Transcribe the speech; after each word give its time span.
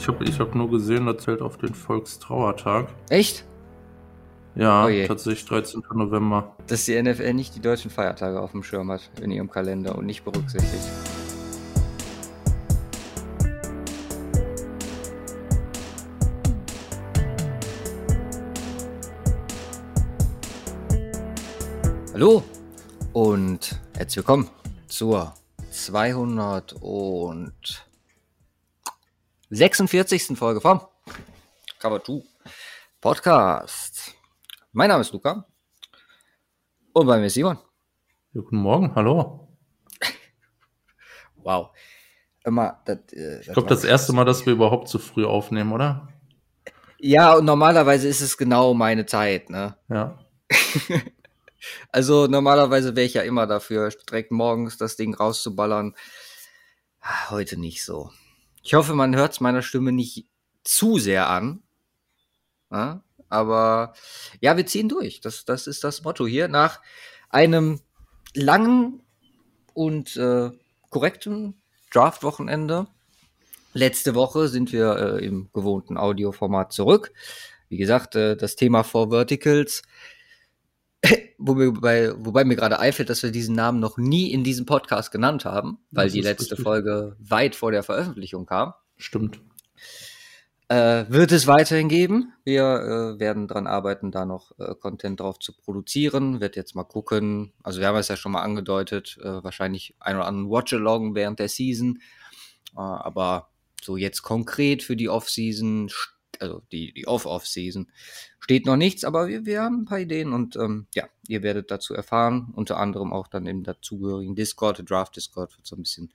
Ich 0.00 0.08
habe 0.08 0.24
ich 0.24 0.40
hab 0.40 0.54
nur 0.54 0.70
gesehen, 0.70 1.04
das 1.04 1.18
zählt 1.18 1.42
auf 1.42 1.58
den 1.58 1.74
Volkstrauertag. 1.74 2.88
Echt? 3.10 3.44
Ja, 4.54 4.86
Oh 4.86 5.06
tatsächlich 5.06 5.44
13. 5.44 5.82
November. 5.92 6.56
Dass 6.68 6.86
die 6.86 7.00
NFL 7.00 7.34
nicht 7.34 7.54
die 7.54 7.60
deutschen 7.60 7.90
Feiertage 7.90 8.40
auf 8.40 8.52
dem 8.52 8.62
Schirm 8.62 8.90
hat 8.90 9.10
in 9.20 9.30
ihrem 9.30 9.50
Kalender 9.50 9.98
und 9.98 10.06
nicht 10.06 10.24
berücksichtigt. 10.24 10.88
Hallo 22.14 22.42
und 23.12 23.78
herzlich 23.98 24.16
willkommen 24.16 24.48
zur 24.88 25.34
246. 29.52 30.38
Folge 30.38 30.60
vom 30.60 30.80
Cover 31.80 32.04
2 32.04 32.22
Podcast. 33.00 34.14
Mein 34.70 34.90
Name 34.90 35.00
ist 35.00 35.12
Luca 35.12 35.44
und 36.92 37.06
bei 37.08 37.18
mir 37.18 37.26
ist 37.26 37.34
Simon. 37.34 37.58
Guten 38.32 38.56
Morgen, 38.58 38.94
hallo. 38.94 39.48
Wow. 41.34 41.70
Immer, 42.44 42.80
das, 42.84 42.98
äh, 43.12 43.40
Ich 43.40 43.52
glaube, 43.52 43.68
das 43.68 43.82
erste 43.82 44.12
Mal, 44.12 44.24
dass 44.24 44.46
wir 44.46 44.52
überhaupt 44.52 44.88
so 44.88 45.00
früh 45.00 45.24
aufnehmen, 45.24 45.72
oder? 45.72 46.06
Ja, 47.00 47.34
und 47.34 47.44
normalerweise 47.44 48.06
ist 48.06 48.20
es 48.20 48.38
genau 48.38 48.72
meine 48.72 49.04
Zeit, 49.06 49.50
ne? 49.50 49.76
Ja. 49.88 50.18
Also 51.92 52.26
normalerweise 52.26 52.94
wäre 52.96 53.04
ich 53.04 53.14
ja 53.14 53.22
immer 53.22 53.46
dafür, 53.46 53.90
direkt 54.08 54.30
morgens 54.30 54.78
das 54.78 54.96
Ding 54.96 55.12
rauszuballern. 55.14 55.94
Ah, 57.00 57.30
Heute 57.30 57.58
nicht 57.58 57.84
so. 57.84 58.10
Ich 58.62 58.74
hoffe, 58.74 58.94
man 58.94 59.16
hört 59.16 59.32
es 59.32 59.40
meiner 59.40 59.62
Stimme 59.62 59.92
nicht 59.92 60.26
zu 60.64 60.98
sehr 60.98 61.28
an. 61.28 61.62
Ja, 62.70 63.02
aber 63.28 63.94
ja, 64.40 64.56
wir 64.56 64.66
ziehen 64.66 64.88
durch. 64.88 65.20
Das, 65.20 65.44
das 65.44 65.66
ist 65.66 65.82
das 65.84 66.02
Motto 66.02 66.26
hier. 66.26 66.48
Nach 66.48 66.80
einem 67.30 67.80
langen 68.34 69.02
und 69.74 70.16
äh, 70.16 70.50
korrekten 70.90 71.60
Draft-Wochenende. 71.92 72.86
Letzte 73.72 74.14
Woche 74.14 74.48
sind 74.48 74.72
wir 74.72 74.96
äh, 74.96 75.24
im 75.24 75.50
gewohnten 75.52 75.96
Audioformat 75.96 76.72
zurück. 76.72 77.12
Wie 77.68 77.76
gesagt, 77.76 78.16
äh, 78.16 78.36
das 78.36 78.56
Thema 78.56 78.82
Four 78.82 79.10
Verticals 79.10 79.82
wo 81.38 81.54
mir 81.54 81.72
bei, 81.72 82.12
wobei 82.16 82.44
mir 82.44 82.56
gerade 82.56 82.78
einfällt, 82.78 83.10
dass 83.10 83.22
wir 83.22 83.30
diesen 83.30 83.54
Namen 83.54 83.80
noch 83.80 83.96
nie 83.96 84.32
in 84.32 84.44
diesem 84.44 84.66
Podcast 84.66 85.10
genannt 85.10 85.44
haben, 85.44 85.78
weil 85.90 86.06
Das 86.06 86.12
die 86.12 86.20
letzte 86.20 86.52
richtig. 86.52 86.62
Folge 86.62 87.16
weit 87.18 87.54
vor 87.54 87.72
der 87.72 87.82
Veröffentlichung 87.82 88.46
kam. 88.46 88.74
Stimmt. 88.96 89.40
Äh, 90.68 91.06
wird 91.08 91.32
es 91.32 91.48
weiterhin 91.48 91.88
geben. 91.88 92.32
Wir 92.44 92.62
äh, 92.62 93.18
werden 93.18 93.48
dran 93.48 93.66
arbeiten, 93.66 94.12
da 94.12 94.24
noch 94.24 94.52
äh, 94.60 94.76
Content 94.76 95.18
drauf 95.18 95.40
zu 95.40 95.52
produzieren. 95.52 96.40
Wird 96.40 96.54
jetzt 96.54 96.76
mal 96.76 96.84
gucken. 96.84 97.52
Also 97.64 97.80
wir 97.80 97.88
haben 97.88 97.96
es 97.96 98.06
ja 98.06 98.16
schon 98.16 98.30
mal 98.30 98.42
angedeutet, 98.42 99.18
äh, 99.20 99.42
wahrscheinlich 99.42 99.96
ein 99.98 100.14
oder 100.14 100.26
anderen 100.26 100.48
Watch-Along 100.48 101.16
während 101.16 101.40
der 101.40 101.48
Season. 101.48 101.98
Äh, 102.76 102.80
aber 102.80 103.50
so 103.82 103.96
jetzt 103.96 104.22
konkret 104.22 104.84
für 104.84 104.94
die 104.94 105.08
Off-Season, 105.08 105.90
also 106.38 106.62
die, 106.72 106.92
die 106.92 107.06
Off-Off-Season, 107.06 107.90
steht 108.38 108.66
noch 108.66 108.76
nichts, 108.76 109.04
aber 109.04 109.28
wir, 109.28 109.46
wir 109.46 109.62
haben 109.62 109.82
ein 109.82 109.84
paar 109.84 110.00
Ideen 110.00 110.32
und 110.32 110.56
ähm, 110.56 110.86
ja, 110.94 111.08
ihr 111.26 111.42
werdet 111.42 111.70
dazu 111.70 111.94
erfahren. 111.94 112.52
Unter 112.54 112.78
anderem 112.78 113.12
auch 113.12 113.28
dann 113.28 113.46
im 113.46 113.62
dazugehörigen 113.62 114.34
Discord, 114.34 114.78
der 114.78 114.84
Draft-Discord 114.84 115.56
wird 115.56 115.66
so 115.66 115.76
ein 115.76 115.82
bisschen 115.82 116.12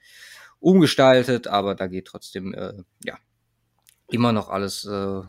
umgestaltet, 0.59 1.47
aber 1.47 1.75
da 1.75 1.87
geht 1.87 2.05
trotzdem, 2.05 2.53
äh, 2.53 2.83
ja, 3.03 3.17
immer 4.09 4.31
noch 4.31 4.49
alles 4.49 4.85
äh, 4.85 5.21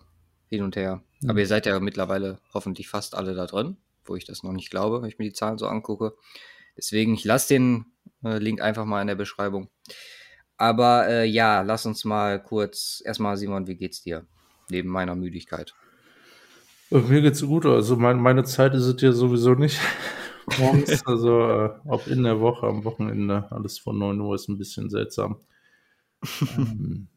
hin 0.49 0.63
und 0.63 0.77
her. 0.77 1.03
Mhm. 1.21 1.31
Aber 1.31 1.41
ihr 1.41 1.47
seid 1.47 1.67
ja 1.67 1.79
mittlerweile 1.81 2.39
hoffentlich 2.55 2.89
fast 2.89 3.15
alle 3.15 3.35
da 3.35 3.47
drin, 3.47 3.77
wo 4.05 4.17
ich 4.17 4.25
das 4.25 4.43
noch 4.43 4.53
nicht 4.53 4.71
glaube, 4.71 5.03
wenn 5.03 5.09
ich 5.09 5.19
mir 5.19 5.27
die 5.27 5.33
Zahlen 5.33 5.59
so 5.59 5.67
angucke. 5.67 6.15
Deswegen, 6.77 7.15
ich 7.15 7.25
lasse 7.25 7.49
den 7.49 7.87
äh, 8.25 8.39
Link 8.39 8.61
einfach 8.61 8.85
mal 8.85 9.01
in 9.01 9.07
der 9.07 9.15
Beschreibung. 9.15 9.71
Aber 10.59 11.07
äh, 11.09 11.25
ja, 11.25 11.63
lass 11.63 11.87
uns 11.87 12.05
mal 12.05 12.43
kurz, 12.43 13.03
erstmal 13.05 13.37
Simon, 13.37 13.67
wie 13.67 13.77
geht's 13.77 14.03
dir? 14.03 14.27
Neben 14.71 14.89
meiner 14.89 15.15
Müdigkeit. 15.15 15.75
Mir 16.91 17.21
geht's 17.23 17.43
gut. 17.43 17.67
Also 17.67 17.97
mein, 17.97 18.19
meine 18.21 18.45
Zeit 18.45 18.75
ist 18.75 18.85
es 18.85 19.01
ja 19.01 19.13
sowieso 19.13 19.55
nicht. 19.55 19.81
Morgens, 20.59 21.05
also 21.07 21.41
äh, 21.41 21.71
ob 21.87 22.07
in 22.07 22.23
der 22.23 22.41
Woche, 22.41 22.67
am 22.67 22.85
Wochenende, 22.85 23.51
alles 23.51 23.79
von 23.79 23.99
9 23.99 24.21
Uhr 24.21 24.35
ist 24.37 24.49
ein 24.49 24.59
bisschen 24.59 24.91
seltsam. 24.91 25.41
ähm, 26.57 27.09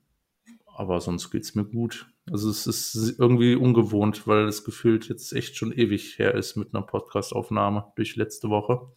aber 0.75 0.99
sonst 1.01 1.29
geht's 1.29 1.53
mir 1.55 1.65
gut. 1.65 2.07
Also 2.31 2.49
es 2.49 2.65
ist 2.65 3.19
irgendwie 3.19 3.55
ungewohnt, 3.55 4.25
weil 4.27 4.47
es 4.47 4.63
gefühlt 4.63 5.09
jetzt 5.09 5.33
echt 5.33 5.55
schon 5.57 5.71
ewig 5.71 6.17
her 6.17 6.33
ist 6.35 6.55
mit 6.55 6.73
einer 6.73 6.85
Podcast-Aufnahme 6.85 7.91
durch 7.95 8.15
letzte 8.15 8.49
Woche. 8.49 8.91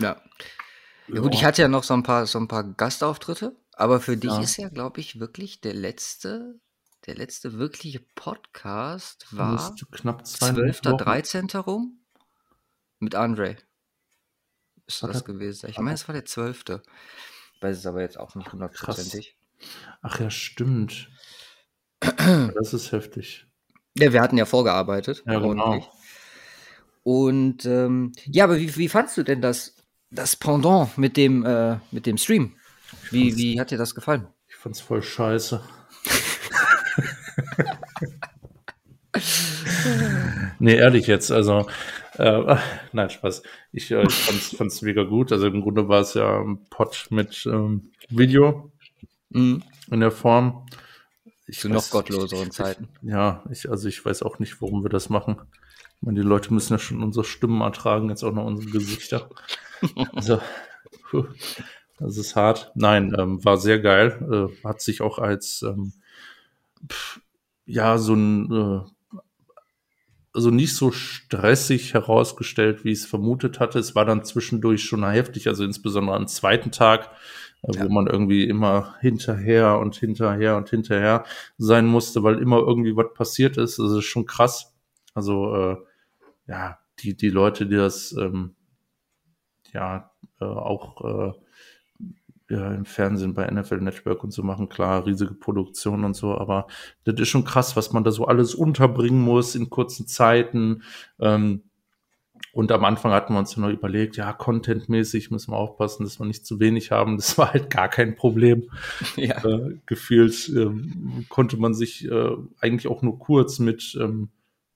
Ja. 0.00 0.20
Ja 1.08 1.20
gut, 1.20 1.34
ich 1.34 1.44
hatte 1.44 1.62
ja 1.62 1.68
noch 1.68 1.82
so 1.84 1.94
ein 1.94 2.02
paar, 2.02 2.26
so 2.26 2.38
ein 2.38 2.48
paar 2.48 2.64
Gastauftritte, 2.64 3.56
aber 3.72 4.00
für 4.00 4.16
dich 4.16 4.30
Ja. 4.30 4.40
ist 4.40 4.56
ja, 4.56 4.68
glaube 4.68 5.00
ich, 5.00 5.18
wirklich 5.20 5.60
der 5.60 5.74
letzte, 5.74 6.60
der 7.06 7.16
letzte 7.16 7.58
wirkliche 7.58 8.00
Podcast 8.14 9.26
war 9.30 9.74
knapp 9.90 10.26
zweieinhalb 10.26 10.76
12. 10.76 10.84
Wochen. 10.84 11.04
13. 11.04 11.46
rum 11.50 11.98
mit 13.00 13.14
Andre. 13.14 13.56
Ist 14.86 15.02
War 15.02 15.10
das 15.10 15.24
gewesen? 15.24 15.68
Ich 15.70 15.78
meine, 15.78 15.94
es 15.94 16.06
war 16.06 16.12
der 16.12 16.24
12. 16.24 16.64
Ich 17.54 17.62
weiß 17.62 17.78
es 17.78 17.86
aber 17.86 18.02
jetzt 18.02 18.18
auch 18.18 18.34
nicht 18.34 18.52
hundertprozentig. 18.52 19.36
Ach 20.00 20.20
ja, 20.20 20.30
stimmt. 20.30 21.08
das 22.00 22.74
ist 22.74 22.92
heftig. 22.92 23.46
Ja, 23.98 24.12
wir 24.12 24.20
hatten 24.20 24.38
ja 24.38 24.44
vorgearbeitet. 24.44 25.22
Ja, 25.26 25.38
genau. 25.38 25.84
Und 27.02 27.64
ähm, 27.66 28.12
ja, 28.26 28.44
aber 28.44 28.58
wie, 28.58 28.76
wie 28.76 28.88
fandst 28.88 29.16
du 29.16 29.22
denn 29.22 29.40
das, 29.40 29.76
das 30.10 30.36
Pendant 30.36 30.96
mit 30.98 31.16
dem, 31.16 31.44
äh, 31.44 31.78
mit 31.90 32.06
dem 32.06 32.16
Stream? 32.16 32.56
Wie, 33.10 33.36
wie 33.36 33.60
hat 33.60 33.70
dir 33.70 33.78
das 33.78 33.94
gefallen? 33.94 34.28
Ich 34.48 34.54
fand's 34.54 34.80
voll 34.80 35.02
scheiße. 35.02 35.62
Nee, 40.58 40.74
ehrlich 40.74 41.06
jetzt, 41.06 41.30
also, 41.30 41.66
äh, 42.18 42.56
nein, 42.92 43.10
Spaß. 43.10 43.42
Ich, 43.72 43.90
äh, 43.90 44.08
fand's, 44.08 44.56
fand's 44.56 44.82
mega 44.82 45.02
gut. 45.04 45.32
Also 45.32 45.46
im 45.46 45.62
Grunde 45.62 45.88
war 45.88 46.00
es 46.00 46.14
ja 46.14 46.40
ein 46.40 46.64
Pod 46.70 47.06
mit 47.10 47.46
ähm, 47.46 47.92
Video 48.08 48.70
Mhm. 49.34 49.62
in 49.90 50.00
der 50.00 50.10
Form. 50.10 50.66
Ich 51.46 51.60
Zu 51.60 51.68
noch 51.68 51.88
gottloseren 51.90 52.50
Zeiten. 52.50 52.88
Ich, 53.02 53.08
ja, 53.08 53.42
ich, 53.50 53.70
also 53.70 53.88
ich 53.88 54.04
weiß 54.04 54.22
auch 54.22 54.38
nicht, 54.38 54.60
warum 54.60 54.82
wir 54.84 54.90
das 54.90 55.08
machen. 55.08 55.36
Ich 55.96 56.02
meine, 56.02 56.20
die 56.20 56.26
Leute 56.26 56.52
müssen 56.52 56.74
ja 56.74 56.78
schon 56.78 57.02
unsere 57.02 57.24
Stimmen 57.24 57.60
ertragen, 57.62 58.08
jetzt 58.10 58.22
auch 58.22 58.32
noch 58.32 58.44
unsere 58.46 58.70
Gesichter. 58.70 59.28
Also, 60.14 60.40
puh, 61.10 61.24
das 61.98 62.16
ist 62.16 62.36
hart. 62.36 62.70
Nein, 62.76 63.16
ähm, 63.18 63.44
war 63.44 63.56
sehr 63.58 63.80
geil. 63.80 64.48
Äh, 64.62 64.64
hat 64.64 64.80
sich 64.80 65.00
auch 65.00 65.18
als 65.18 65.62
ähm, 65.62 65.92
pff, 66.88 67.20
ja 67.72 67.98
so 67.98 68.14
ein 68.14 68.52
äh, 68.52 68.80
also 70.34 70.50
nicht 70.50 70.74
so 70.76 70.90
stressig 70.90 71.92
herausgestellt, 71.92 72.84
wie 72.84 72.92
ich 72.92 73.00
es 73.00 73.06
vermutet 73.06 73.60
hatte. 73.60 73.78
Es 73.78 73.94
war 73.94 74.06
dann 74.06 74.24
zwischendurch 74.24 74.82
schon 74.82 75.04
heftig, 75.06 75.46
also 75.46 75.62
insbesondere 75.64 76.16
am 76.16 76.26
zweiten 76.26 76.70
Tag, 76.70 77.10
äh, 77.62 77.76
Ja. 77.76 77.84
wo 77.84 77.88
man 77.90 78.06
irgendwie 78.06 78.44
immer 78.48 78.94
hinterher 79.00 79.78
und 79.78 79.94
hinterher 79.96 80.56
und 80.56 80.70
hinterher 80.70 81.24
sein 81.58 81.86
musste, 81.86 82.22
weil 82.22 82.38
immer 82.38 82.58
irgendwie 82.58 82.96
was 82.96 83.12
passiert 83.14 83.56
ist. 83.58 83.78
Das 83.78 83.92
ist 83.92 84.04
schon 84.04 84.24
krass. 84.26 84.74
Also 85.14 85.54
äh, 85.54 85.76
ja, 86.46 86.78
die 87.00 87.14
die 87.16 87.30
Leute, 87.30 87.66
die 87.66 87.76
das 87.76 88.12
ähm, 88.12 88.54
ja 89.72 90.10
äh, 90.40 90.44
auch 90.44 91.04
äh, 91.04 91.32
ja, 92.52 92.70
im 92.74 92.84
Fernsehen 92.84 93.32
bei 93.32 93.50
NFL 93.50 93.80
Network 93.80 94.22
und 94.22 94.30
so 94.30 94.42
machen, 94.42 94.68
klar, 94.68 95.06
riesige 95.06 95.32
Produktion 95.32 96.04
und 96.04 96.14
so, 96.14 96.36
aber 96.36 96.66
das 97.04 97.18
ist 97.18 97.28
schon 97.28 97.44
krass, 97.44 97.76
was 97.76 97.92
man 97.92 98.04
da 98.04 98.10
so 98.10 98.26
alles 98.26 98.54
unterbringen 98.54 99.22
muss 99.22 99.54
in 99.54 99.70
kurzen 99.70 100.06
Zeiten. 100.06 100.82
Ähm, 101.18 101.62
und 102.52 102.70
am 102.70 102.84
Anfang 102.84 103.12
hatten 103.12 103.32
wir 103.32 103.38
uns 103.38 103.56
ja 103.56 103.62
noch 103.62 103.70
überlegt, 103.70 104.18
ja, 104.18 104.30
contentmäßig 104.34 105.30
müssen 105.30 105.52
wir 105.52 105.56
aufpassen, 105.56 106.04
dass 106.04 106.20
wir 106.20 106.26
nicht 106.26 106.44
zu 106.44 106.60
wenig 106.60 106.90
haben. 106.90 107.16
Das 107.16 107.38
war 107.38 107.54
halt 107.54 107.70
gar 107.70 107.88
kein 107.88 108.14
Problem. 108.14 108.70
Ja. 109.16 109.42
Äh, 109.44 109.78
gefühlt 109.86 110.50
ähm, 110.54 111.24
konnte 111.28 111.56
man 111.56 111.74
sich 111.74 112.04
äh, 112.10 112.30
eigentlich 112.60 112.88
auch 112.88 113.02
nur 113.02 113.18
kurz 113.18 113.58
mit 113.58 113.96
ähm, 113.98 114.28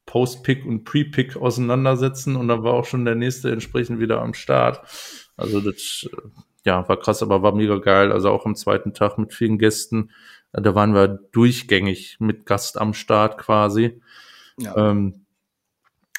Post-Pick 0.07 0.65
und 0.65 0.85
Pre-Pick 0.85 1.37
auseinandersetzen 1.37 2.37
und 2.37 2.49
dann 2.49 2.63
war 2.63 2.75
auch 2.75 2.87
schon 2.87 3.05
der 3.05 3.17
nächste 3.17 3.51
entsprechend 3.51 3.99
wieder 3.99 4.23
am 4.23 4.35
Start. 4.35 4.81
Also 5.37 5.61
das 5.61 6.09
äh, 6.11 6.17
ja, 6.67 6.87
war 6.89 6.99
krass, 6.99 7.23
aber 7.23 7.41
war 7.43 7.55
mega 7.55 7.79
geil. 7.79 8.13
Also 8.13 8.31
auch 8.31 8.45
am 8.45 8.55
zweiten 8.55 8.93
Tag 8.93 9.17
mit 9.17 9.33
vielen 9.33 9.57
Gästen. 9.59 10.11
Äh, 10.53 10.61
Da 10.61 10.75
waren 10.75 10.93
wir 10.93 11.09
durchgängig 11.33 12.19
mit 12.21 12.45
Gast 12.45 12.79
am 12.79 12.93
Start 12.93 13.39
quasi. 13.39 14.03
Ja. 14.59 14.77
Ähm, 14.77 15.27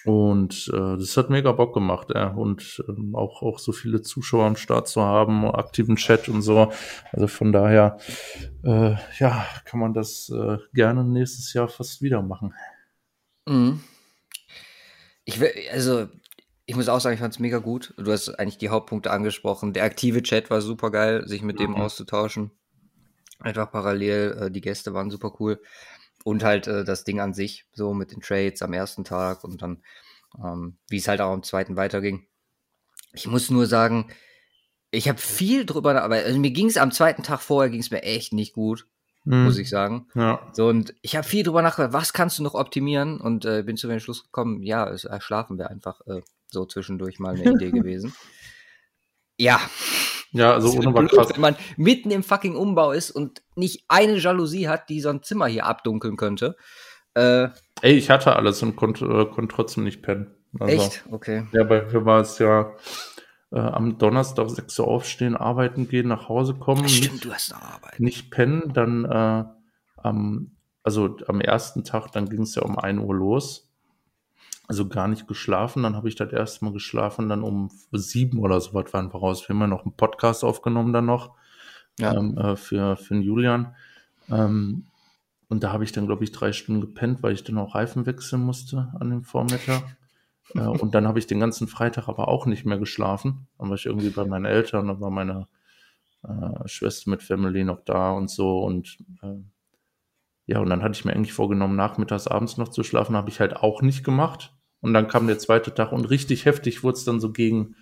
Und 0.05 0.71
äh, 0.73 0.97
das 0.97 1.17
hat 1.17 1.29
mega 1.29 1.51
Bock 1.51 1.73
gemacht, 1.73 2.11
ja. 2.15 2.29
Und 2.29 2.81
ähm, 2.87 3.13
auch, 3.13 3.41
auch 3.41 3.59
so 3.59 3.73
viele 3.73 4.01
Zuschauer 4.01 4.45
am 4.45 4.55
Start 4.55 4.87
zu 4.87 5.01
haben, 5.01 5.43
aktiven 5.43 5.97
Chat 5.97 6.29
und 6.29 6.41
so. 6.41 6.71
Also 7.11 7.27
von 7.27 7.51
daher, 7.51 7.97
äh, 8.63 8.95
ja, 9.19 9.45
kann 9.65 9.81
man 9.81 9.93
das 9.93 10.29
äh, 10.29 10.59
gerne 10.73 11.03
nächstes 11.03 11.51
Jahr 11.51 11.67
fast 11.67 12.01
wieder 12.01 12.21
machen. 12.21 12.53
Mhm. 13.45 13.81
Ich 15.25 15.41
will, 15.41 15.51
also, 15.73 16.07
ich 16.69 16.75
muss 16.75 16.89
auch 16.89 16.99
sagen, 16.99 17.13
ich 17.13 17.21
fand 17.21 17.33
es 17.33 17.39
mega 17.39 17.59
gut. 17.59 17.93
Du 17.97 18.11
hast 18.11 18.27
eigentlich 18.29 18.57
die 18.57 18.67
Hauptpunkte 18.69 19.09
angesprochen. 19.09 19.71
Der 19.71 19.85
aktive 19.85 20.21
Chat 20.21 20.49
war 20.49 20.61
super 20.61 20.91
geil, 20.91 21.25
sich 21.25 21.41
mit 21.41 21.59
dem 21.59 21.71
Mhm. 21.71 21.77
auszutauschen. 21.77 22.51
Einfach 23.39 23.71
parallel, 23.71 24.37
äh, 24.39 24.51
die 24.51 24.61
Gäste 24.61 24.93
waren 24.93 25.09
super 25.09 25.33
cool. 25.39 25.61
Und 26.25 26.43
halt 26.43 26.67
äh, 26.67 26.83
das 26.83 27.05
Ding 27.05 27.21
an 27.21 27.33
sich, 27.33 27.65
so 27.71 27.93
mit 27.93 28.11
den 28.11 28.19
Trades 28.19 28.61
am 28.61 28.73
ersten 28.73 29.05
Tag 29.05 29.45
und 29.45 29.61
dann, 29.61 29.81
ähm, 30.43 30.77
wie 30.89 30.97
es 30.97 31.07
halt 31.07 31.21
auch 31.21 31.31
am 31.31 31.43
zweiten 31.43 31.77
weiterging. 31.77 32.27
Ich 33.13 33.27
muss 33.27 33.49
nur 33.49 33.65
sagen, 33.65 34.11
ich 34.91 35.07
habe 35.07 35.19
viel 35.19 35.65
drüber, 35.65 36.01
aber 36.03 36.15
also 36.15 36.37
mir 36.37 36.51
ging 36.51 36.67
es 36.67 36.75
am 36.75 36.91
zweiten 36.91 37.23
Tag 37.23 37.39
vorher, 37.41 37.69
ging 37.69 37.79
es 37.79 37.91
mir 37.91 38.03
echt 38.03 38.33
nicht 38.33 38.53
gut, 38.53 38.87
Mhm. 39.23 39.43
muss 39.45 39.57
ich 39.57 39.69
sagen. 39.69 40.07
Ja. 40.15 40.41
So, 40.51 40.67
und 40.67 40.93
ich 41.01 41.15
habe 41.15 41.25
viel 41.25 41.43
drüber 41.43 41.61
nachgedacht, 41.61 41.93
was 41.93 42.11
kannst 42.11 42.39
du 42.39 42.43
noch 42.43 42.55
optimieren? 42.55 43.21
Und 43.21 43.45
äh, 43.45 43.63
bin 43.63 43.77
zu 43.77 43.87
dem 43.87 44.01
Schluss 44.01 44.23
gekommen, 44.23 44.63
ja, 44.63 44.89
es, 44.89 45.05
äh, 45.05 45.21
schlafen 45.21 45.57
wäre 45.57 45.69
einfach 45.69 46.01
äh, 46.07 46.21
so 46.49 46.65
zwischendurch 46.65 47.19
mal 47.19 47.35
eine 47.35 47.51
Idee 47.51 47.71
gewesen. 47.79 48.13
Ja, 49.37 49.59
Ja, 50.31 50.53
also 50.53 50.71
ohne 50.71 50.91
blöd, 50.91 51.11
krass. 51.11 51.29
wenn 51.33 51.41
man 51.41 51.55
mitten 51.77 52.11
im 52.11 52.23
fucking 52.23 52.55
Umbau 52.55 52.91
ist 52.91 53.11
und 53.11 53.41
nicht 53.55 53.85
eine 53.87 54.17
Jalousie 54.17 54.67
hat, 54.67 54.89
die 54.89 54.99
so 55.01 55.09
ein 55.09 55.23
Zimmer 55.23 55.47
hier 55.47 55.65
abdunkeln 55.65 56.17
könnte. 56.17 56.55
Äh, 57.13 57.49
Ey, 57.81 57.93
ich 57.93 58.09
hatte 58.09 58.35
alles 58.35 58.61
und 58.63 58.75
konnte, 58.75 59.05
äh, 59.05 59.25
konnte 59.25 59.53
trotzdem 59.55 59.83
nicht 59.83 60.01
pennen. 60.01 60.33
Also, 60.59 60.73
echt? 60.75 61.03
Okay. 61.11 61.47
Ja, 61.51 61.63
bei 61.63 61.83
mir 61.85 62.05
war 62.05 62.21
es 62.21 62.39
ja 62.39 62.73
äh, 63.51 63.59
am 63.59 63.97
Donnerstag 63.99 64.49
6 64.49 64.79
Uhr 64.79 64.87
aufstehen, 64.87 65.35
arbeiten 65.35 65.87
gehen, 65.87 66.07
nach 66.07 66.27
Hause 66.29 66.55
kommen, 66.55 66.87
Stimmt, 66.89 67.13
nicht, 67.13 67.25
du 67.25 67.33
hast 67.33 67.51
noch 67.51 67.61
Arbeit. 67.61 67.99
nicht 67.99 68.31
pennen, 68.31 68.71
dann 68.73 69.05
äh, 69.05 69.43
am, 69.97 70.57
also 70.83 71.17
am 71.27 71.41
ersten 71.41 71.83
Tag, 71.83 72.11
dann 72.11 72.27
ging 72.29 72.41
es 72.41 72.55
ja 72.55 72.63
um 72.63 72.77
1 72.79 72.99
Uhr 73.01 73.15
los. 73.15 73.66
Also 74.67 74.87
gar 74.89 75.07
nicht 75.07 75.27
geschlafen, 75.27 75.83
dann 75.83 75.95
habe 75.95 76.09
ich 76.09 76.15
das 76.15 76.31
erste 76.33 76.65
Mal 76.65 76.73
geschlafen, 76.73 77.29
dann 77.29 77.41
um 77.41 77.69
sieben 77.93 78.39
oder 78.39 78.59
so 78.59 78.73
was 78.73 78.91
waren 78.93 79.13
wir 79.13 79.19
raus. 79.19 79.47
Wir 79.47 79.53
haben 79.53 79.61
ja 79.61 79.67
noch 79.67 79.85
einen 79.85 79.95
Podcast 79.95 80.43
aufgenommen 80.43 80.91
dann 80.91 81.05
noch 81.05 81.35
Ja. 81.99 82.13
ähm, 82.13 82.37
äh, 82.37 82.55
für, 82.57 82.97
für 82.97 83.13
den 83.13 83.23
Julian. 83.23 83.75
Ähm, 84.29 84.83
und 85.49 85.63
da 85.63 85.71
habe 85.71 85.85
ich 85.85 85.93
dann, 85.93 86.05
glaube 86.05 86.25
ich, 86.25 86.33
drei 86.33 86.51
Stunden 86.51 86.81
gepennt, 86.81 87.23
weil 87.23 87.31
ich 87.33 87.45
dann 87.45 87.57
auch 87.57 87.75
Reifen 87.75 88.05
wechseln 88.05 88.41
musste 88.41 88.91
an 88.99 89.09
dem 89.09 89.23
Vormittag. 89.23 89.83
äh, 90.53 90.59
und 90.81 90.93
dann 90.93 91.07
habe 91.07 91.19
ich 91.19 91.27
den 91.27 91.39
ganzen 91.39 91.67
Freitag 91.69 92.09
aber 92.09 92.27
auch 92.27 92.45
nicht 92.45 92.65
mehr 92.65 92.77
geschlafen. 92.77 93.47
Dann 93.57 93.69
war 93.69 93.75
ich 93.75 93.85
irgendwie 93.85 94.09
bei 94.09 94.25
meinen 94.25 94.43
Eltern, 94.45 94.87
dann 94.87 94.99
war 94.99 95.09
meine 95.11 95.47
äh, 96.23 96.67
Schwester 96.67 97.09
mit 97.09 97.23
Family 97.23 97.63
noch 97.63 97.85
da 97.85 98.11
und 98.11 98.29
so. 98.29 98.59
Und 98.59 98.97
äh, 99.21 99.37
ja, 100.45 100.59
und 100.59 100.69
dann 100.69 100.83
hatte 100.83 100.97
ich 100.97 101.05
mir 101.05 101.13
eigentlich 101.13 101.33
vorgenommen, 101.33 101.77
nachmittags, 101.77 102.27
abends 102.27 102.57
noch 102.57 102.67
zu 102.67 102.83
schlafen, 102.83 103.15
habe 103.15 103.29
ich 103.29 103.39
halt 103.39 103.55
auch 103.55 103.81
nicht 103.81 104.03
gemacht. 104.03 104.53
Und 104.87 104.93
dann 104.93 105.09
kam 105.09 105.27
der 105.27 105.37
zweite 105.37 105.73
Tag 105.73 105.91
und 105.91 106.05
richtig 106.09 106.45
heftig 106.45 106.81
wurde 106.81 106.97
es 106.97 107.03
dann 107.03 107.19
so 107.19 107.31
gegen, 107.33 107.75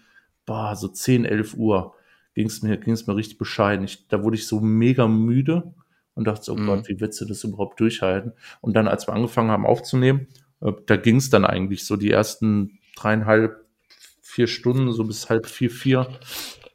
boah, 0.46 0.76
so 0.76 0.88
10, 0.88 1.24
11 1.26 1.54
Uhr 1.56 1.94
ging 2.34 2.48
es 2.48 2.64
mir, 2.64 2.78
ging's 2.78 3.06
mir 3.06 3.16
richtig 3.16 3.38
bescheiden. 3.38 3.86
Ich, 3.86 4.08
da 4.08 4.24
wurde 4.24 4.36
ich 4.38 4.48
so 4.48 4.60
mega 4.60 5.08
müde 5.08 5.74
und 6.16 6.26
dachte, 6.26 6.44
so, 6.46 6.54
oh 6.54 6.58
Mhm. 6.58 6.66
Gott, 6.66 6.90
wie 6.90 7.00
willst 7.00 7.22
du 7.22 7.26
das 7.26 7.44
überhaupt 7.44 7.80
durchhalten? 7.80 8.34
Und 8.62 8.76
dann, 8.76 8.88
als 8.88 9.08
wir 9.08 9.14
angefangen 9.14 9.52
haben 9.52 9.66
aufzunehmen, 9.68 10.28
äh, 10.62 10.72
da 10.88 10.96
ging 10.98 11.18
es 11.18 11.30
dann 11.30 11.46
eigentlich 11.46 11.86
so 11.86 11.96
die 11.96 12.10
ersten 12.12 12.80
dreieinhalb, 12.96 13.64
vier 14.22 14.48
Stunden, 14.48 14.92
so 14.92 15.04
bis 15.04 15.30
halb 15.30 15.46
vier, 15.46 15.70
vier, 15.70 16.08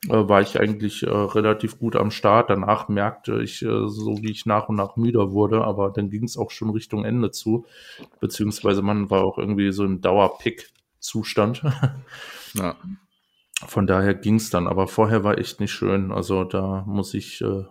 war 0.09 0.41
ich 0.41 0.59
eigentlich 0.59 1.03
äh, 1.03 1.11
relativ 1.11 1.79
gut 1.79 1.95
am 1.95 2.11
Start. 2.11 2.49
Danach 2.49 2.89
merkte 2.89 3.43
ich, 3.43 3.63
äh, 3.63 3.87
so 3.87 4.23
wie 4.23 4.31
ich 4.31 4.47
nach 4.47 4.69
und 4.69 4.77
nach 4.77 4.97
müder 4.97 5.33
wurde, 5.33 5.63
aber 5.63 5.91
dann 5.91 6.09
ging 6.09 6.25
es 6.25 6.39
auch 6.39 6.51
schon 6.51 6.71
Richtung 6.71 7.05
Ende 7.05 7.31
zu. 7.31 7.67
Beziehungsweise 8.19 8.81
man 8.83 9.11
war 9.11 9.25
auch 9.25 9.37
irgendwie 9.37 9.73
so 9.73 9.85
im 9.85 10.01
Dauer-Pick-Zustand. 10.01 11.63
Ja. 12.55 12.75
Von 13.65 13.87
daher 13.87 14.15
ging 14.15 14.35
es 14.35 14.51
dann, 14.51 14.67
aber 14.67 14.89
vorher 14.89 15.23
war 15.23 15.39
echt 15.39 15.61
nicht 15.61 15.71
schön. 15.71 16.11
Also 16.11 16.43
da 16.43 16.83
muss 16.89 17.15
ich 17.15 17.41
äh, 17.43 17.63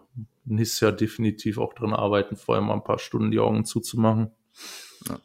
nächstes 0.45 0.79
Jahr 0.79 0.91
definitiv 0.93 1.57
auch 1.57 1.73
dran 1.73 1.93
arbeiten, 1.93 2.37
vorher 2.37 2.63
mal 2.63 2.75
ein 2.75 2.83
paar 2.85 2.99
Stunden 2.99 3.29
die 3.31 3.39
Augen 3.39 3.65
zuzumachen. 3.65 4.31
Ja. 5.09 5.19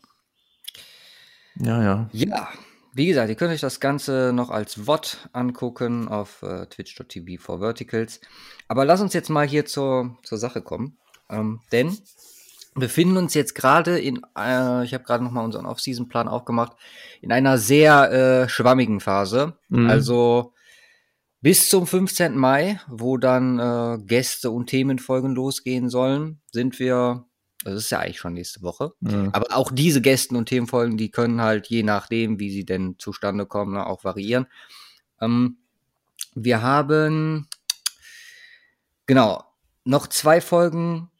Ja, 1.57 1.83
ja. 1.83 2.11
Ja, 2.13 2.49
wie 2.95 3.07
gesagt, 3.07 3.29
ihr 3.29 3.35
könnt 3.35 3.53
euch 3.53 3.61
das 3.61 3.81
Ganze 3.81 4.33
noch 4.33 4.51
als 4.51 4.87
VOD 4.87 5.29
angucken 5.33 6.09
auf 6.09 6.43
äh, 6.43 6.67
twitch.tv 6.67 7.43
for 7.43 7.59
Verticals. 7.59 8.21
Aber 8.69 8.85
lass 8.85 9.01
uns 9.01 9.13
jetzt 9.13 9.31
mal 9.31 9.47
hier 9.47 9.67
zur, 9.67 10.17
zur 10.23 10.39
Sache 10.39 10.63
kommen. 10.63 10.97
Ähm, 11.29 11.61
denn 11.73 11.99
wir 12.75 12.81
befinden 12.81 13.17
uns 13.17 13.35
jetzt 13.35 13.55
gerade 13.55 13.99
in, 13.99 14.21
äh, 14.39 14.85
ich 14.85 14.95
habe 14.95 15.05
gerade 15.05 15.25
nochmal 15.25 15.45
unseren 15.45 15.67
Off-Season-Plan 15.67 16.29
aufgemacht, 16.29 16.73
in 17.21 17.33
einer 17.33 17.59
sehr 17.59 18.13
äh, 18.13 18.49
schwammigen 18.49 19.01
Phase. 19.01 19.55
Mhm. 19.69 19.91
Also 19.91 20.55
bis 21.41 21.69
zum 21.69 21.87
15. 21.87 22.37
Mai, 22.37 22.81
wo 22.89 23.17
dann 23.17 23.59
äh, 23.59 23.99
Gäste 24.05 24.51
und 24.51 24.69
Themenfolgen 24.69 25.35
losgehen 25.35 25.89
sollen, 25.89 26.41
sind 26.53 26.79
wir, 26.79 27.27
das 27.65 27.75
ist 27.85 27.91
ja 27.91 27.99
eigentlich 28.01 28.19
schon 28.19 28.35
nächste 28.35 28.63
Woche, 28.63 28.93
Mhm. 29.01 29.31
aber 29.33 29.57
auch 29.57 29.71
diese 29.73 30.01
Gästen 30.01 30.37
und 30.37 30.47
Themenfolgen, 30.49 30.97
die 30.97 31.11
können 31.11 31.41
halt 31.41 31.67
je 31.69 31.83
nachdem, 31.83 32.39
wie 32.39 32.51
sie 32.51 32.65
denn 32.65 32.97
zustande 32.99 33.47
kommen, 33.47 33.73
ne, 33.75 33.87
auch 33.87 34.05
variieren. 34.05 34.47
Ähm, 35.21 35.57
wir 36.35 36.63
haben 36.63 37.49
genau 39.07 39.45
noch 39.85 40.07
zwei 40.07 40.41
Folgen 40.41 41.11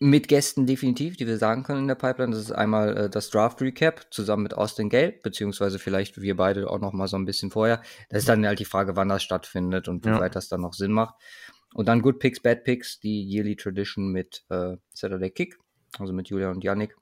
mit 0.00 0.28
Gästen 0.28 0.64
definitiv, 0.66 1.16
die 1.16 1.26
wir 1.26 1.38
sagen 1.38 1.64
können 1.64 1.80
in 1.80 1.88
der 1.88 1.96
Pipeline. 1.96 2.30
Das 2.30 2.40
ist 2.40 2.52
einmal 2.52 2.96
äh, 2.96 3.10
das 3.10 3.30
Draft 3.30 3.60
Recap 3.60 4.06
zusammen 4.12 4.44
mit 4.44 4.54
Austin 4.54 4.88
Gale, 4.90 5.12
beziehungsweise 5.24 5.80
vielleicht 5.80 6.20
wir 6.20 6.36
beide 6.36 6.70
auch 6.70 6.78
noch 6.78 6.92
mal 6.92 7.08
so 7.08 7.16
ein 7.16 7.24
bisschen 7.24 7.50
vorher. 7.50 7.82
Das 8.08 8.20
ist 8.20 8.28
dann 8.28 8.46
halt 8.46 8.60
die 8.60 8.64
Frage, 8.64 8.94
wann 8.94 9.08
das 9.08 9.24
stattfindet 9.24 9.88
und 9.88 10.04
wie 10.04 10.10
Ja. 10.10 10.20
weit 10.20 10.36
das 10.36 10.48
dann 10.48 10.60
noch 10.60 10.74
Sinn 10.74 10.92
macht. 10.92 11.14
Und 11.74 11.86
dann 11.86 12.02
Good 12.02 12.18
Picks, 12.18 12.40
Bad 12.40 12.64
Picks, 12.64 13.00
die 13.00 13.22
Yearly 13.22 13.56
Tradition 13.56 14.10
mit 14.10 14.44
äh, 14.48 14.76
Saturday 14.92 15.30
Kick, 15.30 15.58
also 15.98 16.12
mit 16.12 16.28
Julia 16.28 16.50
und 16.50 16.64
Yannick. 16.64 16.96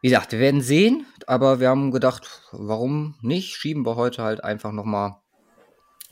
Wie 0.00 0.08
gesagt, 0.08 0.32
wir 0.32 0.38
werden 0.38 0.62
sehen, 0.62 1.06
aber 1.26 1.60
wir 1.60 1.68
haben 1.68 1.90
gedacht, 1.90 2.42
warum 2.52 3.16
nicht? 3.20 3.54
Schieben 3.54 3.84
wir 3.84 3.96
heute 3.96 4.22
halt 4.22 4.42
einfach 4.42 4.72
noch 4.72 4.86
mal 4.86 5.22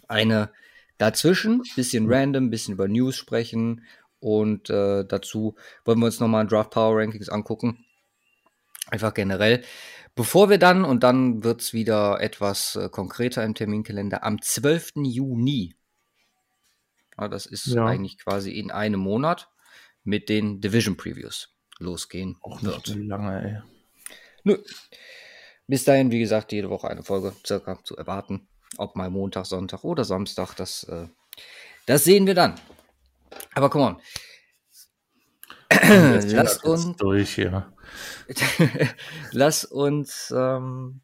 eine 0.09 0.51
dazwischen, 0.99 1.63
bisschen 1.77 2.13
random, 2.13 2.51
bisschen 2.51 2.75
über 2.75 2.89
News 2.89 3.17
sprechen 3.17 3.85
und 4.21 4.69
äh, 4.69 5.05
dazu 5.05 5.55
wollen 5.85 6.01
wir 6.01 6.07
uns 6.07 6.21
nochmal 6.21 6.47
Draft 6.47 6.71
Power 6.71 6.99
Rankings 6.99 7.29
angucken. 7.29 7.85
Einfach 8.91 9.15
generell. 9.15 9.63
Bevor 10.15 10.51
wir 10.51 10.59
dann, 10.59 10.85
und 10.85 11.05
dann 11.05 11.45
wird 11.45 11.61
es 11.61 11.73
wieder 11.73 12.21
etwas 12.21 12.75
äh, 12.75 12.89
konkreter 12.89 13.45
im 13.45 13.55
Terminkalender, 13.55 14.25
am 14.25 14.43
12. 14.43 14.95
Juni, 15.05 15.77
das 17.27 17.47
ist 17.47 17.67
Ja. 17.67 17.85
eigentlich 17.87 18.19
quasi 18.19 18.53
in 18.53 18.71
einem 18.71 19.01
Monat, 19.01 19.49
mit 20.05 20.29
den 20.29 20.61
Division 20.61 20.97
Previews 20.97 21.49
losgehen 21.81 22.37
Auch 22.43 22.63
wird. 22.63 22.87
nicht 22.89 23.09
lange, 23.09 23.43
ey. 23.43 23.63
Nö. 24.45 24.59
Bis 25.67 25.85
dahin, 25.85 26.11
wie 26.13 26.21
gesagt, 26.21 26.53
jede 26.53 26.71
Woche 26.71 26.89
eine 26.89 27.03
Folge 27.03 27.35
circa 27.45 27.83
zu 27.85 27.97
erwarten. 27.97 28.49
Ob 28.79 28.97
mal 28.97 29.11
Montag, 29.11 29.47
Sonntag 29.47 29.83
oder 29.85 30.05
Samstag, 30.05 30.55
das, 30.55 30.85
äh, 30.85 31.09
das 31.87 32.05
sehen 32.05 32.27
wir 32.27 32.35
dann. 32.35 32.55
Aber 33.55 33.69
come 33.69 33.85
on. 33.85 34.01
Lasst 36.33 36.65
uns, 36.65 36.97
durch 36.97 37.35
hier. 37.35 37.73
lass 39.33 39.65
uns 39.65 40.33
ähm, 40.35 41.03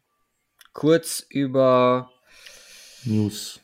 kurz 0.73 1.25
über 1.29 2.11
News. 3.03 3.59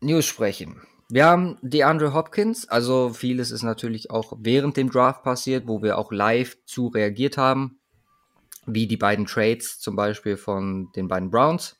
News 0.00 0.26
sprechen. 0.26 0.82
Wir 1.12 1.26
haben 1.26 1.58
DeAndre 1.62 2.14
Hopkins, 2.14 2.68
also 2.68 3.12
vieles 3.12 3.50
ist 3.50 3.62
natürlich 3.64 4.10
auch 4.10 4.32
während 4.38 4.76
dem 4.76 4.90
Draft 4.90 5.24
passiert, 5.24 5.66
wo 5.66 5.82
wir 5.82 5.98
auch 5.98 6.12
live 6.12 6.56
zu 6.66 6.86
reagiert 6.86 7.36
haben, 7.36 7.80
wie 8.64 8.86
die 8.86 8.96
beiden 8.96 9.26
Trades 9.26 9.80
zum 9.80 9.96
Beispiel 9.96 10.36
von 10.36 10.92
den 10.94 11.08
beiden 11.08 11.30
Browns. 11.30 11.76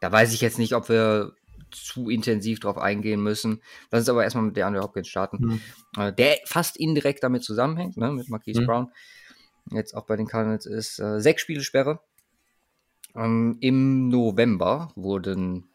Da 0.00 0.12
weiß 0.12 0.34
ich 0.34 0.42
jetzt 0.42 0.58
nicht, 0.58 0.74
ob 0.74 0.90
wir 0.90 1.32
zu 1.70 2.10
intensiv 2.10 2.60
drauf 2.60 2.76
eingehen 2.76 3.22
müssen. 3.22 3.62
Lass 3.90 4.02
uns 4.02 4.08
aber 4.10 4.24
erstmal 4.24 4.44
mit 4.44 4.56
DeAndre 4.56 4.82
Hopkins 4.82 5.08
starten, 5.08 5.38
Hm. 5.38 5.60
äh, 5.96 6.12
der 6.12 6.36
fast 6.44 6.76
indirekt 6.76 7.22
damit 7.22 7.44
zusammenhängt, 7.44 7.96
ne, 7.96 8.12
mit 8.12 8.28
Marquise 8.28 8.62
Mhm. 8.62 8.66
Brown. 8.66 8.92
Jetzt 9.70 9.94
auch 9.94 10.06
bei 10.06 10.16
den 10.16 10.26
Cardinals 10.26 10.66
ist 10.66 10.98
äh, 10.98 11.20
sechs 11.20 11.40
Spiele 11.42 11.62
Sperre. 11.62 12.00
Ähm, 13.14 13.56
Im 13.60 14.08
November 14.08 14.92
wurden 14.94 15.68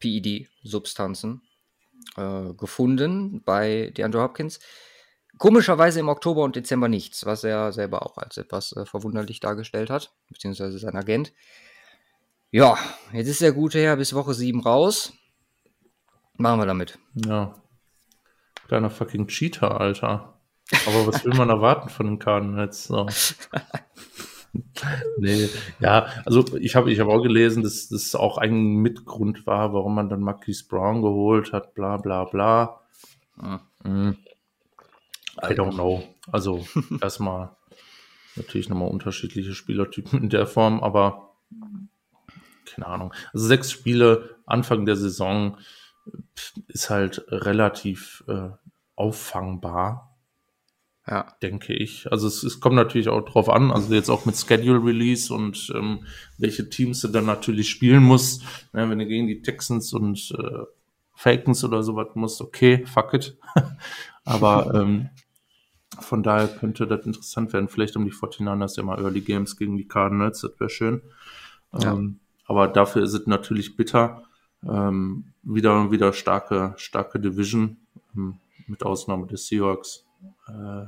PED-Substanzen 0.00 1.42
äh, 2.20 2.54
gefunden 2.54 3.42
bei 3.44 3.92
DeAndre 3.96 4.22
Hopkins. 4.22 4.60
komischerweise 5.38 6.00
im 6.00 6.08
Oktober 6.08 6.42
und 6.42 6.56
Dezember 6.56 6.88
nichts, 6.88 7.24
was 7.24 7.44
er 7.44 7.72
selber 7.72 8.04
auch 8.04 8.18
als 8.18 8.36
etwas 8.36 8.72
äh, 8.72 8.84
verwunderlich 8.84 9.40
dargestellt 9.40 9.90
hat, 9.90 10.12
beziehungsweise 10.28 10.78
sein 10.78 10.96
Agent. 10.96 11.32
Ja, 12.50 12.76
jetzt 13.12 13.28
ist 13.28 13.40
der 13.40 13.52
gute 13.52 13.80
Herr 13.80 13.96
bis 13.96 14.14
Woche 14.14 14.34
7 14.34 14.60
raus. 14.60 15.12
Machen 16.36 16.60
wir 16.60 16.66
damit. 16.66 16.98
Ja. 17.14 17.54
Kleiner 18.66 18.90
fucking 18.90 19.26
Cheater, 19.28 19.80
Alter. 19.80 20.40
Aber 20.86 21.06
was 21.06 21.24
will 21.24 21.34
man 21.34 21.48
erwarten 21.50 21.88
von 21.88 22.06
den 22.06 22.18
Cardinals? 22.18 22.84
So. 22.84 23.06
nee, 25.18 25.48
ja, 25.80 26.06
also 26.24 26.44
ich 26.56 26.74
habe 26.74 26.90
ich 26.90 27.00
hab 27.00 27.08
auch 27.08 27.22
gelesen, 27.22 27.62
dass 27.62 27.88
das 27.88 28.14
auch 28.14 28.38
ein 28.38 28.76
Mitgrund 28.76 29.46
war, 29.46 29.72
warum 29.72 29.94
man 29.94 30.08
dann 30.08 30.20
Marquise 30.20 30.66
Brown 30.68 31.02
geholt 31.02 31.52
hat, 31.52 31.74
bla 31.74 31.96
bla 31.96 32.24
bla. 32.24 32.80
Ah. 33.38 33.60
Mm. 33.84 34.16
I 35.42 35.54
don't 35.54 35.74
know. 35.74 36.02
Also 36.30 36.66
erstmal 37.00 37.56
natürlich 38.36 38.68
nochmal 38.68 38.88
unterschiedliche 38.88 39.54
Spielertypen 39.54 40.22
in 40.22 40.28
der 40.28 40.46
Form, 40.46 40.82
aber 40.82 41.34
keine 42.66 42.86
Ahnung. 42.86 43.14
Also 43.32 43.46
sechs 43.46 43.70
Spiele 43.70 44.36
Anfang 44.46 44.84
der 44.84 44.96
Saison 44.96 45.58
ist 46.68 46.90
halt 46.90 47.24
relativ 47.28 48.24
äh, 48.28 48.50
auffangbar 48.96 50.09
Ja. 51.06 51.26
denke 51.42 51.72
ich. 51.74 52.10
Also 52.12 52.28
es, 52.28 52.42
es 52.42 52.60
kommt 52.60 52.76
natürlich 52.76 53.08
auch 53.08 53.24
drauf 53.24 53.48
an, 53.48 53.70
also 53.70 53.92
jetzt 53.94 54.10
auch 54.10 54.26
mit 54.26 54.36
Schedule 54.36 54.84
Release 54.84 55.32
und 55.32 55.72
ähm, 55.74 56.04
welche 56.38 56.68
Teams 56.68 57.00
du 57.00 57.08
dann 57.08 57.26
natürlich 57.26 57.68
spielen 57.70 58.02
musst. 58.02 58.42
Ja, 58.72 58.88
wenn 58.88 58.98
du 58.98 59.06
gegen 59.06 59.26
die 59.26 59.42
Texans 59.42 59.92
und 59.92 60.34
äh, 60.38 60.64
Falcons 61.14 61.64
oder 61.64 61.82
sowas 61.82 62.08
musst, 62.14 62.40
okay, 62.40 62.84
fuck 62.86 63.14
it. 63.14 63.36
Aber 64.24 64.74
ähm, 64.74 65.10
von 65.98 66.22
daher 66.22 66.48
könnte 66.48 66.86
das 66.86 67.04
interessant 67.04 67.52
werden. 67.52 67.68
Vielleicht 67.68 67.96
um 67.96 68.04
die 68.04 68.12
49ers 68.12 68.76
ja 68.76 68.82
mal 68.82 69.00
Early 69.00 69.20
Games 69.20 69.56
gegen 69.56 69.76
die 69.76 69.88
Cardinals, 69.88 70.40
das 70.40 70.58
wäre 70.58 70.70
schön. 70.70 71.02
Ja. 71.78 71.92
Ähm, 71.92 72.20
aber 72.46 72.68
dafür 72.68 73.02
ist 73.02 73.14
es 73.14 73.26
natürlich 73.26 73.76
bitter. 73.76 74.24
Ähm, 74.68 75.32
wieder, 75.42 75.90
wieder 75.90 76.12
starke, 76.12 76.74
starke 76.76 77.20
Division, 77.20 77.78
ähm, 78.14 78.38
mit 78.66 78.82
Ausnahme 78.84 79.26
des 79.26 79.46
Seahawks. 79.46 80.06
Äh, 80.48 80.86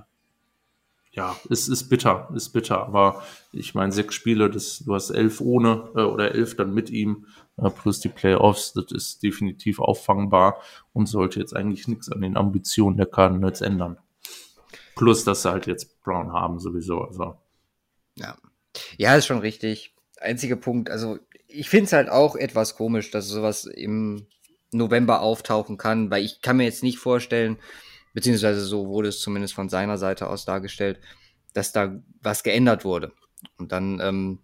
ja, 1.14 1.36
es 1.50 1.68
ist 1.68 1.90
bitter, 1.90 2.30
ist 2.34 2.50
bitter. 2.50 2.86
Aber 2.86 3.22
ich 3.52 3.74
meine, 3.74 3.92
sechs 3.92 4.14
Spiele, 4.14 4.50
das, 4.50 4.82
du 4.84 4.94
hast 4.94 5.10
elf 5.10 5.40
ohne 5.40 5.90
äh, 5.94 6.02
oder 6.02 6.34
elf 6.34 6.56
dann 6.56 6.72
mit 6.72 6.90
ihm, 6.90 7.26
äh, 7.58 7.68
plus 7.68 8.00
die 8.00 8.08
Playoffs, 8.08 8.72
das 8.72 8.90
ist 8.92 9.22
definitiv 9.22 9.78
auffangbar 9.78 10.60
und 10.94 11.06
sollte 11.06 11.38
jetzt 11.38 11.54
eigentlich 11.54 11.86
nichts 11.86 12.10
an 12.10 12.22
den 12.22 12.36
Ambitionen 12.36 12.96
der 12.96 13.06
Cardinals 13.06 13.60
ändern. 13.60 13.98
Plus, 14.94 15.24
dass 15.24 15.42
sie 15.42 15.50
halt 15.50 15.66
jetzt 15.66 16.02
Brown 16.02 16.32
haben 16.32 16.58
sowieso. 16.58 17.02
Also, 17.02 17.36
Ja. 18.16 18.36
Ja, 18.96 19.16
ist 19.16 19.26
schon 19.26 19.40
richtig. 19.40 19.94
Einziger 20.18 20.56
Punkt, 20.56 20.88
also 20.88 21.18
ich 21.46 21.68
finde 21.68 21.84
es 21.84 21.92
halt 21.92 22.08
auch 22.08 22.36
etwas 22.36 22.76
komisch, 22.76 23.10
dass 23.10 23.28
sowas 23.28 23.66
im 23.66 24.26
November 24.70 25.20
auftauchen 25.20 25.76
kann, 25.76 26.10
weil 26.10 26.24
ich 26.24 26.40
kann 26.40 26.56
mir 26.56 26.64
jetzt 26.64 26.82
nicht 26.82 26.98
vorstellen, 26.98 27.58
beziehungsweise 28.12 28.60
so 28.60 28.86
wurde 28.88 29.08
es 29.08 29.20
zumindest 29.20 29.54
von 29.54 29.68
seiner 29.68 29.98
Seite 29.98 30.28
aus 30.28 30.44
dargestellt, 30.44 31.00
dass 31.52 31.72
da 31.72 32.00
was 32.20 32.42
geändert 32.42 32.84
wurde. 32.84 33.12
Und 33.58 33.72
dann 33.72 34.00
ähm, 34.00 34.38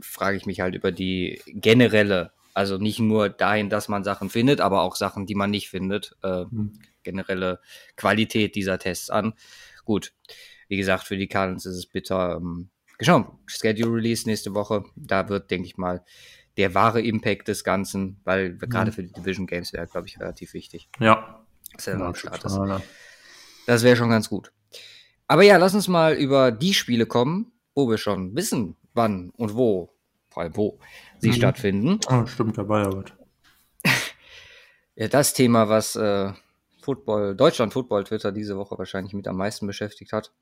frage 0.00 0.36
ich 0.36 0.46
mich 0.46 0.60
halt 0.60 0.74
über 0.74 0.92
die 0.92 1.40
generelle, 1.46 2.32
also 2.54 2.78
nicht 2.78 2.98
nur 2.98 3.28
dahin, 3.28 3.70
dass 3.70 3.88
man 3.88 4.04
Sachen 4.04 4.30
findet, 4.30 4.60
aber 4.60 4.82
auch 4.82 4.96
Sachen, 4.96 5.26
die 5.26 5.34
man 5.34 5.50
nicht 5.50 5.68
findet, 5.68 6.16
äh, 6.22 6.44
hm. 6.44 6.72
generelle 7.02 7.60
Qualität 7.96 8.54
dieser 8.54 8.78
Tests 8.78 9.10
an. 9.10 9.34
Gut, 9.84 10.12
wie 10.68 10.76
gesagt, 10.76 11.04
für 11.04 11.16
die 11.16 11.28
Cardinals 11.28 11.66
ist 11.66 11.76
es 11.76 11.86
bitter. 11.86 12.36
Ähm, 12.36 12.70
geschaut, 12.98 13.26
Schedule 13.46 13.96
Release 13.96 14.28
nächste 14.28 14.54
Woche, 14.54 14.84
da 14.94 15.28
wird, 15.28 15.50
denke 15.50 15.66
ich 15.66 15.76
mal, 15.76 16.04
der 16.56 16.74
wahre 16.74 17.00
Impact 17.00 17.48
des 17.48 17.64
Ganzen, 17.64 18.20
weil 18.24 18.56
gerade 18.56 18.92
für 18.92 19.02
die 19.02 19.12
Division 19.12 19.46
Games 19.46 19.72
wäre, 19.72 19.86
glaube 19.86 20.08
ich, 20.08 20.20
relativ 20.20 20.52
wichtig, 20.52 20.88
ja. 20.98 21.39
Er 21.86 21.94
dann 21.94 22.02
am 22.08 22.14
Start 22.14 22.44
ist. 22.44 22.58
Das 23.66 23.82
wäre 23.82 23.96
schon 23.96 24.10
ganz 24.10 24.28
gut. 24.28 24.52
Aber 25.26 25.42
ja, 25.42 25.56
lass 25.56 25.74
uns 25.74 25.86
mal 25.88 26.14
über 26.14 26.50
die 26.50 26.74
Spiele 26.74 27.06
kommen, 27.06 27.52
wo 27.74 27.88
wir 27.88 27.98
schon 27.98 28.34
wissen, 28.34 28.76
wann 28.94 29.30
und 29.36 29.54
wo, 29.54 29.92
vor 30.28 30.42
allem 30.42 30.56
wo, 30.56 30.80
sie 31.18 31.28
Mhm. 31.28 31.34
stattfinden. 31.34 32.00
Oh, 32.10 32.26
stimmt, 32.26 32.58
dabei 32.58 32.84
was. 32.86 33.04
Ja, 34.96 35.08
das 35.08 35.32
Thema, 35.32 35.68
was 35.68 35.96
äh, 35.96 36.32
Football, 36.82 37.34
Deutschland 37.34 37.72
Football 37.72 38.04
Twitter 38.04 38.32
diese 38.32 38.56
Woche 38.58 38.76
wahrscheinlich 38.76 39.14
mit 39.14 39.28
am 39.28 39.36
meisten 39.36 39.66
beschäftigt 39.66 40.12
hat. 40.12 40.32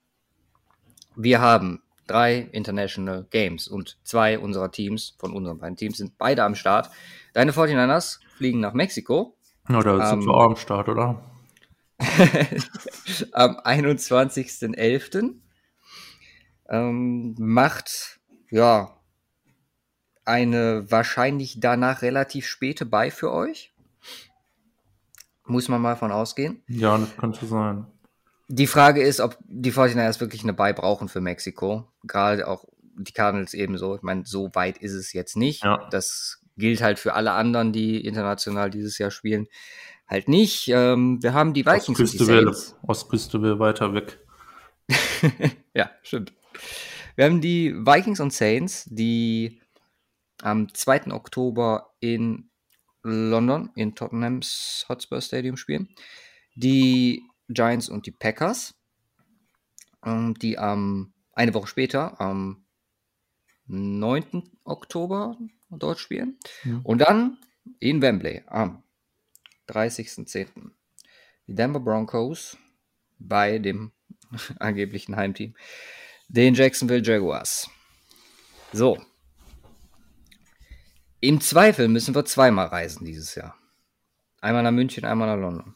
Wir 1.15 1.41
haben 1.41 1.83
drei 2.09 2.39
International 2.53 3.27
Games 3.31 3.69
und 3.69 3.99
zwei 4.03 4.39
unserer 4.39 4.73
Teams, 4.73 5.15
von 5.19 5.33
unseren 5.33 5.59
beiden 5.59 5.77
Teams, 5.77 5.99
sind 5.99 6.17
beide 6.19 6.43
am 6.43 6.55
Start. 6.57 6.91
Deine 7.35 7.53
49ers 7.53 8.19
fliegen 8.37 8.59
nach 8.61 8.73
Mexiko 8.73 9.37
Ja, 9.69 9.81
da 9.81 10.07
sind 10.11 10.25
wir 10.25 10.35
auch 10.35 10.47
am 10.47 10.57
Start, 10.57 10.89
oder? 10.89 11.23
am 13.33 13.57
21.11. 13.59 15.35
Ähm, 16.71 17.35
macht 17.39 18.21
ja 18.51 18.99
eine 20.25 20.91
wahrscheinlich 20.91 21.59
danach 21.61 22.03
relativ 22.03 22.47
späte 22.47 22.87
Bei 22.87 23.11
für 23.11 23.33
euch. 23.33 23.73
Muss 25.47 25.69
man 25.69 25.81
mal 25.81 25.97
von 25.97 26.13
ausgehen. 26.13 26.63
Ja, 26.67 26.99
das 26.99 27.17
könnte 27.17 27.47
sein. 27.47 27.87
Die 28.49 28.67
Frage 28.67 29.03
ist, 29.03 29.21
ob 29.21 29.39
die 29.47 29.73
49ers 29.73 30.21
wirklich 30.21 30.43
eine 30.43 30.53
Buy 30.53 30.75
brauchen 30.75 31.09
für 31.09 31.21
Mexiko. 31.21 31.91
Gerade 32.05 32.47
auch 32.47 32.65
die 32.99 33.13
Cardinals 33.13 33.55
ebenso. 33.55 33.97
Ich 33.97 34.03
meine, 34.03 34.25
so 34.27 34.51
weit 34.55 34.79
ist 34.79 34.93
es 34.93 35.13
jetzt 35.13 35.37
nicht. 35.37 35.65
Ja. 35.65 35.89
Das 35.91 36.38
gilt 36.59 36.83
halt 36.83 36.99
für 36.99 37.15
alle 37.15 37.33
anderen, 37.33 37.73
die 37.73 38.05
international 38.05 38.71
dieses 38.71 38.99
Jahr 38.99 39.11
spielen. 39.11 39.47
Halt 40.07 40.29
nicht. 40.29 40.69
Ähm, 40.69 41.23
wir 41.23 41.33
haben 41.33 41.55
die 41.55 41.65
Vikings 41.65 41.89
und 41.89 41.99
die 41.99 42.03
Ostküste 42.03 42.25
Saints. 42.25 42.77
Ostküste 42.83 43.43
wäre 43.43 43.59
weiter 43.59 43.95
weg. 43.95 44.19
ja, 45.75 45.91
stimmt. 46.03 46.33
Wir 47.15 47.27
haben 47.27 47.41
die 47.41 47.75
Vikings 47.75 48.21
und 48.21 48.33
Saints, 48.33 48.85
die 48.91 49.61
am 50.43 50.73
2. 50.73 51.13
Oktober 51.13 51.91
in 52.01 52.51
London, 53.03 53.71
in 53.75 53.95
Tottenhams 53.95 54.87
Hotspur 54.89 55.21
Stadium 55.21 55.57
spielen. 55.57 55.89
Die 56.55 57.23
Giants 57.49 57.89
und 57.89 58.07
die 58.07 58.13
Packers, 58.13 58.75
ähm, 60.05 60.35
die 60.35 60.59
am 60.59 61.13
eine 61.33 61.55
Woche 61.55 61.69
später, 61.69 62.21
am 62.21 62.65
9. 63.67 64.51
Oktober 64.65 65.37
dort 65.71 65.99
spielen. 65.99 66.39
Mhm. 66.65 66.81
Und 66.83 66.99
dann 66.99 67.39
in 67.81 68.01
Wembley 68.03 68.43
am 68.47 68.83
30.10. 69.69 70.71
Die 71.47 71.55
Denver 71.55 71.81
Broncos 71.81 72.57
bei 73.19 73.59
dem 73.59 73.93
angeblichen 74.59 75.17
Heimteam, 75.17 75.55
den 76.29 76.55
Jacksonville 76.55 77.03
Jaguars. 77.03 77.71
So. 78.73 78.99
Im 81.21 81.41
Zweifel 81.41 81.89
müssen 81.89 82.15
wir 82.15 82.25
zweimal 82.25 82.67
reisen 82.67 83.05
dieses 83.05 83.35
Jahr. 83.35 83.57
Einmal 84.41 84.63
nach 84.63 84.71
München, 84.71 85.05
einmal 85.05 85.27
nach 85.27 85.41
London. 85.43 85.75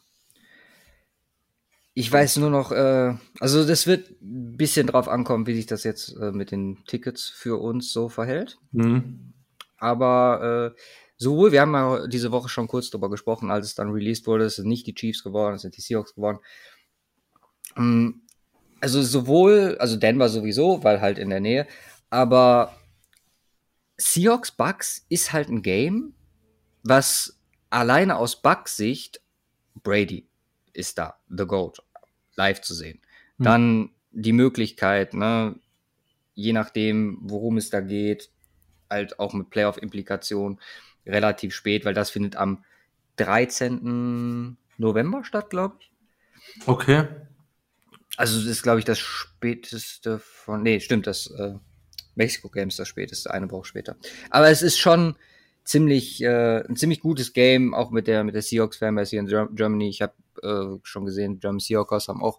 Ich 1.95 2.11
weiß 2.11 2.39
nur 2.39 2.49
noch, 2.49 2.71
äh, 2.73 3.15
also 3.41 3.67
das 3.67 3.87
wird 3.87 4.11
ein 4.23 4.57
bisschen 4.57 4.87
drauf 4.87 5.09
ankommen, 5.09 5.47
wie 5.47 5.55
sich 5.55 5.67
das 5.67 5.85
jetzt 5.85 6.17
äh, 6.17 6.33
mit 6.33 6.51
den 6.51 6.85
Tickets 6.87 7.29
für 7.29 7.61
uns 7.61 7.93
so 7.93 8.09
verhält. 8.09 8.59
Mhm. 8.71 9.35
Aber 9.83 10.75
äh, 10.77 10.81
sowohl, 11.17 11.53
wir 11.53 11.61
haben 11.61 11.75
ja 11.75 12.07
diese 12.07 12.31
Woche 12.33 12.49
schon 12.49 12.69
kurz 12.69 12.91
drüber 12.91 13.11
gesprochen, 13.11 13.51
als 13.51 13.67
es 13.67 13.75
dann 13.75 13.91
released 13.91 14.27
wurde, 14.27 14.45
es 14.45 14.57
sind 14.57 14.69
nicht 14.69 14.87
die 14.87 14.95
Chiefs 14.95 15.23
geworden, 15.25 15.57
es 15.57 15.63
sind 15.63 15.77
die 15.77 15.81
Seahawks 15.81 16.15
geworden. 16.15 16.39
Mm, 17.77 18.11
Also 18.81 19.03
sowohl, 19.03 19.77
also 19.79 19.97
Denver 19.97 20.29
sowieso, 20.29 20.83
weil 20.85 21.01
halt 21.01 21.19
in 21.19 21.31
der 21.31 21.41
Nähe, 21.41 21.67
aber 22.11 22.75
Seahawks 23.97 24.51
Bucks 24.53 25.07
ist 25.09 25.33
halt 25.33 25.49
ein 25.49 25.63
Game, 25.63 26.15
was 26.83 27.39
alleine 27.71 28.17
aus 28.17 28.41
Bucks 28.43 28.77
Sicht 28.77 29.21
Brady 29.83 30.29
ist 30.73 30.99
da, 30.99 31.17
The 31.29 31.47
Goat, 31.47 31.83
live 32.37 32.61
zu 32.61 32.75
sehen. 32.75 33.01
Hm. 33.39 33.45
Dann 33.45 33.91
die 34.11 34.33
Möglichkeit, 34.33 35.15
ne, 35.15 35.55
je 36.35 36.53
nachdem, 36.53 37.19
worum 37.23 37.57
es 37.57 37.71
da 37.71 37.81
geht, 37.81 38.31
halt 38.93 39.19
auch 39.19 39.35
mit 39.35 39.51
Playoff-Implikationen 39.51 40.61
relativ 41.07 41.55
spät, 41.55 41.85
weil 41.85 41.95
das 41.95 42.11
findet 42.11 42.37
am 42.37 42.65
13. 43.17 44.57
November 44.79 45.25
statt, 45.25 45.51
glaube 45.51 45.77
ich. 45.81 45.91
Okay. 46.67 47.07
Also 48.17 48.39
das 48.39 48.47
ist, 48.47 48.63
glaube 48.63 48.79
ich, 48.79 48.85
das 48.85 48.99
späteste 48.99 50.19
von. 50.19 50.63
Nee, 50.63 50.81
stimmt, 50.81 51.07
das 51.07 51.27
äh, 51.31 51.55
Mexico 52.15 52.49
Games 52.49 52.77
das 52.77 52.89
späteste, 52.89 53.33
eine 53.33 53.51
Woche 53.51 53.65
später. 53.65 53.97
Aber 54.31 54.49
es 54.51 54.63
ist 54.63 54.79
schon 54.79 55.17
ziemlich, 55.65 56.23
äh, 56.23 56.63
ein 56.69 56.77
ziemlich 56.77 57.01
gutes 57.01 57.33
Game, 57.33 57.75
auch 57.75 57.91
mit 57.91 58.07
der, 58.07 58.25
mit 58.25 58.35
der 58.35 58.43
Seahawks 58.43 58.77
Fanbase 58.79 59.11
hier 59.11 59.21
in 59.21 59.29
Ger- 59.29 59.55
Germany. 59.55 59.89
Ich 59.89 60.03
habe 60.03 60.15
äh, 60.43 60.79
schon 60.83 61.05
gesehen, 61.05 61.41
German 61.41 61.61
Seahawkers 61.61 62.09
haben 62.09 62.23
auch 62.23 62.39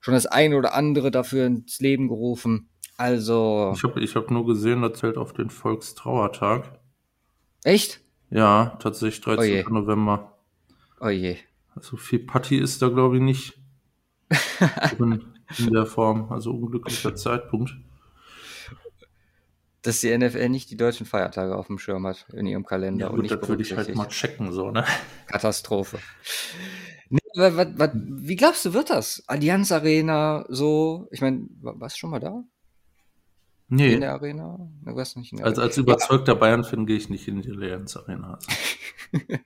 schon 0.00 0.14
das 0.14 0.26
eine 0.26 0.56
oder 0.56 0.74
andere 0.74 1.10
dafür 1.10 1.46
ins 1.46 1.80
Leben 1.80 2.08
gerufen. 2.08 2.68
Also. 2.96 3.72
Ich 3.76 3.82
habe 3.82 4.00
ich 4.00 4.14
hab 4.14 4.30
nur 4.30 4.46
gesehen, 4.46 4.82
das 4.82 4.98
zählt 5.00 5.16
auf 5.16 5.32
den 5.32 5.50
Volkstrauertag. 5.50 6.78
Echt? 7.64 8.00
Ja, 8.30 8.76
tatsächlich 8.80 9.20
13. 9.22 9.66
Oh 9.66 9.70
November. 9.70 10.38
Oh 11.00 11.08
je. 11.08 11.36
Also 11.74 11.96
viel 11.96 12.20
Party 12.20 12.56
ist 12.56 12.80
da, 12.82 12.88
glaube 12.88 13.16
ich, 13.16 13.22
nicht 13.22 13.58
drin 14.96 15.24
in 15.58 15.72
der 15.72 15.86
Form. 15.86 16.30
Also 16.32 16.52
unglücklicher 16.52 17.14
Zeitpunkt. 17.16 17.74
Dass 19.82 20.00
die 20.00 20.16
NFL 20.16 20.48
nicht 20.48 20.70
die 20.70 20.76
deutschen 20.78 21.04
Feiertage 21.04 21.54
auf 21.56 21.66
dem 21.66 21.78
Schirm 21.78 22.06
hat 22.06 22.26
in 22.32 22.46
ihrem 22.46 22.64
Kalender. 22.64 23.06
Ja, 23.06 23.10
und 23.10 23.16
gut, 23.16 23.22
nicht 23.24 23.34
das 23.42 23.48
würde 23.48 23.62
ich 23.62 23.76
halt 23.76 23.94
mal 23.94 24.08
checken, 24.08 24.50
so, 24.52 24.70
ne? 24.70 24.84
Katastrophe. 25.26 25.98
Nee, 27.10 27.18
wa- 27.34 27.54
wa- 27.54 27.72
wa- 27.76 27.92
wie 27.94 28.36
glaubst 28.36 28.64
du, 28.64 28.72
wird 28.72 28.88
das? 28.88 29.22
Allianz 29.26 29.72
Arena, 29.72 30.46
so? 30.48 31.06
Ich 31.10 31.20
meine, 31.20 31.46
wa- 31.60 31.74
warst 31.76 31.96
du 31.96 32.00
schon 32.00 32.10
mal 32.10 32.20
da? 32.20 32.44
In 33.70 33.76
Nee, 33.76 33.98
der 33.98 34.12
Arena? 34.12 34.58
Du 34.84 34.94
warst 34.94 35.16
nicht 35.16 35.32
in 35.32 35.38
der 35.38 35.46
als, 35.46 35.78
überzeugter 35.78 36.34
Bayern-Fan 36.34 36.86
gehe 36.86 36.96
ich 36.96 37.08
nicht 37.08 37.26
in 37.28 37.42
die 37.42 37.50
Allianz 37.50 37.96
Arena. 37.96 38.34
Also. 38.34 38.48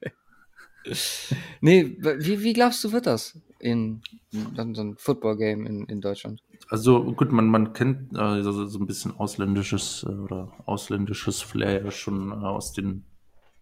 Nee, 1.60 1.96
wie, 2.00 2.42
wie 2.42 2.52
glaubst 2.52 2.82
du, 2.84 2.92
wird 2.92 3.06
das 3.06 3.38
in, 3.58 4.00
in 4.32 4.74
so 4.74 4.82
ein 4.82 4.96
Football-Game 4.96 5.66
in, 5.66 5.84
in 5.86 6.00
Deutschland? 6.00 6.42
Also 6.68 7.02
gut, 7.12 7.32
man, 7.32 7.46
man 7.46 7.72
kennt 7.72 8.16
äh, 8.16 8.42
so, 8.42 8.66
so 8.66 8.78
ein 8.78 8.86
bisschen 8.86 9.16
ausländisches 9.16 10.04
äh, 10.08 10.12
oder 10.12 10.52
ausländisches 10.66 11.40
Flair 11.42 11.84
ja 11.84 11.90
schon 11.90 12.30
äh, 12.30 12.34
aus 12.34 12.72
den 12.72 13.04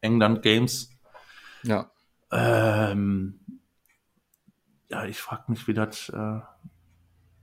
England 0.00 0.42
Games. 0.42 0.90
Ja. 1.62 1.90
Ähm, 2.30 3.40
ja, 4.88 5.04
ich 5.06 5.18
frage 5.18 5.44
mich, 5.48 5.66
wie 5.68 5.74
das 5.74 6.08
äh, 6.08 6.40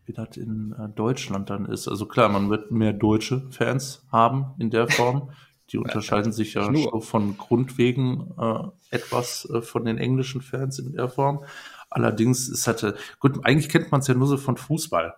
wie 0.05 0.13
das 0.13 0.37
in 0.37 0.73
äh, 0.77 0.89
Deutschland 0.89 1.49
dann 1.49 1.65
ist. 1.65 1.87
Also 1.87 2.05
klar, 2.05 2.29
man 2.29 2.49
wird 2.49 2.71
mehr 2.71 2.93
deutsche 2.93 3.49
Fans 3.51 4.05
haben 4.11 4.53
in 4.59 4.69
der 4.69 4.87
Form. 4.87 5.31
Die 5.69 5.77
unterscheiden 5.79 6.31
sich 6.31 6.53
ja 6.53 6.63
schon 6.63 7.01
von 7.01 7.37
Grundwegen 7.37 8.33
äh, 8.37 8.63
etwas 8.89 9.49
äh, 9.49 9.61
von 9.61 9.85
den 9.85 9.97
englischen 9.97 10.41
Fans 10.41 10.79
in 10.79 10.93
der 10.93 11.09
Form. 11.09 11.43
Allerdings 11.89 12.49
ist 12.49 12.67
halt, 12.67 12.83
äh, 12.83 12.93
gut, 13.19 13.45
eigentlich 13.45 13.69
kennt 13.69 13.91
man 13.91 14.01
es 14.01 14.07
ja 14.07 14.13
nur 14.13 14.27
so 14.27 14.37
von 14.37 14.57
Fußball. 14.57 15.15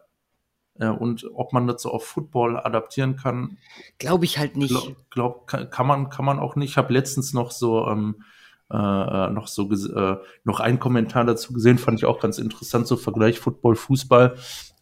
Äh, 0.80 0.89
und 0.89 1.25
ob 1.34 1.54
man 1.54 1.68
das 1.68 1.82
so 1.82 1.92
auf 1.92 2.06
Football 2.06 2.58
adaptieren 2.58 3.15
kann, 3.15 3.58
Glaube 3.98 4.25
ich 4.25 4.38
halt 4.38 4.58
nicht. 4.58 4.70
glaub, 4.70 5.10
glaub, 5.10 5.48
kann, 5.48 5.70
kann 5.70 5.88
man 5.88 6.10
kann 6.10 6.25
man 6.25 6.39
auch 6.39 6.56
nicht. 6.56 6.72
Ich 6.72 6.77
habe 6.77 6.94
letztens 6.94 7.34
noch 7.34 7.51
so 7.51 7.88
ähm, 7.88 8.24
äh, 8.72 8.77
äh, 8.77 9.29
noch 9.29 9.48
so 9.48 9.72
äh, 9.72 10.17
noch 10.43 10.60
einen 10.60 10.79
Kommentar 10.79 11.24
dazu 11.24 11.53
gesehen, 11.53 11.77
fand 11.77 12.00
ich 12.00 12.05
auch 12.05 12.19
ganz 12.19 12.39
interessant, 12.39 12.88
so 12.88 12.98
Vergleich 12.98 13.39
Football 13.39 13.75
Fußball. 13.75 14.36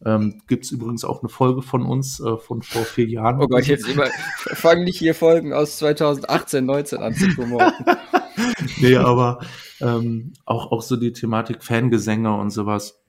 Ähm, 0.06 0.42
Gibt 0.48 0.66
es 0.66 0.72
übrigens 0.72 1.04
auch 1.04 1.22
eine 1.22 1.30
Folge 1.30 1.62
von 1.62 1.86
uns 1.86 2.20
äh, 2.20 2.38
von 2.38 2.62
vor 2.62 2.84
vier 2.84 3.08
Jahren. 3.08 3.42
Oh 3.42 3.48
Gott, 3.48 3.66
jetzt 3.66 3.88
immer, 3.88 4.06
fangen 4.36 4.86
nicht 4.86 5.00
hier 5.00 5.16
Folgen 5.16 5.54
aus 5.54 5.78
2018, 5.80 6.66
19 6.66 7.00
an 7.00 7.14
zu 7.14 7.28
promoten. 7.36 7.86
nee, 8.82 8.96
aber 8.96 9.40
ähm, 9.82 10.34
auch, 10.46 10.72
auch 10.72 10.82
so 10.82 10.96
die 10.96 11.14
Thematik 11.14 11.64
Fangesänge 11.64 12.34
und 12.36 12.52
sowas. 12.52 13.04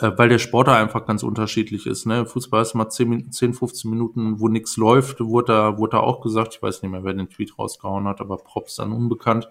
Äh, 0.00 0.12
weil 0.16 0.28
der 0.28 0.38
Sport 0.38 0.68
da 0.68 0.76
einfach 0.76 1.06
ganz 1.06 1.22
unterschiedlich 1.22 1.86
ist. 1.86 2.06
Ne? 2.06 2.26
Fußball 2.26 2.62
ist 2.62 2.74
mal 2.74 2.88
10, 2.88 3.08
Min- 3.08 3.32
10 3.32 3.54
15 3.54 3.90
Minuten, 3.90 4.40
wo 4.40 4.48
nichts 4.48 4.76
läuft, 4.76 5.20
wurde 5.20 5.52
da, 5.52 5.78
wurde 5.78 5.92
da 5.92 6.00
auch 6.00 6.20
gesagt. 6.20 6.54
Ich 6.54 6.62
weiß 6.62 6.82
nicht 6.82 6.90
mehr, 6.90 7.04
wer 7.04 7.14
den 7.14 7.28
Tweet 7.28 7.58
rausgehauen 7.58 8.06
hat, 8.08 8.20
aber 8.20 8.36
Props 8.38 8.76
dann 8.76 8.92
unbekannt. 8.92 9.48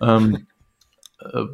Ähm, 0.00 0.46
äh, 1.20 1.44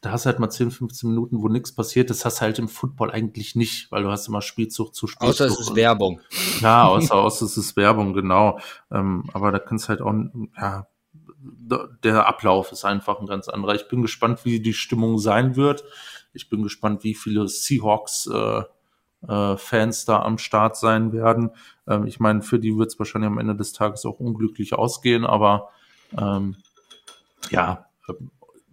da 0.00 0.12
hast 0.12 0.24
du 0.24 0.30
halt 0.30 0.38
mal 0.38 0.50
10, 0.50 0.70
15 0.70 1.10
Minuten, 1.10 1.42
wo 1.42 1.48
nichts 1.48 1.74
passiert. 1.74 2.10
Das 2.10 2.24
hast 2.24 2.38
du 2.38 2.42
halt 2.42 2.58
im 2.58 2.68
Football 2.68 3.10
eigentlich 3.10 3.56
nicht, 3.56 3.90
weil 3.90 4.02
du 4.02 4.10
hast 4.10 4.28
immer 4.28 4.42
Spielzug 4.42 4.94
zu 4.94 5.06
Spielzug. 5.06 5.28
Außer 5.28 5.46
es 5.46 5.58
ist 5.58 5.74
Werbung. 5.74 6.20
ja, 6.60 6.84
außer, 6.88 7.14
außer 7.14 7.46
es 7.46 7.56
ist 7.56 7.76
Werbung, 7.76 8.12
genau. 8.12 8.58
Ähm, 8.90 9.24
aber 9.32 9.52
da 9.52 9.58
kannst 9.58 9.88
halt 9.88 10.00
auch, 10.00 10.14
ja, 10.56 10.86
der 12.02 12.26
Ablauf 12.26 12.72
ist 12.72 12.84
einfach 12.84 13.20
ein 13.20 13.26
ganz 13.26 13.48
anderer. 13.48 13.74
Ich 13.74 13.88
bin 13.88 14.02
gespannt, 14.02 14.44
wie 14.44 14.60
die 14.60 14.74
Stimmung 14.74 15.18
sein 15.18 15.56
wird. 15.56 15.84
Ich 16.32 16.48
bin 16.48 16.62
gespannt, 16.62 17.04
wie 17.04 17.14
viele 17.14 17.48
Seahawks 17.48 18.26
äh, 18.26 18.62
äh, 19.28 19.56
Fans 19.56 20.04
da 20.04 20.22
am 20.22 20.38
Start 20.38 20.76
sein 20.76 21.12
werden. 21.12 21.50
Ähm, 21.86 22.06
ich 22.06 22.20
meine, 22.20 22.42
für 22.42 22.58
die 22.58 22.76
wird 22.76 22.92
es 22.92 22.98
wahrscheinlich 22.98 23.30
am 23.30 23.38
Ende 23.38 23.56
des 23.56 23.72
Tages 23.72 24.04
auch 24.04 24.20
unglücklich 24.20 24.74
ausgehen, 24.74 25.24
aber 25.24 25.70
ähm, 26.16 26.56
ja, 27.50 27.85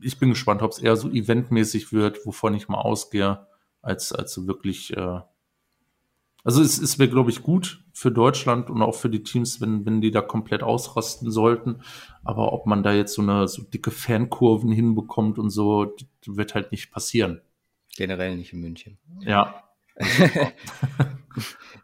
ich 0.02 0.20
bin 0.20 0.30
gespannt, 0.30 0.62
ob 0.62 0.72
es 0.72 0.80
eher 0.80 0.96
so 0.96 1.10
eventmäßig 1.10 1.94
wird, 1.94 2.26
wovon 2.26 2.54
ich 2.56 2.68
mal 2.68 2.82
ausgehe, 2.82 3.48
als, 3.82 4.12
als 4.12 4.34
so 4.34 4.48
wirklich 4.48 4.96
äh, 4.96 5.22
also 6.44 6.62
es, 6.62 6.78
es 6.78 7.00
wäre, 7.00 7.10
glaube 7.10 7.32
ich, 7.32 7.42
gut 7.42 7.84
für 7.94 8.12
Deutschland 8.12 8.70
und 8.70 8.82
auch 8.82 8.96
für 8.96 9.10
die 9.10 9.24
Teams, 9.24 9.62
wenn, 9.62 9.86
wenn 9.86 10.02
die 10.02 10.12
da 10.12 10.22
komplett 10.22 10.62
ausrasten 10.62 11.32
sollten. 11.32 11.82
Aber 12.24 12.52
ob 12.52 12.66
man 12.66 12.84
da 12.84 12.94
jetzt 12.94 13.14
so 13.14 13.22
eine 13.22 13.48
so 13.48 13.64
dicke 13.64 13.92
Fankurven 13.92 14.72
hinbekommt 14.72 15.40
und 15.40 15.50
so, 15.50 15.96
wird 16.26 16.54
halt 16.54 16.72
nicht 16.72 16.92
passieren. 16.92 17.42
Generell 17.96 18.36
nicht 18.36 18.54
in 18.54 18.62
München. 18.62 18.98
Ja. 19.22 19.64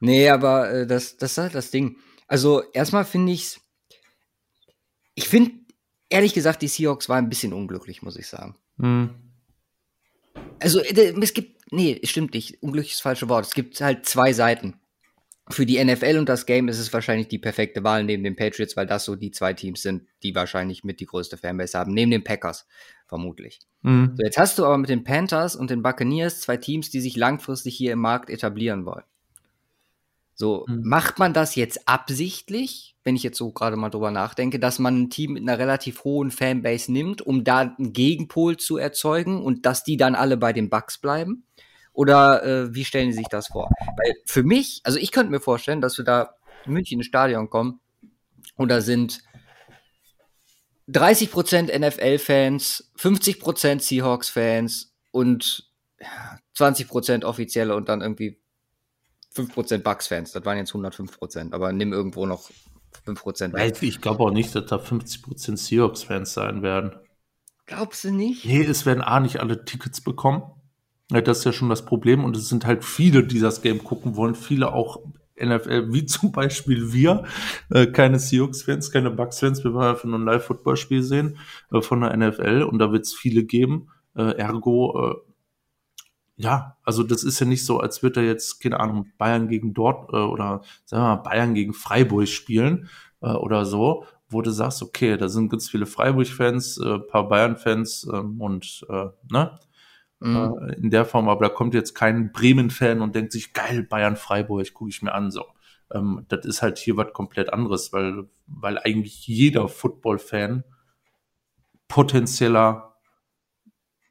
Nee, 0.01 0.29
aber 0.29 0.71
äh, 0.71 0.87
das, 0.87 1.17
das 1.17 1.31
ist 1.31 1.37
halt 1.39 1.55
das 1.55 1.71
Ding. 1.71 1.97
Also 2.27 2.63
erstmal 2.71 3.03
finde 3.03 3.33
ich's. 3.33 3.59
Ich 5.15 5.27
finde, 5.27 5.51
ehrlich 6.09 6.33
gesagt, 6.33 6.61
die 6.61 6.67
Seahawks 6.67 7.09
waren 7.09 7.25
ein 7.25 7.29
bisschen 7.29 7.53
unglücklich, 7.53 8.01
muss 8.01 8.17
ich 8.17 8.27
sagen. 8.27 8.55
Hm. 8.79 9.09
Also 10.59 10.79
äh, 10.79 11.13
es 11.21 11.33
gibt, 11.33 11.71
nee, 11.71 11.99
es 12.01 12.09
stimmt 12.09 12.33
nicht. 12.33 12.61
Unglücklich 12.61 12.91
ist 12.91 12.99
das 12.99 13.03
falsche 13.03 13.29
Wort. 13.29 13.45
Es 13.45 13.53
gibt 13.53 13.79
halt 13.81 14.05
zwei 14.05 14.33
Seiten. 14.33 14.75
Für 15.51 15.65
die 15.65 15.83
NFL 15.83 16.19
und 16.19 16.29
das 16.29 16.45
Game 16.45 16.67
ist 16.67 16.77
es 16.77 16.93
wahrscheinlich 16.93 17.27
die 17.27 17.39
perfekte 17.39 17.83
Wahl 17.83 18.03
neben 18.03 18.23
den 18.23 18.35
Patriots, 18.35 18.77
weil 18.77 18.85
das 18.85 19.05
so 19.05 19.15
die 19.15 19.31
zwei 19.31 19.53
Teams 19.53 19.81
sind, 19.81 20.03
die 20.21 20.35
wahrscheinlich 20.35 20.83
mit 20.83 20.99
die 20.99 21.07
größte 21.07 21.37
Fanbase 21.37 21.77
haben. 21.77 21.91
Neben 21.91 22.11
den 22.11 22.23
Packers, 22.23 22.67
vermutlich. 23.07 23.59
Hm. 23.83 24.13
So, 24.15 24.23
jetzt 24.23 24.37
hast 24.37 24.59
du 24.59 24.65
aber 24.65 24.77
mit 24.77 24.89
den 24.89 25.03
Panthers 25.03 25.55
und 25.55 25.71
den 25.71 25.81
Buccaneers 25.81 26.41
zwei 26.41 26.57
Teams, 26.57 26.91
die 26.91 27.01
sich 27.01 27.15
langfristig 27.15 27.75
hier 27.75 27.93
im 27.93 27.99
Markt 27.99 28.29
etablieren 28.29 28.85
wollen. 28.85 29.05
So, 30.39 30.63
Mhm. 30.69 30.83
macht 30.85 31.19
man 31.19 31.33
das 31.33 31.55
jetzt 31.55 31.85
absichtlich, 31.85 32.95
wenn 33.03 33.17
ich 33.17 33.23
jetzt 33.23 33.37
so 33.37 33.51
gerade 33.51 33.75
mal 33.75 33.89
drüber 33.89 34.09
nachdenke, 34.09 34.57
dass 34.57 34.79
man 34.79 35.01
ein 35.01 35.09
Team 35.09 35.33
mit 35.33 35.43
einer 35.43 35.59
relativ 35.59 36.05
hohen 36.05 36.31
Fanbase 36.31 36.93
nimmt, 36.93 37.21
um 37.21 37.43
da 37.43 37.59
einen 37.59 37.91
Gegenpol 37.91 38.55
zu 38.55 38.77
erzeugen 38.77 39.43
und 39.43 39.65
dass 39.65 39.83
die 39.83 39.97
dann 39.97 40.15
alle 40.15 40.37
bei 40.37 40.53
den 40.53 40.69
Bucks 40.69 40.97
bleiben? 40.97 41.43
Oder 41.91 42.41
äh, 42.43 42.73
wie 42.73 42.85
stellen 42.85 43.11
Sie 43.11 43.17
sich 43.17 43.27
das 43.27 43.47
vor? 43.47 43.69
Weil 43.97 44.15
für 44.25 44.43
mich, 44.43 44.79
also 44.85 44.97
ich 44.97 45.11
könnte 45.11 45.29
mir 45.29 45.41
vorstellen, 45.41 45.81
dass 45.81 45.97
wir 45.97 46.05
da 46.05 46.35
in 46.65 46.71
München 46.71 46.99
ins 46.99 47.07
Stadion 47.07 47.49
kommen 47.49 47.81
und 48.55 48.69
da 48.69 48.79
sind 48.79 49.19
30% 50.87 51.77
NFL-Fans, 51.77 52.93
50% 52.97 53.81
Seahawks-Fans 53.81 54.93
und 55.11 55.69
ja, 55.99 56.39
20% 56.55 57.25
offizielle 57.25 57.75
und 57.75 57.89
dann 57.89 57.99
irgendwie 57.99 58.39
5% 59.35 59.79
Bucks-Fans. 59.79 60.31
Das 60.31 60.45
waren 60.45 60.57
jetzt 60.57 60.71
105%, 60.71 61.53
aber 61.53 61.71
nimm 61.71 61.93
irgendwo 61.93 62.25
noch 62.25 62.49
5% 63.05 63.53
weg. 63.53 63.77
Ich, 63.81 64.01
glaube 64.01 64.23
auch 64.23 64.31
nicht, 64.31 64.53
dass 64.55 64.65
da 64.65 64.77
50% 64.77 65.57
Seahawks-Fans 65.57 66.33
sein 66.33 66.61
werden. 66.61 66.91
Glaubst 67.65 68.03
du 68.03 68.11
nicht? 68.11 68.45
Nee, 68.45 68.63
es 68.63 68.85
werden 68.85 69.01
A 69.01 69.19
nicht 69.19 69.39
alle 69.39 69.63
Tickets 69.63 70.01
bekommen. 70.01 70.43
Das 71.09 71.39
ist 71.39 71.43
ja 71.43 71.53
schon 71.53 71.69
das 71.69 71.85
Problem. 71.85 72.23
Und 72.23 72.35
es 72.35 72.49
sind 72.49 72.65
halt 72.65 72.83
viele, 72.83 73.23
die 73.25 73.39
das 73.39 73.61
Game 73.61 73.83
gucken 73.83 74.15
wollen. 74.15 74.35
Viele 74.35 74.73
auch 74.73 74.99
NFL, 75.39 75.93
wie 75.93 76.05
zum 76.07 76.31
Beispiel 76.31 76.91
wir. 76.93 77.23
Äh, 77.69 77.87
keine 77.87 78.19
Seahawks-Fans, 78.19 78.91
keine 78.91 79.11
Bucks-Fans. 79.11 79.63
Wir 79.63 79.73
wollen 79.73 79.89
einfach 79.89 80.05
nur 80.05 80.19
ein 80.19 80.25
Live-Football-Spiel 80.25 81.03
sehen 81.03 81.37
äh, 81.71 81.81
von 81.81 82.01
der 82.01 82.15
NFL. 82.17 82.63
Und 82.63 82.79
da 82.79 82.91
wird 82.91 83.05
es 83.05 83.13
viele 83.13 83.43
geben. 83.43 83.89
Äh, 84.15 84.37
ergo, 84.37 85.21
ja, 86.39 86.77
also 86.83 87.03
das 87.03 87.23
ist 87.23 87.39
ja 87.39 87.45
nicht 87.45 87.65
so, 87.65 87.79
als 87.79 88.01
würde 88.01 88.21
er 88.21 88.27
jetzt, 88.27 88.61
keine 88.61 88.79
Ahnung, 88.79 89.07
Bayern 89.17 89.49
gegen 89.49 89.73
Dort 89.73 90.11
äh, 90.13 90.15
oder 90.17 90.61
sagen 90.85 91.03
wir 91.03 91.15
mal 91.17 91.23
Bayern 91.23 91.53
gegen 91.53 91.73
Freiburg 91.73 92.27
spielen 92.29 92.89
äh, 93.21 93.27
oder 93.31 93.65
so, 93.65 94.05
wo 94.29 94.41
du 94.41 94.49
sagst, 94.51 94.81
okay, 94.81 95.17
da 95.17 95.27
sind 95.27 95.49
ganz 95.49 95.69
viele 95.69 95.85
Freiburg-Fans, 95.85 96.77
äh, 96.77 96.99
paar 96.99 97.27
Bayern-Fans 97.27 98.07
ähm, 98.13 98.39
und 98.41 98.85
äh, 98.89 99.07
ne, 99.31 99.59
Mhm. 100.21 100.35
äh, 100.67 100.73
in 100.75 100.89
der 100.89 101.05
Form, 101.05 101.29
aber 101.29 101.47
da 101.47 101.53
kommt 101.53 101.73
jetzt 101.73 101.93
kein 101.93 102.31
Bremen-Fan 102.33 103.01
und 103.01 103.15
denkt 103.15 103.31
sich, 103.31 103.53
geil, 103.53 103.83
Bayern-Freiburg, 103.83 104.73
gucke 104.73 104.89
ich 104.89 105.01
mir 105.01 105.13
an, 105.13 105.31
so. 105.31 105.45
Ähm, 105.91 106.25
das 106.27 106.45
ist 106.45 106.61
halt 106.61 106.77
hier 106.77 106.97
was 106.97 107.13
komplett 107.13 107.53
anderes, 107.53 107.93
weil, 107.93 108.29
weil 108.47 108.77
eigentlich 108.79 109.27
jeder 109.27 109.69
Football-Fan 109.69 110.63
potenzieller 111.87 112.88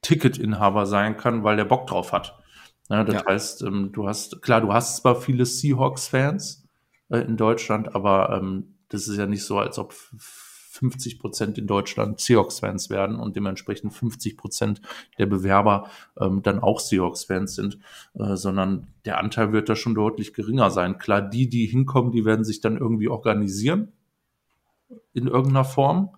Ticketinhaber 0.02 0.86
sein 0.86 1.16
kann, 1.16 1.44
weil 1.44 1.56
der 1.56 1.64
Bock 1.64 1.86
drauf 1.86 2.12
hat. 2.12 2.38
Ja, 2.88 3.04
das 3.04 3.16
Ja. 3.16 3.26
heißt, 3.26 3.62
ähm, 3.62 3.92
du 3.92 4.08
hast, 4.08 4.40
klar, 4.42 4.60
du 4.60 4.72
hast 4.72 4.98
zwar 4.98 5.16
viele 5.20 5.44
Seahawks-Fans 5.44 6.66
äh, 7.10 7.18
in 7.20 7.36
Deutschland, 7.36 7.94
aber 7.94 8.38
ähm, 8.40 8.76
das 8.88 9.08
ist 9.08 9.16
ja 9.18 9.26
nicht 9.26 9.44
so, 9.44 9.58
als 9.58 9.78
ob 9.78 9.92
50 9.92 11.18
Prozent 11.18 11.58
in 11.58 11.66
Deutschland 11.66 12.20
Seahawks-Fans 12.20 12.88
werden 12.88 13.16
und 13.18 13.36
dementsprechend 13.36 13.92
50 13.92 14.36
Prozent 14.36 14.80
der 15.18 15.26
Bewerber 15.26 15.90
ähm, 16.18 16.42
dann 16.42 16.60
auch 16.60 16.80
Seahawks-Fans 16.80 17.54
sind, 17.54 17.78
äh, 18.14 18.36
sondern 18.36 18.86
der 19.04 19.18
Anteil 19.18 19.52
wird 19.52 19.68
da 19.68 19.76
schon 19.76 19.94
deutlich 19.94 20.32
geringer 20.32 20.70
sein. 20.70 20.98
Klar, 20.98 21.20
die, 21.20 21.48
die 21.48 21.66
hinkommen, 21.66 22.12
die 22.12 22.24
werden 22.24 22.44
sich 22.44 22.60
dann 22.60 22.78
irgendwie 22.78 23.08
organisieren 23.08 23.92
in 25.12 25.26
irgendeiner 25.26 25.64
Form 25.64 26.16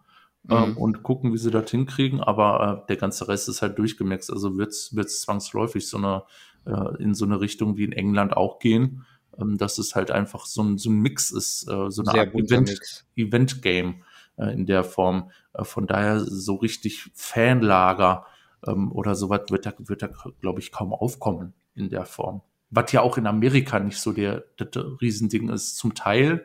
ähm, 0.49 0.71
Mhm. 0.71 0.77
und 0.77 1.03
gucken, 1.03 1.33
wie 1.33 1.39
sie 1.39 1.51
das 1.51 1.71
hinkriegen. 1.71 2.21
Aber 2.21 2.83
äh, 2.85 2.87
der 2.89 2.97
ganze 2.97 3.29
Rest 3.29 3.49
ist 3.49 3.63
halt 3.63 3.79
durchgemixt. 3.79 4.33
Also 4.33 4.57
wird 4.57 4.71
es 4.73 5.21
zwangsläufig 5.21 5.87
so 5.89 5.99
eine, 5.99 6.23
äh, 6.67 7.03
in 7.03 7.15
so 7.15 7.25
eine 7.25 7.41
Richtung 7.41 7.77
wie 7.77 7.85
in 7.85 7.93
England 7.93 8.37
auch 8.37 8.59
gehen, 8.59 9.05
ähm, 9.39 9.59
dass 9.59 9.79
es 9.79 9.95
halt 9.95 10.11
einfach 10.11 10.47
so 10.47 10.63
ein, 10.63 10.79
so 10.79 10.91
ein 10.91 10.99
Mix 11.01 11.31
ist, 11.31 11.65
äh, 11.69 11.91
so 11.91 12.03
eine 12.03 12.13
Sehr 12.13 12.21
Art 12.23 12.33
bunter 12.33 12.57
Event. 12.57 13.05
Event-Game 13.17 14.03
äh, 14.37 14.53
in 14.53 14.67
der 14.67 14.85
Form. 14.85 15.31
Äh, 15.53 15.65
von 15.65 15.87
daher 15.87 16.21
so 16.21 16.57
richtig 16.57 17.11
Fanlager 17.15 18.27
ähm, 18.67 18.93
oder 18.93 19.15
sowas 19.15 19.43
wird 19.51 19.67
da, 19.67 19.73
wird 19.79 20.03
da 20.03 20.09
glaube 20.41 20.61
ich, 20.61 20.73
kaum 20.73 20.93
aufkommen 20.93 21.55
in 21.75 21.89
der 21.91 22.05
Form. 22.05 22.43
Was 22.71 22.93
ja 22.93 23.01
auch 23.03 23.17
in 23.19 23.27
Amerika 23.27 23.81
nicht 23.81 23.99
so 23.99 24.13
der, 24.13 24.45
das 24.57 24.85
Riesending 25.01 25.49
ist, 25.49 25.77
zum 25.77 25.95
Teil, 25.95 26.45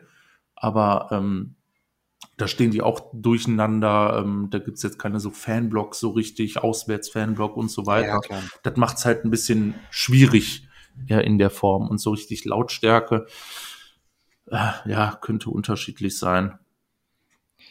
aber 0.54 1.08
ähm, 1.12 1.55
da 2.36 2.48
stehen 2.48 2.70
die 2.70 2.82
auch 2.82 3.10
durcheinander. 3.12 4.22
Ähm, 4.22 4.48
da 4.50 4.58
gibt's 4.58 4.82
jetzt 4.82 4.98
keine 4.98 5.20
so 5.20 5.30
Fanblocks 5.30 5.98
so 5.98 6.10
richtig, 6.10 6.58
Auswärts-Fanblock 6.58 7.56
und 7.56 7.70
so 7.70 7.86
weiter. 7.86 8.20
Ja. 8.30 8.42
Das 8.62 8.76
macht's 8.76 9.04
halt 9.04 9.24
ein 9.24 9.30
bisschen 9.30 9.74
schwierig 9.90 10.68
ja, 11.06 11.18
in 11.20 11.38
der 11.38 11.50
Form 11.50 11.88
und 11.88 11.98
so 11.98 12.10
richtig 12.10 12.44
Lautstärke. 12.44 13.26
Äh, 14.50 14.72
ja, 14.86 15.18
könnte 15.20 15.50
unterschiedlich 15.50 16.18
sein. 16.18 16.58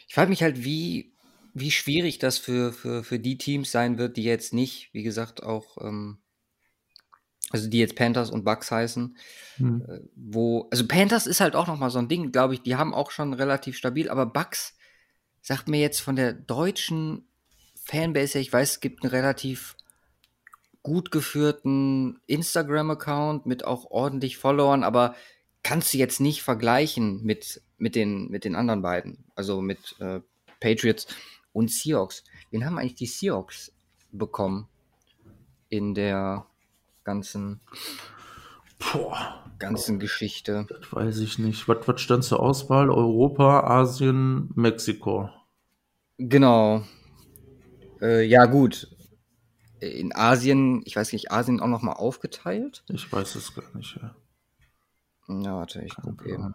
Ich 0.08 0.14
frage 0.14 0.30
mich 0.30 0.42
halt, 0.42 0.64
wie, 0.64 1.12
wie 1.54 1.70
schwierig 1.70 2.18
das 2.18 2.38
für, 2.38 2.72
für, 2.72 3.04
für 3.04 3.18
die 3.18 3.38
Teams 3.38 3.70
sein 3.70 3.98
wird, 3.98 4.16
die 4.16 4.24
jetzt 4.24 4.52
nicht, 4.52 4.90
wie 4.92 5.02
gesagt, 5.02 5.42
auch, 5.42 5.78
ähm, 5.80 6.18
also 7.50 7.68
die 7.68 7.78
jetzt 7.78 7.96
Panthers 7.96 8.30
und 8.30 8.44
Bucks 8.44 8.70
heißen, 8.70 9.16
Hm. 9.56 9.84
äh, 9.88 10.00
wo, 10.14 10.68
also 10.70 10.86
Panthers 10.86 11.26
ist 11.26 11.40
halt 11.40 11.54
auch 11.56 11.66
nochmal 11.66 11.90
so 11.90 11.98
ein 11.98 12.08
Ding, 12.08 12.32
glaube 12.32 12.54
ich, 12.54 12.62
die 12.62 12.76
haben 12.76 12.94
auch 12.94 13.10
schon 13.10 13.32
relativ 13.32 13.76
stabil, 13.76 14.08
aber 14.08 14.26
Bucks 14.26 14.76
sagt 15.40 15.68
mir 15.68 15.80
jetzt 15.80 16.00
von 16.00 16.16
der 16.16 16.32
deutschen 16.32 17.26
Fanbase 17.84 18.34
her, 18.34 18.42
ich 18.42 18.52
weiß, 18.52 18.72
es 18.72 18.80
gibt 18.80 19.02
einen 19.02 19.10
relativ 19.10 19.76
gut 20.82 21.10
geführten 21.10 22.20
Instagram-Account 22.26 23.46
mit 23.46 23.64
auch 23.64 23.90
ordentlich 23.90 24.36
Followern, 24.36 24.84
aber 24.84 25.14
kannst 25.62 25.94
du 25.94 25.98
jetzt 25.98 26.20
nicht 26.20 26.42
vergleichen 26.42 27.22
mit, 27.24 27.62
mit, 27.78 27.94
den, 27.94 28.28
mit 28.28 28.44
den 28.44 28.54
anderen 28.54 28.82
beiden, 28.82 29.24
also 29.34 29.60
mit 29.60 29.96
äh, 30.00 30.20
Patriots 30.60 31.06
und 31.52 31.72
Seahawks. 31.72 32.24
Wen 32.50 32.64
haben 32.64 32.78
eigentlich 32.78 32.94
die 32.94 33.06
Seahawks 33.06 33.72
bekommen 34.12 34.68
in 35.68 35.94
der 35.94 36.46
ganzen, 37.06 37.60
Boah, 38.78 39.44
ganzen 39.58 39.98
Geschichte? 39.98 40.66
das 40.68 40.92
weiß 40.92 41.18
ich 41.20 41.38
nicht. 41.38 41.66
Was, 41.68 41.88
was 41.88 42.00
stand 42.00 42.24
zur 42.24 42.40
Auswahl? 42.40 42.90
Europa, 42.90 43.60
Asien, 43.60 44.50
Mexiko. 44.54 45.30
Genau. 46.18 46.82
Äh, 48.02 48.24
ja, 48.24 48.44
gut. 48.46 48.88
In 49.80 50.14
Asien, 50.14 50.82
ich 50.84 50.96
weiß 50.96 51.12
nicht, 51.12 51.30
Asien 51.30 51.60
auch 51.60 51.68
nochmal 51.68 51.94
aufgeteilt? 51.94 52.84
Ich 52.88 53.10
weiß 53.10 53.36
es 53.36 53.54
gar 53.54 53.74
nicht. 53.74 53.96
Ja. 53.96 54.16
Ja, 55.28 55.56
warte, 55.56 55.82
ich 55.82 55.94
gucke 55.96 56.28
eben. 56.28 56.54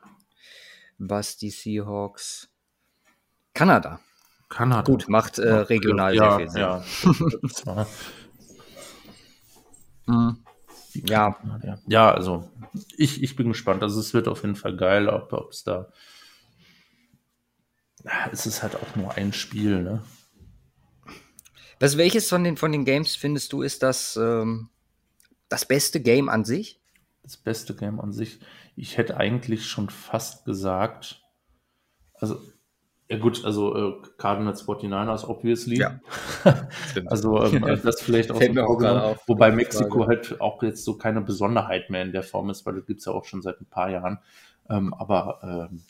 Die 1.00 1.50
Seahawks. 1.50 2.50
Kanada. 3.54 4.00
Kanada. 4.50 4.84
Gut, 4.84 5.08
macht 5.08 5.40
äh, 5.40 5.50
regional 5.52 6.14
ja, 6.14 6.38
sehr 6.38 6.38
viel 6.38 6.50
Sinn. 6.50 7.42
Ja, 7.66 7.88
ja. 10.94 11.38
ja, 11.88 12.12
also 12.12 12.50
ich, 12.98 13.24
ich 13.24 13.36
bin 13.36 13.50
gespannt. 13.50 13.84
Also 13.84 14.00
es 14.00 14.14
wird 14.14 14.28
auf 14.28 14.44
jeden 14.44 14.56
Fall 14.56 14.76
geil, 14.76 15.08
ob 15.08 15.52
es 15.52 15.64
da. 15.64 15.92
Es 18.32 18.46
ist 18.46 18.64
halt 18.64 18.76
auch 18.76 18.96
nur 18.96 19.14
ein 19.14 19.32
Spiel, 19.32 19.82
ne? 19.82 20.04
Was, 21.80 21.98
welches 21.98 22.30
von 22.30 22.44
den, 22.44 22.58
von 22.58 22.72
den 22.72 22.86
Games 22.86 23.16
findest 23.16 23.54
du 23.54 23.64
ist 23.64 23.82
das, 23.84 24.16
ähm, 24.16 24.70
das 25.50 25.66
beste 25.66 26.00
Game 26.02 26.30
an 26.30 26.46
sich? 26.46 26.80
Das 27.24 27.38
beste 27.38 27.76
Game 27.76 28.00
an 28.00 28.12
sich. 28.12 28.40
Ich 28.76 28.98
hätte 28.98 29.18
eigentlich 29.18 29.66
schon 29.66 29.90
fast 29.90 30.46
gesagt, 30.46 31.24
also, 32.14 32.40
ja 33.12 33.18
gut, 33.18 33.44
also 33.44 33.76
äh, 33.76 34.02
Cardinals 34.18 34.66
49ers, 34.66 35.26
obviously. 35.26 35.80
Ja. 35.80 36.00
also 37.08 37.44
ähm, 37.44 37.82
das 37.84 38.02
vielleicht 38.02 38.32
auch 38.32 38.42
so 38.42 38.62
auch 38.62 38.84
auf. 38.84 39.28
Wobei 39.28 39.52
Mexiko 39.52 40.08
halt 40.08 40.40
auch 40.40 40.64
jetzt 40.64 40.86
so 40.86 40.98
keine 40.98 41.20
Besonderheit 41.20 41.90
mehr 41.90 42.04
in 42.04 42.14
der 42.14 42.24
Form 42.24 42.50
ist, 42.50 42.66
weil 42.66 42.76
das 42.76 42.86
gibt's 42.86 43.04
ja 43.04 43.12
auch 43.12 43.26
schon 43.26 43.42
seit 43.42 43.60
ein 43.60 43.66
paar 43.66 43.90
Jahren. 43.90 44.20
Ähm, 44.70 44.94
aber 44.94 45.68
ähm, 45.70 45.82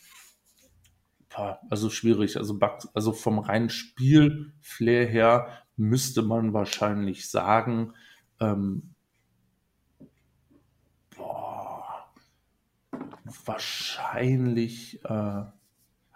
also 1.69 1.91
schwierig. 1.91 2.37
Also, 2.37 2.57
also 2.95 3.11
vom 3.13 3.37
reinen 3.37 3.69
Spielflair 3.69 5.05
her 5.05 5.47
müsste 5.77 6.23
man 6.23 6.53
wahrscheinlich 6.53 7.29
sagen, 7.29 7.93
ähm, 8.39 8.95
boah, 11.15 12.07
wahrscheinlich, 13.45 15.05
äh, 15.05 15.43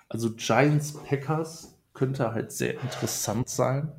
also 0.10 0.32
Giants 0.36 0.94
Packers 0.94 1.78
könnte 1.94 2.34
halt 2.34 2.52
sehr 2.52 2.80
interessant 2.82 3.50
sein. 3.50 3.92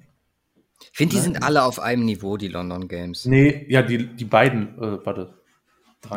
Ich 0.81 0.91
finde, 0.99 1.13
die 1.13 1.19
Ne? 1.19 1.23
sind 1.25 1.43
alle 1.43 1.65
auf 1.65 1.81
einem 1.81 2.05
Niveau, 2.05 2.37
die 2.37 2.49
London 2.49 2.87
Games. 2.89 3.25
Nee, 3.25 3.67
ja, 3.69 3.83
die, 3.83 4.15
die 4.15 4.25
beiden, 4.25 4.77
äh, 4.79 5.05
warte. 5.05 5.35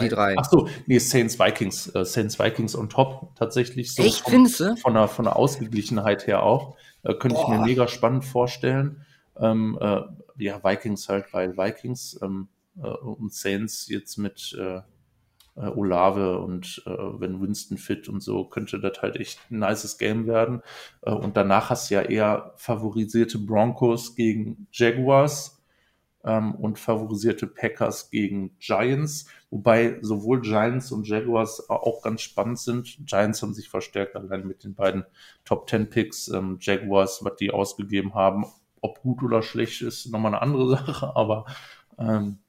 Die 0.02 0.10
drei. 0.10 0.36
Ach 0.38 0.46
so, 0.48 0.68
nee, 0.86 1.00
Saints 1.00 1.40
Vikings, 1.40 1.88
äh, 1.96 2.06
Saints 2.06 2.38
Vikings 2.38 2.76
on 2.76 2.90
top 2.90 3.36
tatsächlich 3.36 3.96
so. 3.96 4.04
Echt, 4.04 4.24
findest 4.30 4.60
du? 4.60 4.76
von 4.76 4.94
der, 4.94 5.08
von 5.08 5.26
der 5.26 5.36
Ausgeglichenheit 5.36 6.28
her 6.28 6.44
auch. 6.44 6.76
Äh, 7.04 7.16
könnte 7.16 7.38
ich 7.42 7.48
mir 7.48 7.58
Boah. 7.58 7.66
mega 7.66 7.88
spannend 7.88 8.24
vorstellen. 8.26 9.04
Ähm, 9.40 9.80
äh, 9.82 10.02
ja, 10.38 10.64
Vikings 10.64 11.10
halt, 11.10 11.34
weil 11.34 11.58
Vikings 11.58 12.20
ähm, 12.22 12.50
äh, 12.78 12.88
und 12.88 13.34
Saints 13.34 13.88
jetzt 13.88 14.18
mit 14.18 14.56
äh, 15.60 15.68
Olave 15.68 16.40
und 16.40 16.82
äh, 16.86 16.90
wenn 16.90 17.42
Winston 17.42 17.78
fit 17.78 18.08
und 18.08 18.22
so, 18.22 18.46
könnte 18.46 18.80
das 18.80 19.02
halt 19.02 19.18
echt 19.18 19.40
ein 19.52 19.60
nices 19.60 19.98
Game 19.98 20.28
werden. 20.28 20.62
Äh, 21.02 21.12
und 21.12 21.38
danach 21.38 21.70
hast 21.70 21.90
du 21.90 21.96
ja 21.96 22.02
eher 22.02 22.54
favorisierte 22.56 23.38
Broncos 23.38 24.16
gegen 24.16 24.68
Jaguars 24.72 25.62
ähm, 26.24 26.56
und 26.56 26.80
favorisierte 26.80 27.48
Packers 27.48 28.10
gegen 28.10 28.58
Giants, 28.60 29.28
wobei 29.50 30.00
sowohl 30.02 30.42
Giants 30.42 30.92
und 30.92 31.08
Jaguars 31.08 31.70
auch 31.70 32.02
ganz 32.04 32.22
spannend 32.22 32.60
sind. 32.60 32.98
Giants 33.06 33.42
haben 33.42 33.54
sich 33.54 33.70
verstärkt 33.70 34.16
allein 34.16 34.48
mit 34.48 34.64
den 34.64 34.76
beiden 34.76 35.06
Top 35.46 35.70
10 35.70 35.90
Picks. 35.90 36.30
Ähm, 36.30 36.58
Jaguars, 36.62 37.24
was 37.24 37.36
die 37.36 37.52
ausgegeben 37.52 38.14
haben, 38.14 38.46
ob 38.82 39.02
gut 39.02 39.24
oder 39.24 39.42
schlecht 39.42 39.82
ist, 39.82 40.12
nochmal 40.12 40.34
eine 40.34 40.42
andere 40.42 40.70
Sache, 40.78 41.16
aber 41.16 41.46
ähm, 41.98 42.40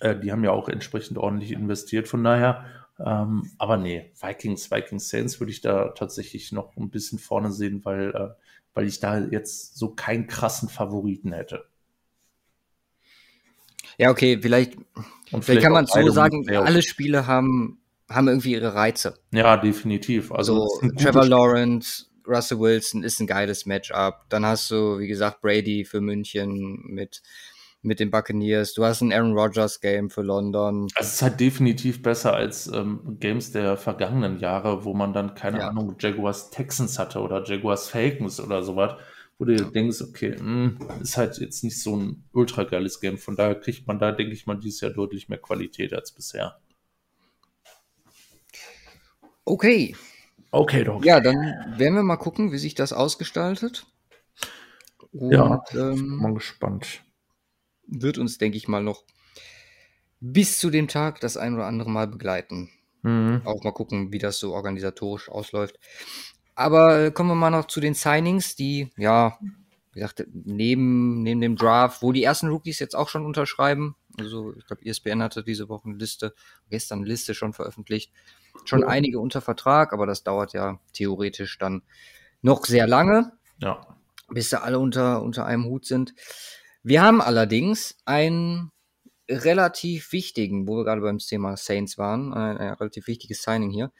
äh, 0.00 0.18
die 0.18 0.32
haben 0.32 0.44
ja 0.44 0.50
auch 0.50 0.68
entsprechend 0.68 1.18
ordentlich 1.18 1.52
investiert. 1.52 2.08
Von 2.08 2.24
daher, 2.24 2.64
ähm, 2.98 3.50
aber 3.58 3.76
nee, 3.76 4.10
Vikings, 4.20 4.70
Vikings 4.70 5.08
Saints 5.08 5.40
würde 5.40 5.52
ich 5.52 5.60
da 5.60 5.88
tatsächlich 5.90 6.52
noch 6.52 6.76
ein 6.76 6.90
bisschen 6.90 7.18
vorne 7.18 7.52
sehen, 7.52 7.84
weil, 7.84 8.10
äh, 8.10 8.28
weil 8.74 8.86
ich 8.86 9.00
da 9.00 9.18
jetzt 9.18 9.76
so 9.76 9.90
keinen 9.90 10.26
krassen 10.26 10.68
Favoriten 10.68 11.32
hätte. 11.32 11.64
Ja, 13.98 14.10
okay, 14.10 14.38
vielleicht, 14.40 14.76
Und 15.30 15.44
vielleicht 15.44 15.62
kann 15.62 15.72
man 15.72 15.86
so 15.86 16.10
sagen, 16.10 16.48
alle 16.48 16.82
Spiele 16.82 17.26
haben, 17.26 17.80
haben 18.08 18.28
irgendwie 18.28 18.52
ihre 18.52 18.74
Reize. 18.74 19.18
Ja, 19.30 19.56
definitiv. 19.56 20.32
Also, 20.32 20.66
gute 20.80 20.94
Trevor. 20.94 21.26
Lawrence, 21.26 22.06
Russell 22.26 22.60
Wilson 22.60 23.02
ist 23.02 23.20
ein 23.20 23.26
geiles 23.26 23.66
Matchup. 23.66 24.24
Dann 24.28 24.46
hast 24.46 24.70
du, 24.70 24.98
wie 24.98 25.08
gesagt, 25.08 25.42
Brady 25.42 25.84
für 25.84 26.00
München 26.00 26.80
mit, 26.86 27.22
mit 27.82 28.00
den 28.00 28.10
Buccaneers. 28.10 28.74
Du 28.74 28.84
hast 28.84 29.00
ein 29.00 29.12
Aaron 29.12 29.36
Rodgers 29.38 29.80
Game 29.80 30.10
für 30.10 30.22
London. 30.22 30.88
Also 30.94 31.08
es 31.08 31.14
ist 31.14 31.22
halt 31.22 31.40
definitiv 31.40 32.02
besser 32.02 32.34
als 32.34 32.66
ähm, 32.68 33.16
Games 33.20 33.52
der 33.52 33.76
vergangenen 33.76 34.38
Jahre, 34.38 34.84
wo 34.84 34.94
man 34.94 35.12
dann, 35.12 35.34
keine 35.34 35.58
Ja. 35.58 35.68
Ahnung, 35.68 35.96
Jaguars 35.98 36.50
Texans 36.50 36.98
hatte 36.98 37.20
oder 37.20 37.44
Jaguars 37.44 37.88
Falcons 37.88 38.40
oder 38.40 38.62
sowas, 38.62 38.94
wo 39.38 39.44
du 39.44 39.56
dir 39.56 39.64
denkst, 39.70 40.02
okay, 40.02 40.36
mh, 40.40 41.00
ist 41.00 41.16
halt 41.16 41.38
jetzt 41.38 41.64
nicht 41.64 41.80
so 41.82 41.96
ein 41.96 42.24
ultra 42.32 42.64
geiles 42.64 43.00
Game. 43.00 43.18
Von 43.18 43.36
daher 43.36 43.54
kriegt 43.54 43.86
man 43.86 43.98
da, 43.98 44.12
denke 44.12 44.32
ich 44.34 44.46
mal, 44.46 44.56
dieses 44.56 44.80
Jahr 44.80 44.90
deutlich 44.92 45.28
mehr 45.28 45.38
Qualität 45.38 45.92
als 45.94 46.12
bisher. 46.12 46.60
Okay, 49.44 49.94
Okay, 50.52 50.84
doch. 50.84 51.04
ja, 51.04 51.20
dann 51.20 51.36
werden 51.78 51.94
wir 51.94 52.02
mal 52.02 52.16
gucken, 52.16 52.52
wie 52.52 52.58
sich 52.58 52.74
das 52.74 52.92
ausgestaltet. 52.92 53.86
Und 55.12 55.32
Ja, 55.32 55.62
ich 55.68 55.80
bin 55.90 55.98
ähm, 55.98 56.16
mal 56.16 56.34
gespannt. 56.34 57.02
Wird 57.90 58.18
uns, 58.18 58.38
denke 58.38 58.56
ich 58.56 58.68
mal, 58.68 58.82
noch 58.82 59.04
bis 60.20 60.58
zu 60.58 60.70
dem 60.70 60.88
Tag 60.88 61.20
das 61.20 61.36
ein 61.36 61.54
oder 61.54 61.66
andere 61.66 61.90
Mal 61.90 62.06
begleiten. 62.06 62.70
Mhm. 63.02 63.42
Auch 63.44 63.64
mal 63.64 63.72
gucken, 63.72 64.12
wie 64.12 64.18
das 64.18 64.38
so 64.38 64.52
organisatorisch 64.54 65.28
ausläuft. 65.28 65.78
Aber 66.54 67.06
äh, 67.06 67.10
kommen 67.10 67.30
wir 67.30 67.34
mal 67.34 67.50
noch 67.50 67.66
zu 67.66 67.80
den 67.80 67.94
Signings, 67.94 68.54
die, 68.54 68.90
ja, 68.98 69.38
wie 69.92 70.00
gesagt, 70.00 70.24
neben, 70.32 71.22
neben 71.22 71.40
dem 71.40 71.56
Draft, 71.56 72.02
wo 72.02 72.12
die 72.12 72.22
ersten 72.22 72.48
Rookies 72.48 72.78
jetzt 72.78 72.94
auch 72.94 73.08
schon 73.08 73.24
unterschreiben. 73.24 73.96
Also, 74.18 74.54
ich 74.54 74.66
glaube, 74.66 74.84
ESPN 74.84 75.22
hatte 75.22 75.42
diese 75.42 75.68
Woche 75.68 75.88
eine 75.88 75.96
Liste, 75.96 76.34
gestern 76.68 76.98
eine 76.98 77.08
Liste 77.08 77.34
schon 77.34 77.54
veröffentlicht. 77.54 78.12
Schon 78.64 78.84
einige 78.84 79.20
unter 79.20 79.40
Vertrag, 79.40 79.92
aber 79.92 80.06
das 80.06 80.22
dauert 80.22 80.52
ja 80.52 80.78
theoretisch 80.92 81.56
dann 81.58 81.82
noch 82.42 82.66
sehr 82.66 82.86
lange, 82.86 83.32
Ja. 83.58 83.96
bis 84.28 84.50
da 84.50 84.58
alle 84.58 84.78
unter, 84.78 85.22
unter 85.22 85.46
einem 85.46 85.64
Hut 85.64 85.86
sind. 85.86 86.14
Wir 86.82 87.02
haben 87.02 87.20
allerdings 87.20 87.96
einen 88.04 88.72
relativ 89.28 90.12
wichtigen, 90.12 90.66
wo 90.66 90.78
wir 90.78 90.84
gerade 90.84 91.02
beim 91.02 91.18
Thema 91.18 91.56
Saints 91.56 91.98
waren, 91.98 92.32
ein, 92.32 92.58
ein 92.58 92.74
relativ 92.74 93.06
wichtiges 93.06 93.42
Signing 93.42 93.70
hier, 93.70 93.92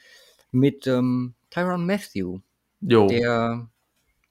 mit 0.51 0.87
ähm, 0.87 1.35
Tyron 1.51 1.87
Matthew, 1.87 2.41
Jo. 2.81 3.07
der 3.07 3.71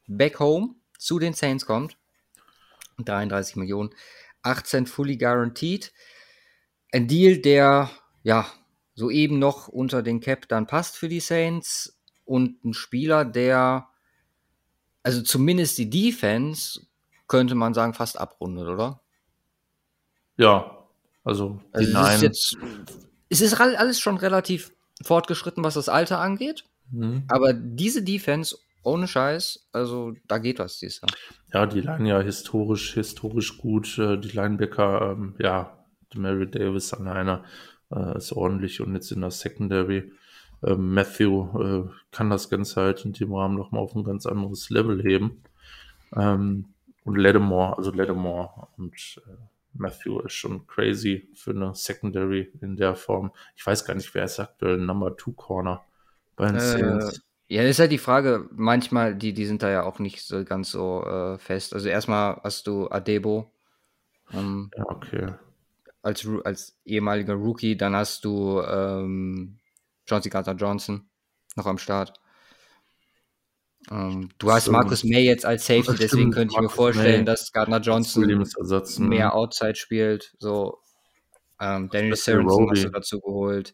back 0.08 0.40
home 0.40 0.76
zu 0.98 1.20
den 1.20 1.34
Saints 1.34 1.66
kommt. 1.66 1.98
33 2.98 3.56
Millionen, 3.56 3.92
18 4.42 4.86
fully 4.86 5.18
guaranteed. 5.18 5.94
Ein 6.92 7.08
Deal, 7.08 7.38
der 7.38 7.90
ja 8.24 8.52
soeben 8.96 9.40
noch 9.40 9.70
unter 9.70 10.04
den 10.04 10.20
Cap 10.20 10.50
dann 10.50 10.68
passt 10.68 10.98
für 10.98 11.08
die 11.08 11.22
Saints 11.22 11.98
und 12.26 12.64
ein 12.66 12.74
Spieler, 12.74 13.24
der 13.24 13.88
also 15.04 15.22
zumindest 15.22 15.78
die 15.78 15.90
Defense 15.90 16.89
könnte 17.30 17.56
man 17.56 17.74
sagen 17.74 17.94
fast 17.94 18.20
abrundet, 18.20 18.68
oder? 18.68 19.00
Ja. 20.38 20.76
Also, 21.24 21.60
die 21.74 21.78
Also 21.78 21.84
es 21.84 21.88
ist 21.88 21.94
Nein. 21.94 22.22
jetzt 22.22 22.58
es 23.30 23.42
ist 23.42 23.60
all- 23.62 23.76
alles 23.76 24.00
schon 24.00 24.18
relativ 24.18 24.72
fortgeschritten, 25.04 25.64
was 25.64 25.76
das 25.76 25.88
Alter 25.90 26.20
angeht, 26.20 26.66
Hm. 26.92 27.24
aber 27.28 27.54
diese 27.54 28.02
Defense 28.04 28.58
ohne 28.84 29.08
Scheiß, 29.08 29.68
also 29.72 30.14
da 30.28 30.38
geht 30.40 30.58
was 30.60 30.80
dieses 30.80 31.02
Jahr. 31.02 31.10
Ja, 31.54 31.66
die 31.68 31.82
Line 31.82 32.10
ja 32.10 32.20
historisch, 32.22 32.94
historisch 32.94 33.58
gut. 33.58 33.98
Äh, 34.00 34.18
Die 34.18 34.30
Linebacker, 34.30 35.12
ähm, 35.12 35.36
ja, 35.38 35.78
Mary 36.16 36.50
Davis 36.50 36.94
alleine 36.94 37.44
äh, 37.92 38.18
ist 38.18 38.32
ordentlich 38.32 38.82
und 38.82 38.96
jetzt 38.96 39.12
in 39.12 39.22
der 39.22 39.32
Secondary. 39.32 40.12
Ähm, 40.64 40.94
Matthew 40.94 41.60
äh, 41.62 41.90
kann 42.12 42.30
das 42.30 42.50
Ganze 42.50 42.82
halt 42.82 43.06
in 43.06 43.14
dem 43.14 43.34
Rahmen 43.34 43.56
nochmal 43.56 43.82
auf 43.84 43.94
ein 43.96 44.04
ganz 44.04 44.26
anderes 44.26 44.70
Level 44.70 45.02
heben. 45.04 45.44
Ähm, 46.16 46.66
und 47.10 47.18
Lattimore, 47.18 47.78
also 47.78 47.92
Lattimore 47.92 48.68
und 48.78 49.22
äh, 49.28 49.32
Matthew 49.74 50.20
ist 50.22 50.34
schon 50.34 50.68
crazy 50.68 51.30
für 51.36 51.52
eine 51.52 51.76
Secondary 51.76 52.52
in 52.62 52.76
der 52.78 52.96
Form. 52.96 53.32
Ich 53.56 53.66
weiß 53.66 53.86
gar 53.86 53.96
nicht, 53.96 54.14
wer 54.16 54.26
ist 54.26 54.40
aktuell 54.40 54.78
Number 54.78 55.16
Two 55.18 55.34
Corner 55.34 55.86
bei 56.36 56.48
den 56.48 56.60
Äh, 56.60 56.60
Saints. 56.60 57.24
ja, 57.48 57.64
das 57.64 57.72
ist 57.72 57.80
halt 57.80 57.92
die 57.92 57.98
Frage, 57.98 58.48
manchmal, 58.52 59.16
die, 59.16 59.34
die 59.34 59.46
sind 59.46 59.64
da 59.64 59.70
ja 59.70 59.84
auch 59.84 60.00
nicht 60.00 60.22
so 60.24 60.44
ganz 60.46 60.72
so 60.72 61.04
äh, 61.06 61.38
fest. 61.40 61.74
Also 61.74 61.90
erstmal 61.90 62.40
hast 62.44 62.68
du 62.68 62.90
Adebo 62.90 63.52
ähm, 64.34 64.74
Ja, 64.76 64.86
okay. 64.90 65.34
als, 66.02 66.28
als 66.44 66.78
ehemaliger 66.86 67.34
Rookie, 67.34 67.76
dann 67.78 67.96
hast 67.96 68.24
du 68.26 68.62
ähm, 68.62 69.60
Chauncey 70.08 70.30
Gardner 70.30 70.56
Johnson 70.56 71.10
noch 71.56 71.66
am 71.66 71.78
Start. 71.78 72.20
Ähm, 73.92 74.30
du 74.38 74.52
hast 74.52 74.66
So. 74.66 74.72
Marcus 74.72 75.04
May 75.04 75.24
jetzt 75.24 75.46
als 75.46 75.66
Safety, 75.66 75.92
deswegen 75.94 76.08
stimmt, 76.08 76.34
könnte 76.36 76.54
ich 76.56 76.62
mir 76.62 76.70
vorstellen, 76.70 77.20
May. 77.22 77.26
dass 77.26 77.52
Gardner 77.52 77.80
Johnson 77.80 78.30
Ersatz. 78.58 79.00
mehr 79.00 79.34
Outside 79.34 79.76
spielt. 79.76 80.34
So, 80.40 80.78
ähm, 81.60 81.90
Daniel 81.92 82.16
Sorensen 82.16 82.70
hast 82.70 82.84
du 82.84 82.90
dazu 82.90 83.20
geholt. 83.20 83.74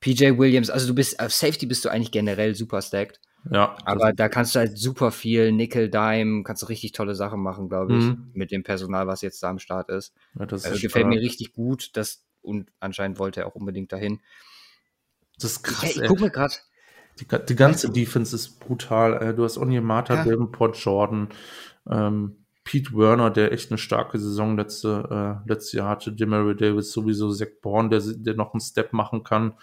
PJ 0.00 0.38
Williams, 0.38 0.70
also 0.70 0.86
du 0.88 0.94
bist 0.94 1.20
auf 1.20 1.32
Safety 1.32 1.66
bist 1.66 1.84
du 1.84 1.90
eigentlich 1.90 2.10
generell 2.10 2.54
super 2.54 2.80
stacked. 2.82 3.20
Ja, 3.50 3.76
Aber 3.86 4.12
da 4.12 4.28
kannst 4.28 4.54
du 4.54 4.58
halt 4.58 4.76
super 4.76 5.10
viel 5.12 5.50
Nickel, 5.52 5.88
Dime, 5.90 6.42
kannst 6.42 6.62
du 6.62 6.66
richtig 6.66 6.92
tolle 6.92 7.14
Sachen 7.14 7.40
machen, 7.42 7.68
glaube 7.70 7.96
ich, 7.96 8.04
Mhm. 8.04 8.30
mit 8.34 8.50
dem 8.50 8.62
Personal, 8.62 9.06
was 9.06 9.22
jetzt 9.22 9.42
da 9.42 9.48
am 9.50 9.58
Start 9.58 9.88
ist. 9.88 10.12
ja, 10.38 10.44
das 10.44 10.64
Also 10.64 10.76
ist 10.76 10.82
gefällt 10.82 11.04
stark. 11.04 11.14
mir 11.14 11.20
richtig 11.20 11.52
gut, 11.54 11.90
das 11.94 12.24
und 12.42 12.70
anscheinend 12.80 13.18
wollte 13.18 13.40
er 13.40 13.46
auch 13.46 13.54
unbedingt 13.54 13.92
dahin. 13.92 14.20
Das 15.38 15.52
ist 15.52 15.62
krass, 15.62 15.90
ich 15.90 16.02
ey. 16.02 16.08
guck 16.08 16.20
mir 16.20 16.30
gerade, 16.30 16.54
Die, 17.20 17.26
die 17.48 17.56
ganze 17.56 17.90
Defense 17.90 18.34
ist 18.34 18.60
brutal. 18.60 19.22
Äh, 19.22 19.34
Du 19.34 19.44
hast 19.44 19.58
Onyemata, 19.58 20.14
Ja. 20.14 20.24
Davenport, 20.24 20.76
Jordan, 20.76 21.28
ähm, 21.88 22.36
Pete 22.64 22.92
Werner, 22.94 23.30
der 23.30 23.52
echt 23.52 23.70
eine 23.70 23.78
starke 23.78 24.18
Saison 24.18 24.56
letzte, 24.56 25.40
äh, 25.44 25.48
letztes 25.48 25.72
Jahr 25.72 25.88
hatte, 25.88 26.12
Demario 26.12 26.54
Davis 26.54 26.92
sowieso, 26.92 27.32
Zach 27.32 27.48
Bourne, 27.62 27.88
der, 27.88 28.00
der 28.00 28.34
noch 28.34 28.52
einen 28.52 28.60
Step 28.60 28.92
machen 28.92 29.24
kann. 29.24 29.54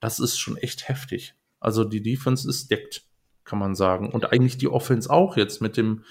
Das 0.00 0.18
ist 0.18 0.38
schon 0.38 0.56
echt 0.56 0.88
heftig. 0.88 1.34
Also 1.60 1.84
die 1.84 2.02
Defense 2.02 2.48
ist 2.48 2.70
deckt, 2.70 3.04
kann 3.44 3.58
man 3.58 3.74
sagen. 3.74 4.10
Und 4.10 4.32
eigentlich 4.32 4.56
die 4.56 4.68
Offense 4.68 5.10
auch 5.10 5.36
jetzt 5.36 5.60
mit 5.60 5.76
dem 5.76 6.02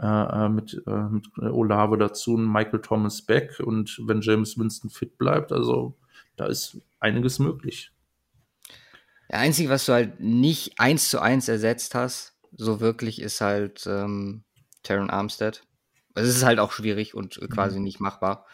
äh, 0.00 0.06
äh, 0.46 0.48
mit, 0.48 0.82
äh, 0.86 1.02
mit 1.10 1.26
Olave 1.38 1.98
dazu, 1.98 2.34
und 2.34 2.50
Michael 2.50 2.80
Thomas 2.80 3.20
Beck 3.20 3.60
und 3.60 4.00
wenn 4.06 4.22
James 4.22 4.58
Winston 4.58 4.88
fit 4.88 5.18
bleibt, 5.18 5.52
also 5.52 5.94
da 6.36 6.46
ist 6.46 6.80
einiges 7.00 7.38
möglich. 7.38 7.92
Der 9.30 9.38
Einzige, 9.38 9.68
was 9.68 9.86
du 9.86 9.92
halt 9.92 10.20
nicht 10.20 10.80
eins 10.80 11.08
zu 11.08 11.20
eins 11.20 11.48
ersetzt 11.48 11.94
hast, 11.94 12.34
so 12.56 12.80
wirklich, 12.80 13.20
ist 13.22 13.40
halt 13.40 13.86
ähm, 13.86 14.42
Taron 14.82 15.10
Armstead. 15.10 15.62
Also 16.14 16.28
es 16.28 16.36
ist 16.36 16.44
halt 16.44 16.58
auch 16.58 16.72
schwierig 16.72 17.14
und 17.14 17.40
quasi 17.50 17.78
Mhm. 17.78 17.84
nicht 17.84 18.00
machbar. 18.00 18.46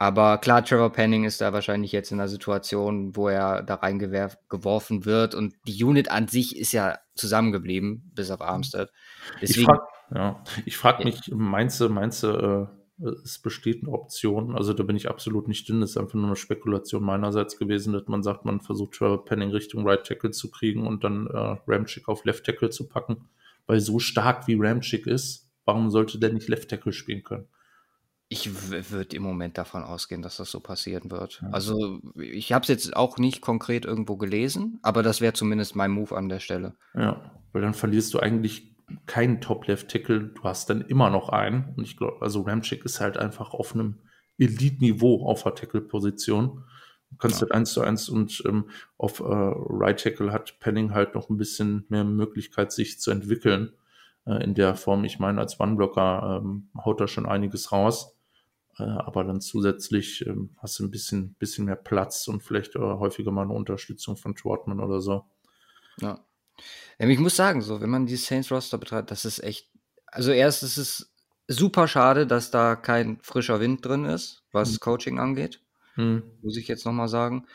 Aber 0.00 0.38
klar, 0.38 0.64
Trevor 0.64 0.92
Penning 0.92 1.24
ist 1.24 1.40
da 1.40 1.52
wahrscheinlich 1.52 1.90
jetzt 1.90 2.12
in 2.12 2.20
einer 2.20 2.28
Situation, 2.28 3.16
wo 3.16 3.28
er 3.28 3.62
da 3.62 3.76
reingeworfen 3.76 5.04
wird 5.06 5.34
und 5.34 5.54
die 5.66 5.82
Unit 5.82 6.10
an 6.10 6.28
sich 6.28 6.56
ist 6.56 6.72
ja 6.72 6.98
zusammengeblieben, 7.16 8.12
bis 8.14 8.30
auf 8.30 8.40
Armstead. 8.40 8.90
Ich 9.40 9.56
Deswegen, 9.56 9.66
frage 9.66 9.82
ja, 10.14 10.42
ich 10.66 10.76
frag 10.76 11.04
mich, 11.04 11.20
meinst 11.34 11.80
du, 11.80 11.88
meinst 11.88 12.22
du, 12.22 12.28
äh, 12.28 12.77
es 13.00 13.38
besteht 13.38 13.82
eine 13.82 13.92
Option? 13.92 14.56
Also 14.56 14.72
da 14.72 14.82
bin 14.82 14.96
ich 14.96 15.08
absolut 15.08 15.48
nicht 15.48 15.68
drin. 15.68 15.80
Das 15.80 15.90
ist 15.90 15.96
einfach 15.96 16.14
nur 16.14 16.26
eine 16.26 16.36
Spekulation 16.36 17.02
meinerseits 17.02 17.58
gewesen, 17.58 17.92
dass 17.92 18.06
man 18.08 18.22
sagt, 18.22 18.44
man 18.44 18.60
versucht 18.60 18.92
Trevor 18.92 19.24
Penning 19.24 19.50
Richtung 19.50 19.86
Right 19.86 20.04
Tackle 20.04 20.30
zu 20.30 20.50
kriegen 20.50 20.86
und 20.86 21.04
dann 21.04 21.26
äh, 21.28 21.56
Ramchick 21.66 22.08
auf 22.08 22.24
Left 22.24 22.44
Tackle 22.44 22.70
zu 22.70 22.88
packen. 22.88 23.28
Weil 23.66 23.80
so 23.80 23.98
stark 23.98 24.48
wie 24.48 24.56
Ramchick 24.58 25.06
ist, 25.06 25.48
warum 25.64 25.90
sollte 25.90 26.18
der 26.18 26.32
nicht 26.32 26.48
Left 26.48 26.70
Tackle 26.70 26.92
spielen 26.92 27.22
können? 27.22 27.46
ich 28.30 28.70
würde 28.70 29.16
im 29.16 29.22
Moment 29.22 29.56
davon 29.56 29.82
ausgehen, 29.82 30.20
dass 30.20 30.36
das 30.36 30.50
so 30.50 30.60
passieren 30.60 31.10
wird. 31.10 31.40
Ja. 31.42 31.48
Also 31.50 32.00
ich 32.14 32.52
habe 32.52 32.62
es 32.62 32.68
jetzt 32.68 32.94
auch 32.94 33.16
nicht 33.16 33.40
konkret 33.40 33.86
irgendwo 33.86 34.16
gelesen, 34.16 34.78
aber 34.82 35.02
das 35.02 35.20
wäre 35.20 35.32
zumindest 35.32 35.76
mein 35.76 35.90
Move 35.90 36.14
an 36.14 36.28
der 36.28 36.40
Stelle. 36.40 36.74
Ja, 36.94 37.32
weil 37.52 37.62
dann 37.62 37.74
verlierst 37.74 38.12
du 38.12 38.20
eigentlich 38.20 38.74
keinen 39.06 39.40
Top-Left-Tackle, 39.40 40.20
du 40.34 40.42
hast 40.42 40.70
dann 40.70 40.82
immer 40.82 41.10
noch 41.10 41.28
einen. 41.28 41.74
Und 41.76 41.84
ich 41.84 41.96
glaube, 41.96 42.22
also 42.22 42.42
Ramchick 42.42 42.84
ist 42.84 43.00
halt 43.00 43.16
einfach 43.16 43.52
auf 43.54 43.74
einem 43.74 43.98
Elite-Niveau 44.38 45.24
auf 45.26 45.42
der 45.42 45.54
Tackle-Position. 45.54 46.64
Du 47.10 47.16
kannst 47.16 47.36
Ja. 47.36 47.42
halt 47.42 47.52
eins 47.52 47.72
zu 47.72 47.80
eins 47.80 48.08
und 48.08 48.42
ähm, 48.46 48.68
auf 48.98 49.20
äh, 49.20 49.24
Right 49.24 50.02
Tackle 50.02 50.32
hat 50.32 50.60
Penning 50.60 50.92
halt 50.92 51.14
noch 51.14 51.30
ein 51.30 51.38
bisschen 51.38 51.84
mehr 51.88 52.04
Möglichkeit, 52.04 52.70
sich 52.72 53.00
zu 53.00 53.10
entwickeln 53.10 53.72
äh, 54.26 54.42
in 54.44 54.54
der 54.54 54.74
Form. 54.74 55.04
Ich 55.04 55.18
meine, 55.18 55.40
als 55.40 55.58
One-Blocker 55.58 56.40
ähm, 56.42 56.68
haut 56.76 57.00
er 57.00 57.08
schon 57.08 57.26
einiges 57.26 57.72
raus. 57.72 58.14
Äh, 58.78 58.82
aber 58.84 59.24
dann 59.24 59.40
zusätzlich 59.40 60.24
ähm, 60.26 60.50
hast 60.58 60.78
du 60.78 60.84
ein 60.84 60.90
bisschen, 60.90 61.34
bisschen 61.38 61.64
mehr 61.64 61.76
Platz 61.76 62.28
und 62.28 62.42
vielleicht 62.42 62.76
äh, 62.76 62.78
häufiger 62.80 63.30
mal 63.32 63.42
eine 63.42 63.54
Unterstützung 63.54 64.16
von 64.16 64.34
Trotman 64.34 64.80
oder 64.80 65.00
so. 65.00 65.24
Ja. 66.00 66.20
Ich 66.98 67.18
muss 67.18 67.36
sagen, 67.36 67.62
so, 67.62 67.80
wenn 67.80 67.90
man 67.90 68.06
die 68.06 68.16
Saints 68.16 68.50
Roster 68.50 68.78
betrachtet, 68.78 69.10
das 69.10 69.24
ist 69.24 69.42
echt. 69.42 69.70
Also 70.06 70.32
erst 70.32 70.62
ist 70.62 70.78
es 70.78 71.12
super 71.46 71.86
schade, 71.88 72.26
dass 72.26 72.50
da 72.50 72.76
kein 72.76 73.20
frischer 73.22 73.60
Wind 73.60 73.84
drin 73.84 74.04
ist, 74.04 74.44
was 74.52 74.74
Mhm. 74.74 74.80
Coaching 74.80 75.18
angeht, 75.18 75.62
Hm. 75.96 76.22
muss 76.42 76.56
ich 76.56 76.68
jetzt 76.68 76.86
nochmal 76.86 77.08
sagen. 77.08 77.46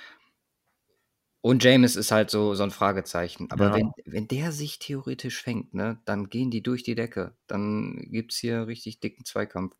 Und 1.41 1.63
James 1.63 1.95
ist 1.97 2.11
halt 2.11 2.29
so, 2.29 2.55
so 2.55 2.63
ein 2.63 2.71
Fragezeichen. 2.71 3.51
Aber 3.51 3.65
Ja. 3.65 3.73
wenn, 3.73 3.91
wenn 4.05 4.27
der 4.29 4.51
sich 4.53 4.79
theoretisch 4.79 5.41
fängt, 5.43 5.73
ne, 5.73 6.01
dann 6.05 6.29
gehen 6.29 6.51
die 6.51 6.63
durch 6.63 6.83
die 6.83 6.95
Decke. 6.95 7.35
Dann 7.47 8.07
gibt 8.11 8.31
es 8.31 8.37
hier 8.39 8.65
richtig 8.67 9.01
dicken 9.01 9.25
Zweikampf 9.25 9.75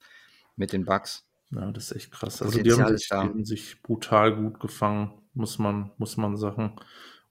mit 0.58 0.74
den 0.74 0.84
Bugs. 0.86 1.26
Ja, 1.52 1.72
das 1.72 1.92
ist 1.92 1.96
echt 1.98 2.12
krass. 2.12 2.42
Also 2.42 2.60
die 2.60 2.72
haben, 2.72 2.86
sich, 2.86 3.16
die 3.20 3.30
haben 3.30 3.46
sich 3.46 3.82
brutal 3.84 4.36
gut 4.36 4.60
gefangen, 4.60 5.22
muss 5.34 5.60
man, 5.60 5.92
muss 5.98 6.18
man 6.18 6.36
sagen. 6.36 6.76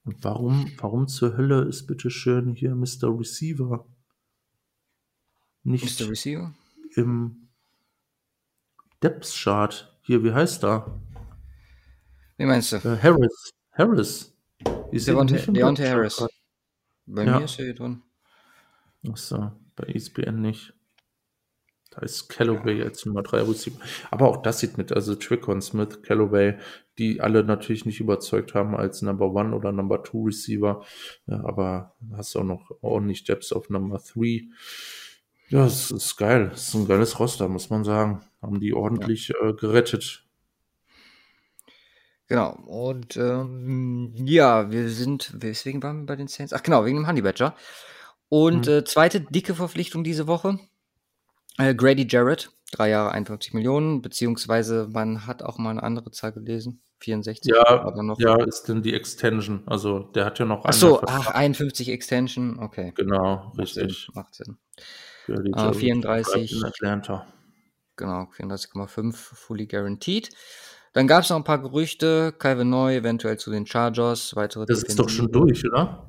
Und 0.05 0.23
warum, 0.25 0.71
warum 0.79 1.07
zur 1.09 1.37
Hölle 1.37 1.63
ist 1.63 1.87
bitte 1.87 2.11
schön 2.11 2.55
hier 2.55 2.75
Mr. 2.75 3.17
Receiver 3.19 3.87
nicht 5.65 6.01
Mr. 6.01 6.11
Receiver? 6.11 6.53
im 6.97 7.49
Depth 9.03 9.33
Chart? 9.33 9.97
Hier, 10.03 10.25
wie 10.25 10.33
heißt 10.33 10.65
er? 10.65 11.01
Wie 12.37 12.47
meinst 12.47 12.73
du? 12.73 12.77
Äh, 12.79 12.99
Harris. 13.01 13.53
Harris. 13.73 14.35
Deontay, 14.93 15.53
Deontay 15.53 15.89
Harris. 15.89 16.27
Bei 17.07 17.25
Ja. 17.25 17.39
mir 17.39 17.45
ist 17.45 17.59
er 17.59 17.67
hier 17.67 17.75
drin. 17.75 18.03
Achso, 19.09 19.53
bei 19.77 19.85
ESPN 19.85 20.41
nicht. 20.41 20.75
Da 21.91 22.01
ist 22.03 22.29
Callaway 22.29 22.83
als 22.83 23.05
Nummer 23.05 23.23
3 23.23 23.43
Receiver. 23.43 23.79
Aber 24.11 24.29
auch 24.29 24.43
das 24.43 24.61
sieht 24.61 24.79
mit, 24.79 24.93
also 24.93 25.15
Trickon, 25.15 25.61
Smith, 25.61 26.03
Callaway, 26.03 26.59
die 27.03 27.21
alle 27.21 27.45
natürlich 27.45 27.85
nicht 27.85 28.01
überzeugt 28.01 28.55
haben 28.55 28.77
als 28.77 29.03
Number 29.03 29.33
One 29.33 29.55
oder 29.55 29.73
Number 29.73 30.03
Two 30.03 30.25
Receiver. 30.27 30.85
Ja, 31.27 31.45
aber 31.45 31.95
hast 32.13 32.37
auch 32.37 32.45
noch 32.45 32.71
ordentlich 32.81 33.25
Depths 33.25 33.53
auf 33.53 33.71
Number 33.71 34.01
Three. 34.03 34.43
Ja, 35.49 35.67
es 35.67 35.91
ist 35.91 36.17
geil. 36.17 36.51
Es 36.55 36.69
ist 36.69 36.75
ein 36.75 36.89
geiles 36.89 37.19
Roster, 37.19 37.49
muss 37.49 37.69
man 37.69 37.85
sagen. 37.85 38.23
Haben 38.41 38.61
die 38.61 38.73
ordentlich 38.73 39.29
ja. 39.29 39.49
äh, 39.49 39.53
gerettet. 39.53 40.25
Genau. 42.29 42.53
Und 42.67 43.17
ähm, 43.19 44.15
ja, 44.17 44.71
wir 44.71 44.89
sind, 44.89 45.35
weswegen 45.35 45.83
waren 45.83 46.01
wir 46.01 46.07
bei 46.07 46.17
den 46.17 46.29
Saints? 46.29 46.55
Ach 46.55 46.63
genau, 46.63 46.87
wegen 46.87 46.97
dem 46.97 47.07
Honey 47.07 47.21
Badger. 47.21 47.55
Und 48.31 48.67
mhm. 48.67 48.73
äh, 48.73 48.85
zweite 48.85 49.21
dicke 49.21 49.55
Verpflichtung 49.55 50.05
diese 50.05 50.27
Woche. 50.27 50.59
Äh, 51.59 51.75
Grady 51.75 52.07
Jarrett, 52.09 52.51
drei 52.73 52.89
Jahre 52.89 53.13
51 53.13 53.55
Millionen, 53.55 54.03
beziehungsweise 54.03 54.89
man 54.91 55.27
hat 55.27 55.45
auch 55.45 55.59
mal 55.59 55.71
eine 55.71 55.83
andere 55.83 56.11
Zahl 56.11 56.33
gelesen. 56.33 56.83
64. 56.99 57.53
Ja, 57.53 57.81
aber 57.81 58.03
noch. 58.03 58.19
ja, 58.21 58.43
ist 58.45 58.65
denn 58.65 58.83
die 58.83 58.95
Extension. 58.95 59.63
Also 59.67 60.01
der 60.01 60.25
hat 60.25 60.39
ja 60.39 60.45
noch 60.45 60.65
Ach 60.65 60.73
so, 60.73 61.01
ach, 61.03 61.29
51 61.29 61.89
Extension, 61.89 62.59
okay. 62.59 62.93
Genau, 62.97 63.53
richtig. 63.59 64.09
Macht 64.15 64.35
Sinn. 64.35 64.57
Macht 65.29 65.43
Sinn. 65.43 65.55
Uh, 65.55 65.73
34. 65.73 66.53
In 66.53 66.65
Atlanta. 66.65 67.27
Genau, 67.97 68.29
34,5 68.37 69.13
fully 69.15 69.67
guaranteed. 69.67 70.31
Dann 70.93 71.07
gab 71.07 71.25
es 71.25 71.31
noch 71.31 71.37
ein 71.37 71.45
paar 71.45 71.61
Gerüchte, 71.61 72.33
Calvin 72.39 72.71
Neu 72.71 72.97
eventuell 72.97 73.39
zu 73.39 73.51
den 73.51 73.67
Chargers, 73.67 74.37
weitere 74.37 74.67
Das 74.67 74.83
ist 74.83 74.99
doch 74.99 75.09
schon 75.09 75.31
durch, 75.31 75.67
oder? 75.67 76.09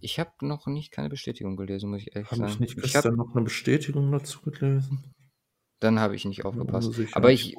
Ich 0.00 0.18
habe 0.18 0.30
noch 0.40 0.66
nicht 0.66 0.92
keine 0.92 1.08
Bestätigung 1.08 1.56
gelesen, 1.56 1.90
muss 1.90 2.02
ich 2.02 2.14
ehrlich 2.14 2.30
hab 2.30 2.38
sagen. 2.38 2.50
Habe 2.50 2.52
ich 2.52 2.60
nicht 2.60 2.80
gestern 2.80 3.18
hab, 3.18 3.26
noch 3.26 3.34
eine 3.34 3.44
Bestätigung 3.44 4.10
dazu 4.12 4.40
gelesen? 4.42 5.14
Dann 5.84 6.00
habe 6.00 6.16
ich 6.16 6.24
nicht 6.24 6.46
aufgepasst. 6.46 6.88
Also 6.88 7.02
ich 7.02 7.14
Aber 7.14 7.30
ich, 7.30 7.58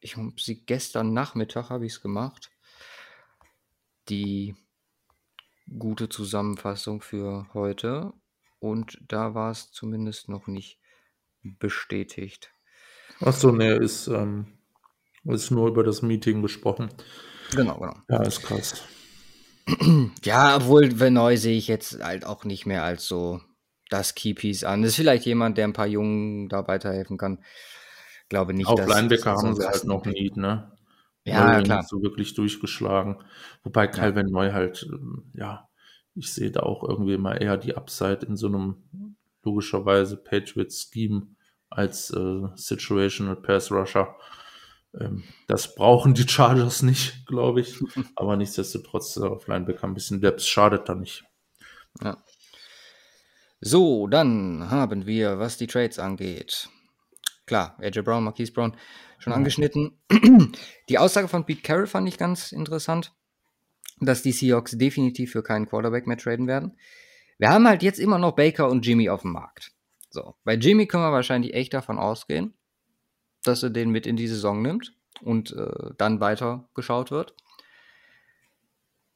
ich 0.00 0.18
habe 0.18 0.32
sie 0.36 0.66
gestern 0.66 1.14
Nachmittag 1.14 1.70
habe 1.70 1.86
ich 1.86 1.92
es 1.92 2.02
gemacht. 2.02 2.50
Die 4.10 4.54
gute 5.78 6.10
Zusammenfassung 6.10 7.00
für 7.00 7.46
heute. 7.54 8.12
Und 8.58 8.98
da 9.08 9.34
war 9.34 9.50
es 9.50 9.72
zumindest 9.72 10.28
noch 10.28 10.48
nicht 10.48 10.80
bestätigt. 11.42 12.52
Achso, 13.20 13.52
ne, 13.52 13.76
ist, 13.76 14.08
ähm, 14.08 14.58
ist 15.24 15.50
nur 15.50 15.68
über 15.68 15.84
das 15.84 16.02
Meeting 16.02 16.42
gesprochen. 16.42 16.90
Genau, 17.52 17.78
genau. 17.78 17.96
Ja, 18.10 18.22
ist 18.22 18.42
krass. 18.42 18.82
Ja, 20.24 20.56
obwohl 20.56 21.00
Venoy 21.00 21.38
sehe 21.38 21.56
ich 21.56 21.68
jetzt 21.68 22.02
halt 22.02 22.26
auch 22.26 22.44
nicht 22.44 22.66
mehr 22.66 22.84
als 22.84 23.06
so 23.06 23.40
das 23.88 24.14
Keypiece 24.14 24.64
an. 24.64 24.82
Das 24.82 24.90
ist 24.90 24.96
vielleicht 24.96 25.26
jemand, 25.26 25.58
der 25.58 25.66
ein 25.66 25.72
paar 25.72 25.86
Jungen 25.86 26.48
da 26.48 26.66
weiterhelfen 26.66 27.18
kann. 27.18 27.42
Glaube 28.28 28.52
nicht, 28.52 28.66
Auf 28.66 28.86
Linebacker 28.86 29.32
haben 29.32 29.54
sie 29.54 29.66
halt 29.66 29.84
noch 29.84 30.04
nie, 30.04 30.30
ne? 30.34 30.70
Ja, 31.24 31.58
Neu 31.58 31.62
klar. 31.62 31.82
So 31.82 32.02
wirklich 32.02 32.34
durchgeschlagen. 32.34 33.16
Wobei 33.62 33.86
Calvin 33.86 34.28
ja. 34.28 34.32
Neu 34.32 34.52
halt, 34.52 34.86
ähm, 34.90 35.30
ja, 35.34 35.68
ich 36.14 36.32
sehe 36.32 36.50
da 36.50 36.60
auch 36.60 36.82
irgendwie 36.82 37.14
immer 37.14 37.40
eher 37.40 37.56
die 37.56 37.76
Upside 37.76 38.26
in 38.26 38.36
so 38.36 38.48
einem 38.48 39.16
logischerweise 39.42 40.16
Patriots 40.16 40.90
Scheme 40.92 41.28
als 41.70 42.10
äh, 42.10 42.48
Situational 42.54 43.36
Pass 43.36 43.70
Rusher. 43.70 44.16
Ähm, 44.98 45.24
das 45.46 45.74
brauchen 45.74 46.14
die 46.14 46.28
Chargers 46.28 46.82
nicht, 46.82 47.26
glaube 47.26 47.60
ich. 47.60 47.78
Aber 48.16 48.36
nichtsdestotrotz 48.36 49.16
äh, 49.16 49.24
auf 49.24 49.46
Linebacker 49.46 49.84
ein 49.84 49.94
bisschen 49.94 50.20
Depth 50.20 50.42
schadet 50.42 50.88
da 50.88 50.94
nicht. 50.94 51.24
Ja. 52.02 52.22
So, 53.60 54.06
dann 54.06 54.70
haben 54.70 55.06
wir, 55.06 55.38
was 55.38 55.56
die 55.56 55.66
Trades 55.66 55.98
angeht. 55.98 56.68
Klar, 57.46 57.76
AJ 57.80 58.02
Brown, 58.02 58.24
Marquise 58.24 58.52
Brown 58.52 58.76
schon 59.18 59.32
angeschnitten. 59.32 59.98
Die 60.88 60.98
Aussage 60.98 61.28
von 61.28 61.44
Pete 61.44 61.62
Carroll 61.62 61.86
fand 61.86 62.08
ich 62.08 62.18
ganz 62.18 62.52
interessant, 62.52 63.12
dass 64.00 64.22
die 64.22 64.32
Seahawks 64.32 64.78
definitiv 64.78 65.32
für 65.32 65.42
keinen 65.42 65.66
Quarterback 65.66 66.06
mehr 66.06 66.18
traden 66.18 66.46
werden. 66.46 66.76
Wir 67.38 67.50
haben 67.50 67.66
halt 67.66 67.82
jetzt 67.82 67.98
immer 67.98 68.18
noch 68.18 68.36
Baker 68.36 68.68
und 68.68 68.86
Jimmy 68.86 69.08
auf 69.08 69.22
dem 69.22 69.32
Markt. 69.32 69.72
So, 70.10 70.34
bei 70.44 70.54
Jimmy 70.54 70.86
können 70.86 71.04
wir 71.04 71.12
wahrscheinlich 71.12 71.54
echt 71.54 71.74
davon 71.74 71.98
ausgehen, 71.98 72.54
dass 73.42 73.62
er 73.62 73.70
den 73.70 73.90
mit 73.90 74.06
in 74.06 74.16
die 74.16 74.28
Saison 74.28 74.62
nimmt 74.62 74.94
und 75.20 75.52
äh, 75.52 75.90
dann 75.96 76.20
weiter 76.20 76.68
geschaut 76.74 77.10
wird. 77.10 77.34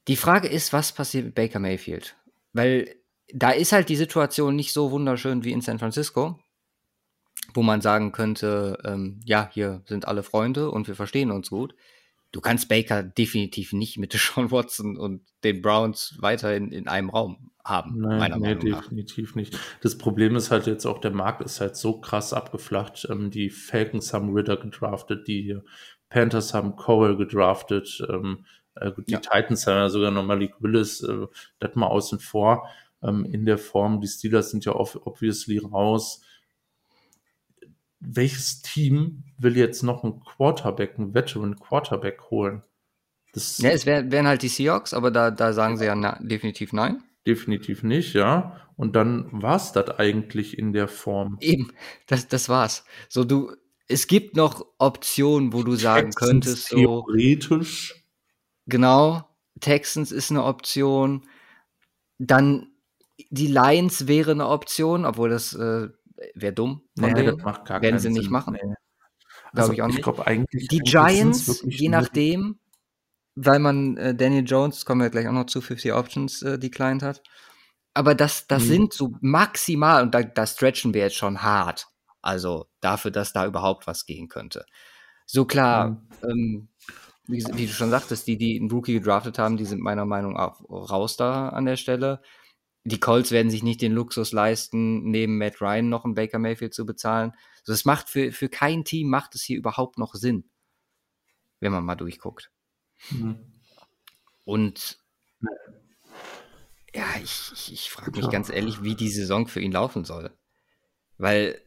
Die 0.08 0.16
Frage 0.16 0.48
ist, 0.48 0.72
was 0.72 0.92
passiert 0.92 1.26
mit 1.26 1.34
Baker 1.34 1.60
Mayfield? 1.60 2.16
Weil 2.52 3.01
da 3.32 3.50
ist 3.50 3.72
halt 3.72 3.88
die 3.88 3.96
Situation 3.96 4.54
nicht 4.54 4.72
so 4.72 4.90
wunderschön 4.90 5.44
wie 5.44 5.52
in 5.52 5.60
San 5.60 5.78
Francisco, 5.78 6.38
wo 7.54 7.62
man 7.62 7.80
sagen 7.80 8.12
könnte, 8.12 8.78
ähm, 8.84 9.20
ja, 9.24 9.48
hier 9.52 9.82
sind 9.86 10.06
alle 10.06 10.22
Freunde 10.22 10.70
und 10.70 10.88
wir 10.88 10.94
verstehen 10.94 11.30
uns 11.30 11.50
gut. 11.50 11.74
Du 12.30 12.40
kannst 12.40 12.68
Baker 12.68 13.02
definitiv 13.02 13.72
nicht 13.72 13.98
mit 13.98 14.12
Sean 14.18 14.50
Watson 14.50 14.96
und 14.96 15.22
den 15.44 15.62
Browns 15.62 16.16
weiter 16.20 16.54
in, 16.54 16.70
in 16.72 16.88
einem 16.88 17.10
Raum 17.10 17.50
haben, 17.64 18.00
Nein, 18.00 18.18
meiner 18.18 18.38
nee, 18.38 18.54
Meinung 18.54 18.68
nach. 18.70 18.82
definitiv 18.82 19.34
nicht. 19.34 19.58
Das 19.82 19.96
Problem 19.96 20.34
ist 20.36 20.50
halt 20.50 20.66
jetzt 20.66 20.84
auch, 20.84 20.98
der 20.98 21.12
Markt 21.12 21.42
ist 21.42 21.60
halt 21.60 21.76
so 21.76 22.00
krass 22.00 22.32
abgeflacht. 22.32 23.06
Ähm, 23.10 23.30
die 23.30 23.50
Falcons 23.50 24.12
haben 24.12 24.34
Ritter 24.34 24.56
gedraftet, 24.56 25.28
die 25.28 25.58
Panthers 26.08 26.54
haben 26.54 26.76
Cowell 26.76 27.16
gedraftet, 27.16 28.04
ähm, 28.08 28.44
äh, 28.74 28.90
die 29.06 29.12
ja. 29.12 29.20
Titans 29.20 29.66
haben 29.66 29.76
ja 29.76 29.88
sogar 29.88 30.10
noch 30.10 30.24
Malik 30.24 30.54
Willis, 30.58 31.02
äh, 31.02 31.26
das 31.60 31.74
mal 31.76 31.86
außen 31.86 32.18
vor 32.18 32.68
ähm, 33.02 33.24
in 33.24 33.44
der 33.44 33.58
Form. 33.58 34.00
Die 34.00 34.08
Steelers 34.08 34.50
sind 34.50 34.64
ja 34.64 34.74
obviously 34.74 35.58
raus. 35.58 36.22
Welches 38.00 38.62
Team 38.62 39.24
will 39.38 39.56
jetzt 39.56 39.82
noch 39.82 40.02
einen 40.02 40.20
Quarterback, 40.20 40.98
einen 40.98 41.14
Veteran 41.14 41.58
Quarterback 41.58 42.30
holen? 42.30 42.62
Das 43.32 43.58
ja, 43.58 43.70
es 43.70 43.86
wär, 43.86 44.10
wären 44.10 44.26
halt 44.26 44.42
die 44.42 44.48
Seahawks, 44.48 44.92
aber 44.92 45.10
da, 45.10 45.30
da 45.30 45.52
sagen 45.52 45.78
sie 45.78 45.86
ja 45.86 45.94
na, 45.94 46.18
definitiv 46.20 46.72
nein. 46.72 47.02
Definitiv 47.26 47.82
nicht, 47.82 48.14
ja. 48.14 48.60
Und 48.76 48.96
dann 48.96 49.28
war 49.30 49.56
es 49.56 49.72
das 49.72 49.88
eigentlich 49.90 50.58
in 50.58 50.72
der 50.72 50.88
Form. 50.88 51.38
Eben, 51.40 51.72
das, 52.06 52.28
das 52.28 52.48
war's. 52.48 52.84
So, 53.08 53.24
du, 53.24 53.52
es 53.88 54.06
gibt 54.06 54.36
noch 54.36 54.66
Optionen, 54.78 55.52
wo 55.52 55.62
du 55.62 55.76
sagen 55.76 56.10
Texans 56.10 56.28
könntest, 56.28 56.68
so. 56.68 56.76
Theoretisch. 56.76 58.04
Genau, 58.66 59.28
Texans 59.60 60.12
ist 60.12 60.30
eine 60.30 60.44
Option. 60.44 61.26
Dann 62.18 62.71
die 63.30 63.46
Lions 63.46 64.06
wäre 64.06 64.32
eine 64.32 64.48
Option, 64.48 65.04
obwohl 65.04 65.30
das 65.30 65.54
äh, 65.54 65.88
wäre 66.34 66.52
dumm. 66.52 66.82
Von 66.98 67.12
nee, 67.12 67.24
das 67.24 67.36
macht 67.36 67.64
gar 67.64 67.82
Werden 67.82 67.98
sie 67.98 68.10
nicht 68.10 68.30
machen. 68.30 68.54
Nee. 68.54 68.74
Also, 69.54 69.72
ich 69.72 69.82
auch 69.82 69.86
nicht. 69.86 69.98
Ich 69.98 70.02
glaube 70.02 70.26
eigentlich. 70.26 70.68
Die 70.68 70.78
Giants, 70.78 71.62
je 71.66 71.88
nachdem, 71.88 72.58
weil 73.34 73.58
man 73.58 73.96
äh, 73.96 74.14
Daniel 74.14 74.44
Jones, 74.46 74.84
kommen 74.84 75.00
wir 75.00 75.10
gleich 75.10 75.28
auch 75.28 75.32
noch 75.32 75.46
zu, 75.46 75.60
50 75.60 75.92
Options 75.92 76.42
äh, 76.42 76.58
declined 76.58 77.02
hat. 77.02 77.22
Aber 77.94 78.14
das, 78.14 78.46
das 78.46 78.64
mhm. 78.64 78.68
sind 78.68 78.92
so 78.94 79.12
maximal, 79.20 80.02
und 80.02 80.14
da, 80.14 80.22
da 80.22 80.46
stretchen 80.46 80.94
wir 80.94 81.02
jetzt 81.02 81.16
schon 81.16 81.42
hart. 81.42 81.88
Also 82.22 82.66
dafür, 82.80 83.10
dass 83.10 83.32
da 83.32 83.46
überhaupt 83.46 83.86
was 83.86 84.06
gehen 84.06 84.28
könnte. 84.28 84.64
So 85.26 85.44
klar, 85.44 85.88
mhm. 85.88 86.08
ähm, 86.22 86.68
wie, 87.26 87.44
wie, 87.54 87.66
du 87.66 87.72
schon 87.72 87.90
sagtest, 87.90 88.26
die, 88.26 88.38
die 88.38 88.58
einen 88.58 88.70
Rookie 88.70 88.94
gedraftet 88.94 89.38
haben, 89.38 89.56
die 89.56 89.64
sind 89.64 89.80
meiner 89.80 90.06
Meinung 90.06 90.34
nach 90.34 90.60
raus 90.68 91.16
da 91.16 91.50
an 91.50 91.66
der 91.66 91.76
Stelle 91.76 92.20
die 92.84 93.00
Colts 93.00 93.30
werden 93.30 93.50
sich 93.50 93.62
nicht 93.62 93.80
den 93.80 93.92
Luxus 93.92 94.32
leisten, 94.32 95.10
neben 95.10 95.38
Matt 95.38 95.60
Ryan 95.60 95.88
noch 95.88 96.04
einen 96.04 96.14
Baker 96.14 96.38
Mayfield 96.38 96.74
zu 96.74 96.84
bezahlen. 96.84 97.32
Also 97.60 97.72
das 97.72 97.84
macht 97.84 98.08
für, 98.10 98.32
für 98.32 98.48
kein 98.48 98.84
Team 98.84 99.08
macht 99.08 99.34
es 99.34 99.42
hier 99.42 99.56
überhaupt 99.56 99.98
noch 99.98 100.14
Sinn, 100.14 100.50
wenn 101.60 101.72
man 101.72 101.84
mal 101.84 101.94
durchguckt. 101.94 102.50
Mhm. 103.10 103.38
Und 104.44 104.98
ja, 106.94 107.06
ich, 107.22 107.52
ich, 107.52 107.72
ich 107.72 107.90
frage 107.90 108.18
mich 108.18 108.28
ganz 108.30 108.50
ehrlich, 108.50 108.82
wie 108.82 108.96
die 108.96 109.10
Saison 109.10 109.46
für 109.46 109.60
ihn 109.60 109.72
laufen 109.72 110.04
soll. 110.04 110.36
Weil, 111.18 111.60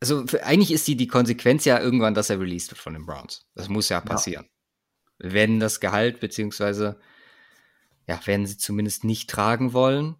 also 0.00 0.26
für, 0.26 0.44
eigentlich 0.44 0.70
ist 0.70 0.86
die, 0.86 0.96
die 0.96 1.08
Konsequenz 1.08 1.64
ja 1.64 1.80
irgendwann, 1.80 2.14
dass 2.14 2.30
er 2.30 2.40
released 2.40 2.70
wird 2.70 2.80
von 2.80 2.94
den 2.94 3.04
Browns. 3.04 3.46
Das 3.54 3.68
muss 3.68 3.88
ja 3.88 4.00
passieren. 4.00 4.44
Ja. 5.18 5.30
Wenn 5.32 5.60
das 5.60 5.80
Gehalt 5.80 6.20
beziehungsweise 6.20 7.00
ja, 8.06 8.18
werden 8.26 8.46
sie 8.46 8.58
zumindest 8.58 9.04
nicht 9.04 9.30
tragen 9.30 9.72
wollen, 9.72 10.16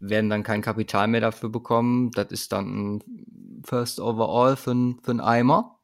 werden 0.00 0.30
dann 0.30 0.42
kein 0.42 0.62
Kapital 0.62 1.08
mehr 1.08 1.20
dafür 1.20 1.48
bekommen. 1.48 2.10
Das 2.12 2.28
ist 2.30 2.52
dann 2.52 2.96
ein 2.96 3.62
First 3.64 4.00
Overall 4.00 4.56
für, 4.56 4.74
für 5.02 5.10
einen 5.10 5.20
Eimer. 5.20 5.78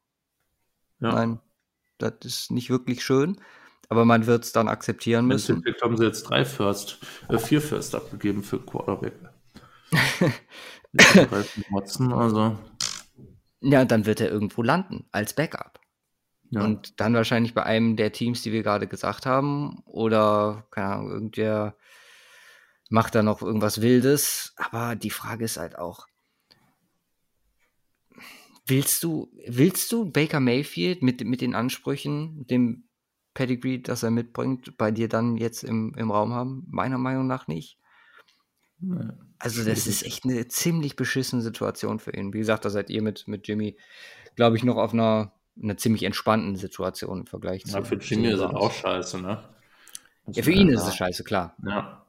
Ja. 0.99 1.11
Nein, 1.13 1.39
das 1.97 2.13
ist 2.23 2.51
nicht 2.51 2.69
wirklich 2.69 3.03
schön. 3.03 3.39
Aber 3.89 4.05
man 4.05 4.25
wird 4.25 4.45
es 4.45 4.51
dann 4.51 4.67
akzeptieren 4.67 5.27
müssen. 5.27 5.63
Im 5.63 5.75
haben 5.81 5.97
sie 5.97 6.05
jetzt 6.05 6.23
drei 6.23 6.43
First, 6.43 6.97
äh, 7.29 7.37
vier 7.37 7.61
First 7.61 7.93
abgegeben 7.93 8.41
für 8.41 8.59
Quarterback. 8.59 9.13
Watson, 11.71 12.11
also. 12.13 12.57
Ja, 13.61 13.85
dann 13.85 14.05
wird 14.05 14.21
er 14.21 14.31
irgendwo 14.31 14.63
landen 14.63 15.05
als 15.11 15.33
Backup. 15.33 15.79
Ja. 16.51 16.63
Und 16.63 16.99
dann 16.99 17.13
wahrscheinlich 17.13 17.53
bei 17.53 17.63
einem 17.63 17.95
der 17.95 18.11
Teams, 18.11 18.41
die 18.41 18.51
wir 18.51 18.63
gerade 18.63 18.87
gesagt 18.87 19.25
haben, 19.25 19.81
oder 19.85 20.67
keine 20.71 20.87
Ahnung, 20.87 21.11
irgendwer 21.11 21.75
macht 22.89 23.15
da 23.15 23.23
noch 23.23 23.41
irgendwas 23.41 23.81
Wildes. 23.81 24.53
Aber 24.57 24.95
die 24.95 25.09
Frage 25.09 25.45
ist 25.45 25.57
halt 25.57 25.77
auch, 25.77 26.07
Willst 28.67 29.03
du, 29.03 29.31
willst 29.45 29.91
du 29.91 30.11
Baker 30.11 30.39
Mayfield 30.39 31.03
mit, 31.03 31.23
mit 31.23 31.41
den 31.41 31.53
Ansprüchen, 31.53 32.47
dem 32.47 32.85
Pedigree, 33.35 33.77
das 33.77 34.01
er 34.01 34.09
mitbringt, 34.09 34.75
bei 34.77 34.89
dir 34.89 35.07
dann 35.07 35.37
jetzt 35.37 35.63
im, 35.63 35.93
im 35.95 36.09
Raum 36.09 36.33
haben? 36.33 36.65
Meiner 36.67 36.97
Meinung 36.97 37.27
nach 37.27 37.47
nicht. 37.47 37.77
Also, 39.37 39.63
das 39.63 39.85
ist 39.85 40.03
echt 40.03 40.25
eine 40.25 40.47
ziemlich 40.47 40.95
beschissene 40.95 41.43
Situation 41.43 41.99
für 41.99 42.15
ihn. 42.15 42.33
Wie 42.33 42.39
gesagt, 42.39 42.65
da 42.65 42.71
seid 42.71 42.89
ihr 42.89 43.03
mit, 43.03 43.27
mit 43.27 43.47
Jimmy, 43.47 43.77
glaube 44.35 44.57
ich, 44.57 44.63
noch 44.63 44.77
auf 44.77 44.93
einer, 44.93 45.31
einer 45.61 45.77
ziemlich 45.77 46.03
entspannten 46.03 46.55
Situation 46.55 47.21
im 47.21 47.25
Vergleich 47.27 47.63
ja, 47.65 47.83
zu. 47.83 47.85
Für 47.85 47.95
Jimmy 47.95 48.27
ist 48.27 48.35
es 48.35 48.41
auch 48.41 48.71
scheiße, 48.71 49.21
ne? 49.21 49.43
ja, 50.27 50.43
für 50.43 50.51
ihn 50.51 50.69
ist 50.69 50.87
es 50.87 50.95
scheiße, 50.95 51.23
klar. 51.23 51.55
Ja. 51.65 52.05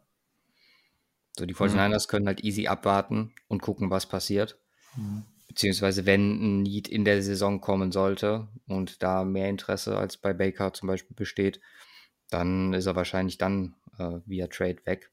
So, 1.38 1.44
die 1.44 1.54
49ers 1.54 2.06
mhm. 2.06 2.10
können 2.10 2.26
halt 2.26 2.44
easy 2.44 2.66
abwarten 2.66 3.34
und 3.48 3.60
gucken, 3.60 3.90
was 3.90 4.06
passiert. 4.06 4.58
Mhm. 4.96 5.24
Beziehungsweise, 5.48 6.06
wenn 6.06 6.58
ein 6.58 6.62
Need 6.62 6.88
in 6.88 7.04
der 7.04 7.22
Saison 7.22 7.60
kommen 7.60 7.92
sollte 7.92 8.48
und 8.66 9.02
da 9.02 9.24
mehr 9.24 9.48
Interesse 9.48 9.96
als 9.96 10.16
bei 10.16 10.32
Baker 10.32 10.72
zum 10.72 10.88
Beispiel 10.88 11.14
besteht, 11.14 11.60
dann 12.30 12.72
ist 12.72 12.86
er 12.86 12.96
wahrscheinlich 12.96 13.38
dann 13.38 13.74
äh, 13.98 14.18
via 14.26 14.48
Trade 14.48 14.78
weg. 14.84 15.10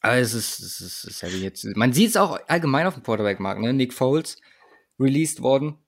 Aber 0.00 0.16
es 0.16 0.34
ist, 0.34 0.60
es 0.60 0.80
ist, 0.80 1.04
es 1.04 1.04
ist 1.04 1.22
halt 1.22 1.34
jetzt, 1.34 1.64
man 1.76 1.92
sieht 1.92 2.10
es 2.10 2.16
auch 2.16 2.38
allgemein 2.48 2.86
auf 2.86 2.94
dem 2.94 3.02
Quarterback-Markt, 3.02 3.60
ne? 3.60 3.72
Nick 3.72 3.92
Foles 3.92 4.36
released 4.98 5.42
worden. 5.42 5.78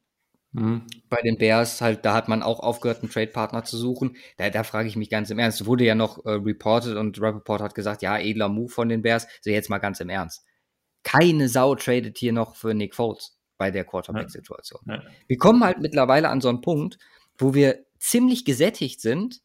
Mhm. 0.55 0.83
Bei 1.11 1.21
den 1.21 1.37
Bears 1.37 1.81
halt, 1.81 2.05
da 2.05 2.15
hat 2.15 2.29
man 2.29 2.43
auch 2.43 2.61
aufgehört, 2.61 3.03
einen 3.03 3.11
Trade-Partner 3.11 3.65
zu 3.65 3.77
suchen. 3.77 4.17
Da, 4.37 4.51
da 4.51 4.63
frage 4.63 4.89
ich 4.89 4.95
mich 4.95 5.11
ganz 5.11 5.31
im 5.31 5.39
Ernst. 5.39 5.67
Wurde 5.67 5.85
ja 5.85 5.97
noch 5.97 6.25
äh, 6.25 6.31
reported 6.31 6.97
und 6.97 7.21
Rappaport 7.21 7.61
hat 7.61 7.75
gesagt, 7.75 8.03
ja, 8.03 8.19
edler 8.19 8.49
Move 8.49 8.71
von 8.71 8.89
den 8.89 9.03
Bears. 9.03 9.27
So 9.43 9.51
jetzt 9.51 9.69
mal 9.69 9.79
ganz 9.79 10.01
im 10.01 10.09
Ernst. 10.09 10.45
Keine 11.03 11.49
Sau 11.49 11.75
tradet 11.75 12.17
hier 12.19 12.33
noch 12.33 12.55
für 12.55 12.73
Nick 12.73 12.95
Foles 12.95 13.37
bei 13.59 13.73
der 13.73 13.85
Quarterback-Situation. 13.85 14.81
Ja. 14.87 14.95
Ja. 14.95 15.03
Wir 15.27 15.39
kommen 15.39 15.65
halt 15.65 15.81
mittlerweile 15.81 16.29
an 16.29 16.41
so 16.41 16.49
einen 16.49 16.61
Punkt, 16.61 16.99
wo 17.37 17.53
wir 17.53 17.85
ziemlich 17.99 18.45
gesättigt 18.45 19.01
sind, 19.01 19.41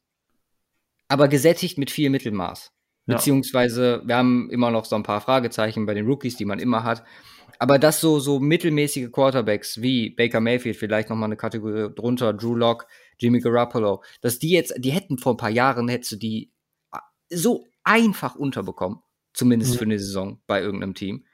aber 1.08 1.28
gesättigt 1.28 1.80
mit 1.80 1.90
viel 1.90 2.12
Mittelmaß. 2.12 2.72
Beziehungsweise 3.08 4.04
wir 4.06 4.16
haben 4.16 4.52
immer 4.52 4.70
noch 4.70 4.86
so 4.86 4.96
ein 4.96 5.02
paar 5.02 5.22
Fragezeichen 5.22 5.88
bei 5.88 5.96
den 5.96 6.06
Rookies, 6.06 6.38
die 6.38 6.46
man 6.46 6.60
immer 6.60 6.84
hat. 6.84 7.04
Aber 7.58 7.80
dass 7.80 8.02
so, 8.02 8.20
so 8.20 8.40
mittelmäßige 8.40 9.12
Quarterbacks 9.12 9.82
wie 9.82 10.12
Baker 10.12 10.40
Mayfield, 10.40 10.78
vielleicht 10.78 11.10
nochmal 11.10 11.28
eine 11.28 11.38
Kategorie 11.38 11.94
drunter, 11.94 12.34
Drew 12.34 12.56
Locke, 12.56 12.86
Jimmy 13.18 13.40
Garoppolo, 13.40 14.04
dass 14.22 14.40
die 14.40 14.52
jetzt, 14.52 14.74
die 14.78 14.92
hätten 14.92 15.18
vor 15.18 15.34
ein 15.34 15.38
paar 15.38 15.50
Jahren, 15.50 15.88
hättest 15.88 16.12
du 16.14 16.16
die 16.18 16.52
so 17.30 17.68
einfach 17.84 18.36
unterbekommen. 18.36 19.00
Zumindest 19.34 19.74
mhm. 19.74 19.78
für 19.78 19.86
eine 19.86 20.00
Saison 20.00 20.42
bei 20.48 20.62
irgendeinem 20.62 20.96
Team. 20.96 21.26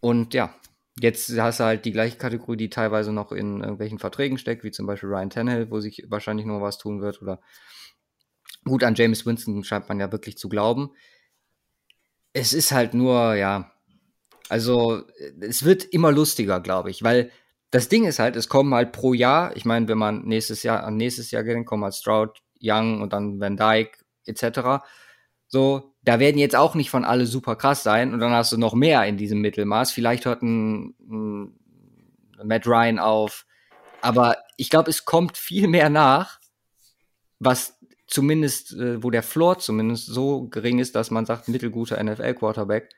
Und 0.00 0.34
ja, 0.34 0.54
jetzt 1.00 1.36
hast 1.38 1.60
du 1.60 1.64
halt 1.64 1.84
die 1.84 1.92
gleiche 1.92 2.18
Kategorie, 2.18 2.56
die 2.56 2.70
teilweise 2.70 3.12
noch 3.12 3.32
in 3.32 3.60
irgendwelchen 3.60 3.98
Verträgen 3.98 4.38
steckt, 4.38 4.62
wie 4.62 4.70
zum 4.70 4.86
Beispiel 4.86 5.08
Ryan 5.08 5.30
Tannehill, 5.30 5.70
wo 5.70 5.80
sich 5.80 6.04
wahrscheinlich 6.08 6.46
noch 6.46 6.60
was 6.60 6.78
tun 6.78 7.00
wird, 7.00 7.22
oder 7.22 7.40
Gut, 8.64 8.84
an 8.84 8.94
James 8.94 9.26
Winston 9.26 9.64
scheint 9.64 9.88
man 9.88 9.98
ja 9.98 10.12
wirklich 10.12 10.38
zu 10.38 10.48
glauben. 10.48 10.92
Es 12.32 12.52
ist 12.52 12.72
halt 12.72 12.94
nur, 12.94 13.34
ja, 13.34 13.71
also 14.48 15.02
es 15.40 15.64
wird 15.64 15.84
immer 15.84 16.12
lustiger, 16.12 16.60
glaube 16.60 16.90
ich, 16.90 17.02
weil 17.02 17.30
das 17.70 17.88
Ding 17.88 18.04
ist 18.04 18.18
halt, 18.18 18.36
es 18.36 18.48
kommen 18.48 18.74
halt 18.74 18.92
pro 18.92 19.14
Jahr, 19.14 19.56
ich 19.56 19.64
meine, 19.64 19.88
wenn 19.88 19.98
man 19.98 20.22
nächstes 20.24 20.62
Jahr 20.62 20.84
an 20.84 20.96
nächstes 20.96 21.30
Jahr 21.30 21.42
geht, 21.42 21.64
kommen 21.64 21.84
halt 21.84 21.94
Stroud, 21.94 22.38
Young 22.62 23.00
und 23.00 23.12
dann 23.12 23.40
Van 23.40 23.56
Dyke 23.56 23.98
etc. 24.26 24.84
So, 25.48 25.94
da 26.02 26.18
werden 26.20 26.38
jetzt 26.38 26.56
auch 26.56 26.74
nicht 26.74 26.90
von 26.90 27.04
alle 27.04 27.26
super 27.26 27.56
krass 27.56 27.82
sein 27.82 28.12
und 28.12 28.20
dann 28.20 28.32
hast 28.32 28.52
du 28.52 28.58
noch 28.58 28.74
mehr 28.74 29.04
in 29.06 29.16
diesem 29.16 29.40
Mittelmaß. 29.40 29.90
Vielleicht 29.90 30.26
hört 30.26 30.42
ein, 30.42 30.94
ein 31.00 31.58
Matt 32.44 32.66
Ryan 32.66 32.98
auf, 32.98 33.46
aber 34.02 34.36
ich 34.56 34.68
glaube, 34.68 34.90
es 34.90 35.04
kommt 35.04 35.38
viel 35.38 35.68
mehr 35.68 35.88
nach, 35.88 36.40
was 37.38 37.78
zumindest, 38.06 38.74
äh, 38.74 39.02
wo 39.02 39.10
der 39.10 39.22
Floor 39.22 39.58
zumindest 39.58 40.06
so 40.06 40.48
gering 40.48 40.78
ist, 40.78 40.94
dass 40.94 41.10
man 41.10 41.24
sagt, 41.24 41.48
mittelguter 41.48 42.02
NFL-Quarterback 42.02 42.90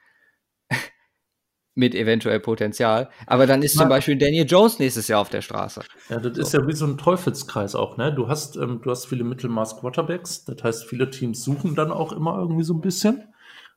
mit 1.75 1.95
eventuell 1.95 2.41
Potenzial. 2.41 3.11
Aber 3.27 3.47
dann 3.47 3.63
ist 3.63 3.77
zum 3.77 3.89
Beispiel 3.89 4.17
Daniel 4.17 4.47
Jones 4.47 4.79
nächstes 4.79 5.09
Jahr 5.09 5.21
auf 5.21 5.29
der 5.29 5.43
Straße. 5.43 5.83
Ja, 6.09 6.19
das 6.21 6.37
so. 6.37 6.43
ist 6.43 6.53
ja 6.53 6.67
wie 6.67 6.73
so 6.73 6.87
ein 6.87 6.99
Teufelskreis 6.99 7.75
auch, 7.75 7.97
ne? 7.97 8.15
Du 8.15 8.29
hast, 8.29 8.57
ähm, 8.57 8.81
du 8.83 8.91
hast 8.91 9.07
viele 9.07 9.25
Mittelmaß-Quarterbacks, 9.25 10.45
das 10.45 10.63
heißt, 10.63 10.85
viele 10.85 11.11
Teams 11.11 11.43
suchen 11.43 11.75
dann 11.75 11.91
auch 11.91 12.13
immer 12.13 12.39
irgendwie 12.39 12.65
so 12.65 12.75
ein 12.75 12.81
bisschen. 12.81 13.25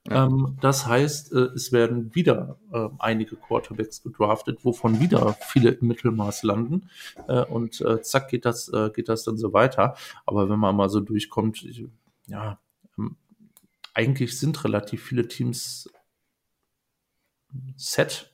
Ähm, 0.10 0.58
das 0.62 0.88
heißt, 0.88 1.34
äh, 1.34 1.50
es 1.56 1.72
werden 1.72 2.14
wieder 2.16 2.58
äh, 2.72 2.88
einige 3.00 3.36
Quarterbacks 3.36 4.02
gedraftet, 4.04 4.64
wovon 4.64 5.00
wieder 5.00 5.36
viele 5.48 5.72
im 5.72 5.88
Mittelmaß 5.88 6.44
landen. 6.44 6.90
Äh, 7.28 7.44
und 7.44 7.82
äh, 7.82 8.02
zack 8.02 8.30
geht 8.30 8.46
das, 8.46 8.70
äh, 8.70 8.90
geht 8.92 9.10
das 9.10 9.24
dann 9.24 9.38
so 9.38 9.54
weiter. 9.54 9.96
Aber 10.26 10.50
wenn 10.50 10.60
man 10.60 10.76
mal 10.76 10.90
so 10.90 11.00
durchkommt, 11.00 11.64
ich, 11.64 11.86
ja, 12.28 12.60
ähm, 12.98 13.18
eigentlich 13.94 14.40
sind 14.40 14.64
relativ 14.64 15.04
viele 15.04 15.28
Teams 15.28 15.90
set. 17.76 18.34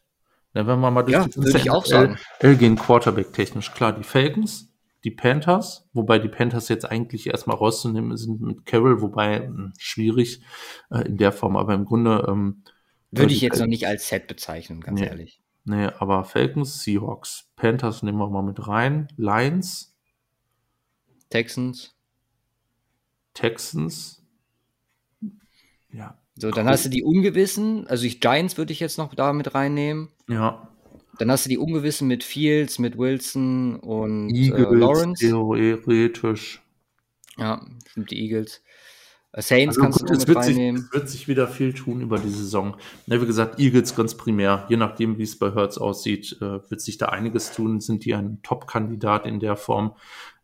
Ja, 0.53 0.67
wenn 0.67 0.79
man 0.79 0.93
mal 0.93 1.03
durch 1.03 1.13
ja, 1.13 1.27
die 1.27 1.37
würde 1.37 1.57
ich 1.57 1.71
auch 1.71 1.85
sagen. 1.85 2.17
gehen 2.39 2.75
Quarterback 2.75 3.33
technisch 3.33 3.71
klar. 3.73 3.91
Die 3.91 4.03
Falcons, 4.03 4.71
die 5.03 5.11
Panthers, 5.11 5.89
wobei 5.93 6.19
die 6.19 6.29
Panthers 6.29 6.69
jetzt 6.69 6.85
eigentlich 6.85 7.27
erstmal 7.27 7.57
rauszunehmen 7.57 8.15
sind 8.17 8.41
mit 8.41 8.65
Carroll, 8.65 9.01
wobei 9.01 9.47
hm, 9.47 9.73
schwierig 9.77 10.43
äh, 10.91 11.07
in 11.07 11.17
der 11.17 11.31
Form, 11.31 11.57
aber 11.57 11.73
im 11.73 11.85
Grunde 11.85 12.25
ähm, 12.27 12.63
würde 13.11 13.33
ich 13.33 13.41
jetzt 13.41 13.59
noch 13.59 13.67
nicht 13.67 13.85
als 13.85 14.07
Set 14.07 14.27
bezeichnen, 14.27 14.81
ganz 14.81 14.99
nee, 14.99 15.05
ehrlich. 15.05 15.41
Nee, 15.65 15.85
aber 15.99 16.23
Falcons, 16.23 16.83
Seahawks, 16.83 17.51
Panthers 17.55 18.03
nehmen 18.03 18.17
wir 18.17 18.29
mal 18.29 18.43
mit 18.43 18.67
rein, 18.67 19.07
Lions, 19.17 19.95
Texans, 21.29 21.95
Texans, 23.33 24.23
ja. 25.91 26.19
So, 26.35 26.49
dann 26.49 26.65
cool. 26.65 26.71
hast 26.71 26.85
du 26.85 26.89
die 26.89 27.03
Ungewissen, 27.03 27.87
also 27.87 28.05
ich 28.05 28.19
Giants 28.19 28.57
würde 28.57 28.73
ich 28.73 28.79
jetzt 28.79 28.97
noch 28.97 29.13
da 29.13 29.33
mit 29.33 29.53
reinnehmen. 29.53 30.09
Ja. 30.27 30.67
Dann 31.19 31.29
hast 31.29 31.45
du 31.45 31.49
die 31.49 31.59
Ungewissen 31.59 32.07
mit 32.07 32.23
Fields, 32.23 32.79
mit 32.79 32.97
Wilson 32.97 33.75
und 33.75 34.29
Eagles, 34.33 34.67
äh, 34.67 34.75
Lawrence. 34.75 35.25
Theoretisch. 35.25 36.61
Ja, 37.37 37.63
sind 37.93 38.09
die 38.09 38.19
Eagles. 38.19 38.61
Äh, 39.31 39.41
Saints 39.41 39.77
also 39.77 39.81
kannst 39.81 39.99
gut, 39.99 40.09
du 40.09 40.13
mit 40.13 40.27
wird 40.27 40.37
reinnehmen. 40.37 40.81
Sich, 40.81 40.87
es 40.87 40.93
wird 40.93 41.09
sich 41.09 41.27
wieder 41.27 41.47
viel 41.47 41.73
tun 41.73 42.01
über 42.01 42.17
die 42.17 42.29
Saison. 42.29 42.77
Ja, 43.05 43.21
wie 43.21 43.25
gesagt, 43.27 43.59
Eagles 43.59 43.95
ganz 43.95 44.15
primär. 44.15 44.65
Je 44.69 44.77
nachdem, 44.77 45.19
wie 45.19 45.23
es 45.23 45.37
bei 45.37 45.53
Hertz 45.53 45.77
aussieht, 45.77 46.37
äh, 46.41 46.69
wird 46.69 46.81
sich 46.81 46.97
da 46.97 47.07
einiges 47.07 47.51
tun. 47.51 47.79
Sind 47.79 48.05
die 48.05 48.15
ein 48.15 48.39
Top-Kandidat 48.41 49.27
in 49.27 49.39
der 49.39 49.55
Form? 49.55 49.95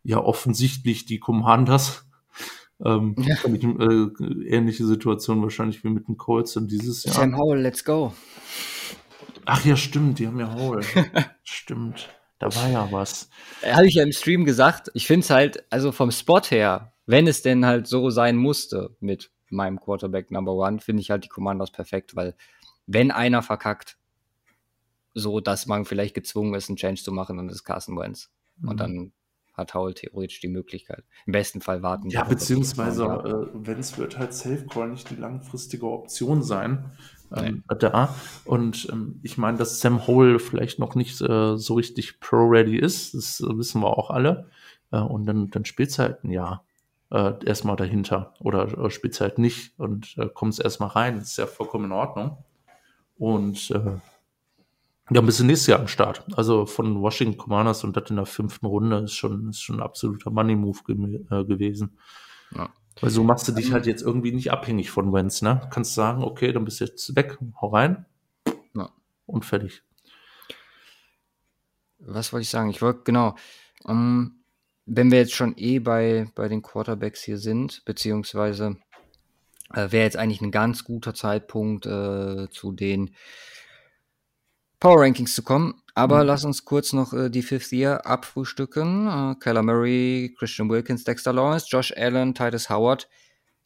Ja, 0.04 0.18
offensichtlich 0.18 1.04
die 1.04 1.18
Commanders. 1.18 2.04
Ähm, 2.84 3.14
ja. 3.18 3.36
äh, 3.44 4.48
ähnliche 4.48 4.86
Situation 4.86 5.42
wahrscheinlich 5.42 5.84
wie 5.84 5.90
mit 5.90 6.08
den 6.08 6.16
Colts 6.16 6.56
in 6.56 6.66
dieses 6.66 7.04
Jahr. 7.04 7.14
Sam 7.14 7.36
Howell, 7.36 7.60
let's 7.60 7.84
go. 7.84 8.12
Ach 9.44 9.64
ja, 9.64 9.76
stimmt, 9.76 10.18
die 10.18 10.26
haben 10.26 10.38
ja 10.38 10.54
Howell. 10.54 10.84
stimmt, 11.42 12.08
da 12.38 12.54
war 12.54 12.70
ja 12.70 12.88
was. 12.90 13.28
Habe 13.62 13.86
ich 13.86 13.94
ja 13.94 14.02
im 14.02 14.12
Stream 14.12 14.44
gesagt. 14.44 14.90
Ich 14.94 15.06
finde 15.06 15.24
es 15.24 15.30
halt, 15.30 15.64
also 15.70 15.92
vom 15.92 16.10
Spot 16.10 16.40
her, 16.40 16.92
wenn 17.06 17.26
es 17.26 17.42
denn 17.42 17.66
halt 17.66 17.86
so 17.86 18.10
sein 18.10 18.36
musste 18.36 18.96
mit 19.00 19.30
meinem 19.50 19.80
Quarterback 19.80 20.30
Number 20.30 20.54
One, 20.54 20.78
finde 20.78 21.02
ich 21.02 21.10
halt 21.10 21.24
die 21.24 21.28
Commanders 21.28 21.72
perfekt, 21.72 22.16
weil 22.16 22.34
wenn 22.86 23.10
einer 23.10 23.42
verkackt, 23.42 23.98
so 25.12 25.40
dass 25.40 25.66
man 25.66 25.84
vielleicht 25.84 26.14
gezwungen 26.14 26.54
ist, 26.54 26.68
einen 26.68 26.76
Change 26.76 27.02
zu 27.02 27.12
machen, 27.12 27.36
dann 27.36 27.48
ist 27.48 27.64
Carson 27.64 27.98
Wentz. 27.98 28.30
Mhm. 28.58 28.68
Und 28.68 28.80
dann 28.80 29.12
hat 29.60 29.74
Howell 29.74 29.94
theoretisch 29.94 30.40
die 30.40 30.48
Möglichkeit. 30.48 31.04
Im 31.26 31.32
besten 31.32 31.60
Fall 31.60 31.82
warten. 31.82 32.10
Ja, 32.10 32.24
beziehungsweise, 32.24 33.04
äh, 33.04 33.46
wenn 33.54 33.78
es 33.78 33.96
wird 33.98 34.18
halt 34.18 34.34
Safe 34.34 34.66
Call 34.66 34.90
nicht 34.90 35.10
die 35.10 35.16
langfristige 35.16 35.86
Option 35.86 36.42
sein 36.42 36.92
ähm, 37.36 37.62
da. 37.68 38.14
Und 38.44 38.88
ähm, 38.90 39.20
ich 39.22 39.38
meine, 39.38 39.58
dass 39.58 39.80
Sam 39.80 40.06
Hole 40.06 40.38
vielleicht 40.38 40.78
noch 40.78 40.94
nicht 40.94 41.20
äh, 41.20 41.56
so 41.56 41.74
richtig 41.74 42.20
pro-ready 42.20 42.76
ist, 42.76 43.14
das 43.14 43.40
äh, 43.40 43.56
wissen 43.56 43.80
wir 43.82 43.96
auch 43.96 44.10
alle. 44.10 44.50
Äh, 44.90 44.98
und 44.98 45.26
dann, 45.26 45.50
dann 45.50 45.64
spielt 45.64 45.96
halt 45.98 46.24
ein 46.24 46.30
Jahr 46.30 46.64
äh, 47.10 47.32
erstmal 47.44 47.76
dahinter 47.76 48.34
oder 48.40 48.78
äh, 48.78 48.90
spielt 48.90 49.20
halt 49.20 49.38
nicht 49.38 49.78
und 49.78 50.16
äh, 50.18 50.28
kommt 50.28 50.58
erstmal 50.58 50.90
rein. 50.90 51.18
Das 51.18 51.28
ist 51.28 51.38
ja 51.38 51.46
vollkommen 51.46 51.86
in 51.86 51.92
Ordnung. 51.92 52.38
Und 53.16 53.70
äh, 53.70 53.98
ja, 55.12 55.20
ein 55.20 55.26
bisschen 55.26 55.46
nächstes 55.46 55.66
Jahr 55.66 55.80
am 55.80 55.88
Start. 55.88 56.24
Also 56.36 56.66
von 56.66 57.00
Washington 57.00 57.36
Commanders 57.36 57.82
und 57.84 57.96
das 57.96 58.10
in 58.10 58.16
der 58.16 58.26
fünften 58.26 58.66
Runde 58.66 58.98
ist 58.98 59.14
schon, 59.14 59.50
ist 59.50 59.60
schon 59.60 59.76
ein 59.76 59.82
absoluter 59.82 60.30
Money-Move 60.30 60.78
ge 60.86 60.96
äh, 61.30 61.44
gewesen. 61.44 61.98
Ja. 62.54 62.70
Weil 63.00 63.10
so 63.10 63.24
machst 63.24 63.48
du 63.48 63.52
dich 63.52 63.72
halt 63.72 63.86
jetzt 63.86 64.02
irgendwie 64.02 64.32
nicht 64.32 64.52
abhängig 64.52 64.90
von 64.90 65.12
Wenz, 65.12 65.42
ne? 65.42 65.60
Du 65.62 65.68
kannst 65.68 65.94
sagen, 65.94 66.22
okay, 66.22 66.52
dann 66.52 66.64
bist 66.64 66.80
du 66.80 66.84
jetzt 66.84 67.16
weg, 67.16 67.38
hau 67.60 67.68
rein 67.68 68.06
ja. 68.74 68.90
und 69.26 69.44
fertig. 69.44 69.82
Was 71.98 72.32
wollte 72.32 72.42
ich 72.42 72.50
sagen? 72.50 72.70
Ich 72.70 72.82
wollte, 72.82 73.02
genau, 73.04 73.34
um, 73.84 73.90
ähm, 73.90 74.36
wenn 74.86 75.10
wir 75.10 75.18
jetzt 75.18 75.34
schon 75.34 75.54
eh 75.56 75.78
bei, 75.78 76.26
bei 76.34 76.48
den 76.48 76.62
Quarterbacks 76.62 77.22
hier 77.22 77.38
sind, 77.38 77.82
beziehungsweise 77.84 78.76
äh, 79.72 79.92
wäre 79.92 80.04
jetzt 80.04 80.16
eigentlich 80.16 80.40
ein 80.40 80.50
ganz 80.50 80.84
guter 80.84 81.14
Zeitpunkt 81.14 81.86
äh, 81.86 82.48
zu 82.50 82.72
den 82.72 83.14
Power 84.80 85.02
Rankings 85.02 85.34
zu 85.34 85.42
kommen. 85.42 85.74
Aber 85.94 86.20
Mhm. 86.22 86.26
lass 86.28 86.44
uns 86.44 86.64
kurz 86.64 86.92
noch 86.92 87.12
äh, 87.12 87.28
die 87.30 87.42
Fifth 87.42 87.72
Year 87.72 88.06
abfrühstücken. 88.06 89.06
Äh, 89.08 89.34
Kyler 89.38 89.62
Murray, 89.62 90.34
Christian 90.38 90.70
Wilkins, 90.70 91.04
Dexter 91.04 91.32
Lawrence, 91.32 91.66
Josh 91.68 91.92
Allen, 91.96 92.34
Titus 92.34 92.70
Howard, 92.70 93.08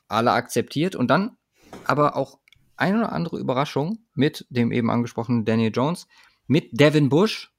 alle 0.09 0.33
akzeptiert. 0.33 0.97
Und 0.97 1.09
dann 1.09 1.37
aber 1.85 2.17
auch 2.17 2.41
eine 2.77 2.99
oder 2.99 3.13
andere 3.13 3.39
Überraschung 3.39 3.99
mit 4.15 4.47
dem 4.51 4.73
eben 4.73 4.91
angesprochenen 4.91 5.45
Daniel 5.45 5.71
Jones, 5.73 6.09
mit 6.47 6.69
Devin 6.73 7.09
Bush 7.09 7.53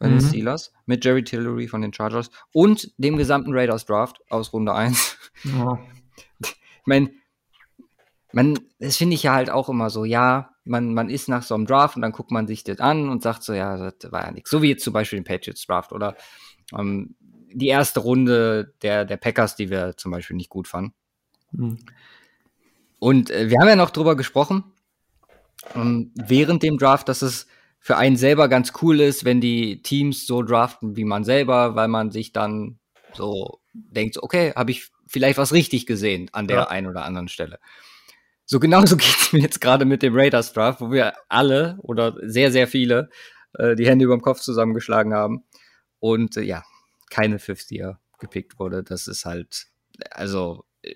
bei 0.00 0.08
den 0.08 0.16
Mhm. 0.16 0.20
Steelers, 0.28 0.72
mit 0.86 1.04
Jerry 1.04 1.22
Tillery 1.24 1.68
von 1.68 1.82
den 1.82 1.92
Chargers 1.92 2.30
und 2.52 2.92
dem 2.98 3.16
gesamten 3.16 3.52
Raiders 3.52 3.84
Draft 3.86 4.20
aus 4.30 4.52
Runde 4.52 4.74
1. 4.74 5.16
Ja. 5.44 5.78
Ich 6.40 6.86
meine, 6.90 7.10
man, 8.32 8.58
das 8.78 8.96
finde 8.96 9.14
ich 9.14 9.22
ja 9.24 9.34
halt 9.34 9.50
auch 9.50 9.68
immer 9.68 9.90
so, 9.90 10.06
ja, 10.06 10.54
man, 10.68 10.94
man 10.94 11.10
ist 11.10 11.28
nach 11.28 11.42
so 11.42 11.54
einem 11.54 11.66
Draft 11.66 11.96
und 11.96 12.02
dann 12.02 12.12
guckt 12.12 12.30
man 12.30 12.46
sich 12.46 12.64
das 12.64 12.78
an 12.78 13.08
und 13.08 13.22
sagt 13.22 13.42
so, 13.42 13.52
ja, 13.52 13.90
das 13.90 14.12
war 14.12 14.24
ja 14.24 14.30
nichts. 14.30 14.50
So 14.50 14.62
wie 14.62 14.68
jetzt 14.68 14.84
zum 14.84 14.92
Beispiel 14.92 15.18
den 15.18 15.24
Patriots 15.24 15.66
Draft 15.66 15.92
oder 15.92 16.16
ähm, 16.76 17.16
die 17.52 17.68
erste 17.68 18.00
Runde 18.00 18.74
der, 18.82 19.04
der 19.04 19.16
Packers, 19.16 19.56
die 19.56 19.70
wir 19.70 19.96
zum 19.96 20.12
Beispiel 20.12 20.36
nicht 20.36 20.50
gut 20.50 20.68
fanden. 20.68 20.94
Mhm. 21.52 21.78
Und 22.98 23.30
äh, 23.30 23.48
wir 23.50 23.58
haben 23.60 23.68
ja 23.68 23.76
noch 23.76 23.90
drüber 23.90 24.16
gesprochen, 24.16 24.64
ähm, 25.74 26.12
während 26.14 26.62
dem 26.62 26.78
Draft, 26.78 27.08
dass 27.08 27.22
es 27.22 27.46
für 27.78 27.96
einen 27.96 28.16
selber 28.16 28.48
ganz 28.48 28.72
cool 28.82 29.00
ist, 29.00 29.24
wenn 29.24 29.40
die 29.40 29.82
Teams 29.82 30.26
so 30.26 30.42
draften 30.42 30.96
wie 30.96 31.04
man 31.04 31.24
selber, 31.24 31.74
weil 31.74 31.88
man 31.88 32.10
sich 32.10 32.32
dann 32.32 32.78
so 33.14 33.60
denkt, 33.72 34.22
okay, 34.22 34.52
habe 34.54 34.72
ich 34.72 34.90
vielleicht 35.06 35.38
was 35.38 35.52
richtig 35.52 35.86
gesehen 35.86 36.28
an 36.32 36.48
der 36.48 36.56
Ja. 36.56 36.68
einen 36.68 36.86
oder 36.86 37.04
anderen 37.04 37.28
Stelle. 37.28 37.58
So 38.48 38.58
genauso 38.58 38.96
geht's 38.96 39.32
mir 39.32 39.40
jetzt 39.40 39.60
gerade 39.60 39.84
mit 39.84 40.02
dem 40.02 40.16
Raiders 40.16 40.52
Draft, 40.52 40.80
wo 40.80 40.90
wir 40.90 41.12
alle 41.28 41.78
oder 41.82 42.16
sehr, 42.22 42.50
sehr 42.50 42.66
viele 42.66 43.10
äh, 43.52 43.76
die 43.76 43.86
Hände 43.86 44.06
über 44.06 44.16
dem 44.16 44.22
Kopf 44.22 44.40
zusammengeschlagen 44.40 45.14
haben 45.14 45.44
und 46.00 46.36
äh, 46.36 46.42
ja, 46.42 46.64
keine 47.10 47.38
Fifth 47.38 47.70
Year 47.70 48.00
gepickt 48.18 48.58
wurde. 48.58 48.82
Das 48.82 49.06
ist 49.06 49.26
halt, 49.26 49.66
also 50.10 50.64
äh, 50.82 50.94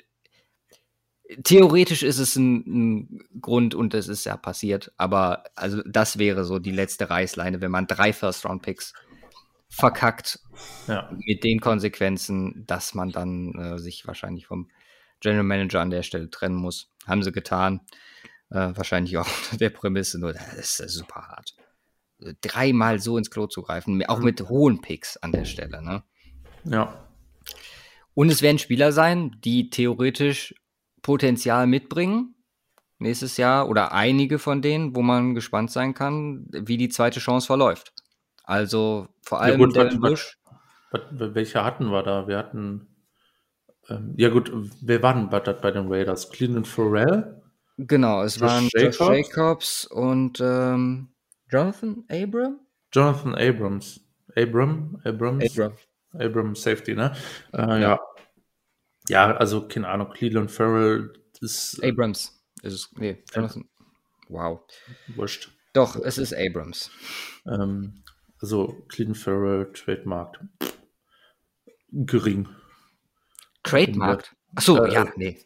theoretisch 1.44 2.02
ist 2.02 2.18
es 2.18 2.36
ein, 2.36 2.64
ein 2.66 3.40
Grund 3.40 3.74
und 3.74 3.92
es 3.92 4.08
ist 4.08 4.24
ja 4.24 4.38
passiert, 4.38 4.90
aber 4.96 5.44
also 5.54 5.82
das 5.84 6.18
wäre 6.18 6.44
so 6.44 6.58
die 6.58 6.72
letzte 6.72 7.10
Reißleine, 7.10 7.60
wenn 7.60 7.70
man 7.70 7.86
drei 7.86 8.14
First-Round-Picks 8.14 8.94
verkackt 9.68 10.38
ja. 10.86 11.10
mit 11.26 11.44
den 11.44 11.60
Konsequenzen, 11.60 12.64
dass 12.66 12.94
man 12.94 13.10
dann 13.10 13.54
äh, 13.54 13.78
sich 13.78 14.06
wahrscheinlich 14.06 14.46
vom 14.46 14.70
General 15.22 15.44
Manager 15.44 15.80
an 15.80 15.90
der 15.90 16.02
Stelle 16.02 16.28
trennen 16.28 16.56
muss. 16.56 16.90
Haben 17.06 17.22
sie 17.22 17.32
getan. 17.32 17.80
Äh, 18.50 18.76
wahrscheinlich 18.76 19.16
auch 19.16 19.26
unter 19.44 19.56
der 19.56 19.70
Prämisse, 19.70 20.18
nur 20.18 20.32
das 20.34 20.78
ist 20.80 20.90
super 20.90 21.22
hart. 21.28 21.54
Äh, 22.20 22.34
Dreimal 22.42 22.98
so 23.00 23.16
ins 23.16 23.30
Klo 23.30 23.46
zu 23.46 23.62
greifen, 23.62 24.04
auch 24.06 24.18
mit 24.18 24.48
hohen 24.48 24.80
Picks 24.82 25.16
an 25.16 25.32
der 25.32 25.44
Stelle. 25.46 25.82
Ne? 25.82 26.02
ja. 26.64 27.08
Und 28.14 28.28
es 28.30 28.42
werden 28.42 28.58
Spieler 28.58 28.92
sein, 28.92 29.38
die 29.42 29.70
theoretisch 29.70 30.54
Potenzial 31.00 31.66
mitbringen 31.66 32.34
nächstes 32.98 33.38
Jahr 33.38 33.68
oder 33.70 33.92
einige 33.92 34.38
von 34.38 34.60
denen, 34.60 34.94
wo 34.94 35.00
man 35.02 35.34
gespannt 35.34 35.70
sein 35.70 35.94
kann, 35.94 36.46
wie 36.52 36.76
die 36.76 36.90
zweite 36.90 37.20
Chance 37.20 37.46
verläuft. 37.46 37.94
Also 38.44 39.08
vor 39.24 39.38
Ja, 39.38 39.44
allem 39.44 39.58
gut, 39.60 39.74
Devin 39.74 40.02
was- 40.02 40.10
Bush. 40.10 40.38
Was, 40.90 41.00
welche 41.34 41.64
hatten 41.64 41.86
wir 41.90 42.02
da? 42.02 42.28
Wir 42.28 42.36
hatten, 42.36 42.91
ähm, 43.96 44.14
ja 44.16 44.28
gut, 44.28 44.52
wer 44.80 45.02
war 45.02 45.14
denn 45.14 45.28
bei, 45.28 45.40
bei 45.40 45.70
den 45.70 45.92
Raiders? 45.92 46.30
Cleveland 46.30 46.68
Farrell? 46.68 47.42
Genau, 47.78 48.22
es 48.22 48.36
Josh 48.36 48.48
waren 48.48 48.68
Jacobs? 48.72 48.98
Josh 48.98 49.28
Jacobs 49.28 49.84
und 49.86 50.40
ähm, 50.40 51.08
Jonathan 51.50 52.04
Abram? 52.08 52.60
Jonathan 52.92 53.34
Abrams. 53.34 54.00
Abram? 54.36 55.00
Abrams? 55.04 55.58
Abram 56.12 56.54
Safety, 56.54 56.94
ne? 56.94 57.12
Äh, 57.52 57.80
ja. 57.80 58.00
Ja, 59.08 59.36
also 59.36 59.66
keine 59.66 59.88
Ahnung, 59.88 60.10
Cleveland 60.10 60.50
Farrell 60.50 61.12
ist 61.40 61.82
äh, 61.82 61.90
Abrams. 61.90 62.40
Ist 62.62 62.72
es, 62.74 62.92
nee, 62.96 63.22
Jonathan. 63.34 63.68
Wow. 64.28 64.60
wurscht. 65.16 65.50
Doch, 65.72 65.96
es 65.96 66.18
ist 66.18 66.34
Abrams. 66.34 66.90
Ähm, 67.46 68.04
also 68.40 68.84
Cleveland 68.88 69.18
Farrell, 69.18 69.72
Trademark. 69.72 70.38
Gering. 71.90 72.48
Trademarkt. 73.62 74.34
Achso, 74.54 74.84
Äh, 74.84 74.92
ja, 74.92 75.06
nee. 75.16 75.38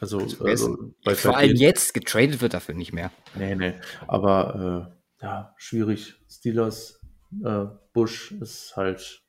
Also, 0.00 0.18
also 0.40 0.92
bei, 1.04 1.14
Vor 1.14 1.36
allem 1.36 1.54
jetzt 1.54 1.94
getradet 1.94 2.40
wird 2.40 2.54
dafür 2.54 2.74
nicht 2.74 2.92
mehr. 2.92 3.12
Nee, 3.36 3.54
nee. 3.54 3.74
Aber 4.08 4.90
äh, 5.20 5.24
ja, 5.24 5.54
schwierig. 5.56 6.14
Steelers, 6.28 7.00
äh, 7.44 7.66
Bush 7.92 8.32
ist 8.32 8.76
halt. 8.76 9.22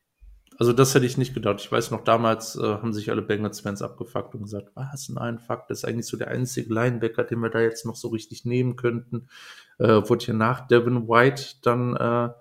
Also 0.58 0.74
das 0.74 0.94
hätte 0.94 1.06
ich 1.06 1.18
nicht 1.18 1.34
gedacht. 1.34 1.62
Ich 1.62 1.72
weiß 1.72 1.92
noch, 1.92 2.04
damals 2.04 2.56
äh, 2.58 2.62
haben 2.62 2.94
sich 2.94 3.12
alle 3.12 3.22
Bengals-Fans 3.22 3.82
abgefuckt 3.82 4.36
und 4.36 4.42
gesagt, 4.44 4.72
was 4.74 5.10
ein 5.16 5.40
Fuck, 5.40 5.68
das 5.70 5.80
ist 5.80 5.86
eigentlich 5.86 6.08
so 6.08 6.18
der 6.18 6.28
einzige 6.30 6.74
Linebacker, 6.74 7.24
den 7.24 7.40
wir 7.40 7.50
da 7.50 7.62
jetzt 7.62 7.86
noch 7.86 7.96
so 7.96 8.10
richtig 8.10 8.44
nehmen 8.44 8.76
könnten. 8.76 9.30
Äh, 9.78 9.88
wurde 10.10 10.26
hier 10.26 10.34
nach 10.34 10.68
Devin 10.68 11.08
White 11.08 11.44
dann, 11.62 11.96
äh, 11.96 11.98
Das 12.00 12.34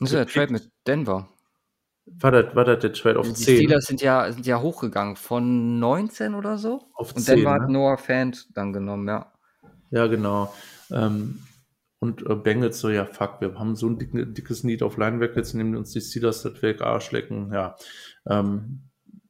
ist 0.00 0.12
ja 0.12 0.24
der. 0.24 0.26
Trade 0.32 0.52
mit 0.52 0.70
Denver. 0.86 1.28
War, 2.20 2.30
das, 2.30 2.54
war 2.54 2.64
das 2.64 2.80
der 2.80 2.92
Trade 2.92 3.18
auf 3.18 3.26
Die 3.26 3.34
10? 3.34 3.56
Steelers 3.56 3.84
sind 3.84 4.00
ja, 4.00 4.30
sind 4.32 4.46
ja 4.46 4.60
hochgegangen 4.60 5.16
von 5.16 5.78
19 5.78 6.34
oder 6.34 6.58
so. 6.58 6.90
Auf 6.94 7.14
Und 7.14 7.22
10, 7.22 7.36
Denver 7.36 7.52
hat 7.52 7.68
ne? 7.68 7.72
Noah 7.72 7.98
Fant 7.98 8.48
dann 8.56 8.72
genommen, 8.72 9.08
ja. 9.08 9.32
Ja, 9.90 10.06
genau. 10.06 10.52
Ähm, 10.90 11.42
und 12.00 12.24
äh, 12.28 12.34
Bengals 12.34 12.78
so, 12.80 12.90
ja, 12.90 13.04
fuck, 13.06 13.40
wir 13.40 13.58
haben 13.58 13.74
so 13.74 13.88
ein 13.88 13.98
dick, 13.98 14.10
dickes 14.12 14.62
Need 14.64 14.82
auf 14.82 14.96
Linebacker, 14.96 15.36
jetzt 15.36 15.54
nehmen 15.54 15.76
uns 15.76 15.92
die 15.92 16.00
Steelers 16.00 16.42
das 16.42 16.62
Weg 16.62 16.80
Arsch 16.80 17.10
lecken. 17.10 17.52
Ja, 17.52 17.76
ähm, 18.28 18.82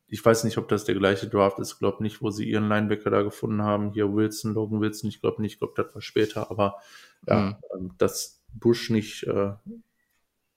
ich 0.06 0.24
weiß 0.24 0.44
nicht, 0.44 0.58
ob 0.58 0.68
das 0.68 0.84
der 0.84 0.94
gleiche 0.94 1.28
Draft 1.28 1.58
ist, 1.58 1.78
glaube 1.78 2.02
nicht, 2.02 2.22
wo 2.22 2.30
sie 2.30 2.48
ihren 2.48 2.68
Linebacker 2.68 3.10
da 3.10 3.22
gefunden 3.22 3.62
haben. 3.62 3.92
Hier 3.92 4.12
Wilson, 4.12 4.54
Logan 4.54 4.80
Wilson, 4.80 5.08
ich 5.08 5.20
glaube 5.20 5.42
nicht, 5.42 5.54
ich 5.54 5.58
glaube, 5.58 5.74
das 5.76 5.94
war 5.94 6.02
später, 6.02 6.50
aber 6.50 6.76
ja, 7.26 7.40
Mhm. 7.40 7.56
ähm, 7.76 7.94
dass 7.98 8.42
Bush 8.52 8.90
nicht 8.90 9.24
äh, 9.24 9.52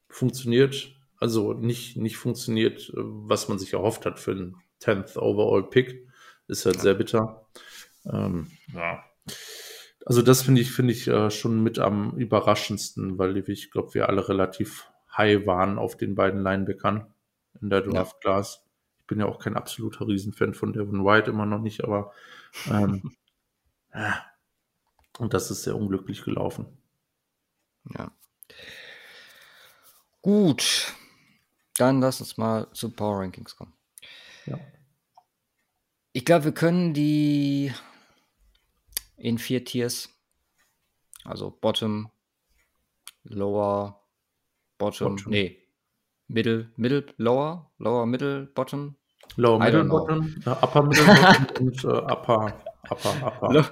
funktioniert, 0.07 0.95
also 1.21 1.53
nicht, 1.53 1.97
nicht 1.97 2.17
funktioniert, 2.17 2.89
äh, 2.89 2.93
was 2.95 3.47
man 3.47 3.59
sich 3.59 3.73
erhofft 3.73 4.05
hat 4.05 4.19
für 4.19 4.31
einen 4.31 4.57
10th 4.81 5.17
Overall 5.17 5.69
Pick, 5.69 6.07
ist 6.47 6.65
halt 6.65 6.81
sehr 6.81 6.95
bitter. 6.95 7.47
Ähm, 8.05 8.51
ja. 8.73 9.03
Also 10.05 10.23
das 10.23 10.41
finde 10.41 10.61
ich, 10.61 10.71
finde 10.71 10.93
ich 10.93 11.07
äh, 11.07 11.29
schon 11.29 11.61
mit 11.61 11.77
am 11.77 12.17
überraschendsten, 12.17 13.19
weil 13.19 13.37
ich 13.37 13.69
glaube, 13.69 13.93
wir 13.93 14.09
alle 14.09 14.27
relativ 14.27 14.89
high 15.15 15.45
waren 15.45 15.77
auf 15.77 15.95
den 15.95 16.15
beiden 16.15 16.41
Linebackern 16.41 17.13
in 17.61 17.69
der 17.69 17.81
Draft 17.81 18.19
Class. 18.21 18.65
Ich 18.99 19.05
bin 19.05 19.19
ja 19.19 19.27
auch 19.27 19.37
kein 19.37 19.55
absoluter 19.55 20.07
Riesenfan 20.07 20.55
von 20.55 20.73
Devin 20.73 21.05
White, 21.05 21.29
immer 21.29 21.45
noch 21.45 21.61
nicht, 21.61 21.83
aber 21.83 22.11
ähm, 22.67 23.15
ja. 23.93 24.25
und 25.19 25.35
das 25.35 25.51
ist 25.51 25.63
sehr 25.63 25.75
unglücklich 25.75 26.23
gelaufen. 26.23 26.65
Ja. 27.93 28.11
Gut. 30.23 30.95
Dann 31.81 31.99
lass 31.99 32.21
uns 32.21 32.37
mal 32.37 32.67
zu 32.73 32.91
Power 32.91 33.21
Rankings 33.21 33.55
kommen. 33.55 33.73
Ja. 34.45 34.59
Ich 36.13 36.25
glaube, 36.25 36.45
wir 36.45 36.51
können 36.51 36.93
die 36.93 37.73
in 39.17 39.39
vier 39.39 39.65
Tiers, 39.65 40.09
also 41.23 41.49
Bottom, 41.49 42.11
Lower, 43.23 43.99
Bottom, 44.77 45.15
Bottom. 45.15 45.31
nee, 45.31 45.57
Middle, 46.27 46.69
Middle, 46.75 47.03
Lower, 47.17 47.71
Lower, 47.79 48.05
Middle, 48.05 48.45
Bottom. 48.45 48.95
Lower 49.35 49.57
Middle. 49.57 49.85
Bottom, 49.85 50.35
äh, 50.45 50.49
Upper 50.51 50.83
Middle 50.83 51.05
Bottom 51.05 51.47
und 51.65 51.83
äh, 51.83 51.87
Upper, 51.87 52.61
Upper, 52.91 53.25
Upper. 53.25 53.53
Lo 53.53 53.63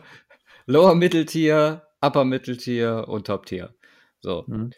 Lower 0.66 0.95
Mitteltier, 0.95 1.88
Upper 2.01 2.26
Mitteltier 2.26 3.05
und 3.07 3.28
Top 3.28 3.45
Tier. 3.45 3.76
So. 4.20 4.45
Mhm. 4.47 4.72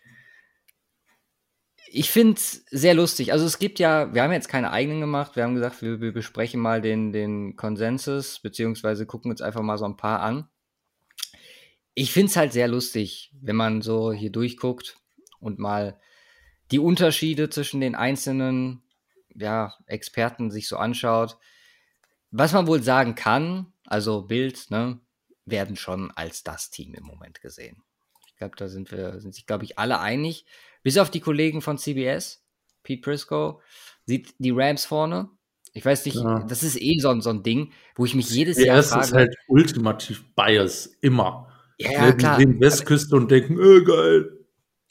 Ich 1.87 2.09
finde 2.09 2.35
es 2.35 2.65
sehr 2.69 2.93
lustig. 2.93 3.33
Also 3.33 3.45
es 3.45 3.59
gibt 3.59 3.79
ja, 3.79 4.13
wir 4.13 4.23
haben 4.23 4.31
jetzt 4.31 4.47
keine 4.47 4.71
eigenen 4.71 5.01
gemacht. 5.01 5.35
Wir 5.35 5.43
haben 5.43 5.55
gesagt, 5.55 5.81
wir, 5.81 5.99
wir 5.99 6.13
besprechen 6.13 6.61
mal 6.61 6.81
den, 6.81 7.11
den 7.11 7.55
Konsensus, 7.57 8.39
beziehungsweise 8.39 9.05
gucken 9.05 9.31
uns 9.31 9.41
einfach 9.41 9.61
mal 9.61 9.77
so 9.77 9.85
ein 9.85 9.97
paar 9.97 10.21
an. 10.21 10.47
Ich 11.93 12.13
finde 12.13 12.29
es 12.29 12.37
halt 12.37 12.53
sehr 12.53 12.69
lustig, 12.69 13.33
wenn 13.41 13.57
man 13.57 13.81
so 13.81 14.13
hier 14.13 14.31
durchguckt 14.31 14.97
und 15.39 15.59
mal 15.59 15.99
die 16.71 16.79
Unterschiede 16.79 17.49
zwischen 17.49 17.81
den 17.81 17.95
einzelnen 17.95 18.81
ja, 19.35 19.73
Experten 19.87 20.51
sich 20.51 20.67
so 20.67 20.77
anschaut. 20.77 21.37
Was 22.31 22.53
man 22.53 22.67
wohl 22.67 22.81
sagen 22.81 23.15
kann, 23.15 23.73
also 23.85 24.21
Bild, 24.21 24.71
ne, 24.71 25.01
werden 25.45 25.75
schon 25.75 26.11
als 26.11 26.43
das 26.43 26.69
Team 26.69 26.93
im 26.93 27.03
Moment 27.03 27.41
gesehen. 27.41 27.83
Ich 28.27 28.37
glaube, 28.37 28.55
da 28.55 28.69
sind 28.69 28.91
wir, 28.91 29.19
sind 29.19 29.35
sich, 29.35 29.45
glaube 29.45 29.65
ich, 29.65 29.77
alle 29.77 29.99
einig. 29.99 30.45
Bis 30.83 30.97
auf 30.97 31.09
die 31.11 31.19
Kollegen 31.19 31.61
von 31.61 31.77
CBS, 31.77 32.43
Pete 32.83 33.01
Prisco, 33.01 33.61
sieht 34.05 34.33
die 34.39 34.51
Rams 34.51 34.85
vorne. 34.85 35.29
Ich 35.73 35.85
weiß 35.85 36.05
nicht, 36.05 36.15
Ja. 36.17 36.39
das 36.43 36.63
ist 36.63 36.81
eh 36.81 36.97
so, 36.99 37.09
ein- 37.09 37.21
so 37.21 37.29
ein 37.29 37.43
Ding, 37.43 37.71
wo 37.95 38.03
ich 38.05 38.13
mich 38.15 38.29
jedes 38.29 38.57
Der 38.57 38.65
Jahr 38.67 38.83
frage. 38.83 39.05
ist 39.05 39.13
halt 39.13 39.35
ultimativ 39.47 40.23
Bias, 40.35 40.87
immer. 41.01 41.47
ja, 41.77 41.91
ja, 41.91 42.01
Ne, 42.05 42.11
die 42.11 42.17
klar. 42.17 42.37
sehen 42.37 42.59
Westküste 42.59 43.15
und 43.15 43.31
denken, 43.31 43.57
äh, 43.59 43.83
geil. 43.83 44.37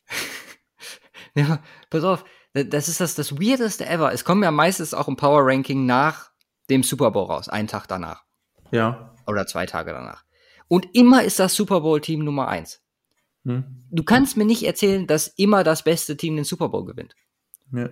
Ja, 1.34 1.62
pass 1.90 2.02
auf, 2.04 2.24
das 2.54 2.88
ist 2.88 3.00
das, 3.00 3.14
das 3.14 3.38
Weirdeste 3.38 3.86
ever. 3.86 4.12
Es 4.12 4.24
kommen 4.24 4.42
ja 4.42 4.50
meistens 4.50 4.94
auch 4.94 5.06
im 5.06 5.16
Power 5.16 5.42
Ranking 5.44 5.86
nach 5.86 6.30
dem 6.68 6.82
Super 6.82 7.10
Bowl 7.12 7.26
raus, 7.26 7.48
einen 7.48 7.68
Tag 7.68 7.86
danach. 7.86 8.24
Ja. 8.72 9.14
Oder 9.26 9.46
zwei 9.46 9.66
Tage 9.66 9.92
danach. 9.92 10.24
Und 10.66 10.88
immer 10.94 11.22
ist 11.22 11.38
das 11.38 11.54
Super 11.54 11.80
Bowl-Team 11.82 12.24
Nummer 12.24 12.48
eins. 12.48 12.82
Hm. 13.44 13.64
Du 13.90 14.04
kannst 14.04 14.36
mir 14.36 14.44
nicht 14.44 14.62
erzählen, 14.64 15.06
dass 15.06 15.28
immer 15.28 15.64
das 15.64 15.82
beste 15.82 16.16
Team 16.16 16.36
den 16.36 16.44
Super 16.44 16.68
Bowl 16.68 16.84
gewinnt. 16.84 17.14
Ja. 17.72 17.88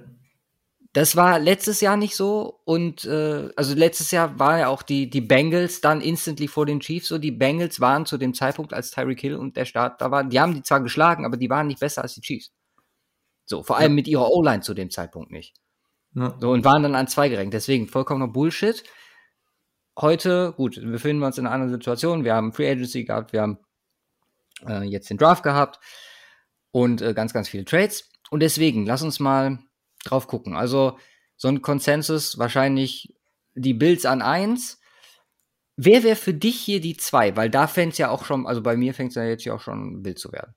Das 0.92 1.16
war 1.16 1.38
letztes 1.38 1.80
Jahr 1.80 1.96
nicht 1.96 2.16
so 2.16 2.60
und 2.64 3.04
äh, 3.04 3.50
also 3.56 3.74
letztes 3.74 4.10
Jahr 4.10 4.38
war 4.38 4.58
ja 4.58 4.68
auch 4.68 4.82
die, 4.82 5.10
die 5.10 5.20
Bengals 5.20 5.80
dann 5.80 6.00
instantly 6.00 6.48
vor 6.48 6.66
den 6.66 6.80
Chiefs 6.80 7.08
so. 7.08 7.18
Die 7.18 7.30
Bengals 7.30 7.80
waren 7.80 8.06
zu 8.06 8.16
dem 8.16 8.34
Zeitpunkt, 8.34 8.72
als 8.72 8.90
Tyreek 8.90 9.20
Hill 9.20 9.36
und 9.36 9.56
der 9.56 9.66
Start 9.66 10.00
da 10.00 10.10
war, 10.10 10.24
die 10.24 10.40
haben 10.40 10.54
die 10.54 10.62
zwar 10.62 10.80
geschlagen, 10.80 11.26
aber 11.26 11.36
die 11.36 11.50
waren 11.50 11.66
nicht 11.66 11.80
besser 11.80 12.02
als 12.02 12.14
die 12.14 12.22
Chiefs. 12.22 12.52
So, 13.44 13.62
vor 13.62 13.76
allem 13.76 13.92
ja. 13.92 13.96
mit 13.96 14.08
ihrer 14.08 14.30
O-Line 14.30 14.62
zu 14.62 14.74
dem 14.74 14.90
Zeitpunkt 14.90 15.30
nicht. 15.30 15.54
Ja. 16.14 16.36
So, 16.40 16.50
und 16.50 16.64
waren 16.64 16.82
dann 16.82 16.94
an 16.94 17.06
zwei 17.06 17.28
gerenkt. 17.28 17.54
Deswegen 17.54 17.86
vollkommener 17.86 18.28
Bullshit. 18.28 18.82
Heute, 19.98 20.52
gut, 20.56 20.76
wir 20.76 20.90
befinden 20.90 21.22
uns 21.22 21.38
in 21.38 21.46
einer 21.46 21.54
anderen 21.54 21.72
Situation. 21.72 22.24
Wir 22.24 22.34
haben 22.34 22.52
Free 22.52 22.70
Agency 22.70 23.04
gehabt, 23.04 23.32
wir 23.32 23.42
haben 23.42 23.58
äh, 24.66 24.84
jetzt 24.84 25.10
den 25.10 25.18
Draft 25.18 25.42
gehabt 25.42 25.78
und 26.70 27.02
äh, 27.02 27.14
ganz, 27.14 27.32
ganz 27.32 27.48
viele 27.48 27.64
Trades. 27.64 28.08
Und 28.30 28.40
deswegen, 28.40 28.86
lass 28.86 29.02
uns 29.02 29.20
mal 29.20 29.58
drauf 30.04 30.26
gucken. 30.26 30.56
Also 30.56 30.98
so 31.36 31.48
ein 31.48 31.62
Konsensus, 31.62 32.38
wahrscheinlich 32.38 33.14
die 33.54 33.74
Bills 33.74 34.06
an 34.06 34.22
eins. 34.22 34.80
Wer 35.76 36.02
wäre 36.02 36.16
für 36.16 36.34
dich 36.34 36.56
hier 36.58 36.80
die 36.80 36.96
zwei? 36.96 37.36
Weil 37.36 37.50
da 37.50 37.66
fängt 37.66 37.92
es 37.92 37.98
ja 37.98 38.10
auch 38.10 38.24
schon, 38.24 38.46
also 38.46 38.62
bei 38.62 38.76
mir 38.76 38.94
fängt 38.94 39.10
es 39.10 39.14
ja 39.16 39.24
jetzt 39.24 39.44
ja 39.44 39.54
auch 39.54 39.60
schon 39.60 40.04
wild 40.04 40.18
zu 40.18 40.32
werden. 40.32 40.54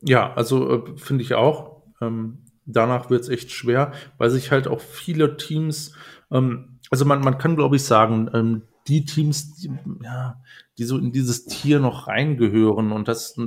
Ja, 0.00 0.32
also 0.34 0.86
äh, 0.86 0.98
finde 0.98 1.22
ich 1.22 1.34
auch. 1.34 1.82
Ähm, 2.00 2.44
danach 2.66 3.10
wird 3.10 3.22
es 3.22 3.28
echt 3.28 3.52
schwer, 3.52 3.92
weil 4.18 4.30
sich 4.30 4.50
halt 4.50 4.66
auch 4.66 4.80
viele 4.80 5.36
Teams, 5.36 5.94
ähm, 6.30 6.80
also 6.90 7.04
man, 7.04 7.20
man 7.20 7.38
kann 7.38 7.56
glaube 7.56 7.76
ich 7.76 7.84
sagen, 7.84 8.28
ähm, 8.34 8.62
die 8.88 9.04
Teams, 9.04 9.54
die, 9.54 9.70
ja, 10.02 10.42
die 10.78 10.84
so 10.84 10.98
in 10.98 11.12
dieses 11.12 11.44
Tier 11.44 11.80
noch 11.80 12.08
reingehören 12.08 12.92
und 12.92 13.08
das, 13.08 13.38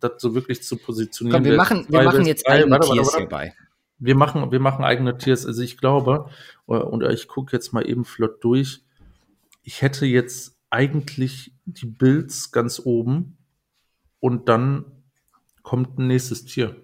das 0.00 0.12
so 0.18 0.34
wirklich 0.34 0.62
zu 0.62 0.76
positionieren. 0.76 1.42
Komm, 1.42 1.50
wir 1.50 1.56
machen, 1.56 1.86
wir 1.88 2.02
machen 2.02 2.26
jetzt 2.26 2.48
eigene 2.48 2.78
Tiers 2.80 3.16
hierbei. 3.16 3.54
Wir 3.98 4.14
machen, 4.14 4.52
wir 4.52 4.60
machen 4.60 4.84
eigene 4.84 5.18
Tiers. 5.18 5.44
Also 5.44 5.62
ich 5.62 5.76
glaube, 5.76 6.30
äh, 6.68 6.72
und 6.74 7.02
ich 7.02 7.26
gucke 7.26 7.56
jetzt 7.56 7.72
mal 7.72 7.88
eben 7.88 8.04
flott 8.04 8.42
durch. 8.44 8.82
Ich 9.62 9.82
hätte 9.82 10.06
jetzt 10.06 10.56
eigentlich 10.70 11.52
die 11.64 11.86
Bills 11.86 12.52
ganz 12.52 12.80
oben 12.84 13.38
und 14.20 14.48
dann 14.48 14.84
kommt 15.62 15.98
ein 15.98 16.06
nächstes 16.06 16.44
Tier. 16.44 16.76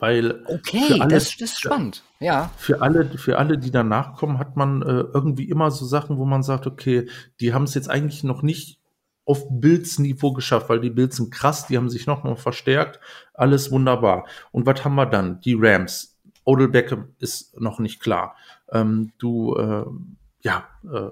Weil 0.00 0.42
okay, 0.46 0.98
alle, 0.98 1.14
das, 1.14 1.36
das, 1.36 1.52
ist 1.52 1.60
spannend. 1.60 2.02
Ja. 2.20 2.50
Für 2.56 2.82
alle, 2.82 3.04
für 3.18 3.38
alle, 3.38 3.58
die 3.58 3.70
danach 3.70 4.16
kommen, 4.16 4.38
hat 4.38 4.56
man 4.56 4.82
äh, 4.82 5.04
irgendwie 5.14 5.48
immer 5.48 5.70
so 5.70 5.84
Sachen, 5.84 6.16
wo 6.16 6.24
man 6.24 6.42
sagt, 6.42 6.66
okay, 6.66 7.08
die 7.38 7.52
haben 7.54 7.64
es 7.64 7.74
jetzt 7.74 7.90
eigentlich 7.90 8.24
noch 8.24 8.42
nicht 8.42 8.80
auf 9.26 9.46
Bills 9.48 9.98
Niveau 9.98 10.32
geschafft, 10.32 10.68
weil 10.70 10.80
die 10.80 10.90
Bills 10.90 11.16
sind 11.16 11.30
krass, 11.30 11.66
die 11.66 11.76
haben 11.76 11.90
sich 11.90 12.06
noch 12.06 12.24
mal 12.24 12.36
verstärkt, 12.36 12.98
alles 13.34 13.70
wunderbar. 13.70 14.26
Und 14.50 14.66
was 14.66 14.84
haben 14.84 14.96
wir 14.96 15.06
dann? 15.06 15.40
Die 15.42 15.54
Rams. 15.56 16.18
Odell 16.44 16.68
Beckham 16.68 17.14
ist 17.18 17.60
noch 17.60 17.78
nicht 17.78 18.00
klar. 18.00 18.34
Ähm, 18.72 19.12
du, 19.18 19.54
äh, 19.56 19.84
ja, 20.42 20.68
äh, 20.84 21.10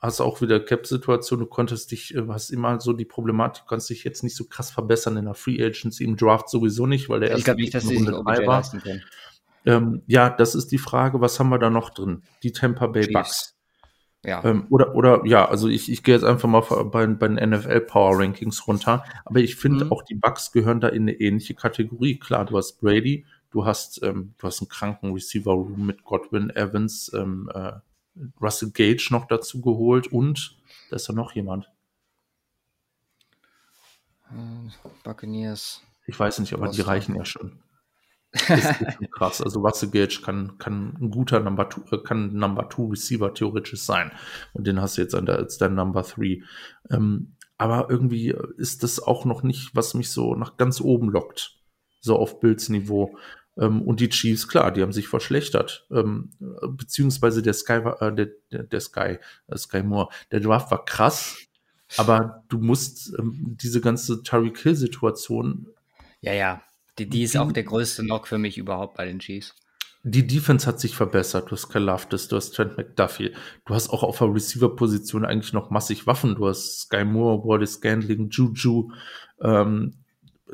hast 0.00 0.20
auch 0.20 0.40
wieder 0.40 0.60
Cap-Situation, 0.60 1.40
du 1.40 1.46
konntest 1.46 1.90
dich, 1.90 2.14
äh, 2.14 2.24
hast 2.28 2.50
immer 2.50 2.80
so 2.80 2.92
die 2.92 3.04
Problematik, 3.04 3.64
kannst 3.68 3.90
dich 3.90 4.04
jetzt 4.04 4.22
nicht 4.22 4.36
so 4.36 4.44
krass 4.44 4.70
verbessern 4.70 5.16
in 5.16 5.26
der 5.26 5.34
Free 5.34 5.62
Agency, 5.62 6.04
im 6.04 6.16
Draft 6.16 6.48
sowieso 6.48 6.86
nicht, 6.86 7.08
weil 7.08 7.20
der 7.20 7.30
erste 7.30 7.40
ich 7.40 7.44
glaube 7.44 7.60
nicht, 7.60 7.74
dass 7.74 7.84
sie 7.84 7.96
Runde 7.96 8.22
drei 8.24 8.46
war. 8.46 8.64
Ähm, 9.64 10.02
ja, 10.06 10.28
das 10.28 10.54
ist 10.54 10.72
die 10.72 10.78
Frage, 10.78 11.20
was 11.20 11.38
haben 11.38 11.50
wir 11.50 11.58
da 11.58 11.70
noch 11.70 11.90
drin? 11.90 12.22
Die 12.42 12.52
Tampa 12.52 12.88
Bay 12.88 13.02
Chiefs. 13.02 13.12
Bucks. 13.12 13.56
Ja. 14.24 14.44
Ähm, 14.44 14.66
oder, 14.70 14.94
oder, 14.94 15.22
ja, 15.24 15.48
also 15.48 15.68
ich, 15.68 15.90
ich 15.90 16.02
gehe 16.04 16.14
jetzt 16.14 16.24
einfach 16.24 16.48
mal 16.48 16.60
bei, 16.60 17.06
bei 17.06 17.28
den 17.28 17.50
NFL 17.50 17.80
Power 17.80 18.18
Rankings 18.18 18.66
runter. 18.68 19.04
Aber 19.24 19.40
ich 19.40 19.56
finde 19.56 19.86
mhm. 19.86 19.92
auch 19.92 20.02
die 20.02 20.14
Bucks 20.14 20.52
gehören 20.52 20.80
da 20.80 20.88
in 20.88 21.02
eine 21.02 21.12
ähnliche 21.14 21.54
Kategorie. 21.54 22.18
Klar, 22.18 22.44
du 22.44 22.56
hast 22.56 22.80
Brady, 22.80 23.24
du 23.50 23.64
hast, 23.64 24.02
ähm, 24.02 24.34
du 24.38 24.46
hast 24.46 24.60
einen 24.60 24.68
kranken 24.68 25.12
Receiver 25.12 25.52
Room 25.52 25.86
mit 25.86 26.04
Godwin 26.04 26.50
Evans, 26.50 27.10
ähm, 27.14 27.50
äh, 27.52 27.72
Russell 28.40 28.70
Gage 28.70 29.08
noch 29.10 29.26
dazu 29.26 29.60
geholt 29.60 30.06
und 30.06 30.58
da 30.90 30.96
ist 30.96 31.08
da 31.08 31.12
noch 31.12 31.32
jemand. 31.32 31.70
Äh, 34.30 34.70
Buccaneers. 35.04 35.82
Ich 36.06 36.18
weiß 36.18 36.40
nicht, 36.40 36.52
aber 36.52 36.66
Boston. 36.66 36.84
die 36.84 36.88
reichen 36.88 37.14
ja 37.16 37.24
schon. 37.24 37.62
Das 38.32 38.48
ist 38.48 38.94
schon 38.94 39.10
krass. 39.10 39.42
Also 39.42 39.60
Russell 39.60 39.90
Gage 39.90 40.20
kann, 40.22 40.58
kann 40.58 40.96
ein 41.00 41.10
guter 41.10 41.40
Number 41.40 41.68
Two, 41.68 41.82
äh, 41.90 41.98
kann 41.98 42.34
Number 42.34 42.68
Two 42.68 42.86
Receiver 42.86 43.32
theoretisch 43.34 43.82
sein. 43.82 44.10
Und 44.52 44.66
den 44.66 44.80
hast 44.80 44.96
du 44.96 45.02
jetzt 45.02 45.14
als 45.14 45.58
dein 45.58 45.74
Number 45.74 46.02
Three. 46.02 46.42
Ähm, 46.90 47.36
aber 47.58 47.90
irgendwie 47.90 48.34
ist 48.56 48.82
das 48.82 49.00
auch 49.00 49.24
noch 49.24 49.42
nicht, 49.42 49.76
was 49.76 49.94
mich 49.94 50.10
so 50.10 50.34
nach 50.34 50.56
ganz 50.56 50.80
oben 50.80 51.10
lockt. 51.10 51.58
So 52.00 52.18
auf 52.18 52.40
Bills 52.40 52.68
Niveau. 52.68 53.16
Ähm, 53.58 53.82
und 53.82 54.00
die 54.00 54.08
Chiefs, 54.08 54.48
klar, 54.48 54.70
die 54.72 54.82
haben 54.82 54.92
sich 54.92 55.08
verschlechtert. 55.08 55.86
Ähm, 55.90 56.30
beziehungsweise 56.68 57.42
der 57.42 57.54
Sky 57.54 57.84
war, 57.84 58.00
äh, 58.00 58.14
der, 58.14 58.28
der, 58.50 58.62
der 58.64 58.80
Sky, 58.80 59.18
äh, 59.48 59.56
Sky 59.56 59.82
Moore, 59.82 60.08
der 60.30 60.40
Draft 60.40 60.70
war 60.70 60.84
krass, 60.84 61.36
aber 61.96 62.44
du 62.48 62.58
musst 62.58 63.12
ähm, 63.18 63.56
diese 63.60 63.80
ganze 63.80 64.22
Tyreek 64.22 64.58
Hill 64.58 64.74
Situation. 64.74 65.68
Ja, 66.20 66.32
ja. 66.32 66.62
Die, 66.98 67.08
die 67.08 67.22
ist 67.22 67.36
auch 67.36 67.52
der 67.52 67.64
größte 67.64 68.02
Knock 68.02 68.28
für 68.28 68.38
mich 68.38 68.58
überhaupt 68.58 68.96
bei 68.96 69.06
den 69.06 69.18
Chiefs. 69.18 69.54
Die 70.04 70.26
Defense 70.26 70.66
hat 70.66 70.80
sich 70.80 70.96
verbessert. 70.96 71.50
Du 71.50 71.52
hast 71.52 71.68
Kalafdis, 71.68 72.28
du 72.28 72.36
hast 72.36 72.50
Trent 72.50 72.76
McDuffie. 72.76 73.32
Du 73.64 73.74
hast 73.74 73.88
auch 73.90 74.02
auf 74.02 74.18
der 74.18 74.34
Receiver-Position 74.34 75.24
eigentlich 75.24 75.52
noch 75.52 75.70
massig 75.70 76.06
Waffen. 76.06 76.34
Du 76.34 76.48
hast 76.48 76.80
Sky 76.80 77.04
Moore, 77.04 77.46
Wally 77.46 77.66
Scandling, 77.66 78.28
Juju. 78.28 78.90
Ähm, 79.40 80.01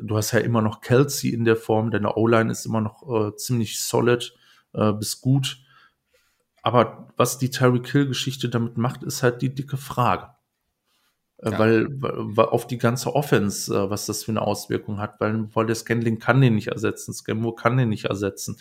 du 0.01 0.17
hast 0.17 0.31
ja 0.31 0.39
immer 0.39 0.61
noch 0.61 0.81
Kelsey 0.81 1.33
in 1.33 1.45
der 1.45 1.55
Form, 1.55 1.91
deine 1.91 2.15
O-Line 2.15 2.51
ist 2.51 2.65
immer 2.65 2.81
noch 2.81 3.03
äh, 3.09 3.35
ziemlich 3.35 3.81
solid 3.81 4.33
äh, 4.73 4.93
bis 4.93 5.21
gut. 5.21 5.59
Aber 6.61 7.07
was 7.15 7.37
die 7.37 7.49
Tyreek 7.49 7.87
Hill-Geschichte 7.87 8.49
damit 8.49 8.77
macht, 8.77 9.03
ist 9.03 9.23
halt 9.23 9.41
die 9.41 9.53
dicke 9.53 9.77
Frage. 9.77 10.29
Äh, 11.41 11.51
ja. 11.51 11.59
Weil, 11.59 11.87
weil 11.89 12.47
auf 12.47 12.67
die 12.67 12.77
ganze 12.77 13.15
Offense, 13.15 13.73
äh, 13.73 13.89
was 13.89 14.05
das 14.05 14.23
für 14.23 14.31
eine 14.31 14.41
Auswirkung 14.41 14.99
hat, 14.99 15.19
weil, 15.19 15.47
weil 15.53 15.65
der 15.65 15.75
Scanling 15.75 16.19
kann 16.19 16.41
den 16.41 16.55
nicht 16.55 16.67
ersetzen, 16.67 17.13
Scammo 17.13 17.53
kann 17.53 17.77
den 17.77 17.89
nicht 17.89 18.05
ersetzen 18.05 18.57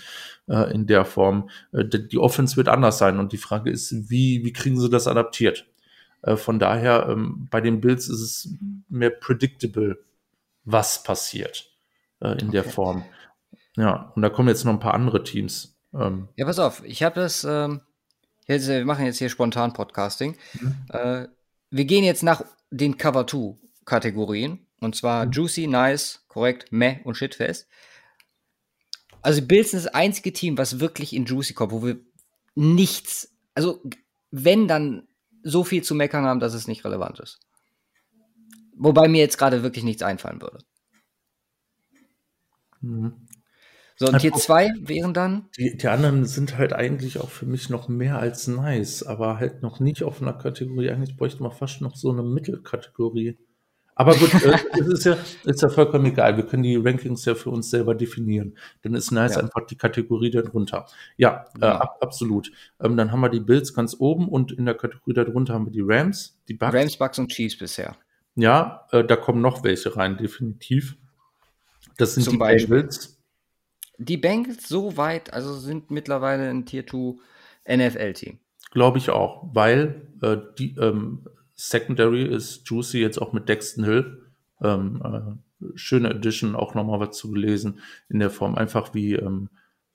äh, 0.46 0.72
in 0.72 0.86
der 0.86 1.04
Form. 1.04 1.50
Äh, 1.72 1.84
die 1.84 2.18
Offense 2.18 2.56
wird 2.56 2.68
anders 2.68 2.98
sein 2.98 3.18
und 3.18 3.32
die 3.32 3.38
Frage 3.38 3.70
ist, 3.70 4.10
wie, 4.10 4.44
wie 4.44 4.52
kriegen 4.52 4.78
sie 4.80 4.90
das 4.90 5.08
adaptiert? 5.08 5.66
Äh, 6.22 6.36
von 6.36 6.58
daher, 6.58 7.08
ähm, 7.08 7.48
bei 7.50 7.60
den 7.60 7.80
Bills 7.80 8.08
ist 8.08 8.20
es 8.20 8.54
mehr 8.88 9.10
predictable, 9.10 9.98
was 10.70 11.02
passiert 11.02 11.70
äh, 12.20 12.32
in 12.32 12.48
okay. 12.48 12.50
der 12.50 12.64
Form. 12.64 13.04
Ja, 13.76 14.12
und 14.14 14.22
da 14.22 14.28
kommen 14.28 14.48
jetzt 14.48 14.64
noch 14.64 14.72
ein 14.72 14.80
paar 14.80 14.94
andere 14.94 15.22
Teams. 15.24 15.78
Ähm. 15.94 16.28
Ja, 16.36 16.44
pass 16.44 16.58
auf, 16.58 16.82
ich 16.84 17.02
habe 17.02 17.20
das, 17.20 17.44
ähm, 17.44 17.80
jetzt, 18.46 18.68
wir 18.68 18.84
machen 18.84 19.06
jetzt 19.06 19.18
hier 19.18 19.30
spontan 19.30 19.72
Podcasting. 19.72 20.36
Mhm. 20.60 20.76
Äh, 20.90 21.28
wir 21.70 21.84
gehen 21.84 22.04
jetzt 22.04 22.22
nach 22.22 22.42
den 22.70 22.98
Cover 22.98 23.26
2 23.26 23.56
Kategorien. 23.84 24.66
Und 24.80 24.94
zwar 24.94 25.26
mhm. 25.26 25.32
Juicy, 25.32 25.66
Nice, 25.66 26.24
korrekt, 26.28 26.70
Meh 26.70 27.00
und 27.04 27.16
Shitfest. 27.16 27.68
Also 29.22 29.42
Bills 29.42 29.74
ist 29.74 29.86
das 29.86 29.94
einzige 29.94 30.32
Team, 30.32 30.58
was 30.58 30.80
wirklich 30.80 31.12
in 31.12 31.24
Juicy 31.24 31.54
kommt, 31.54 31.72
wo 31.72 31.82
wir 31.82 31.98
nichts, 32.54 33.34
also 33.54 33.82
wenn 34.30 34.68
dann 34.68 35.08
so 35.42 35.64
viel 35.64 35.82
zu 35.82 35.94
meckern 35.94 36.24
haben, 36.24 36.40
dass 36.40 36.54
es 36.54 36.68
nicht 36.68 36.84
relevant 36.84 37.18
ist. 37.20 37.40
Wobei 38.78 39.08
mir 39.08 39.20
jetzt 39.20 39.38
gerade 39.38 39.62
wirklich 39.62 39.84
nichts 39.84 40.02
einfallen 40.02 40.40
würde. 40.40 40.58
Mhm. 42.80 43.12
So, 43.96 44.06
und 44.06 44.18
Tier 44.20 44.32
2 44.32 44.74
wären 44.82 45.12
dann? 45.12 45.48
Die, 45.58 45.76
die, 45.76 45.88
anderen 45.88 46.24
sind 46.24 46.56
halt 46.56 46.72
eigentlich 46.72 47.18
auch 47.18 47.30
für 47.30 47.46
mich 47.46 47.68
noch 47.68 47.88
mehr 47.88 48.20
als 48.20 48.46
nice, 48.46 49.02
aber 49.02 49.40
halt 49.40 49.62
noch 49.62 49.80
nicht 49.80 50.04
auf 50.04 50.22
einer 50.22 50.34
Kategorie. 50.34 50.90
Eigentlich 50.90 51.16
bräuchte 51.16 51.42
man 51.42 51.50
fast 51.50 51.80
noch 51.80 51.96
so 51.96 52.12
eine 52.12 52.22
Mittelkategorie. 52.22 53.36
Aber 53.96 54.14
gut, 54.14 54.32
äh, 54.44 54.56
es 54.80 54.86
ist 54.86 55.04
ja, 55.04 55.16
ist 55.42 55.62
ja 55.62 55.68
vollkommen 55.68 56.06
egal. 56.06 56.36
Wir 56.36 56.46
können 56.46 56.62
die 56.62 56.76
Rankings 56.76 57.24
ja 57.24 57.34
für 57.34 57.50
uns 57.50 57.70
selber 57.70 57.96
definieren. 57.96 58.56
Dann 58.82 58.94
ist 58.94 59.10
nice 59.10 59.34
ja. 59.34 59.42
einfach 59.42 59.66
die 59.66 59.74
Kategorie 59.74 60.30
darunter. 60.30 60.86
Ja, 61.16 61.46
ja. 61.60 61.74
Äh, 61.74 61.78
ab, 61.78 61.98
absolut. 62.00 62.52
Ähm, 62.80 62.96
dann 62.96 63.10
haben 63.10 63.20
wir 63.20 63.30
die 63.30 63.40
Bills 63.40 63.74
ganz 63.74 63.96
oben 63.98 64.28
und 64.28 64.52
in 64.52 64.66
der 64.66 64.76
Kategorie 64.76 65.14
darunter 65.14 65.54
haben 65.54 65.66
wir 65.66 65.72
die 65.72 65.82
Rams, 65.84 66.38
die 66.46 66.54
Bucks. 66.54 66.74
Rams, 66.74 66.96
Bucks 66.96 67.18
und 67.18 67.32
Chiefs 67.32 67.58
bisher. 67.58 67.96
Ja, 68.38 68.86
äh, 68.92 69.02
da 69.02 69.16
kommen 69.16 69.40
noch 69.42 69.64
welche 69.64 69.96
rein, 69.96 70.16
definitiv. 70.16 70.96
Das 71.96 72.14
sind 72.14 72.22
Zum 72.22 72.34
die 72.34 72.38
Beispiel. 72.38 72.82
Bengals. 72.82 73.18
Die 73.98 74.16
Bengals 74.16 74.68
so 74.68 74.96
weit, 74.96 75.32
also 75.32 75.54
sind 75.54 75.90
mittlerweile 75.90 76.48
ein 76.48 76.64
Tier 76.64 76.86
2 76.86 77.16
NFL-Team. 77.68 78.38
Glaube 78.70 78.98
ich 78.98 79.10
auch, 79.10 79.48
weil 79.52 80.08
äh, 80.22 80.36
die 80.56 80.76
ähm, 80.76 81.26
Secondary 81.56 82.22
ist 82.22 82.68
Juicy 82.68 83.00
jetzt 83.00 83.20
auch 83.20 83.32
mit 83.32 83.48
Dexton 83.48 83.82
Hill. 83.82 84.22
Ähm, 84.62 85.02
äh, 85.04 85.74
schöne 85.74 86.10
Edition, 86.10 86.54
auch 86.54 86.74
nochmal 86.76 87.00
was 87.00 87.16
zu 87.16 87.32
gelesen 87.32 87.80
in 88.08 88.20
der 88.20 88.30
Form, 88.30 88.54
einfach 88.54 88.94
wie 88.94 89.14
ähm, 89.14 89.48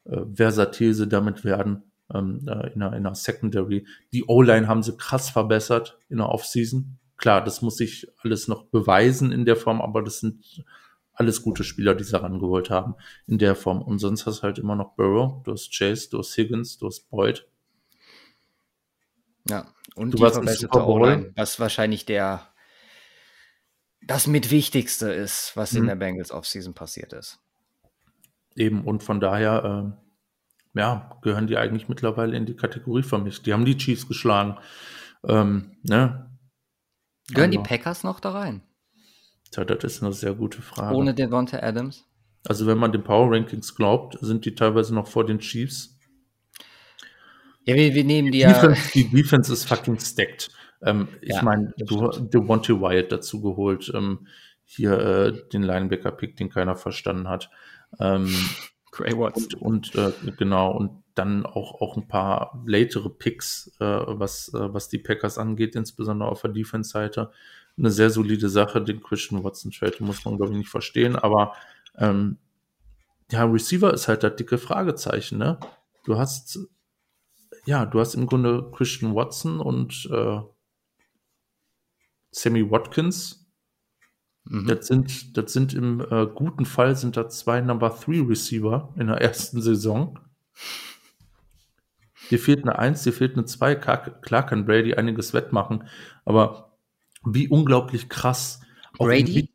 äh, 0.03 0.19
versatil 0.35 0.93
sie 0.93 1.07
damit 1.07 1.45
werden 1.45 1.83
ähm, 2.13 2.41
äh, 2.45 2.73
in, 2.73 2.81
einer, 2.81 2.87
in 2.87 3.05
einer 3.05 3.15
Secondary. 3.15 3.87
Die 4.11 4.25
O-Line 4.27 4.67
haben 4.67 4.83
sie 4.83 4.97
krass 4.97 5.29
verbessert 5.29 5.97
in 6.09 6.17
der 6.17 6.27
Offseason. 6.27 6.99
Klar, 7.23 7.41
das 7.41 7.61
muss 7.61 7.77
sich 7.77 8.11
alles 8.21 8.49
noch 8.49 8.65
beweisen 8.65 9.31
in 9.31 9.45
der 9.45 9.55
Form, 9.55 9.81
aber 9.81 10.01
das 10.01 10.19
sind 10.19 10.65
alles 11.13 11.41
gute 11.41 11.63
Spieler, 11.63 11.95
die 11.95 12.03
sie 12.03 12.21
rangeholt 12.21 12.69
haben 12.69 12.95
in 13.27 13.37
der 13.37 13.55
Form. 13.55 13.81
Und 13.81 13.99
sonst 13.99 14.25
hast 14.25 14.39
du 14.39 14.43
halt 14.43 14.59
immer 14.59 14.75
noch 14.75 14.97
Burrow, 14.97 15.41
du 15.43 15.53
hast 15.53 15.71
Chase, 15.73 16.09
du 16.09 16.19
hast 16.19 16.35
Higgins, 16.35 16.77
du 16.77 16.87
hast 16.87 17.09
Boyd. 17.09 17.47
Ja, 19.47 19.67
und 19.95 20.11
du 20.11 20.17
die 20.17 20.29
verbesserte 20.29 20.85
O-Line, 20.85 21.31
was 21.37 21.61
wahrscheinlich 21.61 22.05
der 22.05 22.45
das 24.01 24.27
mit 24.27 24.51
Wichtigste 24.51 25.09
ist, 25.09 25.53
was 25.55 25.71
mhm. 25.71 25.77
in 25.77 25.87
der 25.87 25.95
Bengals 25.95 26.31
Offseason 26.31 26.73
passiert 26.73 27.13
ist. 27.13 27.39
Eben, 28.57 28.83
und 28.83 29.01
von 29.01 29.21
daher, 29.21 29.95
äh, 30.75 30.77
ja, 30.77 31.17
gehören 31.21 31.47
die 31.47 31.55
eigentlich 31.55 31.87
mittlerweile 31.87 32.35
in 32.35 32.45
die 32.45 32.57
Kategorie 32.57 33.03
für 33.03 33.17
mich. 33.17 33.41
Die 33.43 33.53
haben 33.53 33.63
die 33.63 33.77
Chiefs 33.77 34.09
geschlagen. 34.09 34.57
Ähm, 35.25 35.77
ne? 35.83 36.29
Gehören 37.29 37.51
die 37.51 37.59
Packers 37.59 38.03
noch 38.03 38.19
da 38.19 38.31
rein? 38.31 38.61
Tja, 39.51 39.63
das 39.65 39.83
ist 39.83 40.03
eine 40.03 40.13
sehr 40.13 40.33
gute 40.33 40.61
Frage. 40.61 40.95
Ohne 40.95 41.13
Devonta 41.13 41.59
Adams? 41.59 42.05
Also, 42.47 42.67
wenn 42.67 42.77
man 42.77 42.91
den 42.91 43.03
Power 43.03 43.31
Rankings 43.31 43.75
glaubt, 43.75 44.17
sind 44.19 44.45
die 44.45 44.55
teilweise 44.55 44.93
noch 44.93 45.07
vor 45.07 45.25
den 45.25 45.39
Chiefs. 45.39 45.97
Ja, 47.65 47.75
wir, 47.75 47.93
wir 47.93 48.03
nehmen 48.03 48.31
die, 48.31 48.39
die 48.39 48.45
Defense, 48.45 48.81
ja. 48.81 48.91
Die 48.93 49.09
Defense 49.09 49.53
ist 49.53 49.65
fucking 49.65 49.99
stacked. 49.99 50.49
Ähm, 50.81 51.07
ja, 51.21 51.37
ich 51.37 51.41
meine, 51.43 51.73
du 51.77 52.09
Devontae 52.09 52.81
Wyatt 52.81 53.11
dazu 53.11 53.41
geholt. 53.41 53.91
Ähm, 53.95 54.27
hier 54.65 54.97
äh, 54.97 55.49
den 55.49 55.63
Linebacker-Pick, 55.63 56.35
den 56.35 56.49
keiner 56.49 56.75
verstanden 56.75 57.29
hat. 57.29 57.49
Ähm, 57.99 58.33
Gray 58.91 59.17
Watts. 59.17 59.53
Und, 59.55 59.95
und 59.95 59.95
äh, 59.95 60.31
genau, 60.37 60.71
und 60.71 61.02
dann 61.15 61.45
auch, 61.45 61.81
auch 61.81 61.97
ein 61.97 62.07
paar 62.07 62.63
latere 62.65 63.09
Picks, 63.09 63.71
äh, 63.79 63.85
was, 63.85 64.53
äh, 64.53 64.73
was 64.73 64.89
die 64.89 64.97
Packers 64.97 65.37
angeht, 65.37 65.75
insbesondere 65.75 66.29
auf 66.29 66.41
der 66.41 66.51
Defense-Seite. 66.51 67.31
Eine 67.77 67.91
sehr 67.91 68.09
solide 68.09 68.49
Sache, 68.49 68.81
den 68.81 69.01
Christian 69.01 69.43
Watson-Trade 69.43 70.03
muss 70.03 70.25
man, 70.25 70.37
glaube 70.37 70.53
ich, 70.53 70.57
nicht 70.57 70.69
verstehen, 70.69 71.15
aber 71.15 71.53
ähm, 71.97 72.37
ja, 73.31 73.45
Receiver 73.45 73.93
ist 73.93 74.07
halt 74.07 74.23
das 74.23 74.35
dicke 74.35 74.57
Fragezeichen, 74.57 75.37
ne? 75.37 75.59
Du 76.05 76.17
hast, 76.17 76.59
ja, 77.65 77.85
du 77.85 77.99
hast 77.99 78.15
im 78.15 78.27
Grunde 78.27 78.69
Christian 78.75 79.15
Watson 79.15 79.59
und 79.59 80.07
äh, 80.11 80.41
Sammy 82.31 82.69
Watkins. 82.69 83.45
Mhm. 84.45 84.67
Das 84.67 84.87
sind, 84.87 85.37
das 85.37 85.53
sind 85.53 85.73
im 85.73 86.01
äh, 86.01 86.27
guten 86.27 86.65
Fall 86.65 86.95
sind 86.95 87.15
da 87.15 87.29
zwei 87.29 87.61
Number 87.61 87.89
3 87.89 88.27
Receiver 88.27 88.93
in 88.97 89.07
der 89.07 89.21
ersten 89.21 89.61
Saison. 89.61 90.19
Dir 92.33 92.39
fehlt 92.39 92.63
eine 92.63 92.79
1, 92.79 93.03
dir 93.03 93.13
fehlt 93.13 93.33
eine 93.37 93.45
2. 93.45 93.75
Klar 93.75 94.45
kann 94.47 94.65
Brady 94.65 94.95
einiges 94.95 95.35
wettmachen, 95.35 95.83
aber 96.25 96.79
wie 97.23 97.47
unglaublich 97.47 98.09
krass. 98.09 98.61
Brady? 98.97 99.53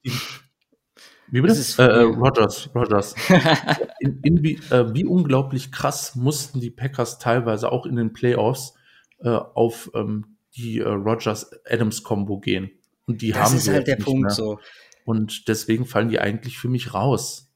Wie 1.26 1.40
bitte? 1.40 1.60
Äh, 1.82 1.82
äh, 1.82 2.02
Rogers, 2.02 2.70
Rogers. 2.76 3.16
in, 3.98 4.20
in 4.22 4.44
wie, 4.44 4.60
äh, 4.70 4.94
wie 4.94 5.04
unglaublich 5.04 5.72
krass 5.72 6.14
mussten 6.14 6.60
die 6.60 6.70
Packers 6.70 7.18
teilweise 7.18 7.72
auch 7.72 7.84
in 7.84 7.96
den 7.96 8.12
Playoffs 8.12 8.74
äh, 9.18 9.30
auf 9.30 9.90
ähm, 9.94 10.36
die 10.56 10.78
äh, 10.78 10.88
Rogers-Adams-Kombo 10.88 12.38
gehen. 12.38 12.70
Und 13.08 13.22
die 13.22 13.32
das 13.32 13.50
haben 13.50 13.56
ist 13.56 13.68
halt 13.68 13.88
der 13.88 13.96
Punkt 13.96 14.22
mehr. 14.22 14.30
so. 14.30 14.60
Und 15.04 15.48
deswegen 15.48 15.84
fallen 15.84 16.10
die 16.10 16.20
eigentlich 16.20 16.60
für 16.60 16.68
mich 16.68 16.94
raus. 16.94 17.52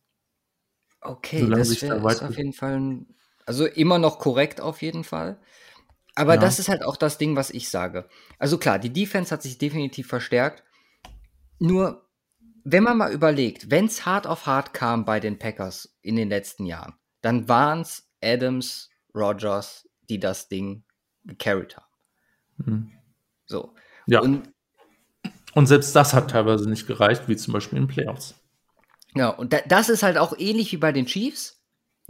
Okay, 1.01 1.43
Solange 1.43 1.63
das 1.63 1.81
wäre 1.81 2.01
da 2.01 2.27
auf 2.27 2.37
jeden 2.37 2.55
Fall 2.55 2.75
ein, 2.75 3.15
also 3.47 3.67
immer 3.67 3.99
noch 3.99 4.19
korrekt 4.19 4.61
auf 4.61 4.83
jeden 4.83 5.05
Fall. 5.05 5.39
Aber 6.15 6.35
ja. 6.35 6.41
das 6.41 6.59
ist 6.59 6.69
halt 6.69 6.85
auch 6.85 6.97
das 6.97 7.19
Ding, 7.19 7.37
was 7.37 7.51
ich 7.51 7.71
sage. 7.71 8.09
Also 8.39 8.59
klar, 8.59 8.79
die 8.79 8.93
Defense 8.93 9.33
hat 9.33 9.43
sich 9.43 9.59
definitiv 9.59 10.09
verstärkt. 10.09 10.63
Nur, 11.59 12.07
wenn 12.65 12.83
man 12.83 12.99
mal 12.99 13.13
überlegt, 13.13 13.71
wenn 13.71 13.87
es 13.87 14.05
hart 14.05 14.27
auf 14.27 14.47
hart 14.47 14.75
kam 14.75 15.05
bei 15.05 15.21
den 15.21 15.39
Packers 15.39 15.97
in 16.03 16.17
den 16.17 16.29
letzten 16.29 16.67
Jahren, 16.67 16.95
dann 17.23 17.49
waren 17.49 17.81
es 17.81 18.11
Adams, 18.23 18.91
Rogers, 19.15 19.89
die 20.09 20.21
das 20.21 20.49
Ding 20.49 20.85
gecarried 21.25 21.77
haben. 21.77 21.87
Mhm. 22.59 22.93
So. 23.47 23.75
Ja. 24.07 24.21
Und, 24.21 24.53
und 25.55 25.67
selbst 25.67 25.95
das 25.97 26.15
hat 26.15 26.31
teilweise 26.31 26.69
nicht 26.69 26.87
gereicht, 26.87 27.29
wie 27.29 27.37
zum 27.37 27.53
Beispiel 27.53 27.79
in 27.79 27.87
Playoffs. 27.87 28.35
Ja, 29.15 29.29
und 29.29 29.53
da, 29.53 29.59
das 29.67 29.89
ist 29.89 30.03
halt 30.03 30.19
auch 30.19 30.35
ähnlich 30.39 30.73
wie 30.73 30.79
bei 30.79 30.93
den 30.93 31.07
Chiefs. 31.07 31.62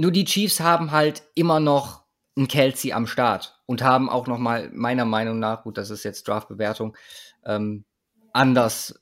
Nur 0.02 0.10
die 0.10 0.24
Chiefs 0.24 0.58
haben 0.58 0.90
halt 0.90 1.22
immer 1.36 1.60
noch 1.60 2.02
einen 2.36 2.48
Kelsey 2.48 2.92
am 2.92 3.06
Start 3.06 3.62
und 3.66 3.82
haben 3.82 4.10
auch 4.10 4.26
noch 4.26 4.38
mal 4.38 4.68
meiner 4.72 5.04
Meinung 5.04 5.38
nach, 5.38 5.62
gut, 5.62 5.78
das 5.78 5.90
ist 5.90 6.02
jetzt 6.02 6.26
Draftbewertung, 6.26 6.96
ähm, 7.44 7.84
anders 8.32 9.00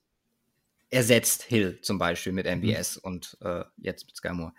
ersetzt 0.90 1.44
Hill 1.44 1.80
zum 1.80 1.98
Beispiel 1.98 2.34
mit 2.34 2.44
MBS 2.44 2.96
mhm. 2.96 3.02
und 3.02 3.38
äh, 3.40 3.64
jetzt 3.78 4.04
mit 4.04 4.14
Sky 4.14 4.34
Moore. 4.34 4.52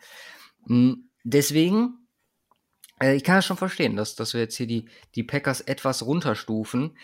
Hm, 0.66 1.12
deswegen 1.24 2.08
äh, 3.00 3.14
ich 3.14 3.24
kann 3.24 3.36
das 3.36 3.46
schon 3.46 3.58
verstehen, 3.58 3.96
dass, 3.96 4.16
dass 4.16 4.34
wir 4.34 4.42
jetzt 4.42 4.56
hier 4.56 4.66
die, 4.66 4.90
die 5.14 5.24
Packers 5.24 5.62
etwas 5.62 6.04
runterstufen. 6.04 6.98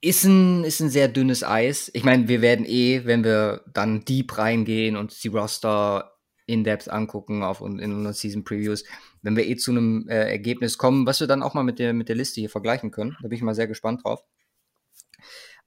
Ist 0.00 0.24
ein, 0.24 0.64
ist 0.64 0.80
ein 0.80 0.88
sehr 0.88 1.08
dünnes 1.08 1.44
Eis. 1.44 1.90
Ich 1.92 2.04
meine, 2.04 2.26
wir 2.26 2.40
werden 2.40 2.64
eh, 2.64 3.04
wenn 3.04 3.22
wir 3.22 3.66
dann 3.70 4.06
deep 4.06 4.38
reingehen 4.38 4.96
und 4.96 5.22
die 5.22 5.28
Roster 5.28 6.16
in-depth 6.50 6.88
angucken 6.88 7.42
auf 7.42 7.60
in 7.60 7.80
unseren 7.80 8.12
Season 8.12 8.44
Previews, 8.44 8.84
wenn 9.22 9.36
wir 9.36 9.46
eh 9.46 9.56
zu 9.56 9.70
einem 9.70 10.08
äh, 10.08 10.30
Ergebnis 10.30 10.78
kommen, 10.78 11.06
was 11.06 11.20
wir 11.20 11.26
dann 11.26 11.42
auch 11.42 11.54
mal 11.54 11.62
mit 11.62 11.78
der, 11.78 11.92
mit 11.92 12.08
der 12.08 12.16
Liste 12.16 12.40
hier 12.40 12.50
vergleichen 12.50 12.90
können. 12.90 13.16
Da 13.22 13.28
bin 13.28 13.36
ich 13.36 13.42
mal 13.42 13.54
sehr 13.54 13.68
gespannt 13.68 14.04
drauf. 14.04 14.22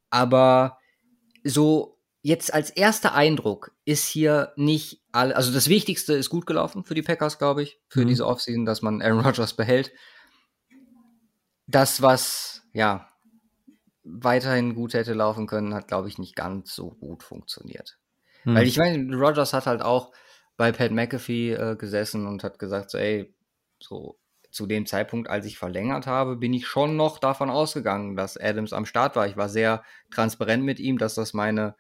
Aber 0.10 0.78
so 1.44 2.00
jetzt 2.22 2.54
als 2.54 2.70
erster 2.70 3.14
Eindruck 3.14 3.72
ist 3.86 4.08
hier 4.08 4.54
nicht 4.56 5.04
all, 5.12 5.34
also 5.34 5.52
das 5.52 5.68
Wichtigste 5.68 6.14
ist 6.14 6.30
gut 6.30 6.46
gelaufen 6.46 6.84
für 6.84 6.96
die 6.96 7.02
Packers, 7.02 7.38
glaube 7.38 7.64
ich, 7.64 7.80
für 7.90 8.02
mhm. 8.02 8.08
diese 8.08 8.26
Offseason, 8.26 8.66
dass 8.66 8.82
man 8.82 9.02
Aaron 9.02 9.20
Rodgers 9.20 9.54
behält. 9.54 9.92
Das, 11.68 12.02
was 12.02 12.64
ja 12.74 13.08
weiterhin 14.04 14.76
gut 14.76 14.94
hätte 14.94 15.14
laufen 15.14 15.48
können, 15.48 15.74
hat, 15.74 15.88
glaube 15.88 16.08
ich, 16.08 16.18
nicht 16.18 16.36
ganz 16.36 16.74
so 16.74 16.92
gut 16.92 17.24
funktioniert. 17.24 17.98
Mhm. 18.46 18.56
Weil 18.56 18.68
ich 18.68 18.78
meine, 18.78 19.16
Rodgers 19.16 19.54
hat 19.54 19.66
halt 19.66 19.82
auch 19.82 20.14
bei 20.58 20.72
Pat 20.72 20.92
McAfee 20.92 21.54
äh, 21.54 21.76
gesessen 21.76 22.28
und 22.28 22.44
hat 22.44 22.60
gesagt, 22.60 22.92
so, 22.92 22.98
ey, 22.98 23.34
so 23.80 24.20
zu 24.52 24.68
dem 24.68 24.86
Zeitpunkt, 24.86 25.30
als 25.30 25.46
ich 25.46 25.58
verlängert 25.58 26.06
habe, 26.06 26.36
bin 26.38 26.54
ich 26.54 26.68
schon 26.68 26.96
noch 26.96 27.18
davon 27.18 27.50
ausgegangen, 27.50 28.16
dass 28.16 28.38
Adams 28.38 28.72
am 28.72 28.86
Start 28.86 29.16
war. 29.16 29.28
Ich 29.28 29.36
war 29.36 29.50
sehr 29.50 29.84
transparent 30.12 30.64
mit 30.64 30.80
ihm, 30.80 31.00
dass 31.00 31.16
das 31.16 31.34
meine 31.34 31.76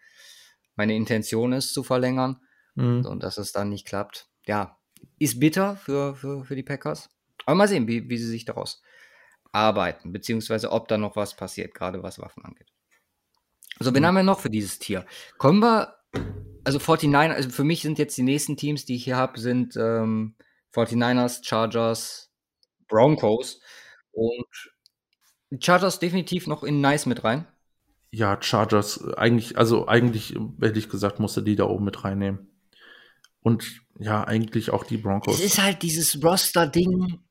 meine 0.75 0.95
Intention 0.95 1.53
ist, 1.53 1.73
zu 1.73 1.83
verlängern. 1.83 2.41
Mhm. 2.75 3.05
Und 3.05 3.23
dass 3.23 3.37
es 3.37 3.51
dann 3.51 3.69
nicht 3.69 3.85
klappt. 3.85 4.27
Ja, 4.45 4.77
ist 5.19 5.39
bitter 5.39 5.75
für, 5.75 6.15
für, 6.15 6.43
für 6.43 6.55
die 6.55 6.63
Packers. 6.63 7.09
Aber 7.45 7.55
mal 7.55 7.67
sehen, 7.67 7.87
wie, 7.87 8.09
wie 8.09 8.17
sie 8.17 8.27
sich 8.27 8.45
daraus 8.45 8.81
arbeiten, 9.51 10.11
beziehungsweise 10.11 10.71
ob 10.71 10.87
da 10.87 10.97
noch 10.97 11.15
was 11.15 11.35
passiert, 11.35 11.75
gerade 11.75 12.01
was 12.01 12.19
Waffen 12.19 12.43
angeht. 12.43 12.71
So, 13.79 13.93
wen 13.93 14.01
mhm. 14.01 14.07
haben 14.07 14.15
wir 14.15 14.23
noch 14.23 14.39
für 14.39 14.49
dieses 14.49 14.79
Tier? 14.79 15.05
Kommen 15.37 15.59
wir, 15.59 15.95
also 16.63 16.79
49, 16.79 17.35
also 17.35 17.49
für 17.49 17.63
mich 17.63 17.81
sind 17.81 17.99
jetzt 17.99 18.17
die 18.17 18.23
nächsten 18.23 18.57
Teams, 18.57 18.85
die 18.85 18.95
ich 18.95 19.03
hier 19.03 19.17
habe, 19.17 19.39
sind 19.39 19.75
ähm, 19.75 20.35
49ers, 20.73 21.45
Chargers, 21.45 22.31
Broncos 22.87 23.59
und 24.11 24.45
Chargers 25.59 25.99
definitiv 25.99 26.47
noch 26.47 26.63
in 26.63 26.81
Nice 26.81 27.05
mit 27.05 27.23
rein 27.23 27.47
ja, 28.13 28.37
Chargers, 28.39 29.03
eigentlich, 29.15 29.57
also 29.57 29.87
eigentlich, 29.87 30.35
hätte 30.61 30.77
ich 30.77 30.87
gesagt, 30.87 31.19
musste 31.19 31.41
die 31.41 31.55
da 31.55 31.63
oben 31.65 31.85
mit 31.85 32.03
reinnehmen. 32.03 32.47
Und 33.41 33.81
ja, 33.99 34.23
eigentlich 34.23 34.69
auch 34.69 34.83
die 34.83 34.97
Broncos. 34.97 35.39
Es 35.39 35.43
ist 35.43 35.61
halt 35.61 35.81
dieses 35.81 36.23
Roster-Ding. 36.23 37.23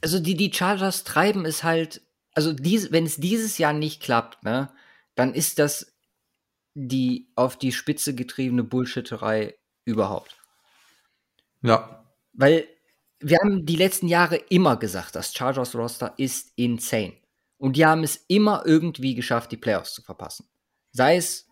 Also 0.00 0.18
die, 0.18 0.34
die 0.34 0.50
Chargers 0.50 1.04
treiben 1.04 1.44
es 1.44 1.62
halt, 1.62 2.00
also 2.32 2.54
dies, 2.54 2.90
wenn 2.90 3.04
es 3.04 3.16
dieses 3.16 3.58
Jahr 3.58 3.74
nicht 3.74 4.02
klappt, 4.02 4.42
ne, 4.42 4.72
dann 5.14 5.34
ist 5.34 5.58
das 5.58 5.89
die 6.88 7.30
auf 7.34 7.58
die 7.58 7.72
Spitze 7.72 8.14
getriebene 8.14 8.64
Bullshitterei 8.64 9.54
überhaupt. 9.84 10.36
Ja. 11.62 12.04
Weil 12.32 12.66
wir 13.18 13.38
haben 13.38 13.66
die 13.66 13.76
letzten 13.76 14.08
Jahre 14.08 14.36
immer 14.36 14.76
gesagt, 14.76 15.14
das 15.14 15.34
Chargers 15.34 15.74
Roster 15.74 16.14
ist 16.16 16.52
insane. 16.56 17.14
Und 17.58 17.76
die 17.76 17.84
haben 17.84 18.02
es 18.02 18.24
immer 18.28 18.62
irgendwie 18.64 19.14
geschafft, 19.14 19.52
die 19.52 19.58
Playoffs 19.58 19.92
zu 19.92 20.02
verpassen. 20.02 20.48
Sei 20.92 21.16
es 21.16 21.46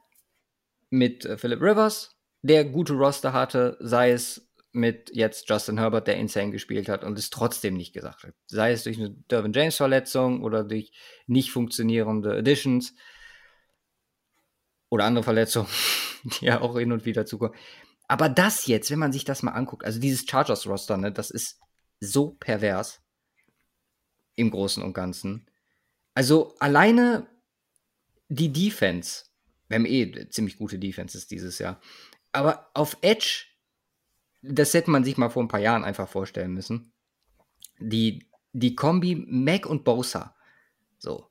mit 0.89 1.27
äh, 1.27 1.37
Philip 1.37 1.61
Rivers, 1.61 2.17
der 2.41 2.65
gute 2.65 2.95
Roster 2.95 3.35
hatte, 3.35 3.77
sei 3.81 4.13
es 4.13 4.51
mit 4.73 5.11
jetzt 5.15 5.49
Justin 5.49 5.79
Herbert, 5.79 6.07
der 6.07 6.17
insane 6.17 6.51
gespielt 6.51 6.89
hat 6.89 7.05
und 7.05 7.19
es 7.19 7.31
trotzdem 7.31 7.75
nicht 7.75 7.93
gesagt 7.93 8.23
hat. 8.23 8.35
Sei 8.47 8.73
es 8.73 8.85
durch 8.85 8.99
eine 8.99 9.11
Dervin 9.31 9.53
James 9.53 9.77
Verletzung 9.77 10.43
oder 10.43 10.65
durch 10.65 10.93
nicht 11.27 11.51
funktionierende 11.51 12.37
Additions. 12.39 12.95
Oder 14.91 15.05
andere 15.05 15.25
Verletzungen, 15.25 15.69
die 16.25 16.47
ja 16.47 16.61
auch 16.61 16.79
hin 16.79 16.93
und 16.93 17.05
wieder 17.05 17.27
zukommen. 17.27 17.55
Aber 18.09 18.29
das 18.29 18.67
jetzt, 18.67 18.91
wenn 18.91 18.99
man 18.99 19.13
sich 19.13 19.25
das 19.25 19.43
mal 19.43 19.53
anguckt, 19.53 19.85
also 19.85 20.01
dieses 20.01 20.27
Chargers-Roster, 20.27 20.97
ne, 20.97 21.13
das 21.13 21.31
ist 21.31 21.61
so 22.01 22.31
pervers 22.31 23.01
im 24.35 24.51
Großen 24.51 24.83
und 24.83 24.95
Ganzen. 24.95 25.47
Also 26.15 26.57
alleine 26.59 27.27
die 28.29 28.53
Defense, 28.53 29.27
wir 29.69 29.77
haben 29.77 29.87
eh 29.87 30.29
ziemlich 30.31 30.57
gute 30.57 30.79
Defenses 30.79 31.27
dieses 31.27 31.59
Jahr, 31.59 31.81
aber 32.33 32.71
auf 32.75 32.97
Edge, 33.03 33.47
das 34.43 34.75
hätte 34.75 34.91
man 34.91 35.05
sich 35.05 35.17
mal 35.17 35.31
vor 35.31 35.43
ein 35.43 35.49
paar 35.49 35.61
Jahren 35.61 35.85
einfach 35.85 36.09
vorstellen 36.09 36.53
müssen. 36.53 36.93
Die, 37.79 38.29
die 38.53 38.75
Kombi 38.75 39.17
Mac 39.17 39.67
und 39.67 39.85
Bosa. 39.85 40.35
So. 40.99 41.29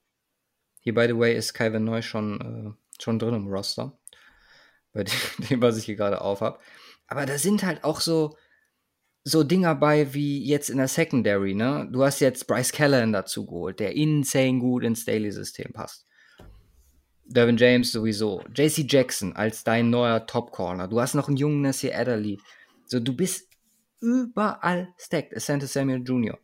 Hier, 0.82 0.94
by 0.94 1.08
the 1.08 1.18
way, 1.18 1.36
ist 1.36 1.54
Calvin 1.54 1.84
Neu 1.84 2.02
schon, 2.02 2.42
äh, 2.42 2.87
schon 3.02 3.20
drin 3.20 3.34
im 3.34 3.48
Roster. 3.48 3.98
Bei 4.94 5.04
dem, 5.04 5.16
was 5.62 5.78
ich 5.78 5.86
hier 5.86 5.96
gerade 5.96 6.22
aufhab. 6.22 6.62
Aber 7.08 7.26
da 7.26 7.38
sind 7.38 7.64
halt 7.64 7.84
auch 7.84 8.02
so, 8.02 8.36
so 9.24 9.44
Dinger 9.44 9.76
bei 9.76 10.14
wie 10.14 10.44
jetzt 10.46 10.70
in 10.70 10.78
der 10.78 10.88
Secondary, 10.88 11.54
ne? 11.54 11.88
Du 11.92 12.04
hast 12.04 12.20
jetzt 12.20 12.48
Bryce 12.48 12.72
Callahan 12.72 13.14
dazu 13.14 13.46
geholt, 13.46 13.80
der 13.80 13.96
insane 13.96 14.60
gut 14.60 14.84
ins 14.84 15.06
Daily-System 15.06 15.74
passt. 15.74 16.06
Dervin 17.26 17.58
James 17.58 17.92
sowieso. 17.92 18.42
JC 18.56 18.86
Jackson 18.88 19.36
als 19.36 19.64
dein 19.64 19.90
neuer 19.90 20.26
Top-Corner. 20.26 20.88
Du 20.88 21.00
hast 21.02 21.14
noch 21.14 21.28
einen 21.28 21.38
jungen 21.38 21.62
Nasir 21.62 21.98
Adderley. 21.98 22.40
So, 22.86 23.00
du 23.00 23.16
bist 23.16 23.50
überall 24.00 24.94
stacked. 24.98 25.36
Asante 25.36 25.68
Samuel 25.68 26.04
Jr. 26.04 26.38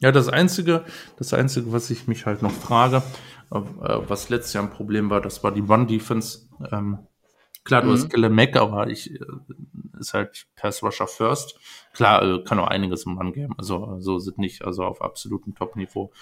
Ja, 0.00 0.12
das 0.12 0.28
Einzige, 0.28 0.84
das 1.16 1.32
Einzige, 1.32 1.72
was 1.72 1.90
ich 1.90 2.06
mich 2.06 2.26
halt 2.26 2.42
noch 2.42 2.52
frage, 2.52 3.02
was 3.50 4.28
letztes 4.28 4.52
Jahr 4.52 4.64
ein 4.64 4.70
Problem 4.70 5.10
war, 5.10 5.20
das 5.20 5.42
war 5.42 5.52
die 5.52 5.60
Run-Defense. 5.60 6.48
Ähm, 6.70 6.98
klar, 7.64 7.82
du 7.82 7.88
mhm. 7.88 7.92
hast 7.92 8.10
Kelle 8.10 8.30
Mack, 8.30 8.56
aber 8.56 8.88
ich, 8.88 9.10
äh, 9.12 9.24
ist 9.98 10.14
halt 10.14 10.46
Pass 10.56 10.82
Rusher 10.82 11.06
First. 11.06 11.58
Klar, 11.92 12.22
äh, 12.22 12.44
kann 12.44 12.58
auch 12.58 12.68
einiges 12.68 13.06
im 13.06 13.18
Run 13.18 13.32
geben, 13.32 13.54
also 13.56 13.98
so 14.00 14.18
sind 14.18 14.38
nicht, 14.38 14.64
also 14.64 14.84
auf 14.84 15.02
absolutem 15.02 15.54
Top-Niveau. 15.54 16.12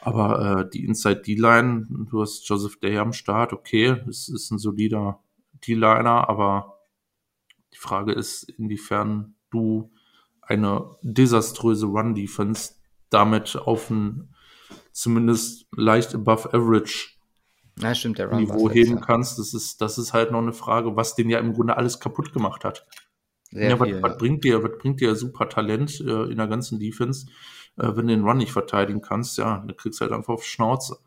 Aber 0.00 0.60
äh, 0.60 0.70
die 0.70 0.84
Inside 0.84 1.22
D-Line, 1.22 1.86
du 2.10 2.20
hast 2.20 2.46
Joseph 2.48 2.78
Day 2.80 2.98
am 2.98 3.12
Start, 3.12 3.52
okay, 3.52 3.96
es 4.08 4.28
ist 4.28 4.50
ein 4.50 4.58
solider 4.58 5.20
D-Liner, 5.66 6.28
aber 6.28 6.80
die 7.72 7.78
Frage 7.78 8.12
ist, 8.12 8.44
inwiefern 8.44 9.34
du 9.50 9.90
eine 10.42 10.96
desaströse 11.02 11.86
Run-Defense 11.86 12.74
damit 13.10 13.56
auf 13.56 13.90
ein 13.90 14.34
zumindest 14.96 15.66
leicht 15.76 16.14
above 16.14 16.52
average 16.54 17.16
ja, 17.78 17.94
stimmt, 17.94 18.18
der 18.18 18.34
Niveau 18.34 18.70
heben 18.70 19.00
kannst. 19.00 19.38
Das 19.38 19.52
ist, 19.52 19.82
das 19.82 19.98
ist 19.98 20.14
halt 20.14 20.32
noch 20.32 20.40
eine 20.40 20.54
Frage, 20.54 20.96
was 20.96 21.14
den 21.14 21.28
ja 21.28 21.38
im 21.38 21.52
Grunde 21.52 21.76
alles 21.76 22.00
kaputt 22.00 22.32
gemacht 22.32 22.64
hat. 22.64 22.86
Sehr 23.50 23.70
ja, 23.70 23.76
viel, 23.76 24.02
was, 24.02 24.10
was 24.10 24.18
bringt 24.18 24.44
dir, 24.44 24.62
was 24.62 24.78
bringt 24.78 25.00
dir 25.00 25.14
super 25.14 25.48
Talent 25.48 26.00
äh, 26.00 26.24
in 26.24 26.38
der 26.38 26.46
ganzen 26.48 26.78
Defense, 26.80 27.26
äh, 27.76 27.88
wenn 27.88 28.06
du 28.06 28.14
den 28.14 28.24
Run 28.24 28.38
nicht 28.38 28.52
verteidigen 28.52 29.02
kannst? 29.02 29.36
Ja, 29.36 29.58
dann 29.58 29.76
kriegst 29.76 30.00
du 30.00 30.04
halt 30.04 30.12
einfach 30.12 30.34
auf 30.34 30.44
Schnauze. 30.44 30.98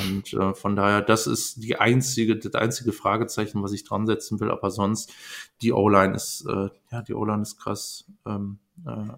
Und 0.00 0.32
äh, 0.34 0.54
von 0.54 0.76
daher, 0.76 1.02
das 1.02 1.26
ist 1.26 1.62
die 1.62 1.76
einzige, 1.76 2.36
das 2.36 2.54
einzige 2.54 2.92
Fragezeichen, 2.92 3.62
was 3.62 3.72
ich 3.72 3.84
dran 3.84 4.06
setzen 4.06 4.38
will. 4.38 4.50
Aber 4.50 4.70
sonst, 4.70 5.12
die 5.62 5.72
O-Line 5.72 6.14
ist, 6.14 6.46
äh, 6.48 6.68
ja, 6.92 7.02
die 7.02 7.14
O-Line 7.14 7.42
ist 7.42 7.58
krass. 7.58 8.04
Ähm, 8.24 8.60
äh, 8.86 9.08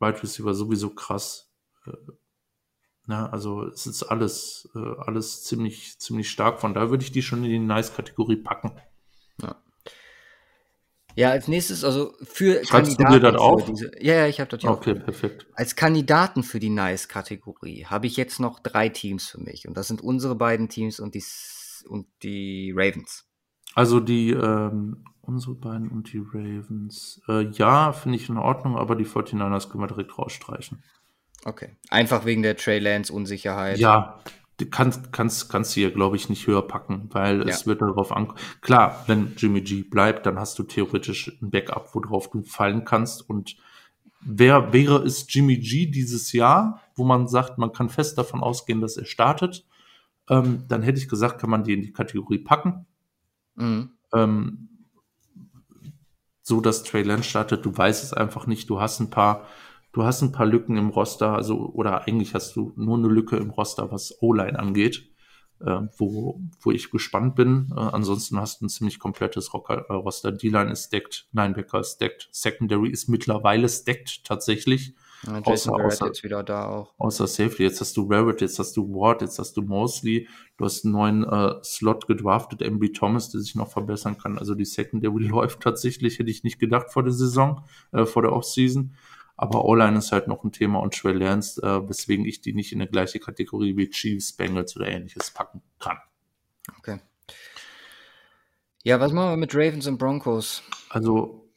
Wide 0.00 0.22
Receiver 0.22 0.54
sowieso 0.54 0.90
krass. 0.90 1.50
Äh, 1.86 1.92
na, 3.06 3.30
also 3.30 3.64
es 3.68 3.86
ist 3.86 4.02
alles, 4.02 4.68
äh, 4.74 4.78
alles 4.98 5.44
ziemlich, 5.44 5.98
ziemlich 5.98 6.28
stark. 6.30 6.60
Von 6.60 6.74
daher 6.74 6.90
würde 6.90 7.04
ich 7.04 7.12
die 7.12 7.22
schon 7.22 7.44
in 7.44 7.50
die 7.50 7.58
Nice-Kategorie 7.58 8.36
packen. 8.36 8.72
Ja. 9.40 9.56
Ja, 11.14 11.30
als 11.30 11.48
nächstes, 11.48 11.82
also 11.82 12.12
für 12.24 12.62
Schreibst 12.64 12.98
Kandidaten. 12.98 13.12
Du 13.12 13.20
dir 13.20 13.32
das 13.32 13.40
auf? 13.40 13.64
Diese, 13.64 13.90
ja, 14.00 14.14
ja, 14.14 14.26
ich 14.26 14.38
habe 14.38 14.50
das 14.50 14.62
ja 14.62 14.70
Okay, 14.70 14.92
auch. 14.98 15.04
perfekt. 15.04 15.46
Als 15.54 15.74
Kandidaten 15.74 16.42
für 16.42 16.60
die 16.60 16.68
Nice-Kategorie 16.68 17.86
habe 17.86 18.06
ich 18.06 18.16
jetzt 18.16 18.38
noch 18.38 18.60
drei 18.60 18.90
Teams 18.90 19.30
für 19.30 19.40
mich. 19.40 19.66
Und 19.66 19.76
das 19.76 19.88
sind 19.88 20.02
unsere 20.02 20.34
beiden 20.34 20.68
Teams 20.68 21.00
und 21.00 21.14
die, 21.14 21.24
und 21.88 22.06
die 22.22 22.74
Ravens. 22.76 23.24
Also 23.74 24.00
die, 24.00 24.30
ähm, 24.30 25.04
unsere 25.22 25.54
beiden 25.54 25.88
und 25.88 26.12
die 26.12 26.18
Ravens. 26.18 27.22
Äh, 27.28 27.50
ja, 27.50 27.92
finde 27.92 28.18
ich 28.18 28.28
in 28.28 28.36
Ordnung, 28.36 28.76
aber 28.76 28.94
die 28.96 29.06
49ers 29.06 29.70
können 29.70 29.84
wir 29.84 29.88
direkt 29.88 30.18
rausstreichen. 30.18 30.82
Okay. 31.44 31.76
Einfach 31.90 32.24
wegen 32.24 32.42
der 32.42 32.56
Trey 32.56 32.78
Lance 32.78 33.12
Unsicherheit. 33.12 33.78
Ja, 33.78 34.18
du 34.58 34.66
kannst, 34.66 35.12
kannst, 35.12 35.48
kannst 35.48 35.76
du 35.76 35.80
hier, 35.80 35.90
glaube 35.90 36.16
ich, 36.16 36.28
nicht 36.28 36.46
höher 36.46 36.66
packen, 36.66 37.08
weil 37.12 37.40
ja. 37.40 37.46
es 37.46 37.66
wird 37.66 37.82
darauf 37.82 38.12
ankommen. 38.12 38.40
Klar, 38.60 39.04
wenn 39.06 39.34
Jimmy 39.36 39.60
G 39.60 39.82
bleibt, 39.82 40.26
dann 40.26 40.38
hast 40.38 40.58
du 40.58 40.62
theoretisch 40.62 41.28
ein 41.40 41.50
Backup, 41.50 41.94
worauf 41.94 42.30
du 42.30 42.42
fallen 42.42 42.84
kannst. 42.84 43.28
Und 43.28 43.56
wer 44.20 44.72
wäre 44.72 45.02
es 45.04 45.26
Jimmy 45.28 45.58
G 45.58 45.86
dieses 45.86 46.32
Jahr, 46.32 46.82
wo 46.94 47.04
man 47.04 47.28
sagt, 47.28 47.58
man 47.58 47.72
kann 47.72 47.90
fest 47.90 48.18
davon 48.18 48.42
ausgehen, 48.42 48.80
dass 48.80 48.96
er 48.96 49.04
startet, 49.04 49.64
ähm, 50.28 50.64
dann 50.68 50.82
hätte 50.82 50.98
ich 50.98 51.08
gesagt, 51.08 51.40
kann 51.40 51.50
man 51.50 51.64
die 51.64 51.74
in 51.74 51.82
die 51.82 51.92
Kategorie 51.92 52.38
packen. 52.38 52.86
Mhm. 53.54 53.90
Ähm, 54.12 54.68
so 56.42 56.60
dass 56.60 56.84
Trey 56.84 57.02
Lance 57.02 57.28
startet, 57.28 57.64
du 57.64 57.76
weißt 57.76 58.04
es 58.04 58.12
einfach 58.12 58.46
nicht, 58.46 58.70
du 58.70 58.80
hast 58.80 59.00
ein 59.00 59.10
paar 59.10 59.46
Du 59.96 60.04
hast 60.04 60.20
ein 60.20 60.30
paar 60.30 60.44
Lücken 60.44 60.76
im 60.76 60.90
Roster, 60.90 61.32
also 61.32 61.70
oder 61.72 62.06
eigentlich 62.06 62.34
hast 62.34 62.54
du 62.54 62.74
nur 62.76 62.98
eine 62.98 63.08
Lücke 63.08 63.38
im 63.38 63.48
Roster, 63.48 63.90
was 63.90 64.20
O-Line 64.20 64.58
angeht, 64.58 65.10
äh, 65.60 65.80
wo, 65.96 66.38
wo 66.60 66.70
ich 66.70 66.90
gespannt 66.90 67.34
bin. 67.34 67.72
Äh, 67.74 67.80
ansonsten 67.80 68.38
hast 68.38 68.60
du 68.60 68.66
ein 68.66 68.68
ziemlich 68.68 68.98
komplettes 68.98 69.54
Rocker, 69.54 69.86
äh, 69.88 69.94
Roster. 69.94 70.32
D-Line 70.32 70.70
ist 70.70 70.88
stacked, 70.88 71.26
Linebacker 71.32 71.80
ist 71.80 71.94
stacked, 71.94 72.28
Secondary 72.30 72.90
ist 72.90 73.08
mittlerweile 73.08 73.70
stacked 73.70 74.22
tatsächlich. 74.22 74.94
Ja, 75.26 75.40
Jason 75.46 75.72
außer, 75.72 75.84
außer, 75.86 76.06
jetzt 76.08 76.24
wieder 76.24 76.42
da 76.42 76.66
auch. 76.68 76.92
Außer 76.98 77.26
Safety. 77.26 77.62
Jetzt 77.62 77.80
hast 77.80 77.96
du 77.96 78.06
Barrett, 78.06 78.42
jetzt 78.42 78.58
hast 78.58 78.76
du 78.76 78.86
Ward, 78.90 79.22
jetzt 79.22 79.38
hast 79.38 79.56
du 79.56 79.62
Mosley. 79.62 80.28
Du 80.58 80.66
hast 80.66 80.84
einen 80.84 80.92
neuen 80.92 81.24
äh, 81.24 81.54
Slot 81.64 82.06
gedraftet, 82.06 82.60
Embry 82.60 82.92
Thomas, 82.92 83.30
der 83.30 83.40
sich 83.40 83.54
noch 83.54 83.70
verbessern 83.70 84.18
kann. 84.18 84.36
Also 84.36 84.54
die 84.54 84.66
Secondary 84.66 85.24
läuft 85.26 85.60
tatsächlich, 85.60 86.18
hätte 86.18 86.30
ich 86.30 86.44
nicht 86.44 86.58
gedacht 86.58 86.92
vor 86.92 87.02
der 87.02 87.12
Saison, 87.12 87.64
äh, 87.92 88.04
vor 88.04 88.20
der 88.20 88.34
Offseason. 88.34 88.94
Aber 89.36 89.64
O-Line 89.66 89.98
ist 89.98 90.12
halt 90.12 90.28
noch 90.28 90.44
ein 90.44 90.52
Thema 90.52 90.80
und 90.80 90.94
Trey 90.94 91.12
Lance, 91.12 91.62
äh, 91.62 91.88
weswegen 91.88 92.24
ich 92.24 92.40
die 92.40 92.54
nicht 92.54 92.72
in 92.72 92.80
eine 92.80 92.90
gleiche 92.90 93.20
Kategorie 93.20 93.76
wie 93.76 93.90
Chiefs, 93.90 94.32
Bengals 94.32 94.76
oder 94.76 94.88
ähnliches 94.88 95.30
packen 95.30 95.62
kann. 95.78 95.98
Okay. 96.78 97.00
Ja, 98.82 98.98
was 99.00 99.12
machen 99.12 99.30
wir 99.30 99.36
mit 99.36 99.54
Ravens 99.54 99.86
und 99.86 99.98
Broncos? 99.98 100.62
Also, 100.88 101.50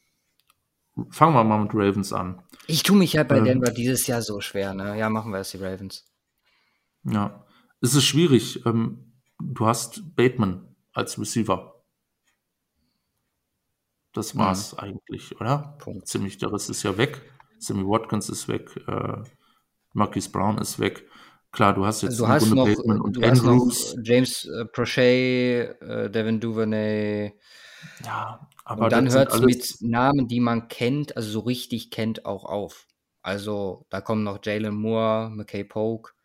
fangen 1.09 1.33
wir 1.33 1.43
mal 1.43 1.61
mit 1.61 1.73
Ravens 1.73 2.11
an. 2.11 2.41
Ich 2.67 2.83
tue 2.83 2.97
mich 2.97 3.13
ja 3.13 3.23
bei 3.23 3.37
ähm, 3.37 3.45
Denver 3.45 3.71
dieses 3.71 4.07
Jahr 4.07 4.21
so 4.21 4.41
schwer, 4.41 4.73
ne? 4.73 4.97
Ja, 4.97 5.09
machen 5.09 5.31
wir 5.31 5.39
es, 5.39 5.51
die 5.51 5.57
Ravens. 5.57 6.05
Ja, 7.03 7.45
es 7.81 7.95
ist 7.95 8.05
schwierig. 8.05 8.65
Ähm, 8.65 9.13
du 9.39 9.65
hast 9.65 10.15
Bateman 10.15 10.75
als 10.91 11.19
Receiver. 11.19 11.83
Das 14.13 14.35
war's 14.35 14.73
mhm. 14.73 14.79
eigentlich, 14.79 15.39
oder? 15.39 15.77
Punkt. 15.79 16.07
Ziemlich, 16.07 16.39
der 16.39 16.51
Rest 16.51 16.69
ist 16.69 16.83
ja 16.83 16.97
weg. 16.97 17.21
Sammy 17.59 17.83
Watkins 17.83 18.29
ist 18.29 18.47
weg, 18.47 18.69
äh, 18.87 19.23
Marquis 19.93 20.31
Brown 20.31 20.57
ist 20.57 20.79
weg. 20.79 21.05
Klar, 21.51 21.73
du 21.73 21.85
hast 21.85 22.03
jetzt 22.03 22.19
du 22.19 22.27
hast 22.27 22.47
noch, 22.51 22.65
Bateman 22.65 23.01
und 23.01 23.23
Andrews. 23.23 23.95
James 24.03 24.45
äh, 24.45 24.65
Prochet, 24.65 25.81
äh, 25.81 26.09
Devin 26.09 26.39
Duvernay. 26.39 27.33
Ja, 28.05 28.47
aber 28.65 28.83
und 28.85 28.91
dann 28.91 29.11
hört 29.11 29.33
es 29.33 29.41
mit 29.41 29.75
Namen, 29.79 30.27
die 30.27 30.39
man 30.39 30.67
kennt, 30.67 31.17
also 31.17 31.29
so 31.29 31.39
richtig 31.39 31.89
kennt, 31.89 32.25
auch 32.25 32.45
auf. 32.45 32.85
Also 33.21 33.85
da 33.89 34.01
kommen 34.01 34.23
noch 34.23 34.39
Jalen 34.43 34.75
Moore, 34.75 35.31
McKay 35.31 35.63
Polk, 35.63 36.15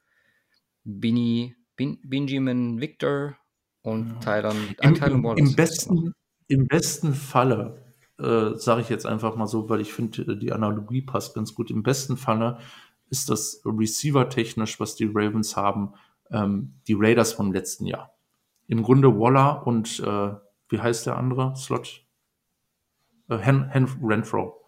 Binny, 0.84 1.54
Bin, 1.76 1.98
Benjamin 2.04 2.80
Victor 2.80 3.36
und 3.82 4.10
ja. 4.24 4.40
Tyler, 4.40 4.54
Im, 4.82 4.94
Tyler. 4.94 5.36
Im 5.36 5.54
besten, 5.54 6.12
Im 6.48 6.66
besten 6.66 7.14
Falle 7.14 7.82
äh, 8.18 8.56
sage 8.56 8.80
ich 8.80 8.88
jetzt 8.88 9.06
einfach 9.06 9.36
mal 9.36 9.46
so, 9.46 9.68
weil 9.68 9.80
ich 9.80 9.92
finde, 9.92 10.22
äh, 10.22 10.36
die 10.36 10.52
Analogie 10.52 11.02
passt 11.02 11.34
ganz 11.34 11.54
gut. 11.54 11.70
Im 11.70 11.82
besten 11.82 12.16
Falle 12.16 12.58
ist 13.10 13.30
das 13.30 13.62
Receiver-technisch, 13.64 14.80
was 14.80 14.96
die 14.96 15.10
Ravens 15.12 15.56
haben, 15.56 15.94
ähm, 16.30 16.74
die 16.86 16.96
Raiders 16.98 17.32
vom 17.32 17.52
letzten 17.52 17.86
Jahr. 17.86 18.14
Im 18.66 18.82
Grunde 18.82 19.18
Waller 19.18 19.66
und 19.66 20.00
äh, 20.00 20.34
wie 20.68 20.80
heißt 20.80 21.06
der 21.06 21.16
andere 21.16 21.54
Slot? 21.56 22.04
Äh, 23.28 23.38
Hen, 23.38 23.68
Hen 23.68 23.88
Renfro. 24.02 24.60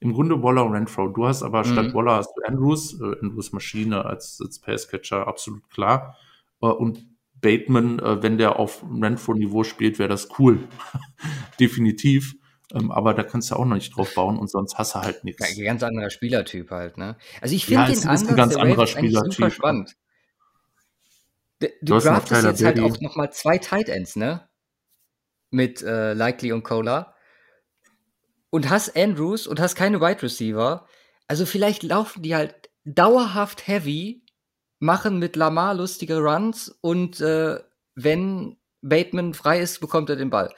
Im 0.00 0.12
Grunde 0.12 0.42
Waller 0.42 0.64
und 0.64 0.72
Renfro. 0.72 1.08
Du 1.08 1.26
hast 1.26 1.42
aber 1.42 1.60
mhm. 1.60 1.72
statt 1.72 1.94
Waller 1.94 2.16
hast 2.16 2.32
du 2.36 2.42
Andrews, 2.46 3.00
äh, 3.00 3.16
Andrews 3.20 3.52
Maschine 3.52 4.04
als, 4.04 4.40
als 4.40 4.60
Passcatcher, 4.60 5.26
absolut 5.26 5.68
klar. 5.70 6.16
Äh, 6.60 6.66
und 6.66 7.06
Bateman, 7.40 7.98
äh, 8.00 8.22
wenn 8.22 8.38
der 8.38 8.58
auf 8.58 8.84
Renfro-Niveau 8.84 9.64
spielt, 9.64 9.98
wäre 9.98 10.08
das 10.08 10.28
cool. 10.38 10.68
Definitiv. 11.60 12.36
Ähm, 12.74 12.90
aber 12.90 13.14
da 13.14 13.22
kannst 13.22 13.50
du 13.50 13.56
auch 13.56 13.64
noch 13.64 13.74
nicht 13.74 13.96
drauf 13.96 14.14
bauen 14.14 14.38
und 14.38 14.50
sonst 14.50 14.76
hast 14.76 14.94
du 14.94 15.00
halt 15.00 15.24
nichts. 15.24 15.56
Ja, 15.56 15.64
ganz 15.64 15.82
anderer 15.82 16.10
Spielertyp 16.10 16.70
halt, 16.70 16.98
ne? 16.98 17.16
Also 17.40 17.54
ich 17.54 17.64
finde 17.64 17.82
ja, 17.82 17.88
den 17.88 18.08
Ansatz 18.08 18.28
ein 18.28 18.36
ganz 18.36 18.56
anderer 18.56 18.86
Spielertyp. 18.86 19.34
super 19.34 19.50
spannend. 19.50 19.96
Du, 21.60 21.68
du 21.82 21.98
draftest 21.98 22.44
jetzt 22.44 22.64
halt 22.64 22.80
auch 22.80 23.00
nochmal 23.00 23.32
zwei 23.32 23.58
Tight 23.58 23.88
Ends, 23.88 24.16
ne? 24.16 24.48
Mit 25.50 25.82
äh, 25.82 26.12
Likely 26.12 26.52
und 26.52 26.62
Cola. 26.62 27.14
Und 28.50 28.68
hast 28.68 28.96
Andrews 28.96 29.46
und 29.46 29.60
hast 29.60 29.74
keine 29.74 30.00
Wide 30.00 30.22
Receiver. 30.22 30.86
Also 31.26 31.46
vielleicht 31.46 31.82
laufen 31.82 32.22
die 32.22 32.34
halt 32.34 32.70
dauerhaft 32.84 33.66
heavy, 33.66 34.24
machen 34.78 35.18
mit 35.18 35.36
Lamar 35.36 35.74
lustige 35.74 36.18
Runs 36.18 36.68
und 36.80 37.20
äh, 37.20 37.58
wenn 37.94 38.56
Bateman 38.80 39.34
frei 39.34 39.60
ist, 39.60 39.80
bekommt 39.80 40.08
er 40.08 40.16
den 40.16 40.30
Ball. 40.30 40.54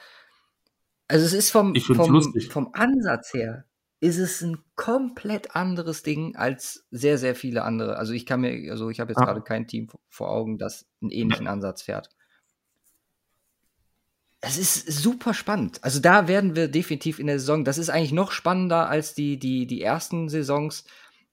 Also 1.11 1.25
es 1.25 1.33
ist 1.33 1.51
vom, 1.51 1.75
vom, 1.75 2.33
vom 2.49 2.69
Ansatz 2.71 3.33
her 3.33 3.65
ist 3.99 4.17
es 4.17 4.41
ein 4.41 4.59
komplett 4.77 5.57
anderes 5.57 6.03
Ding 6.03 6.37
als 6.37 6.87
sehr, 6.89 7.17
sehr 7.17 7.35
viele 7.35 7.63
andere. 7.65 7.97
Also 7.97 8.13
ich 8.13 8.25
kann 8.25 8.39
mir, 8.39 8.71
also 8.71 8.89
ich 8.89 9.01
habe 9.01 9.11
jetzt 9.11 9.19
ah. 9.19 9.25
gerade 9.25 9.41
kein 9.41 9.67
Team 9.67 9.89
vor 10.07 10.29
Augen, 10.31 10.57
das 10.57 10.87
einen 11.01 11.11
ähnlichen. 11.11 11.47
Ansatz 11.49 11.81
fährt. 11.81 12.09
Es 14.39 14.57
ist 14.57 14.89
super 14.89 15.33
spannend. 15.33 15.83
Also 15.83 15.99
da 15.99 16.29
werden 16.29 16.55
wir 16.55 16.69
definitiv 16.69 17.19
in 17.19 17.27
der 17.27 17.39
Saison, 17.39 17.65
das 17.65 17.77
ist 17.77 17.89
eigentlich 17.89 18.13
noch 18.13 18.31
spannender 18.31 18.87
als 18.87 19.13
die, 19.13 19.37
die, 19.37 19.67
die 19.67 19.81
ersten 19.81 20.29
Saisons, 20.29 20.85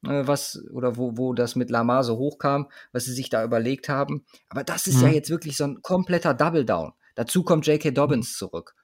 äh, 0.03 0.27
was, 0.27 0.61
oder 0.73 0.97
wo, 0.97 1.17
wo 1.17 1.35
das 1.35 1.55
mit 1.55 1.71
Lamar 1.71 2.03
so 2.03 2.19
hochkam, 2.19 2.67
was 2.91 3.05
sie 3.05 3.15
sich 3.15 3.31
da 3.31 3.45
überlegt 3.45 3.89
haben. 3.89 4.27
Aber 4.49 4.65
das 4.65 4.89
ist 4.89 4.97
mhm. 4.97 5.03
ja 5.05 5.09
jetzt 5.11 5.31
wirklich 5.31 5.57
so 5.57 5.63
ein 5.63 5.83
kompletter 5.83 6.35
Double 6.35 6.65
Down. 6.65 6.95
Dazu 7.15 7.45
kommt 7.45 7.65
J.K. 7.69 7.93
Dobbins 7.93 8.37
zurück. 8.37 8.75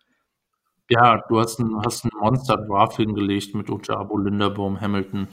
Ja, 0.90 1.24
du 1.28 1.40
hast 1.40 1.58
ein, 1.60 1.80
hast 1.84 2.04
ein 2.04 2.10
Monster-Draft 2.20 2.96
hingelegt 2.96 3.54
mit 3.54 3.70
Ojabo, 3.70 4.18
Linderbaum, 4.18 4.80
Hamilton. 4.80 5.28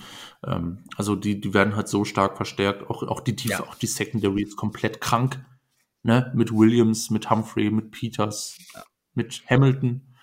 Ähm, 0.45 0.83
also 0.95 1.15
die, 1.15 1.41
die 1.41 1.53
werden 1.53 1.75
halt 1.75 1.89
so 1.89 2.05
stark 2.05 2.37
verstärkt. 2.37 2.89
Auch, 2.89 3.03
auch 3.03 3.19
die 3.19 3.35
Tiefe, 3.35 3.63
ja. 3.63 3.67
auch 3.67 3.75
die 3.75 3.87
Secondary 3.87 4.43
ist 4.43 4.55
komplett 4.55 5.01
krank. 5.01 5.43
Ne? 6.03 6.31
Mit 6.35 6.53
Williams, 6.53 7.09
mit 7.09 7.29
Humphrey, 7.29 7.69
mit 7.69 7.91
Peters, 7.91 8.57
ja. 8.73 8.83
mit 9.13 9.43
Hamilton. 9.49 10.15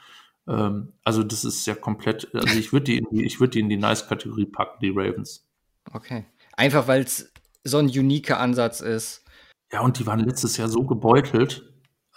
Ähm, 0.49 0.95
also 1.05 1.23
das 1.23 1.45
ist 1.45 1.67
ja 1.67 1.75
komplett, 1.75 2.35
also 2.35 2.59
ich 2.59 2.73
würde 2.73 2.85
die, 2.85 2.99
in 2.99 3.07
die, 3.11 3.27
ich 3.27 3.39
die 3.39 3.61
in 3.61 3.69
die 3.69 3.77
Nice-Kategorie 3.77 4.47
packen, 4.47 4.79
die 4.81 4.91
Ravens. 4.91 5.47
Okay. 5.93 6.25
Einfach 6.57 6.89
weil 6.89 7.03
es 7.03 7.31
so 7.65 7.79
ein 7.79 7.87
uniker 7.87 8.41
Ansatz 8.41 8.81
ist. 8.81 9.25
Ja, 9.71 9.81
und 9.81 9.99
die 9.99 10.07
waren 10.07 10.21
letztes 10.21 10.57
Jahr 10.57 10.69
so 10.69 10.85
gebeutelt 10.85 11.68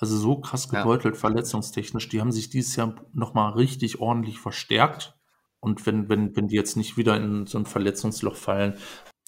also 0.02 0.18
so 0.18 0.40
krass 0.40 0.68
gebeutelt, 0.68 1.16
ja. 1.16 1.20
verletzungstechnisch. 1.20 2.10
Die 2.10 2.20
haben 2.20 2.32
sich 2.32 2.50
dieses 2.50 2.76
Jahr 2.76 2.96
nochmal 3.14 3.54
richtig 3.54 4.00
ordentlich 4.00 4.40
verstärkt. 4.40 5.16
Und 5.60 5.86
wenn, 5.86 6.10
wenn, 6.10 6.36
wenn 6.36 6.48
die 6.48 6.56
jetzt 6.56 6.76
nicht 6.76 6.98
wieder 6.98 7.16
in 7.16 7.46
so 7.46 7.60
ein 7.60 7.68
Verletzungsloch 7.68 8.36
fallen. 8.36 8.78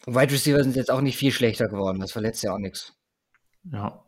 Wide 0.07 0.33
Receiver 0.33 0.63
sind 0.63 0.75
jetzt 0.75 0.89
auch 0.89 1.01
nicht 1.01 1.17
viel 1.17 1.31
schlechter 1.31 1.67
geworden. 1.67 1.99
Das 1.99 2.11
verletzt 2.11 2.43
ja 2.43 2.53
auch 2.53 2.57
nichts. 2.57 2.95
Ja. 3.71 4.03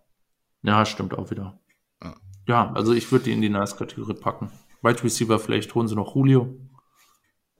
Ja, 0.63 0.85
stimmt 0.85 1.13
auch 1.13 1.29
wieder. 1.29 1.59
Ja, 2.01 2.15
ja 2.47 2.73
also 2.73 2.93
ich 2.93 3.11
würde 3.11 3.25
die 3.25 3.33
in 3.33 3.41
die 3.41 3.49
Nice-Kategorie 3.49 4.15
packen. 4.15 4.51
Wide 4.81 5.03
Receiver, 5.03 5.37
vielleicht 5.37 5.73
holen 5.75 5.87
sie 5.87 5.95
noch 5.95 6.15
Julio. 6.15 6.57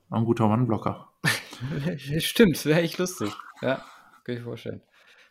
Ein 0.10 0.26
guter 0.26 0.46
One-Blocker. 0.46 1.14
stimmt, 2.18 2.66
wäre 2.66 2.82
echt 2.82 2.98
lustig. 2.98 3.32
Ja, 3.62 3.86
kann 4.24 4.36
ich 4.36 4.42
vorstellen. 4.42 4.82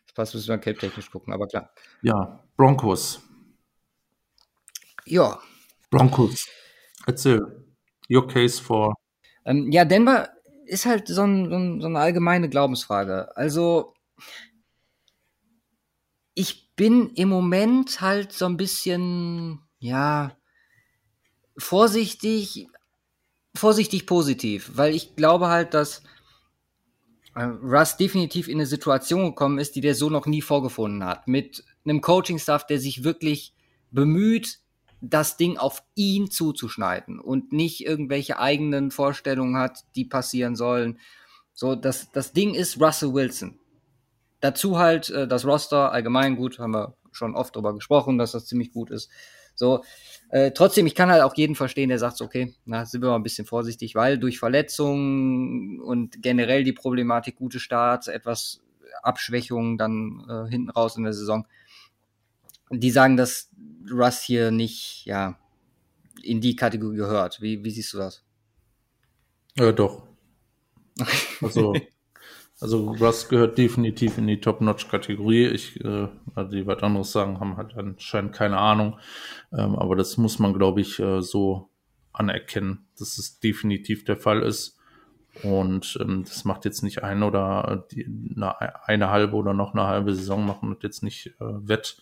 Das 0.07 0.15
passt, 0.15 0.35
müssen 0.35 0.49
wir 0.49 0.59
cape-technisch 0.59 1.11
gucken, 1.11 1.33
aber 1.33 1.49
klar. 1.49 1.71
Ja, 2.03 2.41
Broncos. 2.57 3.21
Ja. 5.07 5.39
Broncos. 5.91 6.47
Erzähl. 7.07 7.65
Your 8.11 8.27
case 8.27 8.63
for. 8.63 8.95
Ähm, 9.45 9.71
ja, 9.71 9.85
Denver 9.85 10.31
ist 10.67 10.87
halt 10.87 11.09
so, 11.09 11.23
ein, 11.23 11.49
so, 11.49 11.57
ein, 11.57 11.81
so 11.81 11.87
eine 11.87 11.99
allgemeine 11.99 12.49
Glaubensfrage. 12.49 13.37
Also, 13.37 13.95
ich 16.35 16.75
bin 16.75 17.11
im 17.15 17.29
Moment 17.29 18.01
halt 18.01 18.33
so 18.33 18.47
ein 18.47 18.57
bisschen, 18.57 19.61
ja, 19.79 20.37
vorsichtig, 21.57 22.67
vorsichtig 23.55 24.07
positiv, 24.07 24.73
weil 24.75 24.95
ich 24.95 25.15
glaube 25.17 25.49
halt, 25.49 25.75
dass 25.75 26.03
äh, 27.35 27.45
Russ 27.45 27.97
definitiv 27.97 28.49
in 28.49 28.59
eine 28.59 28.67
Situation 28.67 29.27
gekommen 29.27 29.59
ist, 29.59 29.77
die 29.77 29.81
der 29.81 29.95
so 29.95 30.11
noch 30.11 30.27
nie 30.27 30.43
vorgefunden 30.43 31.05
hat. 31.05 31.29
Mit 31.29 31.65
einem 31.85 32.01
Coaching-Staff, 32.01 32.67
der 32.67 32.81
sich 32.81 33.05
wirklich 33.05 33.55
bemüht, 33.91 34.59
das 35.11 35.37
Ding 35.37 35.59
auf 35.59 35.83
ihn 35.95 36.31
zuzuschneiden 36.31 37.21
und 37.21 37.53
nicht 37.53 37.85
irgendwelche 37.85 38.39
eigenen 38.39 38.91
Vorstellungen 38.91 39.57
hat, 39.57 39.85
die 39.95 40.05
passieren 40.05 40.57
sollen. 40.57 40.99
So, 41.53 41.75
das, 41.75 42.11
das 42.13 42.33
Ding 42.33 42.55
ist 42.55 42.81
Russell 42.81 43.13
Wilson. 43.13 43.59
Dazu 44.41 44.79
halt 44.79 45.11
äh, 45.11 45.29
das 45.29 45.45
Roster 45.45 45.93
allgemein 45.93 46.37
gut, 46.37 46.59
haben 46.59 46.73
wir 46.75 46.95
schon 47.13 47.35
oft 47.35 47.55
drüber 47.55 47.75
gesprochen, 47.75 48.19
dass 48.19 48.33
das 48.33 48.47
ziemlich 48.47 48.73
gut 48.73 48.91
ist. 48.91 49.11
So, 49.55 49.85
äh, 50.31 50.51
trotzdem, 50.51 50.87
ich 50.87 50.95
kann 50.95 51.11
halt 51.11 51.23
auch 51.23 51.37
jeden 51.37 51.55
verstehen, 51.55 51.89
der 51.89 51.99
sagt, 51.99 52.21
okay, 52.21 52.55
na, 52.65 52.85
sind 52.87 53.03
wir 53.03 53.11
mal 53.11 53.17
ein 53.17 53.23
bisschen 53.23 53.47
vorsichtig, 53.47 53.95
weil 53.95 54.19
durch 54.19 54.39
Verletzungen 54.39 55.81
und 55.81 56.23
generell 56.23 56.65
die 56.65 56.73
Problematik 56.73 57.37
gute 57.37 57.61
Starts, 57.61 58.09
etwas 58.09 58.61
Abschwächung 59.03 59.79
dann 59.79 60.25
äh, 60.29 60.51
hinten 60.51 60.71
raus 60.71 60.97
in 60.97 61.05
der 61.05 61.13
Saison, 61.13 61.47
die 62.71 62.91
sagen, 62.91 63.17
dass 63.17 63.51
Russ 63.91 64.23
hier 64.23 64.51
nicht, 64.51 65.05
ja, 65.05 65.39
in 66.23 66.41
die 66.41 66.57
Kategorie 66.57 66.97
gehört. 66.97 67.41
Wie, 67.41 67.65
wie 67.65 67.71
siehst 67.71 67.93
du 67.93 67.99
das? 67.99 68.25
Ja, 69.57 69.73
doch. 69.73 70.03
Also, 71.43 71.75
also 72.61 72.93
Russ 72.93 73.29
gehört 73.29 73.59
definitiv 73.59 74.17
in 74.17 74.27
die 74.27 74.41
Top-Notch-Kategorie. 74.41 75.47
Ich, 75.49 75.85
äh, 75.85 76.09
also 76.35 76.51
die 76.51 76.67
was 76.67 76.83
anderes 76.83 77.13
sagen, 77.13 77.41
haben 77.41 77.57
halt 77.57 77.77
anscheinend 77.77 78.33
keine 78.33 78.59
Ahnung. 78.59 78.99
Ähm, 79.53 79.77
aber 79.77 79.97
das 79.97 80.17
muss 80.17 80.39
man, 80.39 80.55
glaube 80.55 80.81
ich, 80.81 80.99
äh, 81.01 81.21
so 81.21 81.69
anerkennen, 82.13 82.87
dass 82.99 83.19
es 83.19 83.41
definitiv 83.41 84.05
der 84.05 84.17
Fall 84.17 84.43
ist. 84.43 84.79
Und 85.43 85.99
ähm, 86.01 86.25
das 86.25 86.45
macht 86.45 86.65
jetzt 86.65 86.83
nicht 86.83 87.03
ein 87.03 87.23
oder 87.25 87.87
die, 87.91 88.07
eine, 88.37 88.87
eine 88.87 89.11
halbe 89.11 89.35
oder 89.35 89.53
noch 89.53 89.75
eine 89.75 89.87
halbe 89.87 90.15
Saison 90.15 90.47
machen 90.47 90.71
und 90.71 90.85
jetzt 90.85 91.03
nicht 91.03 91.27
äh, 91.41 91.69
wett. 91.69 92.01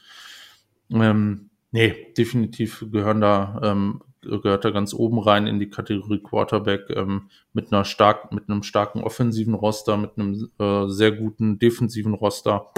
Ähm, 0.91 1.51
nee, 1.73 2.13
definitiv 2.17 2.87
gehören 2.93 3.21
da, 3.21 3.61
ähm, 3.65 4.03
gehört 4.21 4.65
da 4.65 4.71
ganz 4.71 4.95
oben 4.95 5.19
rein 5.19 5.47
in 5.47 5.59
die 5.59 5.69
Kategorie 5.69 6.23
Quarterback 6.23 6.89
ähm, 6.91 7.29
mit 7.53 7.73
einer 7.73 7.85
stark, 7.85 8.33
mit 8.33 8.49
einem 8.49 8.63
starken 8.63 9.03
offensiven 9.03 9.55
Roster, 9.55 9.97
mit 9.97 10.13
einem 10.17 10.49
äh, 10.59 10.89
sehr 10.89 11.13
guten 11.13 11.59
defensiven 11.59 12.15
Roster. 12.15 12.71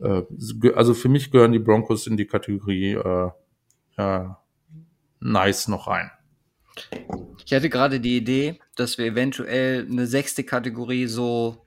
Äh, 0.00 0.22
also 0.74 0.94
für 0.94 1.08
mich 1.08 1.30
gehören 1.30 1.52
die 1.52 1.58
Broncos 1.58 2.06
in 2.06 2.16
die 2.16 2.26
Kategorie 2.26 2.94
äh, 2.94 3.30
äh, 3.96 4.28
nice 5.20 5.68
noch 5.68 5.88
rein. 5.88 6.10
Ich 7.44 7.52
hatte 7.52 7.68
gerade 7.68 8.00
die 8.00 8.16
Idee, 8.16 8.58
dass 8.76 8.96
wir 8.96 9.04
eventuell 9.04 9.86
eine 9.90 10.06
sechste 10.06 10.42
Kategorie 10.42 11.06
so 11.06 11.66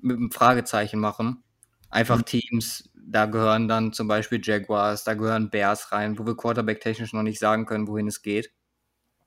mit 0.00 0.16
einem 0.16 0.32
Fragezeichen 0.32 0.98
machen. 0.98 1.44
Einfach 1.92 2.18
mhm. 2.18 2.24
Teams, 2.24 2.90
da 2.94 3.26
gehören 3.26 3.68
dann 3.68 3.92
zum 3.92 4.08
Beispiel 4.08 4.40
Jaguars, 4.42 5.04
da 5.04 5.12
gehören 5.12 5.50
Bears 5.50 5.92
rein, 5.92 6.18
wo 6.18 6.24
wir 6.24 6.34
Quarterback-technisch 6.34 7.12
noch 7.12 7.22
nicht 7.22 7.38
sagen 7.38 7.66
können, 7.66 7.86
wohin 7.86 8.08
es 8.08 8.22
geht. 8.22 8.50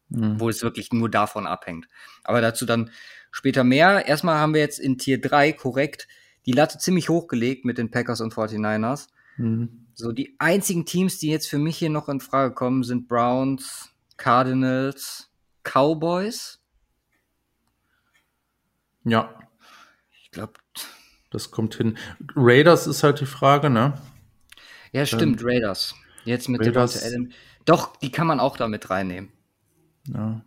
Mhm. 0.09 0.39
Wo 0.39 0.49
es 0.49 0.63
wirklich 0.63 0.91
nur 0.91 1.09
davon 1.09 1.45
abhängt. 1.45 1.87
Aber 2.23 2.41
dazu 2.41 2.65
dann 2.65 2.89
später 3.31 3.63
mehr. 3.63 4.07
Erstmal 4.07 4.39
haben 4.39 4.55
wir 4.55 4.61
jetzt 4.61 4.79
in 4.79 4.97
Tier 4.97 5.21
3 5.21 5.53
korrekt 5.53 6.07
die 6.47 6.53
Latte 6.53 6.79
ziemlich 6.79 7.09
hochgelegt 7.09 7.65
mit 7.65 7.77
den 7.77 7.91
Packers 7.91 8.19
und 8.21 8.33
49ers. 8.33 9.09
Mhm. 9.37 9.85
So, 9.93 10.11
die 10.11 10.35
einzigen 10.39 10.85
Teams, 10.85 11.19
die 11.19 11.29
jetzt 11.29 11.47
für 11.47 11.59
mich 11.59 11.77
hier 11.77 11.91
noch 11.91 12.09
in 12.09 12.19
Frage 12.19 12.53
kommen, 12.53 12.83
sind 12.83 13.07
Browns, 13.07 13.93
Cardinals, 14.17 15.29
Cowboys. 15.63 16.59
Ja. 19.03 19.33
Ich 20.23 20.31
glaube, 20.31 20.53
das 21.35 21.51
kommt 21.51 21.75
hin. 21.75 21.97
Raiders 22.35 22.87
ist 22.87 23.03
halt 23.03 23.19
die 23.19 23.25
Frage, 23.25 23.69
ne? 23.69 23.93
Ja, 24.91 25.05
stimmt, 25.05 25.41
ähm, 25.41 25.47
Raiders. 25.47 25.95
Jetzt 26.23 26.49
mit 26.49 26.61
Raiders. 26.61 27.03
Adam. 27.03 27.29
Doch, 27.65 27.97
die 27.97 28.11
kann 28.11 28.27
man 28.27 28.39
auch 28.39 28.57
damit 28.57 28.89
reinnehmen. 28.89 29.31
Ja. 30.07 30.41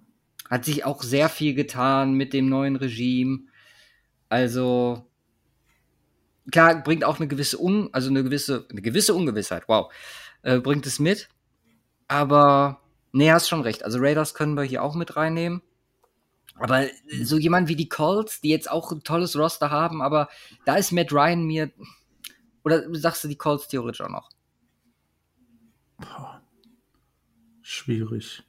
Hat 0.48 0.64
sich 0.64 0.84
auch 0.84 1.02
sehr 1.02 1.28
viel 1.28 1.54
getan 1.54 2.14
mit 2.14 2.32
dem 2.32 2.48
neuen 2.48 2.76
Regime. 2.76 3.40
Also, 4.28 5.06
klar, 6.50 6.82
bringt 6.82 7.04
auch 7.04 7.18
eine 7.18 7.28
gewisse 7.28 7.60
Un 7.60 7.90
also 7.92 8.08
eine 8.08 8.24
gewisse, 8.24 8.66
eine 8.70 8.80
gewisse 8.80 9.14
Ungewissheit, 9.14 9.64
wow, 9.66 9.92
äh, 10.42 10.58
bringt 10.58 10.86
es 10.86 10.98
mit. 10.98 11.28
Aber, 12.08 12.80
nee, 13.12 13.30
hast 13.30 13.48
schon 13.48 13.60
recht. 13.60 13.84
Also 13.84 13.98
Raiders 14.00 14.32
können 14.32 14.54
wir 14.54 14.62
hier 14.62 14.82
auch 14.82 14.94
mit 14.94 15.16
reinnehmen. 15.16 15.60
Aber 16.56 16.86
so 17.22 17.38
jemand 17.38 17.68
wie 17.68 17.76
die 17.76 17.88
Colts, 17.88 18.40
die 18.40 18.48
jetzt 18.48 18.70
auch 18.70 18.90
ein 18.90 19.02
tolles 19.02 19.36
Roster 19.36 19.70
haben, 19.70 20.02
aber 20.02 20.28
da 20.64 20.76
ist 20.76 20.92
Matt 20.92 21.12
Ryan 21.12 21.44
mir. 21.44 21.70
Oder 22.64 22.82
sagst 22.96 23.22
du 23.24 23.28
die 23.28 23.36
Colts 23.36 23.68
theoretisch 23.68 24.00
auch 24.00 24.08
noch? 24.08 24.28
Boah. 25.98 26.42
Schwierig. 27.62 28.42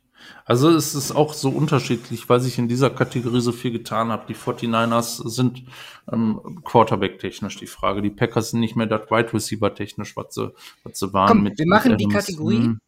Also 0.45 0.69
es 0.69 0.95
ist 0.95 1.11
auch 1.11 1.33
so 1.33 1.49
unterschiedlich, 1.49 2.27
weil 2.27 2.39
sich 2.39 2.57
in 2.57 2.67
dieser 2.67 2.89
Kategorie 2.89 3.41
so 3.41 3.51
viel 3.51 3.71
getan 3.71 4.09
hat. 4.09 4.27
Die 4.29 4.35
49ers 4.35 5.27
sind 5.29 5.63
ähm, 6.11 6.61
Quarterback-technisch 6.65 7.57
die 7.57 7.67
Frage. 7.67 8.01
Die 8.01 8.09
Packers 8.09 8.51
sind 8.51 8.59
nicht 8.59 8.75
mehr 8.75 8.87
das 8.87 9.09
Wide 9.09 9.33
Receiver-technisch, 9.33 10.17
was 10.17 10.33
sie, 10.33 10.53
was 10.83 10.99
sie 10.99 11.13
waren. 11.13 11.27
Komm, 11.27 11.43
mit 11.43 11.57
wir 11.57 11.67
machen 11.67 11.91
mit 11.91 12.01
die. 12.01 12.07
Kategorie. 12.07 12.57
Hm, 12.57 12.79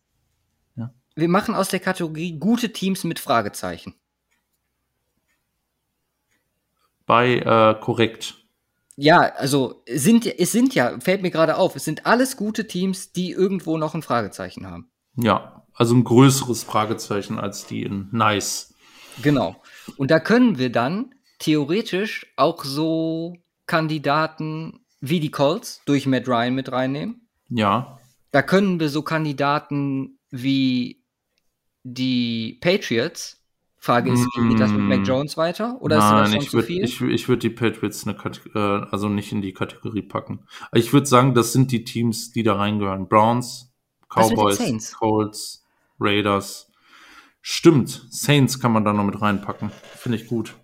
Wir 1.15 1.29
machen 1.29 1.55
aus 1.55 1.69
der 1.69 1.79
Kategorie 1.79 2.37
gute 2.37 2.71
Teams 2.71 3.03
mit 3.03 3.19
Fragezeichen. 3.19 3.93
Bei 7.11 7.39
äh, 7.39 7.75
korrekt. 7.81 8.35
Ja, 8.95 9.33
also 9.35 9.83
sind, 9.85 10.25
es 10.25 10.53
sind 10.53 10.73
ja, 10.75 10.97
fällt 11.01 11.21
mir 11.21 11.29
gerade 11.29 11.57
auf, 11.57 11.75
es 11.75 11.83
sind 11.83 12.05
alles 12.05 12.37
gute 12.37 12.67
Teams, 12.67 13.11
die 13.11 13.31
irgendwo 13.31 13.77
noch 13.77 13.93
ein 13.93 14.01
Fragezeichen 14.01 14.65
haben. 14.65 14.89
Ja, 15.17 15.65
also 15.73 15.93
ein 15.93 16.05
größeres 16.05 16.63
Fragezeichen 16.63 17.37
als 17.37 17.65
die 17.65 17.83
in 17.83 18.07
Nice. 18.13 18.73
Genau. 19.21 19.61
Und 19.97 20.09
da 20.09 20.21
können 20.21 20.57
wir 20.57 20.71
dann 20.71 21.13
theoretisch 21.39 22.31
auch 22.37 22.63
so 22.63 23.35
Kandidaten 23.65 24.85
wie 25.01 25.19
die 25.19 25.31
Colts 25.31 25.81
durch 25.85 26.05
Matt 26.05 26.29
Ryan 26.29 26.55
mit 26.55 26.71
reinnehmen. 26.71 27.27
Ja, 27.49 27.99
Da 28.31 28.41
können 28.41 28.79
wir 28.79 28.87
so 28.87 29.01
Kandidaten 29.01 30.17
wie 30.29 31.03
die 31.83 32.57
Patriots. 32.61 33.40
Frage 33.83 34.11
ist, 34.11 34.23
wie 34.37 34.49
geht 34.49 34.59
das 34.59 34.69
mit 34.69 34.81
Mm. 34.81 34.87
Mac 34.89 35.07
Jones 35.07 35.37
weiter? 35.37 35.81
Oder 35.81 35.97
ist 35.97 36.03
das 36.03 36.11
Nein, 36.11 36.31
schon 36.33 36.41
ich 36.41 36.49
zu 36.51 36.53
würde 36.57 36.67
viel? 36.67 36.83
ich, 36.83 37.01
ich 37.01 37.27
würd 37.27 37.41
die 37.41 37.49
Patriots 37.49 38.05
eine 38.07 38.15
äh, 38.53 38.85
also 38.91 39.09
nicht 39.09 39.31
in 39.31 39.41
die 39.41 39.53
Kategorie 39.53 40.03
packen. 40.03 40.45
Ich 40.71 40.93
würde 40.93 41.07
sagen, 41.07 41.33
das 41.33 41.51
sind 41.51 41.71
die 41.71 41.83
Teams, 41.83 42.31
die 42.31 42.43
da 42.43 42.57
reingehören. 42.57 43.07
Browns, 43.07 43.73
Cowboys? 44.07 44.93
Colts, 44.93 45.65
Raiders. 45.99 46.71
Stimmt, 47.41 48.05
Saints 48.11 48.59
kann 48.59 48.71
man 48.71 48.85
da 48.85 48.93
noch 48.93 49.03
mit 49.03 49.19
reinpacken. 49.19 49.71
Finde 49.97 50.19
ich 50.19 50.27
gut. 50.27 50.55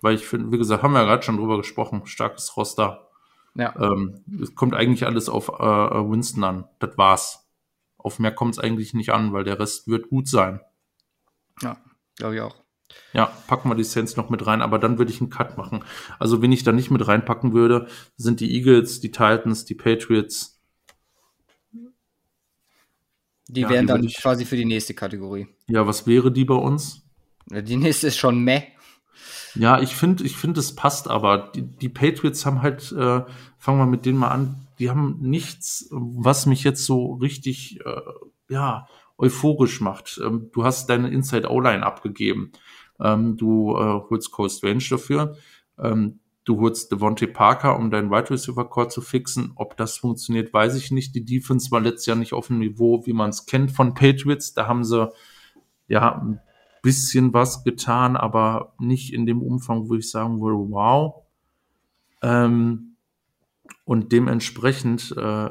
Weil 0.00 0.14
ich 0.14 0.24
finde, 0.24 0.52
wie 0.52 0.58
gesagt, 0.58 0.84
haben 0.84 0.92
wir 0.92 1.00
ja 1.00 1.06
gerade 1.06 1.24
schon 1.24 1.36
drüber 1.36 1.56
gesprochen. 1.56 2.02
Starkes 2.06 2.56
Roster. 2.56 3.08
ja. 3.56 3.74
Ähm, 3.76 4.22
es 4.40 4.54
kommt 4.54 4.76
eigentlich 4.76 5.04
alles 5.04 5.28
auf 5.28 5.48
äh, 5.48 5.62
Winston 5.62 6.44
an. 6.44 6.64
Das 6.78 6.96
war's. 6.96 7.48
Auf 7.98 8.20
mehr 8.20 8.32
kommt 8.32 8.54
es 8.54 8.60
eigentlich 8.60 8.94
nicht 8.94 9.10
an, 9.10 9.32
weil 9.32 9.42
der 9.42 9.58
Rest 9.58 9.88
wird 9.88 10.08
gut 10.10 10.28
sein. 10.28 10.60
ja, 11.60 11.76
glaube 12.20 12.36
ich 12.36 12.40
auch. 12.40 12.54
Ja, 13.12 13.26
packen 13.46 13.68
wir 13.68 13.74
die 13.76 13.84
Saints 13.84 14.16
noch 14.16 14.30
mit 14.30 14.46
rein, 14.46 14.62
aber 14.62 14.78
dann 14.78 14.98
würde 14.98 15.10
ich 15.12 15.20
einen 15.20 15.30
Cut 15.30 15.56
machen. 15.58 15.84
Also, 16.18 16.42
wen 16.42 16.52
ich 16.52 16.62
da 16.64 16.72
nicht 16.72 16.90
mit 16.90 17.06
reinpacken 17.06 17.52
würde, 17.52 17.88
sind 18.16 18.40
die 18.40 18.52
Eagles, 18.54 19.00
die 19.00 19.10
Titans, 19.10 19.64
die 19.64 19.74
Patriots. 19.74 20.60
Die 23.48 23.62
Ja, 23.62 23.70
wären 23.70 23.86
dann 23.86 24.04
ich- 24.04 24.16
quasi 24.16 24.44
für 24.44 24.56
die 24.56 24.64
nächste 24.64 24.94
Kategorie. 24.94 25.48
Ja, 25.66 25.86
was 25.86 26.06
wäre 26.06 26.30
die 26.30 26.44
bei 26.44 26.54
uns? 26.54 27.02
Die 27.46 27.76
nächste 27.76 28.06
ist 28.08 28.16
schon 28.18 28.44
meh. 28.44 28.62
Ja, 29.56 29.80
ich 29.80 29.96
finde, 29.96 30.22
ich 30.24 30.36
finde, 30.36 30.60
es 30.60 30.76
passt 30.76 31.08
aber. 31.08 31.50
Die, 31.54 31.62
die 31.62 31.88
Patriots 31.88 32.46
haben 32.46 32.62
halt, 32.62 32.92
äh, 32.92 33.22
fangen 33.58 33.78
wir 33.78 33.86
mit 33.86 34.06
denen 34.06 34.18
mal 34.18 34.28
an, 34.28 34.68
die 34.78 34.88
haben 34.88 35.18
nichts, 35.20 35.88
was 35.90 36.46
mich 36.46 36.62
jetzt 36.62 36.84
so 36.86 37.14
richtig, 37.14 37.80
äh, 37.84 38.00
ja, 38.48 38.86
euphorisch 39.20 39.80
macht. 39.80 40.20
Ähm, 40.24 40.50
du 40.52 40.64
hast 40.64 40.88
deine 40.88 41.10
Inside 41.10 41.50
O-Line 41.50 41.84
abgegeben. 41.84 42.52
Ähm, 43.00 43.36
du 43.36 43.76
äh, 43.76 44.00
holst 44.10 44.32
Cole 44.32 44.50
Strange 44.50 44.84
dafür. 44.90 45.36
Ähm, 45.78 46.20
du 46.44 46.60
holst 46.60 46.90
Devontae 46.90 47.26
Parker, 47.26 47.76
um 47.78 47.90
deinen 47.90 48.10
Wide 48.10 48.30
Receiver 48.30 48.68
Core 48.68 48.88
zu 48.88 49.00
fixen. 49.00 49.52
Ob 49.56 49.76
das 49.76 49.98
funktioniert, 49.98 50.52
weiß 50.52 50.74
ich 50.76 50.90
nicht. 50.90 51.14
Die 51.14 51.24
Defense 51.24 51.70
war 51.70 51.80
letztes 51.80 52.06
Jahr 52.06 52.16
nicht 52.16 52.32
auf 52.32 52.48
dem 52.48 52.58
Niveau, 52.58 53.06
wie 53.06 53.12
man 53.12 53.30
es 53.30 53.46
kennt 53.46 53.70
von 53.70 53.94
Patriots. 53.94 54.54
Da 54.54 54.66
haben 54.66 54.84
sie 54.84 55.10
ja 55.86 56.16
ein 56.16 56.40
bisschen 56.82 57.32
was 57.34 57.62
getan, 57.64 58.16
aber 58.16 58.74
nicht 58.78 59.12
in 59.12 59.26
dem 59.26 59.42
Umfang, 59.42 59.88
wo 59.88 59.94
ich 59.94 60.10
sagen 60.10 60.40
würde, 60.40 60.70
wow. 60.70 61.22
Ähm, 62.22 62.96
und 63.84 64.12
dementsprechend, 64.12 65.14
äh, 65.16 65.50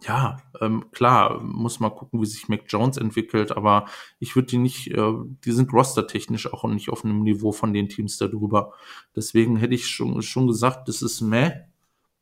ja, 0.00 0.36
ähm, 0.60 0.90
klar, 0.92 1.40
muss 1.42 1.80
mal 1.80 1.90
gucken, 1.90 2.20
wie 2.20 2.26
sich 2.26 2.48
Mac 2.48 2.64
Jones 2.68 2.96
entwickelt, 2.96 3.52
aber 3.52 3.86
ich 4.20 4.36
würde 4.36 4.46
die 4.46 4.58
nicht, 4.58 4.88
äh, 4.92 5.12
die 5.44 5.52
sind 5.52 5.72
rostertechnisch 5.72 6.52
auch 6.52 6.64
nicht 6.64 6.90
auf 6.90 7.04
einem 7.04 7.22
Niveau 7.22 7.50
von 7.50 7.72
den 7.72 7.88
Teams 7.88 8.16
darüber. 8.16 8.72
Deswegen 9.16 9.56
hätte 9.56 9.74
ich 9.74 9.88
schon, 9.88 10.22
schon 10.22 10.46
gesagt, 10.46 10.88
das 10.88 11.02
ist 11.02 11.20
meh, 11.20 11.52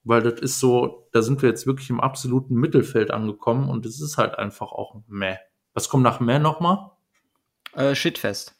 weil 0.05 0.23
das 0.23 0.41
ist 0.41 0.59
so, 0.59 1.07
da 1.13 1.21
sind 1.21 1.43
wir 1.43 1.51
jetzt 1.51 1.67
wirklich 1.67 1.91
im 1.91 2.01
absoluten 2.01 2.55
Mittelfeld 2.55 3.11
angekommen 3.11 3.69
und 3.69 3.85
es 3.85 4.01
ist 4.01 4.17
halt 4.17 4.39
einfach 4.39 4.73
auch 4.73 5.03
meh. 5.07 5.37
Was 5.75 5.91
kommt 5.91 6.05
nach 6.05 6.21
meh 6.21 6.39
nochmal? 6.39 6.93
Äh, 7.75 7.95
Shitfest. 7.95 8.55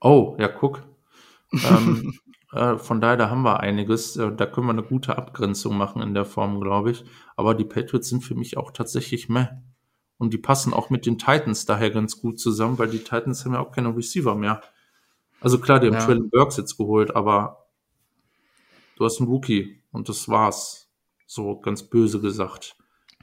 Oh, 0.00 0.36
ja, 0.40 0.48
guck. 0.48 0.82
ähm, 1.52 2.14
äh, 2.14 2.33
von 2.78 3.00
daher, 3.00 3.16
da 3.16 3.30
haben 3.30 3.42
wir 3.42 3.60
einiges. 3.60 4.16
Äh, 4.16 4.32
da 4.34 4.46
können 4.46 4.66
wir 4.66 4.72
eine 4.72 4.82
gute 4.82 5.16
Abgrenzung 5.18 5.76
machen 5.76 6.02
in 6.02 6.14
der 6.14 6.24
Form, 6.24 6.60
glaube 6.60 6.90
ich. 6.92 7.04
Aber 7.36 7.54
die 7.54 7.64
Patriots 7.64 8.08
sind 8.08 8.22
für 8.22 8.34
mich 8.34 8.56
auch 8.56 8.70
tatsächlich 8.70 9.28
meh. 9.28 9.46
Und 10.18 10.32
die 10.32 10.38
passen 10.38 10.72
auch 10.72 10.90
mit 10.90 11.06
den 11.06 11.18
Titans 11.18 11.66
daher 11.66 11.90
ganz 11.90 12.20
gut 12.20 12.38
zusammen, 12.38 12.78
weil 12.78 12.88
die 12.88 13.00
Titans 13.00 13.44
haben 13.44 13.54
ja 13.54 13.60
auch 13.60 13.72
keine 13.72 13.96
Receiver 13.96 14.34
mehr. 14.34 14.62
Also 15.40 15.58
klar, 15.58 15.80
die 15.80 15.88
haben 15.88 15.94
Ja. 15.94 16.04
Traylon 16.04 16.30
Burks 16.30 16.56
jetzt 16.56 16.76
geholt, 16.76 17.14
aber 17.16 17.66
du 18.96 19.04
hast 19.04 19.20
einen 19.20 19.28
Rookie 19.28 19.82
und 19.90 20.08
das 20.08 20.28
war's. 20.28 20.88
So 21.26 21.58
ganz 21.58 21.82
böse 21.82 22.20
gesagt. 22.20 22.76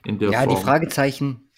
In 0.05 0.19
der 0.19 0.31
Ja, 0.31 0.43
Form. 0.43 0.55
die 0.55 0.61
Fragezeichen, 0.61 1.49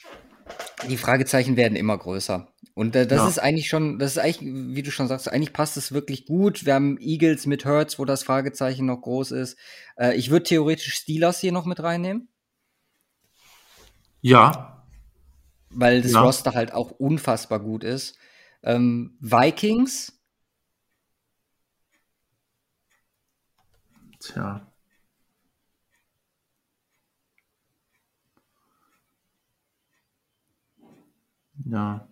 die 0.89 0.97
Fragezeichen 0.97 1.55
werden 1.57 1.75
immer 1.75 1.97
größer. 1.97 2.52
Und 2.75 2.95
das 2.95 3.11
Ja. 3.11 3.27
ist 3.27 3.39
eigentlich 3.39 3.67
schon, 3.67 3.99
das 3.99 4.13
ist 4.13 4.17
eigentlich, 4.17 4.41
wie 4.41 4.81
du 4.81 4.91
schon 4.91 5.07
sagst, 5.07 5.31
eigentlich 5.31 5.53
passt 5.53 5.77
es 5.77 5.91
wirklich 5.91 6.25
gut. 6.25 6.65
Wir 6.65 6.73
haben 6.73 6.97
Eagles 6.99 7.45
mit 7.45 7.65
Hurts, 7.65 7.99
wo 7.99 8.05
das 8.05 8.23
Fragezeichen 8.23 8.85
noch 8.87 9.01
groß 9.01 9.31
ist. 9.31 9.57
Äh, 9.97 10.15
ich 10.15 10.31
würde 10.31 10.43
theoretisch 10.45 10.93
Steelers 10.95 11.39
hier 11.39 11.51
noch 11.51 11.65
mit 11.65 11.81
reinnehmen, 11.83 12.29
Ja, 14.21 14.83
weil 15.69 16.01
das 16.01 16.13
Ja. 16.13 16.21
Roster 16.21 16.53
halt 16.53 16.73
auch 16.73 16.91
unfassbar 16.91 17.59
gut 17.59 17.83
ist. 17.83 18.17
Ähm, 18.63 19.17
Vikings, 19.19 20.13
tja. 24.19 24.65
Ja. 31.65 32.07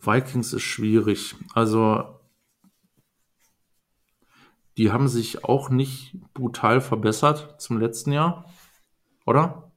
Vikings 0.00 0.52
ist 0.52 0.62
schwierig. 0.62 1.34
Also, 1.54 2.20
die 4.76 4.92
haben 4.92 5.08
sich 5.08 5.44
auch 5.44 5.70
nicht 5.70 6.16
brutal 6.32 6.80
verbessert 6.80 7.60
zum 7.60 7.78
letzten 7.78 8.12
Jahr, 8.12 8.44
oder? 9.26 9.70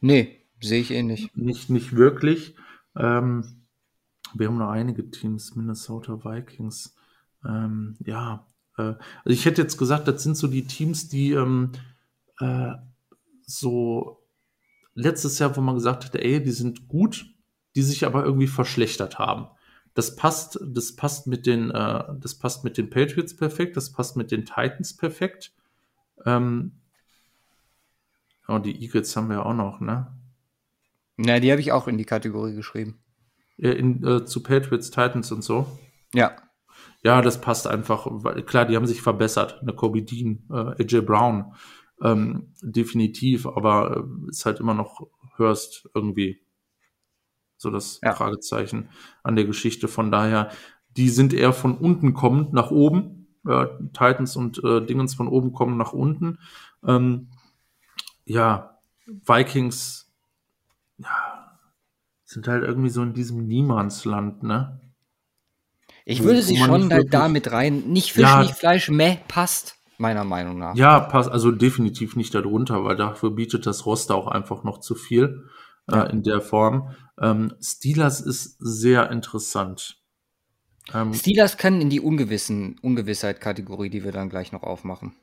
nee, 0.00 0.38
sehe 0.60 0.80
ich 0.80 0.90
ähnlich. 0.90 1.34
Nicht, 1.34 1.70
nicht 1.70 1.96
wirklich. 1.96 2.54
Ähm, 2.94 3.64
wir 4.34 4.48
haben 4.48 4.58
noch 4.58 4.70
einige 4.70 5.10
Teams, 5.10 5.56
Minnesota 5.56 6.24
Vikings. 6.24 6.94
Ähm, 7.44 7.96
ja, 8.04 8.46
äh, 8.76 8.82
also 8.82 8.98
ich 9.24 9.44
hätte 9.44 9.62
jetzt 9.62 9.76
gesagt, 9.78 10.08
das 10.08 10.22
sind 10.22 10.36
so 10.36 10.46
die 10.46 10.66
Teams, 10.66 11.08
die 11.08 11.32
ähm, 11.32 11.72
äh, 12.38 12.72
so 13.46 14.22
letztes 14.94 15.38
Jahr, 15.38 15.56
wo 15.56 15.60
man 15.60 15.74
gesagt 15.74 16.04
hat, 16.04 16.14
ey, 16.16 16.42
die 16.42 16.50
sind 16.50 16.88
gut, 16.88 17.26
die 17.74 17.82
sich 17.82 18.04
aber 18.04 18.24
irgendwie 18.24 18.46
verschlechtert 18.46 19.18
haben. 19.18 19.46
Das 19.94 20.16
passt, 20.16 20.58
das 20.62 20.96
passt 20.96 21.26
mit 21.26 21.46
den, 21.46 21.70
äh, 21.70 22.04
das 22.18 22.34
passt 22.34 22.64
mit 22.64 22.78
den 22.78 22.90
Patriots 22.90 23.36
perfekt, 23.36 23.76
das 23.76 23.92
passt 23.92 24.16
mit 24.16 24.30
den 24.30 24.44
Titans 24.44 24.96
perfekt. 24.96 25.52
Ähm, 26.24 26.72
oh, 28.48 28.58
die 28.58 28.82
Eagles 28.82 29.14
haben 29.16 29.28
wir 29.28 29.44
auch 29.44 29.54
noch, 29.54 29.80
ne? 29.80 30.16
Na, 31.16 31.40
die 31.40 31.50
habe 31.50 31.60
ich 31.60 31.72
auch 31.72 31.88
in 31.88 31.98
die 31.98 32.04
Kategorie 32.04 32.54
geschrieben. 32.54 32.98
In, 33.58 34.04
äh, 34.04 34.24
zu 34.24 34.42
Patriots, 34.42 34.90
Titans 34.90 35.30
und 35.30 35.42
so. 35.42 35.66
Ja, 36.14 36.36
Ja, 37.04 37.20
das 37.20 37.40
passt 37.40 37.66
einfach. 37.66 38.06
Weil, 38.10 38.42
klar, 38.42 38.64
die 38.64 38.76
haben 38.76 38.86
sich 38.86 39.02
verbessert. 39.02 39.58
Eine 39.60 39.74
Kobe 39.74 40.02
Dean, 40.02 40.44
äh, 40.50 40.82
AJ 40.82 41.02
Brown, 41.02 41.54
ähm, 42.02 42.52
definitiv, 42.62 43.46
aber 43.46 44.04
äh, 44.26 44.30
ist 44.30 44.46
halt 44.46 44.60
immer 44.60 44.74
noch 44.74 45.06
Hurst 45.38 45.88
irgendwie 45.94 46.41
so 47.62 47.70
das 47.70 48.00
Ja. 48.02 48.12
Fragezeichen 48.14 48.88
an 49.22 49.36
der 49.36 49.44
Geschichte. 49.46 49.88
Von 49.88 50.10
daher, 50.10 50.50
die 50.96 51.08
sind 51.08 51.32
eher 51.32 51.52
von 51.52 51.78
unten 51.78 52.12
kommend 52.12 52.52
nach 52.52 52.70
oben. 52.70 53.26
Äh, 53.48 53.66
Titans 53.92 54.36
und 54.36 54.62
äh, 54.62 54.84
Dingens 54.84 55.14
von 55.14 55.26
oben 55.28 55.52
kommen 55.52 55.76
nach 55.76 55.92
unten. 55.92 56.38
Ähm, 56.86 57.28
ja, 58.24 58.78
Vikings, 59.06 60.12
ja, 60.98 61.58
sind 62.24 62.46
halt 62.46 62.62
irgendwie 62.62 62.90
so 62.90 63.02
in 63.02 63.14
diesem 63.14 63.46
Niemandsland, 63.46 64.42
ne? 64.44 64.80
ich 66.04 66.22
würde 66.22 66.42
sie 66.42 66.56
schon 66.56 66.88
wirklich- 66.90 67.10
da 67.10 67.28
mit 67.28 67.50
rein. 67.52 67.84
Nicht 67.88 68.12
Fisch, 68.12 68.22
Ja. 68.22 68.42
nicht 68.42 68.54
Fleisch, 68.54 68.88
meh, 68.88 69.18
passt, 69.28 69.76
meiner 69.98 70.24
Meinung 70.24 70.58
nach. 70.58 70.74
Ja, 70.76 71.00
passt, 71.00 71.30
also 71.30 71.50
definitiv 71.50 72.16
nicht 72.16 72.34
darunter, 72.34 72.84
weil 72.84 72.96
dafür 72.96 73.30
bietet 73.32 73.66
das 73.66 73.86
Roster 73.86 74.14
auch 74.14 74.28
einfach 74.28 74.62
noch 74.64 74.78
zu 74.78 74.94
viel. 74.94 75.48
Äh, 75.90 76.10
in 76.10 76.22
der 76.22 76.40
Form. 76.40 76.94
Ähm, 77.20 77.54
Steelers 77.60 78.20
ist 78.20 78.56
sehr 78.58 79.10
interessant. 79.10 80.02
Ähm, 80.92 81.14
Steelers 81.14 81.56
können 81.56 81.80
in 81.80 81.90
die 81.90 82.00
ungewissen 82.00 82.78
Ungewissheit-Kategorie, 82.80 83.90
die 83.90 84.04
wir 84.04 84.12
dann 84.12 84.28
gleich 84.28 84.52
noch 84.52 84.62
aufmachen. 84.62 85.14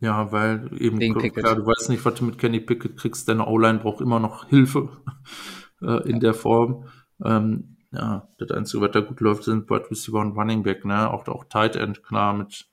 Ja, 0.00 0.30
weil 0.30 0.70
eben 0.80 0.98
klar, 1.32 1.56
du 1.56 1.66
weißt 1.66 1.88
nicht, 1.88 2.04
was 2.04 2.14
du 2.14 2.24
mit 2.24 2.38
Kenny 2.38 2.60
Pickett 2.60 2.96
kriegst. 2.96 3.28
Deine 3.28 3.46
O-Line 3.46 3.80
braucht 3.80 4.00
immer 4.00 4.20
noch 4.20 4.48
Hilfe 4.48 4.90
äh, 5.82 6.02
in 6.08 6.16
ja. 6.16 6.18
der 6.18 6.34
Form. 6.34 6.88
Ähm, 7.24 7.76
ja, 7.90 8.28
das 8.38 8.50
Einzige, 8.50 8.82
was 8.82 8.92
da 8.92 9.00
gut 9.00 9.20
läuft, 9.20 9.44
sind 9.44 9.68
Wide 9.70 9.90
Receiver 9.90 10.20
und 10.20 10.36
Running 10.36 10.62
Back, 10.62 10.84
ne? 10.84 11.10
Auch, 11.10 11.26
auch 11.26 11.44
Tight 11.44 11.74
End, 11.74 12.04
klar, 12.04 12.34
mit 12.34 12.68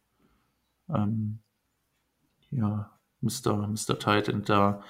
ähm, 0.90 1.40
ja, 2.52 2.92
Mr. 3.22 3.68
Mr. 3.68 3.98
Tight 3.98 4.30
End 4.30 4.50
da, 4.50 4.84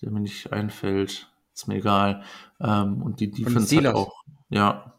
der 0.00 0.10
mir 0.10 0.20
nicht 0.20 0.52
einfällt. 0.52 1.30
Ist 1.54 1.68
mir 1.68 1.76
egal. 1.76 2.22
Ähm, 2.60 3.02
und 3.02 3.20
die 3.20 3.30
Defense 3.30 3.76
hat 3.76 3.94
auch, 3.94 4.12
ja. 4.48 4.94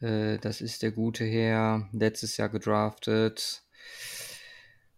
Äh, 0.00 0.38
das 0.38 0.60
ist 0.60 0.82
der 0.82 0.90
gute 0.90 1.24
Herr, 1.24 1.88
letztes 1.92 2.36
Jahr 2.36 2.48
gedraftet. 2.48 3.62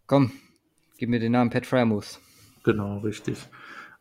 Komm, 0.07 0.31
gib 0.97 1.09
mir 1.09 1.19
den 1.19 1.33
Namen 1.33 1.51
Pat 1.51 1.65
Fryermuth. 1.65 2.19
Genau, 2.63 2.97
richtig. 2.99 3.37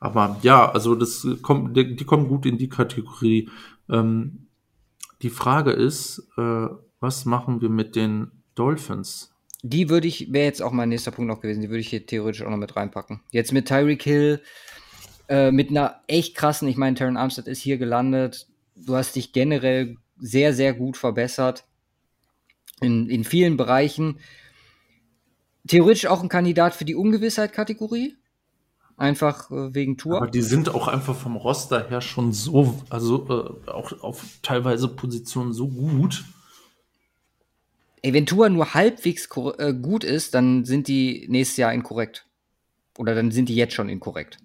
Aber 0.00 0.38
ja, 0.42 0.70
also 0.70 0.94
das 0.94 1.26
kommt, 1.42 1.76
die, 1.76 1.96
die 1.96 2.04
kommen 2.04 2.28
gut 2.28 2.46
in 2.46 2.58
die 2.58 2.68
Kategorie. 2.68 3.50
Ähm, 3.88 4.48
die 5.22 5.30
Frage 5.30 5.70
ist, 5.70 6.26
äh, 6.36 6.68
was 7.00 7.24
machen 7.24 7.60
wir 7.60 7.68
mit 7.68 7.96
den 7.96 8.30
Dolphins? 8.54 9.34
Die 9.62 9.88
würde 9.88 10.06
ich, 10.06 10.32
wäre 10.32 10.44
jetzt 10.44 10.62
auch 10.62 10.72
mein 10.72 10.90
nächster 10.90 11.10
Punkt 11.10 11.28
noch 11.30 11.40
gewesen, 11.40 11.62
die 11.62 11.70
würde 11.70 11.80
ich 11.80 11.88
hier 11.88 12.04
theoretisch 12.04 12.42
auch 12.42 12.50
noch 12.50 12.58
mit 12.58 12.76
reinpacken. 12.76 13.22
Jetzt 13.30 13.52
mit 13.52 13.66
Tyreek 13.66 14.02
Hill, 14.02 14.42
äh, 15.28 15.50
mit 15.50 15.70
einer 15.70 16.00
echt 16.06 16.34
krassen, 16.34 16.68
ich 16.68 16.76
meine, 16.76 16.96
Terran 16.96 17.16
Armstead 17.16 17.46
ist 17.46 17.60
hier 17.60 17.78
gelandet. 17.78 18.46
Du 18.76 18.94
hast 18.94 19.16
dich 19.16 19.32
generell 19.32 19.96
sehr, 20.18 20.52
sehr 20.52 20.74
gut 20.74 20.96
verbessert 20.96 21.64
in, 22.80 23.08
in 23.08 23.24
vielen 23.24 23.56
Bereichen. 23.56 24.18
Theoretisch 25.66 26.06
auch 26.06 26.22
ein 26.22 26.28
Kandidat 26.28 26.74
für 26.74 26.84
die 26.84 26.94
Ungewissheit-Kategorie. 26.94 28.16
Einfach 28.96 29.50
äh, 29.50 29.74
wegen 29.74 29.96
Tour. 29.96 30.18
Aber 30.18 30.30
die 30.30 30.42
sind 30.42 30.68
auch 30.68 30.86
einfach 30.86 31.16
vom 31.16 31.36
Roster 31.36 31.88
her 31.88 32.00
schon 32.00 32.32
so, 32.32 32.80
also 32.90 33.56
äh, 33.66 33.70
auch 33.70 33.92
auf 34.02 34.24
teilweise 34.42 34.88
Positionen 34.88 35.52
so 35.52 35.68
gut. 35.68 36.24
Ey, 38.02 38.12
wenn 38.12 38.26
Tour 38.26 38.50
nur 38.50 38.74
halbwegs 38.74 39.28
äh, 39.58 39.72
gut 39.72 40.04
ist, 40.04 40.34
dann 40.34 40.64
sind 40.64 40.86
die 40.86 41.26
nächstes 41.28 41.56
Jahr 41.56 41.72
inkorrekt. 41.72 42.26
Oder 42.98 43.14
dann 43.14 43.32
sind 43.32 43.48
die 43.48 43.56
jetzt 43.56 43.74
schon 43.74 43.88
inkorrekt. 43.88 44.38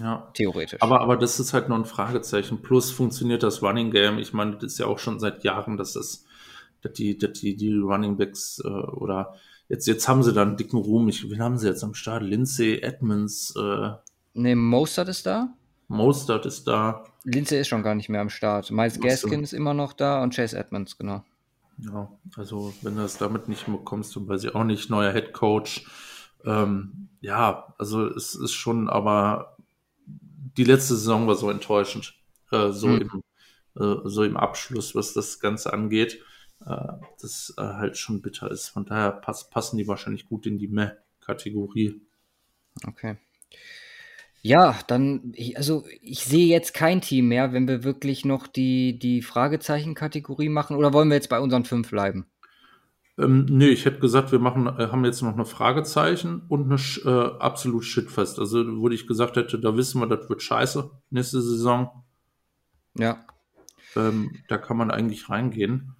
Ja. 0.00 0.28
Theoretisch. 0.34 0.82
Aber, 0.82 1.00
aber 1.00 1.16
das 1.16 1.38
ist 1.40 1.52
halt 1.52 1.68
nur 1.68 1.78
ein 1.78 1.84
Fragezeichen. 1.84 2.62
Plus 2.62 2.90
funktioniert 2.90 3.42
das 3.42 3.62
Running 3.62 3.90
Game. 3.90 4.18
Ich 4.18 4.32
meine, 4.32 4.54
das 4.54 4.64
ist 4.64 4.78
ja 4.78 4.86
auch 4.86 4.98
schon 4.98 5.20
seit 5.20 5.44
Jahren, 5.44 5.76
dass 5.76 5.92
das, 5.92 6.24
dass 6.82 6.92
die, 6.92 7.16
dass 7.16 7.32
die, 7.32 7.56
die 7.56 7.74
Running 7.74 8.16
Backs 8.16 8.60
äh, 8.64 8.68
oder 8.68 9.34
Jetzt, 9.68 9.86
jetzt 9.86 10.08
haben 10.08 10.22
sie 10.22 10.32
dann 10.32 10.48
einen 10.48 10.56
dicken 10.56 10.76
Ruhm. 10.76 11.08
Ich, 11.08 11.28
wen 11.30 11.42
haben 11.42 11.58
sie 11.58 11.66
jetzt 11.66 11.82
am 11.82 11.94
Start? 11.94 12.22
Lindsay, 12.22 12.80
Edmonds. 12.80 13.54
Äh, 13.56 13.90
ne, 14.34 14.54
Mostert 14.54 15.08
ist 15.08 15.24
da. 15.26 15.54
Mostert 15.88 16.46
ist 16.46 16.66
da. 16.66 17.04
Lindsay 17.24 17.60
ist 17.60 17.68
schon 17.68 17.82
gar 17.82 17.94
nicht 17.94 18.08
mehr 18.08 18.20
am 18.20 18.28
Start. 18.28 18.70
Miles 18.70 19.00
Gaskin 19.00 19.42
ist 19.42 19.54
immer 19.54 19.72
noch 19.72 19.92
da 19.92 20.22
und 20.22 20.34
Chase 20.34 20.58
Edmonds, 20.58 20.98
genau. 20.98 21.24
Ja, 21.78 22.10
also 22.36 22.72
wenn 22.82 22.94
du 22.94 23.02
das 23.02 23.18
damit 23.18 23.48
nicht 23.48 23.66
bekommst, 23.66 24.14
dann 24.14 24.28
weiß 24.28 24.44
ich 24.44 24.54
auch 24.54 24.64
nicht. 24.64 24.90
Neuer 24.90 25.12
Head 25.12 25.32
Coach. 25.32 25.86
Ähm, 26.44 27.08
ja, 27.20 27.74
also 27.78 28.06
es 28.06 28.34
ist 28.34 28.52
schon, 28.52 28.88
aber 28.88 29.53
die 30.56 30.64
letzte 30.64 30.94
Saison 30.94 31.26
war 31.26 31.36
so 31.36 31.50
enttäuschend. 31.50 32.14
Äh, 32.50 32.70
so, 32.70 32.88
hm. 32.88 33.00
im, 33.00 33.22
äh, 33.82 34.08
so 34.08 34.22
im 34.22 34.36
Abschluss, 34.36 34.94
was 34.94 35.12
das 35.12 35.40
Ganze 35.40 35.72
angeht 35.72 36.20
äh, 36.66 36.92
das 37.20 37.54
äh, 37.58 37.62
halt 37.62 37.96
schon 37.96 38.22
bitter 38.22 38.50
ist. 38.50 38.68
Von 38.68 38.84
daher 38.84 39.12
pass, 39.12 39.50
passen 39.50 39.76
die 39.76 39.86
wahrscheinlich 39.88 40.26
gut 40.26 40.46
in 40.46 40.58
die 40.58 40.68
Meh-Kategorie. 40.68 42.00
Okay. 42.86 43.16
Ja, 44.42 44.78
dann, 44.88 45.32
also 45.54 45.86
ich 46.02 46.24
sehe 46.24 46.46
jetzt 46.46 46.74
kein 46.74 47.00
Team 47.00 47.28
mehr, 47.28 47.52
wenn 47.52 47.66
wir 47.66 47.82
wirklich 47.82 48.24
noch 48.26 48.46
die, 48.46 48.98
die 48.98 49.22
Fragezeichen-Kategorie 49.22 50.50
machen. 50.50 50.76
Oder 50.76 50.92
wollen 50.92 51.08
wir 51.08 51.14
jetzt 51.14 51.30
bei 51.30 51.40
unseren 51.40 51.64
fünf 51.64 51.90
bleiben? 51.90 52.26
Ähm, 53.16 53.46
nee, 53.48 53.68
ich 53.68 53.84
hätte 53.84 54.00
gesagt, 54.00 54.32
wir 54.32 54.40
machen, 54.40 54.66
äh, 54.66 54.88
haben 54.88 55.04
jetzt 55.04 55.22
noch 55.22 55.34
eine 55.34 55.44
Fragezeichen 55.44 56.42
und 56.48 56.64
eine 56.64 56.80
äh, 57.04 57.38
absolut 57.38 57.84
Shitfest. 57.84 58.38
Also, 58.38 58.64
wo 58.80 58.88
ich 58.88 59.06
gesagt 59.06 59.36
hätte, 59.36 59.58
da 59.58 59.76
wissen 59.76 60.00
wir, 60.00 60.08
das 60.08 60.28
wird 60.28 60.42
scheiße 60.42 60.90
nächste 61.10 61.40
Saison. 61.40 62.04
Ja. 62.98 63.24
Ähm, 63.94 64.36
da 64.48 64.58
kann 64.58 64.76
man 64.76 64.90
eigentlich 64.90 65.30
reingehen. 65.30 65.94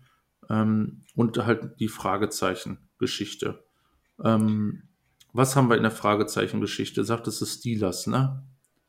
Ähm, 0.50 1.02
und 1.14 1.38
halt 1.38 1.78
die 1.78 1.88
Fragezeichen-Geschichte. 1.88 3.64
Ähm, 4.22 4.88
was 5.32 5.56
haben 5.56 5.68
wir 5.68 5.76
in 5.76 5.82
der 5.82 5.92
Fragezeichen-Geschichte? 5.92 7.04
Sagt 7.04 7.28
es 7.28 7.38
Steelers, 7.58 8.06
ne? 8.06 8.44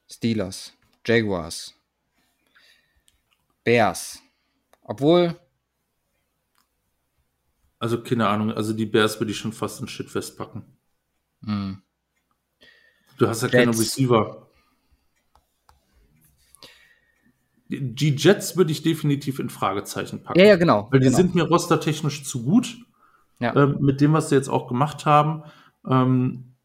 Steelers, 0.10 0.73
Jaguars, 1.06 1.76
Bears. 3.64 4.22
Obwohl. 4.81 5.39
Also 7.86 8.02
keine 8.02 8.28
Ahnung, 8.28 8.52
also 8.52 8.74
die 8.74 8.88
Bears 8.88 9.20
würde 9.20 9.32
ich 9.32 9.38
schon 9.38 9.53
fast 9.53 9.80
in 9.80 9.88
Shit 9.88 10.10
festpacken. 10.10 10.64
Mm. 11.41 11.74
Du 13.20 13.28
hast 13.28 13.44
ja 13.44 13.48
Jets. 13.48 13.53
keine 13.53 13.78
Receiver. 13.78 14.48
Die 17.70 18.16
Jets 18.16 18.57
würde 18.57 18.72
ich 18.72 18.82
definitiv 18.82 19.38
in 19.38 19.52
Fragezeichen 19.52 20.24
packen. 20.24 20.40
Ja, 20.40 20.45
ja, 20.45 20.56
genau. 20.56 20.88
Weil 20.90 20.99
die 20.99 21.06
genau. 21.06 21.18
sind 21.18 21.36
mir 21.36 21.44
rostertechnisch 21.44 22.24
zu 22.24 22.41
gut. 22.41 22.76
Ja. 23.40 23.56
Ähm, 23.56 23.78
mit 23.82 24.02
dem, 24.02 24.14
was 24.14 24.30
sie 24.30 24.36
jetzt 24.36 24.49
auch 24.49 24.68
gemacht 24.68 25.06
haben. 25.06 25.44
Ähm, 25.88 26.56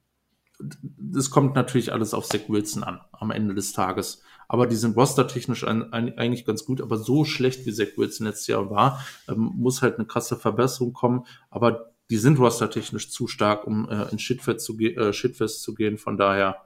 das 0.58 1.30
kommt 1.30 1.54
natürlich 1.54 1.92
alles 1.92 2.14
auf 2.14 2.24
Zach 2.24 2.48
Wilson 2.48 2.82
an, 2.82 3.02
am 3.12 3.30
Ende 3.30 3.54
des 3.54 3.74
Tages. 3.74 4.22
Aber 4.52 4.66
die 4.66 4.74
sind 4.74 4.96
rostertechnisch 4.96 5.62
ein, 5.62 5.92
ein, 5.92 6.18
eigentlich 6.18 6.44
ganz 6.44 6.64
gut. 6.64 6.80
Aber 6.80 6.98
so 6.98 7.24
schlecht 7.24 7.66
wie 7.66 7.72
Zach 7.72 7.96
Wilson 7.96 8.26
letztes 8.26 8.48
Jahr 8.48 8.68
war, 8.68 9.00
ähm, 9.28 9.52
muss 9.54 9.80
halt 9.80 9.94
eine 9.94 10.08
krasse 10.08 10.34
Verbesserung 10.34 10.92
kommen. 10.92 11.24
Aber 11.50 11.92
die 12.10 12.16
sind 12.16 12.36
rostertechnisch 12.36 13.12
zu 13.12 13.28
stark, 13.28 13.64
um 13.64 13.88
äh, 13.88 14.10
in 14.10 14.18
Shitfest 14.18 14.66
zu, 14.66 14.76
äh, 14.80 15.12
Shitfest 15.12 15.62
zu 15.62 15.72
gehen. 15.72 15.98
Von 15.98 16.16
daher, 16.16 16.56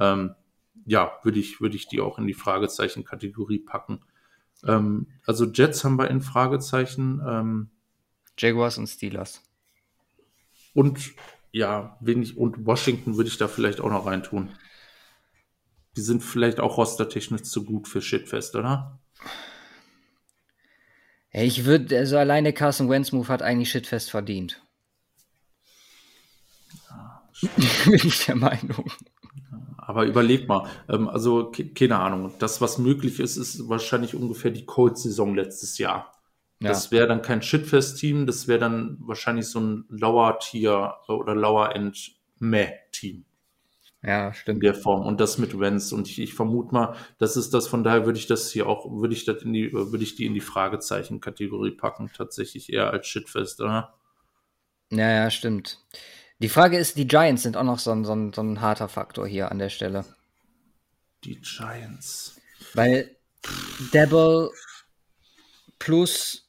ähm, 0.00 0.34
ja, 0.86 1.12
würde 1.24 1.38
ich, 1.38 1.60
würde 1.60 1.76
ich 1.76 1.88
die 1.88 2.00
auch 2.00 2.18
in 2.18 2.26
die 2.26 2.32
Fragezeichen-Kategorie 2.32 3.58
packen. 3.58 4.00
Ähm, 4.64 5.08
also 5.26 5.44
Jets 5.44 5.84
haben 5.84 5.98
wir 5.98 6.08
in 6.08 6.22
Fragezeichen. 6.22 7.20
Ähm, 7.22 7.68
Jaguars 8.38 8.78
und 8.78 8.86
Steelers. 8.86 9.42
Und 10.72 11.12
ja, 11.52 11.98
wenig, 12.00 12.38
und 12.38 12.64
Washington 12.64 13.18
würde 13.18 13.28
ich 13.28 13.36
da 13.36 13.46
vielleicht 13.46 13.82
auch 13.82 13.90
noch 13.90 14.06
reintun. 14.06 14.48
Die 15.96 16.02
sind 16.02 16.22
vielleicht 16.22 16.60
auch 16.60 16.76
rostertechnisch 16.76 17.42
zu 17.42 17.64
gut 17.64 17.88
für 17.88 18.02
Shitfest, 18.02 18.54
oder? 18.54 18.98
Ich 21.32 21.64
würde, 21.64 21.98
also 21.98 22.16
alleine 22.16 22.52
Carson 22.52 22.88
Wentz 22.88 23.12
Move 23.12 23.28
hat 23.28 23.42
eigentlich 23.42 23.70
Shitfest 23.70 24.10
verdient. 24.10 24.62
Ja, 26.88 27.22
Bin 27.84 27.94
ich 27.94 28.24
der 28.26 28.36
Meinung. 28.36 28.90
Aber 29.76 30.04
überleg 30.04 30.48
mal, 30.48 30.68
ähm, 30.88 31.08
also 31.08 31.52
keine 31.74 31.98
Ahnung, 31.98 32.32
das, 32.38 32.60
was 32.60 32.78
möglich 32.78 33.20
ist, 33.20 33.36
ist 33.36 33.68
wahrscheinlich 33.68 34.14
ungefähr 34.14 34.50
die 34.50 34.64
Colts-Saison 34.64 35.34
letztes 35.34 35.78
Jahr. 35.78 36.12
Ja. 36.60 36.70
Das 36.70 36.90
wäre 36.90 37.06
dann 37.06 37.22
kein 37.22 37.42
Shitfest-Team, 37.42 38.26
das 38.26 38.48
wäre 38.48 38.58
dann 38.58 38.96
wahrscheinlich 39.00 39.46
so 39.46 39.60
ein 39.60 39.84
Lower-Tier 39.88 40.94
oder 41.08 41.34
Lower-End-Meh-Team. 41.34 43.26
Ja, 44.06 44.32
stimmt. 44.32 44.58
In 44.58 44.60
der 44.60 44.74
Form. 44.74 45.04
Und 45.04 45.20
das 45.20 45.36
mit 45.36 45.58
Wenz. 45.58 45.90
Und 45.90 46.08
ich, 46.08 46.20
ich 46.20 46.34
vermute 46.34 46.72
mal, 46.72 46.94
das 47.18 47.36
ist 47.36 47.52
das, 47.52 47.66
von 47.66 47.82
daher 47.82 48.06
würde 48.06 48.20
ich 48.20 48.28
das 48.28 48.52
hier 48.52 48.68
auch, 48.68 48.88
würde 48.88 49.14
ich 49.14 49.24
das 49.24 49.42
in 49.42 49.52
die, 49.52 49.72
würde 49.72 50.04
ich 50.04 50.14
die 50.14 50.26
in 50.26 50.34
die 50.34 50.40
Fragezeichen-Kategorie 50.40 51.72
packen, 51.72 52.08
tatsächlich 52.16 52.72
eher 52.72 52.92
als 52.92 53.08
Shitfest, 53.08 53.60
oder? 53.60 53.94
Ja, 54.92 55.10
ja, 55.10 55.28
stimmt. 55.28 55.80
Die 56.38 56.48
Frage 56.48 56.78
ist, 56.78 56.96
die 56.96 57.08
Giants 57.08 57.42
sind 57.42 57.56
auch 57.56 57.64
noch 57.64 57.80
so 57.80 57.90
ein, 57.90 58.04
so 58.04 58.12
ein, 58.12 58.32
so 58.32 58.42
ein 58.42 58.60
harter 58.60 58.88
Faktor 58.88 59.26
hier 59.26 59.50
an 59.50 59.58
der 59.58 59.70
Stelle. 59.70 60.04
Die 61.24 61.40
Giants. 61.40 62.40
Weil 62.74 63.16
Devil 63.92 64.50
plus 65.80 66.48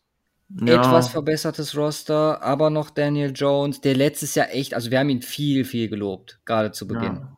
ja. 0.50 0.76
etwas 0.76 1.08
verbessertes 1.08 1.76
Roster, 1.76 2.44
aber 2.44 2.70
noch 2.70 2.92
Daniel 2.92 3.32
Jones, 3.34 3.82
der 3.82 3.96
letztes 3.96 4.36
Jahr 4.36 4.52
echt, 4.52 4.76
also 4.76 4.92
wir 4.92 5.00
haben 5.00 5.10
ihn 5.10 5.24
viel, 5.24 5.66
viel 5.66 5.90
gelobt, 5.90 6.40
gerade 6.46 6.72
zu 6.72 6.88
Beginn. 6.88 7.16
Ja, 7.16 7.37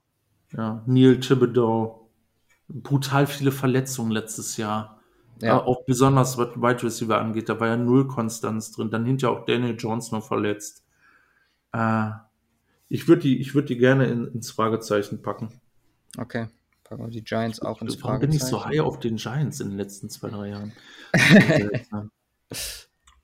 ja. 0.56 0.84
Neil 0.86 1.20
Thibodeau, 1.20 2.10
brutal 2.68 3.28
viele 3.28 3.52
Verletzungen 3.52 4.12
letztes 4.12 4.58
Jahr. 4.58 4.96
Ja. 5.42 5.64
auch 5.64 5.86
besonders 5.86 6.38
was 6.38 6.58
Wide 6.58 6.84
Receiver 6.84 7.18
angeht, 7.18 7.48
da 7.48 7.58
war 7.62 7.70
ja 7.70 7.78
null 7.78 8.10
Konstanz 8.10 8.74
drin. 8.74 8.92
Dann 8.92 9.06
hinterher 9.06 9.38
auch 9.38 9.46
Daniel 9.46 9.78
Jones 9.78 10.12
noch 10.12 10.28
verletzt. 10.28 10.84
Äh, 11.72 12.10
ich 12.90 13.08
würde 13.08 13.22
die, 13.22 13.40
ich 13.40 13.56
würde 13.56 13.70
die 13.70 13.78
gerne 13.78 14.08
in, 14.08 14.28
ins 14.34 14.52
Fragezeichen 14.52 15.22
packen. 15.22 15.62
Okay, 16.18 16.48
Packen 16.90 17.04
wir 17.04 17.12
die 17.12 17.24
Giants 17.24 17.62
auch 17.62 17.82
ins 17.84 18.02
Warum 18.02 18.20
bin 18.20 18.32
ich 18.32 18.40
so 18.40 18.58
Fragezeichen. 18.58 18.80
high 18.80 18.88
auf 18.88 19.00
den 19.00 19.16
Giants 19.18 19.60
in 19.60 19.70
den 19.70 19.78
letzten 19.78 20.10
zwei, 20.10 20.30
drei 20.30 20.50
Jahren? 20.50 20.74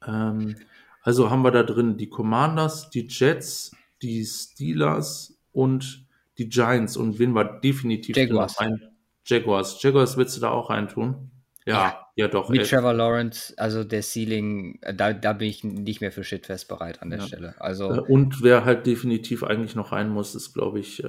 ähm, 0.08 0.56
also 1.02 1.32
haben 1.32 1.42
wir 1.42 1.52
da 1.52 1.64
drin 1.64 1.98
die 1.98 2.08
Commanders, 2.08 2.92
die 2.92 3.08
Jets, 3.08 3.76
die 4.04 4.24
Steelers 4.24 5.40
und 5.52 6.05
die 6.38 6.50
Giants. 6.50 6.98
Und 6.98 7.20
wen 7.20 7.34
wir 7.34 7.46
definitiv 7.46 8.16
Jaguars. 8.18 8.60
rein? 8.60 8.82
Jaguars. 9.26 9.82
Jaguars 9.82 10.18
willst 10.18 10.36
du 10.38 10.42
da 10.42 10.52
auch 10.52 10.70
reintun? 10.70 11.32
Ja, 11.66 12.06
ja, 12.16 12.28
doch. 12.28 12.50
Mit 12.50 12.62
ey. 12.62 12.68
Trevor 12.68 12.94
Lawrence, 12.94 13.54
also 13.58 13.84
der 13.84 14.04
Ceiling, 14.04 14.78
äh, 14.82 14.94
da, 14.94 15.14
da 15.14 15.34
bin 15.34 15.48
ich 15.50 15.64
nicht 15.64 16.00
mehr 16.00 16.12
für 16.12 16.24
Shitfest 16.24 16.68
bereit 16.68 17.02
an 17.02 17.10
der 17.10 17.20
Ja. 17.20 17.26
Stelle. 17.26 17.48
Äh, 17.58 17.62
Also, 17.62 17.88
Und 17.88 18.44
wer 18.44 18.66
halt 18.66 18.86
definitiv 18.86 19.44
eigentlich 19.44 19.76
noch 19.76 19.92
rein 19.92 20.10
muss, 20.10 20.36
ist, 20.36 20.54
glaube 20.54 20.80
ich, 20.80 21.04
äh, 21.04 21.08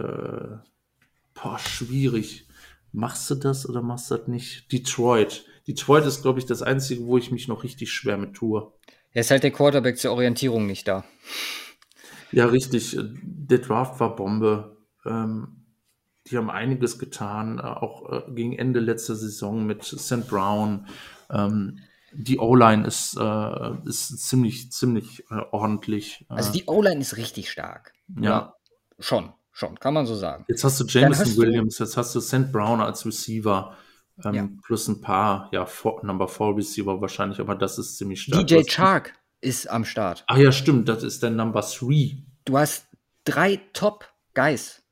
boah, 1.35 1.59
schwierig. 1.59 2.47
Machst 2.93 3.29
du 3.31 3.35
das 3.35 3.69
oder 3.69 3.83
machst 3.83 4.11
du 4.11 4.17
das 4.17 4.29
nicht? 4.29 4.73
Detroit. 4.73 5.45
Detroit 5.69 6.07
ist, 6.07 6.23
glaube 6.23 6.39
ich, 6.39 6.47
das 6.47 6.63
Einzige, 6.63 7.05
wo 7.05 7.19
ich 7.19 7.31
mich 7.31 7.49
noch 7.49 7.63
richtig 7.63 7.93
schwer 7.93 8.17
mit 8.17 8.33
tue. 8.33 8.73
er 9.13 9.21
ist 9.21 9.31
halt 9.31 9.43
der 9.43 9.51
Quarterback 9.51 9.99
zur 9.99 10.13
Orientierung 10.13 10.67
nicht 10.67 10.89
da. 10.89 11.05
Ja, 12.33 12.47
richtig. 12.47 12.97
Der 12.99 13.59
Draft 13.59 14.01
war 14.01 14.17
Bombe. 14.17 14.76
Ähm, 15.07 15.63
die 16.29 16.37
haben 16.37 16.51
einiges 16.51 16.99
getan, 16.99 17.59
äh, 17.59 17.63
auch 17.63 18.11
äh, 18.11 18.23
gegen 18.35 18.53
Ende 18.59 18.81
letzter 18.81 19.15
Saison 19.15 19.65
mit 19.65 19.85
St. 19.85 20.29
Brown. 20.29 20.87
Ähm, 21.31 21.79
die 22.13 22.39
O-Line 22.39 22.87
ist, 22.87 23.17
äh, 23.19 23.71
ist 23.89 24.19
ziemlich, 24.29 24.73
ziemlich 24.73 25.25
äh, 25.31 25.41
ordentlich. 25.53 26.25
Äh, 26.31 26.35
Also 26.35 26.53
die 26.53 26.65
O-Line 26.67 27.01
ist 27.01 27.17
richtig 27.17 27.51
stark. 27.51 27.93
ja. 28.21 28.53
Schon, 28.99 29.33
schon, 29.53 29.79
kann 29.79 29.93
man 29.93 30.07
so 30.07 30.15
sagen. 30.15 30.47
Jetzt 30.49 30.65
hast 30.65 30.81
du 30.81 30.85
Jameson 30.87 31.27
hast 31.27 31.37
du- 31.37 31.43
Williams, 31.43 31.79
jetzt 31.79 31.99
hast 31.99 32.15
du 32.15 32.21
St. 32.21 32.51
Brown 32.51 32.81
als 32.81 33.05
Receiver, 33.05 33.77
ähm, 34.25 34.35
Ja. 34.35 34.49
plus 34.65 34.89
ein 34.89 35.03
paar, 35.03 35.51
ja, 35.53 35.67
four, 35.67 36.03
Number 36.03 36.27
4 36.27 36.57
Receiver 36.57 36.99
wahrscheinlich, 37.03 37.39
aber 37.39 37.55
das 37.57 37.79
ist 37.79 37.99
ziemlich 37.99 38.23
stark. 38.23 38.47
DJ 38.47 38.63
Chark 38.65 39.13
ist 39.43 39.69
am 39.69 39.85
Start. 39.85 40.25
Ach 40.29 40.39
ja, 40.39 40.51
stimmt, 40.51 40.89
das 40.89 41.03
ist 41.03 41.23
der 41.23 41.29
Number 41.31 41.61
3. 41.61 42.17
Du 42.47 42.57
hast 42.57 42.87
drei 43.25 43.61
Top-Guys 43.75 44.83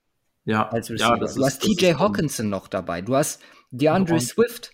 Ja, 0.45 0.69
als 0.69 0.89
ja, 0.89 1.16
das 1.16 1.35
du 1.35 1.41
ist, 1.41 1.47
hast 1.47 1.62
TJ 1.62 1.95
Hawkinson 1.95 2.51
noch 2.51 2.69
dabei. 2.69 3.01
Du 3.01 3.16
hast 3.16 3.41
DeAndre. 3.71 4.21
Swift. 4.21 4.73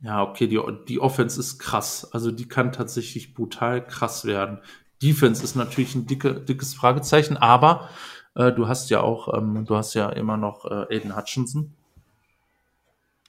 Ja, 0.00 0.22
okay, 0.22 0.46
die, 0.46 0.60
die 0.88 1.00
Offense 1.00 1.40
ist 1.40 1.58
krass. 1.58 2.12
Also 2.12 2.30
die 2.30 2.46
kann 2.46 2.72
tatsächlich 2.72 3.32
brutal 3.32 3.84
krass 3.86 4.26
werden. 4.26 4.60
Defense 5.02 5.42
ist 5.42 5.56
natürlich 5.56 5.94
ein 5.94 6.06
dicke, 6.06 6.40
dickes 6.40 6.74
Fragezeichen, 6.74 7.36
aber 7.36 7.88
äh, 8.34 8.52
du 8.52 8.68
hast 8.68 8.90
ja 8.90 9.00
auch, 9.00 9.32
ähm, 9.34 9.64
du 9.64 9.76
hast 9.76 9.94
ja 9.94 10.10
immer 10.10 10.36
noch 10.36 10.66
äh, 10.66 10.94
Aiden 10.94 11.16
Hutchinson. 11.16 11.74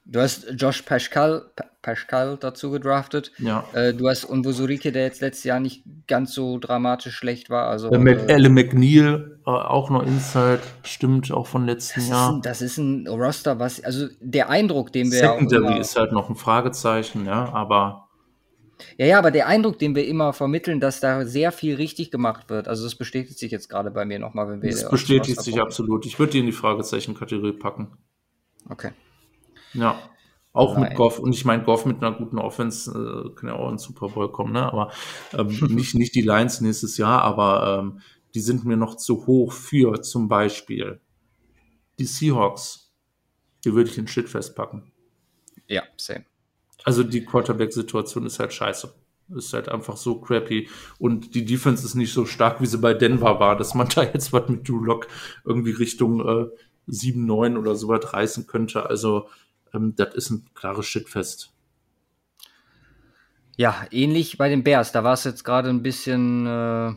Du 0.07 0.19
hast 0.19 0.45
Josh 0.55 0.83
Pascal, 0.83 1.45
Pa- 1.55 1.65
Pascal 1.81 2.37
dazu 2.39 2.69
gedraftet. 2.69 3.31
Ja. 3.39 3.65
Äh, 3.73 3.93
du 3.93 4.07
hast 4.07 4.23
Unbusurike, 4.25 4.91
der 4.91 5.03
jetzt 5.03 5.21
letztes 5.21 5.43
Jahr 5.45 5.59
nicht 5.59 5.83
ganz 6.07 6.33
so 6.33 6.59
dramatisch 6.59 7.15
schlecht 7.15 7.49
war. 7.49 7.67
Also, 7.67 7.89
Äh, 7.89 7.97
Mac, 7.97 8.29
äh, 8.29 8.33
Alan 8.33 8.53
McNeil, 8.53 9.39
äh, 9.45 9.49
auch 9.49 9.89
noch 9.89 10.03
Inside, 10.03 10.61
stimmt, 10.83 11.31
auch 11.31 11.47
von 11.47 11.65
letzten 11.65 11.95
das, 11.95 12.03
ist 12.03 12.09
Jahr. 12.11 12.33
ein, 12.33 12.41
das 12.43 12.61
ist 12.61 12.77
ein 12.77 13.07
Roster, 13.07 13.59
was, 13.59 13.83
also 13.83 14.07
der 14.19 14.49
Eindruck, 14.49 14.93
den 14.93 15.11
wir 15.11 15.17
Secondary 15.19 15.65
immer, 15.65 15.79
ist 15.79 15.97
halt 15.97 16.11
noch 16.11 16.29
ein 16.29 16.35
Fragezeichen, 16.35 17.25
ja, 17.25 17.51
aber 17.51 18.07
ja, 18.97 19.05
ja, 19.05 19.17
aber 19.17 19.31
der 19.31 19.47
Eindruck, 19.47 19.79
den 19.79 19.95
wir 19.95 20.05
immer 20.07 20.33
vermitteln, 20.33 20.79
dass 20.79 20.99
da 20.99 21.25
sehr 21.25 21.51
viel 21.51 21.75
richtig 21.75 22.11
gemacht 22.11 22.49
wird. 22.49 22.67
Also 22.67 22.83
das 22.83 22.95
bestätigt 22.95 23.39
sich 23.39 23.51
jetzt 23.51 23.69
gerade 23.69 23.89
bei 23.89 24.05
mir 24.05 24.19
nochmal, 24.19 24.49
wenn 24.49 24.61
wir 24.61 24.69
das 24.69 24.89
bestätigt 24.89 25.41
sich 25.41 25.59
absolut. 25.61 26.05
Ich 26.05 26.19
würde 26.19 26.33
die 26.33 26.39
in 26.39 26.45
die 26.45 26.51
Fragezeichen-Kategorie 26.51 27.53
packen. 27.53 27.87
Okay. 28.69 28.91
Ja. 29.75 29.97
Auch 30.53 30.75
Nein. 30.75 30.83
mit 30.83 30.95
Goff. 30.95 31.19
Und 31.19 31.33
ich 31.33 31.43
meine, 31.43 31.63
Goff 31.63 31.85
mit 31.85 32.01
einer 32.01 32.15
guten 32.15 32.39
Offense 32.39 32.89
äh, 32.89 33.35
kann 33.35 33.49
ja 33.49 33.55
auch 33.55 33.65
in 33.65 33.73
den 33.73 33.77
Super 33.77 34.07
Bowl 34.07 34.31
kommen, 34.31 34.53
ne? 34.53 34.63
Aber 34.63 34.91
ähm, 35.33 35.47
nicht, 35.69 35.95
nicht 35.95 36.15
die 36.15 36.21
Lions 36.21 36.61
nächstes 36.61 36.97
Jahr, 36.97 37.21
aber 37.23 37.79
ähm, 37.79 37.99
die 38.33 38.39
sind 38.39 38.63
mir 38.63 38.77
noch 38.77 38.95
zu 38.95 39.27
hoch 39.27 39.51
für 39.51 40.01
zum 40.01 40.29
Beispiel 40.29 41.01
die 41.99 42.05
Seahawks. 42.05 42.93
Die 43.63 43.73
würde 43.73 43.89
ich 43.89 43.97
in 43.97 44.07
Shitfest 44.07 44.55
packen. 44.55 44.91
Ja, 45.67 45.83
same. 45.97 46.25
Also 46.83 47.03
die 47.03 47.25
Quarterback-Situation 47.25 48.25
ist 48.25 48.39
halt 48.39 48.53
scheiße. 48.53 48.93
Ist 49.35 49.53
halt 49.53 49.69
einfach 49.69 49.97
so 49.97 50.21
crappy. 50.21 50.69
Und 50.99 51.33
die 51.33 51.45
Defense 51.45 51.83
ist 51.83 51.95
nicht 51.95 52.13
so 52.13 52.25
stark, 52.25 52.61
wie 52.61 52.67
sie 52.67 52.77
bei 52.77 52.93
Denver 52.93 53.39
war, 53.39 53.57
dass 53.57 53.73
man 53.73 53.89
da 53.95 54.03
jetzt 54.03 54.31
was 54.31 54.47
mit 54.47 54.69
Drew 54.69 54.83
Lock 54.83 55.07
irgendwie 55.43 55.71
Richtung 55.71 56.21
äh, 56.21 56.47
7-9 56.87 57.57
oder 57.57 57.75
so 57.75 57.87
was 57.87 58.13
reißen 58.13 58.45
könnte. 58.47 58.87
Also 58.87 59.27
ähm, 59.75 59.95
das 59.95 60.15
ist 60.15 60.29
ein 60.31 60.45
klares 60.53 60.85
Shitfest. 60.87 61.51
Ja, 63.57 63.85
ähnlich 63.91 64.37
bei 64.37 64.49
den 64.49 64.63
Bears. 64.63 64.91
Da 64.91 65.03
war 65.03 65.13
es 65.13 65.23
jetzt 65.23 65.43
gerade 65.43 65.69
ein 65.69 65.81
bisschen. 65.83 66.45
Äh, 66.45 66.95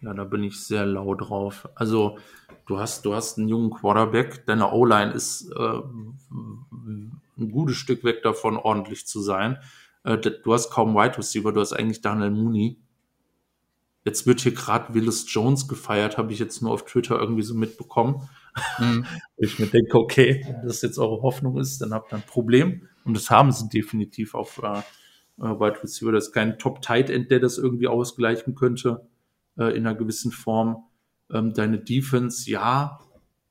Ja, 0.00 0.14
da 0.14 0.24
bin 0.24 0.44
ich 0.44 0.60
sehr 0.60 0.86
lau 0.86 1.14
drauf. 1.14 1.68
Also 1.74 2.18
du 2.66 2.78
hast, 2.78 3.04
du 3.04 3.14
hast 3.14 3.38
einen 3.38 3.48
jungen 3.48 3.70
Quarterback, 3.70 4.46
deine 4.46 4.70
O-Line 4.70 5.12
ist 5.12 5.50
äh, 5.50 5.80
ein 6.30 7.50
gutes 7.50 7.76
Stück 7.76 8.04
weg 8.04 8.22
davon, 8.22 8.56
ordentlich 8.56 9.06
zu 9.06 9.20
sein. 9.20 9.58
Äh, 10.04 10.18
du 10.18 10.52
hast 10.52 10.70
kaum 10.70 10.94
Wide 10.94 11.18
Receiver, 11.18 11.52
du 11.52 11.60
hast 11.60 11.72
eigentlich 11.72 12.00
Daniel 12.00 12.30
Mooney. 12.30 12.78
Jetzt 14.04 14.26
wird 14.26 14.40
hier 14.40 14.54
gerade 14.54 14.94
Willis 14.94 15.26
Jones 15.28 15.66
gefeiert, 15.66 16.16
habe 16.16 16.32
ich 16.32 16.38
jetzt 16.38 16.62
nur 16.62 16.72
auf 16.72 16.84
Twitter 16.84 17.18
irgendwie 17.18 17.42
so 17.42 17.54
mitbekommen. 17.54 18.28
Mh. 18.78 19.06
Wo 19.36 19.42
ich 19.44 19.58
mir 19.58 19.66
denke, 19.66 19.98
okay, 19.98 20.44
wenn 20.46 20.66
das 20.66 20.82
jetzt 20.82 20.98
eure 20.98 21.22
Hoffnung 21.22 21.58
ist, 21.58 21.80
dann 21.80 21.92
habt 21.92 22.12
ihr 22.12 22.16
ein 22.16 22.22
Problem. 22.22 22.88
Und 23.04 23.14
das 23.14 23.30
haben 23.30 23.52
sie 23.52 23.68
definitiv 23.68 24.34
auf 24.34 24.60
äh, 24.62 24.78
äh, 25.38 25.42
Wide 25.42 25.82
Receiver. 25.82 26.12
Das 26.12 26.28
ist 26.28 26.32
kein 26.32 26.58
Top-Tight 26.58 27.10
End, 27.10 27.30
der 27.30 27.40
das 27.40 27.58
irgendwie 27.58 27.88
ausgleichen 27.88 28.54
könnte 28.54 29.06
äh, 29.58 29.76
in 29.76 29.86
einer 29.86 29.94
gewissen 29.94 30.32
Form. 30.32 30.84
Ähm, 31.30 31.52
deine 31.54 31.78
Defense, 31.78 32.50
ja, 32.50 33.00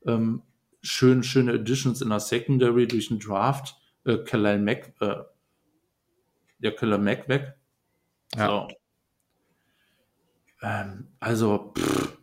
ähm, 0.06 0.42
schön, 0.82 1.24
schöne 1.24 1.54
Additions 1.54 2.02
in 2.02 2.10
der 2.10 2.20
Secondary 2.20 2.88
durch 2.88 3.10
den 3.10 3.20
Draft. 3.20 3.76
Äh, 4.06 4.18
Khalil 4.20 4.60
Mack, 4.60 4.94
äh, 5.00 5.16
ja, 6.60 6.72
Khalil 6.72 6.98
Mack 6.98 7.28
weg. 7.30 7.56
Ja. 8.36 8.48
So. 8.48 8.68
Ähm, 10.62 11.08
also, 11.20 11.74
pff, 11.78 12.17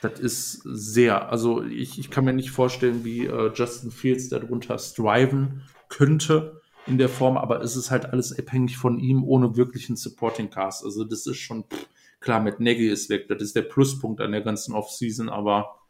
das 0.00 0.20
ist 0.20 0.62
sehr, 0.64 1.30
also 1.30 1.62
ich, 1.62 1.98
ich 1.98 2.10
kann 2.10 2.24
mir 2.24 2.32
nicht 2.32 2.50
vorstellen, 2.50 3.04
wie 3.04 3.26
äh, 3.26 3.50
Justin 3.54 3.90
Fields 3.90 4.28
darunter 4.28 4.78
striven 4.78 5.62
könnte 5.88 6.60
in 6.86 6.98
der 6.98 7.08
Form, 7.08 7.36
aber 7.36 7.60
es 7.62 7.76
ist 7.76 7.90
halt 7.90 8.06
alles 8.06 8.36
abhängig 8.38 8.76
von 8.76 8.98
ihm 8.98 9.24
ohne 9.24 9.56
wirklichen 9.56 9.96
Supporting 9.96 10.50
Cast. 10.50 10.84
Also 10.84 11.04
das 11.04 11.26
ist 11.26 11.38
schon, 11.38 11.64
pff, 11.64 11.88
klar, 12.20 12.40
mit 12.40 12.60
Nagy 12.60 12.88
ist 12.88 13.10
weg, 13.10 13.28
das 13.28 13.42
ist 13.42 13.56
der 13.56 13.62
Pluspunkt 13.62 14.20
an 14.20 14.32
der 14.32 14.42
ganzen 14.42 14.74
Offseason, 14.74 15.28
aber 15.28 15.80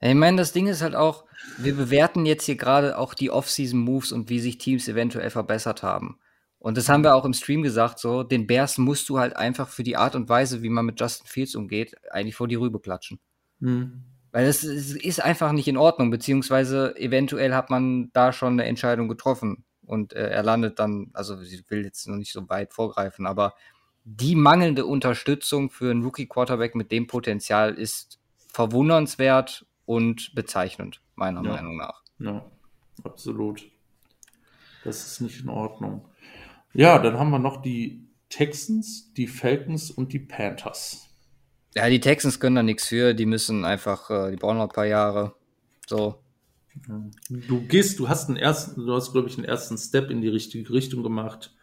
Ich 0.00 0.14
meine, 0.14 0.36
das 0.36 0.52
Ding 0.52 0.66
ist 0.66 0.82
halt 0.82 0.94
auch, 0.94 1.24
wir 1.58 1.74
bewerten 1.74 2.26
jetzt 2.26 2.44
hier 2.44 2.56
gerade 2.56 2.98
auch 2.98 3.14
die 3.14 3.30
Off-Season-Moves 3.30 4.12
und 4.12 4.28
wie 4.28 4.40
sich 4.40 4.58
Teams 4.58 4.88
eventuell 4.88 5.30
verbessert 5.30 5.82
haben. 5.82 6.18
Und 6.60 6.76
das 6.76 6.88
haben 6.88 7.02
wir 7.02 7.14
auch 7.14 7.24
im 7.24 7.32
Stream 7.32 7.62
gesagt, 7.62 7.98
so, 7.98 8.22
den 8.22 8.46
Bears 8.46 8.76
musst 8.78 9.08
du 9.08 9.18
halt 9.18 9.34
einfach 9.34 9.68
für 9.68 9.82
die 9.82 9.96
Art 9.96 10.14
und 10.14 10.28
Weise, 10.28 10.62
wie 10.62 10.68
man 10.68 10.84
mit 10.86 11.00
Justin 11.00 11.26
Fields 11.26 11.54
umgeht, 11.56 11.96
eigentlich 12.12 12.36
vor 12.36 12.48
die 12.48 12.54
Rübe 12.54 12.80
klatschen. 12.80 13.18
hm, 13.60 14.02
Weil 14.30 14.46
das 14.46 14.62
ist, 14.62 14.94
ist 14.94 15.20
einfach 15.24 15.52
nicht 15.52 15.66
in 15.68 15.78
Ordnung, 15.78 16.10
beziehungsweise 16.10 16.94
eventuell 16.96 17.54
hat 17.54 17.70
man 17.70 18.10
da 18.12 18.32
schon 18.32 18.52
eine 18.52 18.66
Entscheidung 18.66 19.08
getroffen. 19.08 19.64
Und 19.86 20.12
äh, 20.12 20.28
er 20.28 20.42
landet 20.42 20.78
dann, 20.78 21.10
also 21.14 21.40
ich 21.40 21.68
will 21.70 21.82
jetzt 21.84 22.06
noch 22.06 22.16
nicht 22.16 22.32
so 22.32 22.48
weit 22.48 22.72
vorgreifen, 22.74 23.26
aber 23.26 23.54
die 24.04 24.36
mangelnde 24.36 24.84
Unterstützung 24.86 25.70
für 25.70 25.90
einen 25.90 26.04
Rookie-Quarterback 26.04 26.74
mit 26.74 26.92
dem 26.92 27.06
Potenzial 27.06 27.74
ist 27.74 28.20
verwundernswert 28.52 29.66
und 29.86 30.34
bezeichnend, 30.34 31.00
meiner 31.16 31.42
Ja. 31.42 31.52
Meinung 31.52 31.76
nach. 31.76 32.02
ja, 32.18 32.44
absolut. 33.02 33.64
Das 34.84 35.06
ist 35.06 35.20
nicht 35.22 35.40
in 35.42 35.48
Ordnung. 35.48 36.04
Ja, 36.72 36.98
dann 36.98 37.18
haben 37.18 37.30
wir 37.30 37.38
noch 37.38 37.62
die 37.62 38.06
Texans, 38.28 39.12
die 39.14 39.26
Falcons 39.26 39.90
und 39.90 40.12
die 40.12 40.20
Panthers. 40.20 41.08
Ja, 41.74 41.88
die 41.88 42.00
Texans 42.00 42.40
können 42.40 42.56
da 42.56 42.62
nichts 42.62 42.86
für, 42.88 43.14
die 43.14 43.26
müssen 43.26 43.64
einfach, 43.64 44.10
äh, 44.10 44.30
die 44.30 44.36
brauchen 44.36 44.58
noch 44.58 44.68
ein 44.68 44.74
paar 44.74 44.86
Jahre. 44.86 45.34
So. 45.86 46.22
Du 47.28 47.60
gehst, 47.66 47.98
du 47.98 48.08
hast 48.08 48.28
einen 48.28 48.36
ersten, 48.36 48.86
du 48.86 48.94
hast, 48.94 49.12
glaube 49.12 49.28
ich, 49.28 49.36
einen 49.36 49.44
ersten 49.44 49.76
Step 49.76 50.10
in 50.10 50.20
die 50.20 50.28
richtige 50.28 50.70
Richtung 50.72 51.02
gemacht. 51.02 51.54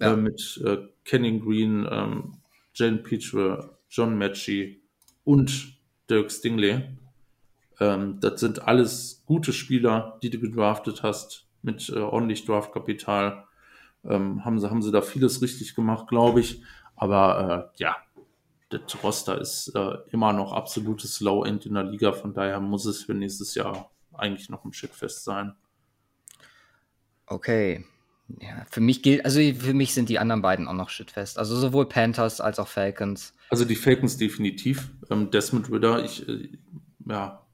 Ja. 0.00 0.12
Äh, 0.12 0.16
mit 0.16 0.62
äh, 0.64 0.78
Kenning 1.04 1.40
Green, 1.40 1.86
ähm, 1.90 2.38
Jane 2.74 2.98
Petre, 2.98 3.78
John 3.88 4.16
Matchy 4.16 4.82
und 5.24 5.78
Dirk 6.08 6.30
Stingley. 6.30 6.82
Ähm, 7.80 8.18
das 8.20 8.40
sind 8.40 8.66
alles 8.66 9.22
gute 9.26 9.52
Spieler, 9.52 10.18
die 10.22 10.30
du 10.30 10.38
gedraftet 10.38 11.02
hast, 11.02 11.46
mit 11.62 11.88
äh, 11.88 11.98
ordentlich 11.98 12.44
Draftkapital. 12.44 13.44
Ähm, 14.04 14.44
haben, 14.44 14.58
sie, 14.58 14.70
haben 14.70 14.82
sie 14.82 14.92
da 14.92 15.02
vieles 15.02 15.42
richtig 15.42 15.74
gemacht, 15.74 16.08
glaube 16.08 16.40
ich. 16.40 16.62
Aber 16.96 17.70
äh, 17.74 17.82
ja, 17.82 17.96
das 18.70 19.02
Roster 19.02 19.40
ist 19.40 19.68
äh, 19.74 19.98
immer 20.10 20.32
noch 20.32 20.52
absolutes 20.52 21.20
Low-End 21.20 21.66
in 21.66 21.74
der 21.74 21.84
Liga, 21.84 22.12
von 22.12 22.32
daher 22.32 22.60
muss 22.60 22.86
es 22.86 23.02
für 23.02 23.14
nächstes 23.14 23.54
Jahr 23.54 23.90
eigentlich 24.12 24.48
noch 24.48 24.64
ein 24.64 24.72
Shitfest 24.72 25.24
sein. 25.24 25.54
Okay. 27.26 27.84
Ja, 28.40 28.64
für 28.70 28.80
mich 28.80 29.02
gilt, 29.02 29.24
also 29.24 29.40
für 29.40 29.74
mich 29.74 29.92
sind 29.92 30.08
die 30.08 30.20
anderen 30.20 30.40
beiden 30.40 30.68
auch 30.68 30.74
noch 30.74 30.88
shitfest. 30.88 31.36
Also 31.36 31.56
sowohl 31.56 31.88
Panthers 31.88 32.40
als 32.40 32.60
auch 32.60 32.68
Falcons. 32.68 33.34
Also 33.48 33.64
die 33.64 33.74
Falcons 33.74 34.18
definitiv. 34.18 34.90
Ähm, 35.10 35.30
Desmond 35.32 35.70
Ritter, 35.70 36.04
ich, 36.04 36.28
äh, 36.28 36.48
ja, 37.06 37.44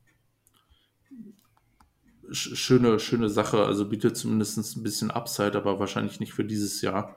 schöne, 2.31 2.99
schöne 2.99 3.29
Sache. 3.29 3.65
Also 3.65 3.89
bietet 3.89 4.17
zumindest 4.17 4.77
ein 4.77 4.83
bisschen 4.83 5.11
Upside, 5.11 5.57
aber 5.57 5.79
wahrscheinlich 5.79 6.21
nicht 6.21 6.33
für 6.33 6.45
dieses 6.45 6.83
Jahr. 6.83 7.17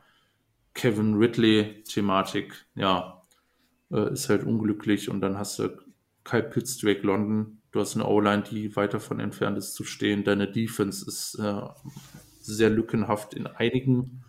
Kevin 0.73 1.15
Ridley-Thematik, 1.15 2.65
ja, 2.75 3.23
äh, 3.91 4.13
ist 4.13 4.29
halt 4.29 4.43
unglücklich. 4.43 5.09
Und 5.09 5.21
dann 5.21 5.37
hast 5.37 5.59
du 5.59 5.69
Kyle 6.23 6.43
Pitts, 6.43 6.77
Drake 6.77 7.01
London. 7.01 7.61
Du 7.71 7.79
hast 7.79 7.95
eine 7.95 8.07
O-Line, 8.07 8.43
die 8.49 8.75
weit 8.75 8.93
davon 8.93 9.19
entfernt 9.19 9.57
ist 9.57 9.73
zu 9.73 9.83
stehen. 9.83 10.23
Deine 10.23 10.51
Defense 10.51 11.05
ist 11.07 11.35
äh, 11.35 11.61
sehr 12.41 12.69
lückenhaft 12.69 13.33
in 13.33 13.47
einigen 13.47 14.23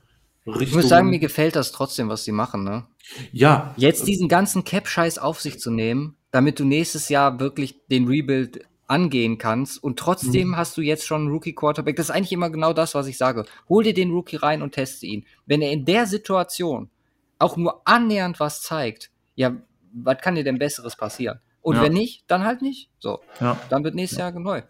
Richtungen. 0.47 0.63
Ich 0.63 0.75
muss 0.75 0.89
sagen, 0.89 1.11
mir 1.11 1.19
gefällt 1.19 1.57
das 1.57 1.73
trotzdem, 1.73 2.09
was 2.09 2.25
sie 2.25 2.33
machen, 2.33 2.65
ne? 2.65 2.87
Ja. 3.33 3.75
Jetzt 3.77 4.07
diesen 4.07 4.29
ganzen 4.29 4.65
Cap-Scheiß 4.65 5.19
auf 5.19 5.41
sich 5.41 5.59
zu 5.59 5.71
nehmen, 5.71 6.17
damit 6.31 6.59
du 6.59 6.65
nächstes 6.65 7.09
Jahr 7.09 7.41
wirklich 7.41 7.87
den 7.91 8.07
Rebuild 8.07 8.61
angehen 8.91 9.39
kannst 9.39 9.83
und 9.83 9.99
trotzdem 9.99 10.49
mhm. 10.49 10.57
hast 10.57 10.77
du 10.77 10.83
jetzt 10.83 11.07
schon 11.07 11.23
einen 11.23 11.31
Rookie-Quarterback. 11.31 11.97
Das 11.97 12.07
ist 12.07 12.11
eigentlich 12.11 12.33
immer 12.33 12.51
genau 12.51 12.73
das, 12.73 12.95
was 12.95 13.07
ich 13.07 13.17
sage. 13.17 13.45
Hol 13.69 13.85
dir 13.85 13.95
den 13.95 14.11
Rookie 14.11 14.37
rein 14.37 14.63
und 14.63 14.73
teste 14.73 15.07
ihn. 15.07 15.25
Wenn 15.47 15.63
er 15.63 15.71
in 15.71 15.85
der 15.85 16.07
Situation 16.07 16.91
auch 17.39 17.57
nur 17.57 17.83
annähernd 17.87 18.41
was 18.41 18.63
zeigt, 18.63 19.11
ja, 19.37 19.57
was 19.93 20.19
kann 20.19 20.35
dir 20.35 20.45
denn 20.45 20.59
Besseres 20.59 20.97
passieren? 20.97 21.39
Und 21.63 21.77
ja. 21.77 21.83
wenn 21.83 21.93
nicht, 21.93 22.25
dann 22.27 22.45
halt 22.45 22.63
nicht. 22.63 22.91
So. 22.99 23.21
Ja. 23.41 23.59
Dann 23.69 23.85
wird 23.85 23.95
nächstes 23.95 24.19
ja. 24.19 24.31
Jahr 24.31 24.41
neu. 24.41 24.63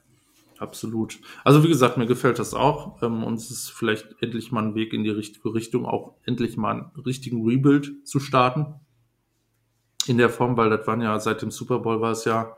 Absolut. 0.59 1.19
Also 1.43 1.65
wie 1.65 1.69
gesagt, 1.69 1.97
mir 1.97 2.07
gefällt 2.07 2.39
das 2.39 2.53
auch. 2.53 3.03
Ähm, 3.03 3.25
und 3.25 3.35
es 3.35 3.51
ist 3.51 3.71
vielleicht 3.71 4.23
endlich 4.23 4.53
mal 4.53 4.63
ein 4.63 4.75
Weg 4.75 4.93
in 4.93 5.03
die 5.03 5.11
richtige 5.11 5.55
Richtung, 5.55 5.87
auch 5.87 6.15
endlich 6.27 6.59
mal 6.59 6.73
einen 6.73 6.91
richtigen 7.07 7.47
Rebuild 7.49 8.07
zu 8.07 8.21
starten. 8.21 8.75
In 10.07 10.19
der 10.19 10.29
Form, 10.29 10.59
weil 10.59 10.69
das 10.69 10.87
waren 10.87 11.01
ja 11.01 11.19
seit 11.21 11.41
dem 11.41 11.51
Super 11.51 11.79
Bowl 11.79 12.01
war 12.01 12.13
es 12.13 12.27
ja, 12.27 12.57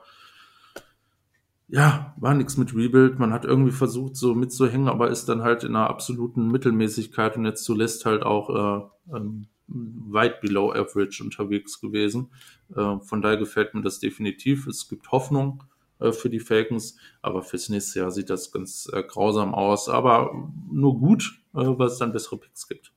ja, 1.73 2.15
war 2.19 2.35
nichts 2.35 2.59
mit 2.59 2.75
Rebuild. 2.75 3.19
Man 3.19 3.33
hat 3.33 3.47
irgendwie 3.47 3.73
versucht, 3.73 4.15
so 4.15 4.35
mitzuhängen, 4.35 4.89
aber 4.89 5.09
ist 5.09 5.25
dann 5.31 5.43
halt 5.43 5.65
in 5.65 5.75
einer 5.75 5.89
absoluten 5.89 6.49
Mittelmäßigkeit 6.49 7.35
und 7.39 7.47
jetzt 7.47 7.65
zuletzt 7.65 8.05
halt 8.05 8.23
auch 8.25 8.91
äh, 9.11 9.17
ähm, 9.17 9.47
weit 9.69 10.43
below 10.43 10.71
average 10.71 11.25
unterwegs 11.25 11.81
gewesen. 11.81 12.31
Äh, 12.77 12.99
von 12.99 13.23
daher 13.23 13.39
gefällt 13.39 13.73
mir 13.73 13.81
das 13.81 14.01
definitiv. 14.01 14.67
Es 14.67 14.87
gibt 14.87 15.11
Hoffnung 15.13 15.65
äh, 15.99 16.13
für 16.13 16.29
die 16.29 16.41
Falcons. 16.41 16.99
Aber 17.23 17.43
fürs 17.43 17.71
nächste 17.71 18.01
Jahr 18.01 18.11
sieht 18.11 18.29
das 18.29 18.53
ganz 18.53 18.91
äh, 18.93 19.03
grausam 19.03 19.55
aus. 19.55 19.89
Aber 19.89 20.31
nur 20.71 20.99
gut, 20.99 21.41
äh, 21.55 21.61
weil 21.65 21.87
es 21.87 21.97
dann 21.97 22.13
bessere 22.13 22.37
Picks 22.37 22.69
gibt. 22.69 22.93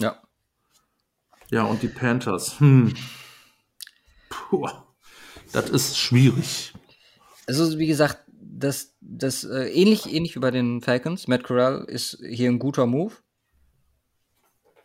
Ja. 0.00 0.22
Ja, 1.50 1.64
und 1.64 1.82
die 1.82 1.88
Panthers. 1.88 2.58
Hm. 2.58 2.94
Puh. 4.30 4.66
Das 5.52 5.68
ist 5.68 5.98
schwierig. 5.98 6.72
Also, 7.46 7.78
wie 7.78 7.86
gesagt, 7.86 8.24
das, 8.28 8.96
das 9.00 9.44
äh, 9.44 9.68
ähnlich, 9.68 10.12
ähnlich 10.12 10.34
wie 10.34 10.40
bei 10.40 10.50
den 10.50 10.80
Falcons. 10.80 11.28
Matt 11.28 11.44
Corral 11.44 11.84
ist 11.84 12.18
hier 12.28 12.50
ein 12.50 12.58
guter 12.58 12.86
Move. 12.86 13.14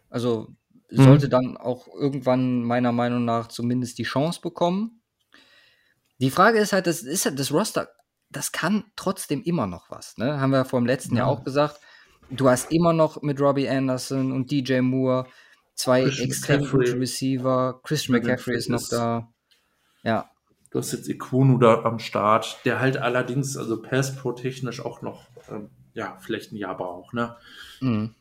Also 0.10 0.50
sollte 0.90 1.28
mhm. 1.28 1.32
dann 1.32 1.58
auch 1.58 1.88
irgendwann 1.88 2.64
meiner 2.64 2.92
Meinung 2.92 3.24
nach 3.24 3.48
zumindest 3.48 3.98
die 3.98 4.04
Chance 4.04 4.42
bekommen. 4.42 5.02
Die 6.20 6.30
Frage 6.30 6.60
ist 6.60 6.74
halt, 6.74 6.86
das 6.86 7.02
ist 7.02 7.26
halt 7.26 7.40
das 7.40 7.52
Roster, 7.52 7.90
das 8.30 8.52
kann 8.52 8.84
trotzdem 8.96 9.42
immer 9.42 9.68
noch 9.68 9.90
was. 9.90 10.18
Ne? 10.18 10.40
Haben 10.40 10.52
wir 10.52 10.66
vor 10.66 10.80
dem 10.80 10.86
letzten 10.86 11.16
ja. 11.16 11.24
Jahr 11.24 11.30
auch 11.30 11.44
gesagt. 11.44 11.80
Du 12.30 12.50
hast 12.50 12.72
immer 12.72 12.94
noch 12.94 13.22
mit 13.22 13.40
Robbie 13.42 13.68
Anderson 13.68 14.32
und 14.32 14.52
DJ 14.52 14.82
Moore 14.82 15.28
zwei 15.76 16.04
Christian 16.04 16.28
extrem 16.28 16.70
gute 16.70 17.00
Receiver. 17.00 17.82
Christian 17.84 18.20
McCaffrey 18.20 18.56
ist 18.56 18.70
noch 18.70 18.88
da. 18.90 19.34
Ja. 20.04 20.31
Du 20.72 20.80
hast 20.80 20.94
jetzt 20.94 21.10
Iquonu 21.10 21.58
da 21.58 21.84
am 21.84 22.00
Start, 22.00 22.60
der 22.64 22.80
halt 22.80 22.98
allerdings, 22.98 23.58
also 23.58 23.82
Pass 23.82 24.16
Pro 24.16 24.32
technisch 24.32 24.84
auch 24.84 25.02
noch, 25.02 25.28
ähm, 25.50 25.70
ja, 25.94 26.18
vielleicht 26.22 26.54
ein 26.54 26.58
Jahr 26.58 26.78
braucht, 26.78 27.14
ne? 27.14 27.36
Mhm. 27.82 28.16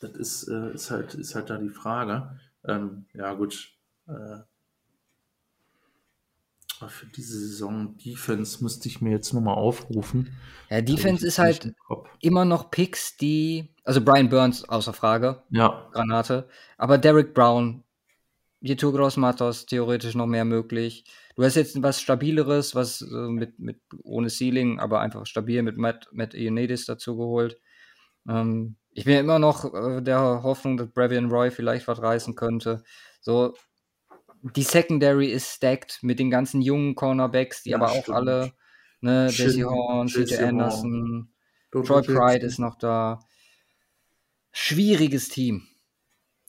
Das 0.00 0.12
ist, 0.12 0.48
äh, 0.48 0.72
ist, 0.72 0.90
halt, 0.90 1.14
ist 1.14 1.34
halt 1.34 1.50
da 1.50 1.58
die 1.58 1.68
Frage. 1.68 2.38
Ähm, 2.64 3.04
ja, 3.12 3.34
gut. 3.34 3.72
Äh, 4.06 4.38
für 6.86 7.06
diese 7.06 7.38
Saison 7.38 7.98
Defense 7.98 8.62
müsste 8.62 8.88
ich 8.88 9.00
mir 9.00 9.10
jetzt 9.10 9.34
nochmal 9.34 9.56
aufrufen. 9.56 10.34
Ja, 10.70 10.80
Defense 10.80 11.26
ist 11.26 11.38
halt 11.38 11.74
immer 12.20 12.44
noch 12.44 12.70
Picks, 12.70 13.16
die, 13.16 13.74
also 13.82 14.00
Brian 14.00 14.28
Burns 14.28 14.68
außer 14.68 14.92
Frage. 14.92 15.42
Ja. 15.50 15.88
Granate. 15.92 16.48
Aber 16.76 16.96
Derek 16.96 17.34
Brown, 17.34 17.82
Yetur 18.60 18.92
Gross 18.92 19.16
Matos, 19.16 19.66
theoretisch 19.66 20.14
noch 20.14 20.26
mehr 20.26 20.44
möglich. 20.44 21.04
Du 21.36 21.44
hast 21.44 21.54
jetzt 21.54 21.80
was 21.82 22.00
Stabileres, 22.00 22.74
was 22.74 23.02
äh, 23.02 23.28
mit, 23.28 23.58
mit 23.58 23.80
ohne 24.02 24.28
Ceiling, 24.28 24.80
aber 24.80 25.00
einfach 25.00 25.26
stabil 25.26 25.62
mit 25.62 25.76
Matt, 25.76 26.08
Matt 26.12 26.34
Ionidis 26.34 26.86
dazu 26.86 27.16
geholt. 27.16 27.60
Ähm, 28.28 28.76
ich 28.92 29.04
bin 29.04 29.14
ja 29.14 29.20
immer 29.20 29.38
noch 29.38 29.72
äh, 29.72 30.02
der 30.02 30.42
Hoffnung, 30.42 30.76
dass 30.76 30.90
Bravian 30.90 31.30
Roy 31.30 31.50
vielleicht 31.50 31.86
was 31.86 32.02
reißen 32.02 32.34
könnte. 32.34 32.82
So, 33.20 33.54
die 34.42 34.62
Secondary 34.62 35.28
ist 35.30 35.54
stacked 35.54 36.00
mit 36.02 36.18
den 36.18 36.30
ganzen 36.30 36.60
jungen 36.60 36.96
Cornerbacks, 36.96 37.62
die 37.62 37.70
ja, 37.70 37.76
aber 37.76 37.90
stimmt. 37.90 38.08
auch 38.08 38.14
alle, 38.14 38.52
ne, 39.00 39.28
Jesse 39.30 39.64
Horn, 39.64 40.08
CJ 40.08 40.36
Anderson, 40.36 41.30
Horn. 41.72 41.84
Troy 41.84 42.02
Pride 42.02 42.44
ist 42.44 42.58
noch 42.58 42.76
da. 42.76 43.20
Schwieriges 44.50 45.28
Team. 45.28 45.68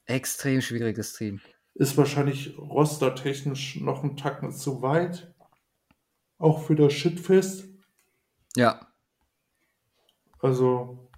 Extrem 0.06 0.62
schwieriges 0.62 1.14
Team. 1.14 1.42
Ist 1.80 1.98
wahrscheinlich 1.98 2.58
rostertechnisch 2.60 3.82
noch 3.82 4.04
ein 4.04 4.16
Tacken 4.16 4.52
zu 4.52 4.84
weit. 4.84 5.34
Auch 6.38 6.62
für 6.62 6.76
das 6.76 6.94
Shitfest. 6.94 7.66
Ja. 8.56 8.88
Also, 10.40 11.10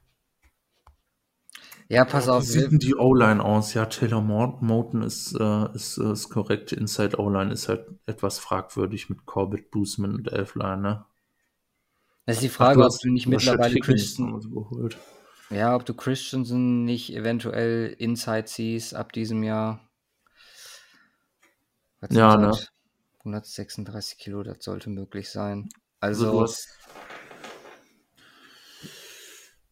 ja, 1.92 2.06
pass 2.06 2.30
auf. 2.30 2.44
Wie 2.44 2.48
sieht 2.48 2.72
denn 2.72 2.80
die 2.80 2.96
O-Line 2.96 3.44
aus? 3.44 3.74
Ja, 3.74 3.86
Taylor 3.86 4.22
Moten 4.22 5.02
ist, 5.02 5.36
äh, 5.38 5.76
ist, 5.76 5.98
äh, 5.98 6.14
ist 6.14 6.30
korrekt. 6.30 6.72
Inside 6.72 7.20
O-Line 7.20 7.52
ist 7.52 7.68
halt 7.68 7.86
etwas 8.06 8.40
fragwürdig 8.40 9.10
mit 9.10 9.26
Corbett, 9.26 9.72
Boosman 9.72 10.16
und 10.16 10.32
Elfline, 10.32 10.78
ne? 10.78 11.06
Das 12.26 12.38
ist 12.38 12.44
die 12.44 12.50
Frage, 12.50 12.80
Ach, 12.82 12.88
du 12.88 12.96
ob 12.96 13.02
du 13.02 13.10
nicht 13.12 13.28
mittlerweile 13.28 13.78
Christian. 13.82 14.40
Ja, 15.50 15.76
ob 15.76 15.86
du 15.86 15.94
Christensen 15.94 16.86
nicht 16.86 17.14
eventuell 17.14 17.94
Inside 17.98 18.46
siehst 18.48 18.96
ab 18.96 19.12
diesem 19.12 19.44
Jahr. 19.44 19.91
Ja, 22.10 22.36
ne? 22.38 22.58
136 23.20 24.18
Kilo, 24.18 24.44
das 24.44 24.64
sollte 24.64 24.90
möglich 24.90 25.30
sein. 25.30 25.70
Also. 26.00 26.28
also 26.28 26.42
hast... 26.42 26.68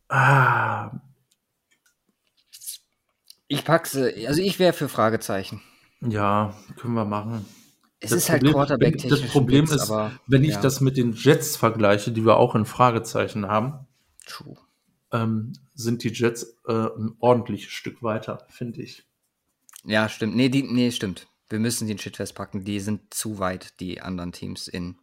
Ah, 0.09 0.91
ich 3.51 3.65
packse, 3.65 4.13
also 4.27 4.41
ich 4.41 4.59
wäre 4.59 4.73
für 4.73 4.87
Fragezeichen. 4.87 5.61
Ja, 6.01 6.55
können 6.77 6.93
wir 6.93 7.03
machen. 7.03 7.45
Es 7.99 8.11
das 8.11 8.19
ist 8.19 8.29
halt 8.29 8.43
Problem, 8.43 8.59
halt 8.59 8.69
quarterback 8.69 9.09
Das 9.09 9.21
Problem 9.23 9.65
Witz, 9.65 9.71
ist, 9.71 9.89
aber, 9.89 10.11
wenn 10.27 10.43
ich 10.43 10.53
ja. 10.53 10.61
das 10.61 10.81
mit 10.81 10.97
den 10.97 11.13
Jets 11.13 11.57
vergleiche, 11.57 12.11
die 12.11 12.23
wir 12.23 12.37
auch 12.37 12.53
in 12.53 12.65
Fragezeichen 12.65 13.47
haben, 13.47 13.87
ähm, 15.11 15.53
sind 15.73 16.03
die 16.03 16.09
Jets 16.09 16.55
äh, 16.67 16.73
ein 16.73 17.15
ordentliches 17.19 17.71
Stück 17.71 18.03
weiter, 18.03 18.45
finde 18.49 18.83
ich. 18.83 19.03
Ja, 19.83 20.07
stimmt. 20.07 20.35
Nee, 20.35 20.49
die, 20.49 20.61
nee, 20.61 20.91
stimmt. 20.91 21.27
Wir 21.49 21.59
müssen 21.59 21.87
den 21.87 21.97
Shit 21.97 22.17
festpacken. 22.17 22.63
Die 22.63 22.79
sind 22.79 23.13
zu 23.13 23.39
weit, 23.39 23.79
die 23.79 24.01
anderen 24.01 24.31
Teams 24.31 24.67
in 24.67 24.97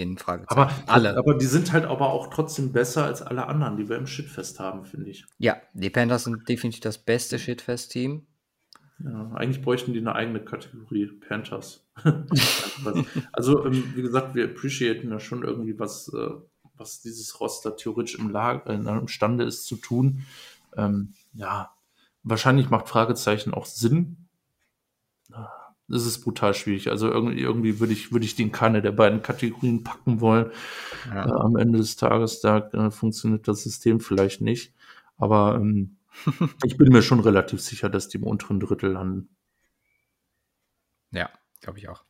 in 0.00 0.18
Fragezeichen. 0.18 0.60
Aber, 0.60 0.72
alle. 0.86 1.16
aber 1.16 1.34
die 1.34 1.46
sind 1.46 1.72
halt 1.72 1.84
aber 1.84 2.10
auch 2.10 2.28
trotzdem 2.28 2.72
besser 2.72 3.04
als 3.04 3.22
alle 3.22 3.46
anderen, 3.46 3.76
die 3.76 3.88
wir 3.88 3.96
im 3.96 4.06
Shitfest 4.06 4.58
haben, 4.58 4.84
finde 4.84 5.10
ich. 5.10 5.26
Ja, 5.38 5.56
die 5.74 5.90
Panthers 5.90 6.24
sind 6.24 6.48
definitiv 6.48 6.80
das 6.80 6.98
beste 6.98 7.38
Shitfest-Team. 7.38 8.26
Ja, 9.02 9.32
eigentlich 9.32 9.62
bräuchten 9.62 9.92
die 9.92 10.00
eine 10.00 10.14
eigene 10.14 10.40
Kategorie, 10.40 11.06
Panthers. 11.06 11.86
also, 13.32 13.64
ähm, 13.64 13.92
wie 13.94 14.02
gesagt, 14.02 14.34
wir 14.34 14.44
appreciaten 14.44 15.10
ja 15.10 15.20
schon 15.20 15.42
irgendwie, 15.42 15.78
was, 15.78 16.12
äh, 16.12 16.30
was 16.76 17.00
dieses 17.00 17.40
Roster 17.40 17.76
theoretisch 17.76 18.16
im, 18.16 18.30
Lag 18.30 18.66
äh, 18.66 18.74
imstande 18.74 19.44
ist 19.44 19.66
zu 19.66 19.76
tun. 19.76 20.24
Ähm, 20.76 21.14
ja, 21.32 21.70
wahrscheinlich 22.22 22.68
macht 22.68 22.88
Fragezeichen 22.88 23.54
auch 23.54 23.64
Sinn, 23.64 24.28
das 25.88 26.06
ist 26.06 26.20
brutal 26.20 26.54
schwierig. 26.54 26.88
Also 26.90 27.08
irgendwie, 27.10 27.40
irgendwie 27.40 27.80
würde 27.80 27.92
ich, 27.92 28.12
würde 28.12 28.24
ich 28.24 28.36
den 28.36 28.52
keine 28.52 28.80
der 28.82 28.92
beiden 28.92 29.22
Kategorien 29.22 29.82
packen 29.82 30.20
wollen. 30.20 30.50
Ja. 31.08 31.26
Äh, 31.26 31.30
am 31.32 31.56
Ende 31.56 31.78
des 31.78 31.96
Tages, 31.96 32.40
da 32.40 32.58
äh, 32.72 32.90
funktioniert 32.90 33.48
das 33.48 33.62
System 33.64 33.98
vielleicht 34.00 34.40
nicht. 34.40 34.72
Aber 35.18 35.56
ähm, 35.56 35.96
ich 36.64 36.76
bin 36.76 36.92
mir 36.92 37.02
schon 37.02 37.20
relativ 37.20 37.60
sicher, 37.60 37.88
dass 37.88 38.08
die 38.08 38.18
im 38.18 38.24
unteren 38.24 38.60
Drittel 38.60 38.92
landen. 38.92 39.28
Ja, 41.10 41.28
glaube 41.60 41.78
ich 41.78 41.88
auch. 41.88 42.04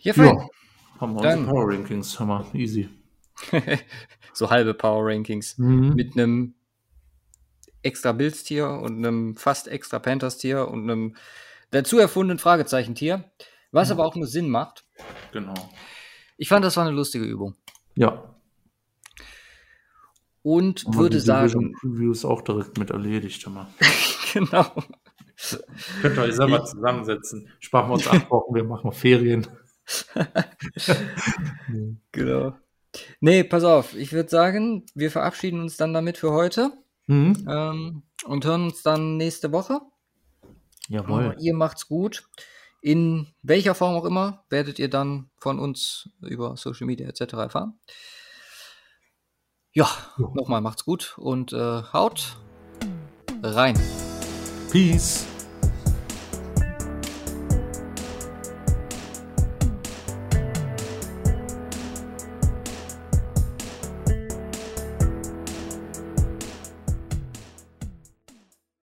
Ja, 0.00 0.14
fein. 0.14 0.36
Ja, 0.36 0.48
haben 1.00 1.14
wir 1.14 1.22
Dann- 1.22 1.38
unsere 1.40 1.54
Power 1.54 1.68
Rankings, 1.72 2.18
Hammer, 2.18 2.46
easy. 2.54 2.88
so 4.32 4.50
halbe 4.50 4.74
Power 4.74 5.06
Rankings 5.06 5.58
Mhm. 5.58 5.94
mit 5.94 6.12
einem 6.14 6.54
extra 7.82 8.12
Bildstier 8.12 8.68
und 8.68 8.98
einem 8.98 9.36
fast 9.36 9.68
extra 9.68 9.98
Panthers-Tier 9.98 10.68
und 10.68 10.90
einem 10.90 11.16
dazu 11.70 11.98
erfundenen 11.98 12.38
Fragezeichentier, 12.38 13.24
was 13.72 13.90
aber 13.90 14.04
auch 14.04 14.16
nur 14.16 14.26
Sinn 14.26 14.48
macht. 14.50 14.84
Genau. 15.32 15.54
Ich 16.36 16.48
fand, 16.48 16.64
das 16.64 16.76
war 16.76 16.86
eine 16.86 16.94
lustige 16.96 17.24
Übung 17.24 17.54
Ja. 17.94 18.34
und 20.42 20.84
wir 20.86 20.94
würde 20.94 21.16
die 21.16 21.22
sagen, 21.24 21.72
Previews 21.80 22.24
auch 22.24 22.42
direkt 22.42 22.78
mit 22.78 22.90
erledigt, 22.90 23.44
Hammer. 23.46 23.72
genau. 24.32 24.66
Könnt 26.02 26.16
ihr 26.18 26.22
euch 26.22 26.34
selber 26.34 26.64
zusammensetzen. 26.64 27.48
Sparen 27.60 27.88
wir 27.88 27.94
uns 27.94 28.06
acht 28.08 28.30
Wochen, 28.30 28.54
wir 28.54 28.64
machen 28.64 28.92
Ferien. 28.92 29.46
Genau. 32.12 32.54
Nee, 33.20 33.44
pass 33.44 33.64
auf, 33.64 33.96
ich 33.96 34.12
würde 34.12 34.28
sagen, 34.28 34.84
wir 34.94 35.10
verabschieden 35.10 35.60
uns 35.60 35.76
dann 35.76 35.92
damit 35.92 36.16
für 36.18 36.32
heute 36.32 36.72
Mhm. 37.10 37.46
ähm, 37.50 38.02
und 38.24 38.44
hören 38.44 38.64
uns 38.64 38.82
dann 38.82 39.16
nächste 39.16 39.50
Woche. 39.50 39.80
Jawohl. 40.88 41.36
Ihr 41.40 41.54
macht's 41.54 41.88
gut. 41.88 42.28
In 42.82 43.26
welcher 43.42 43.74
Form 43.74 43.94
auch 43.96 44.04
immer 44.04 44.44
werdet 44.48 44.78
ihr 44.78 44.88
dann 44.88 45.30
von 45.36 45.58
uns 45.58 46.08
über 46.22 46.56
Social 46.56 46.86
Media 46.86 47.08
etc. 47.08 47.32
erfahren. 47.34 47.78
Ja, 49.72 49.88
Ja. 50.18 50.28
nochmal 50.34 50.60
macht's 50.60 50.84
gut 50.84 51.16
und 51.18 51.52
äh, 51.52 51.82
haut 51.92 52.36
rein. 53.42 53.78
Peace. 54.70 55.26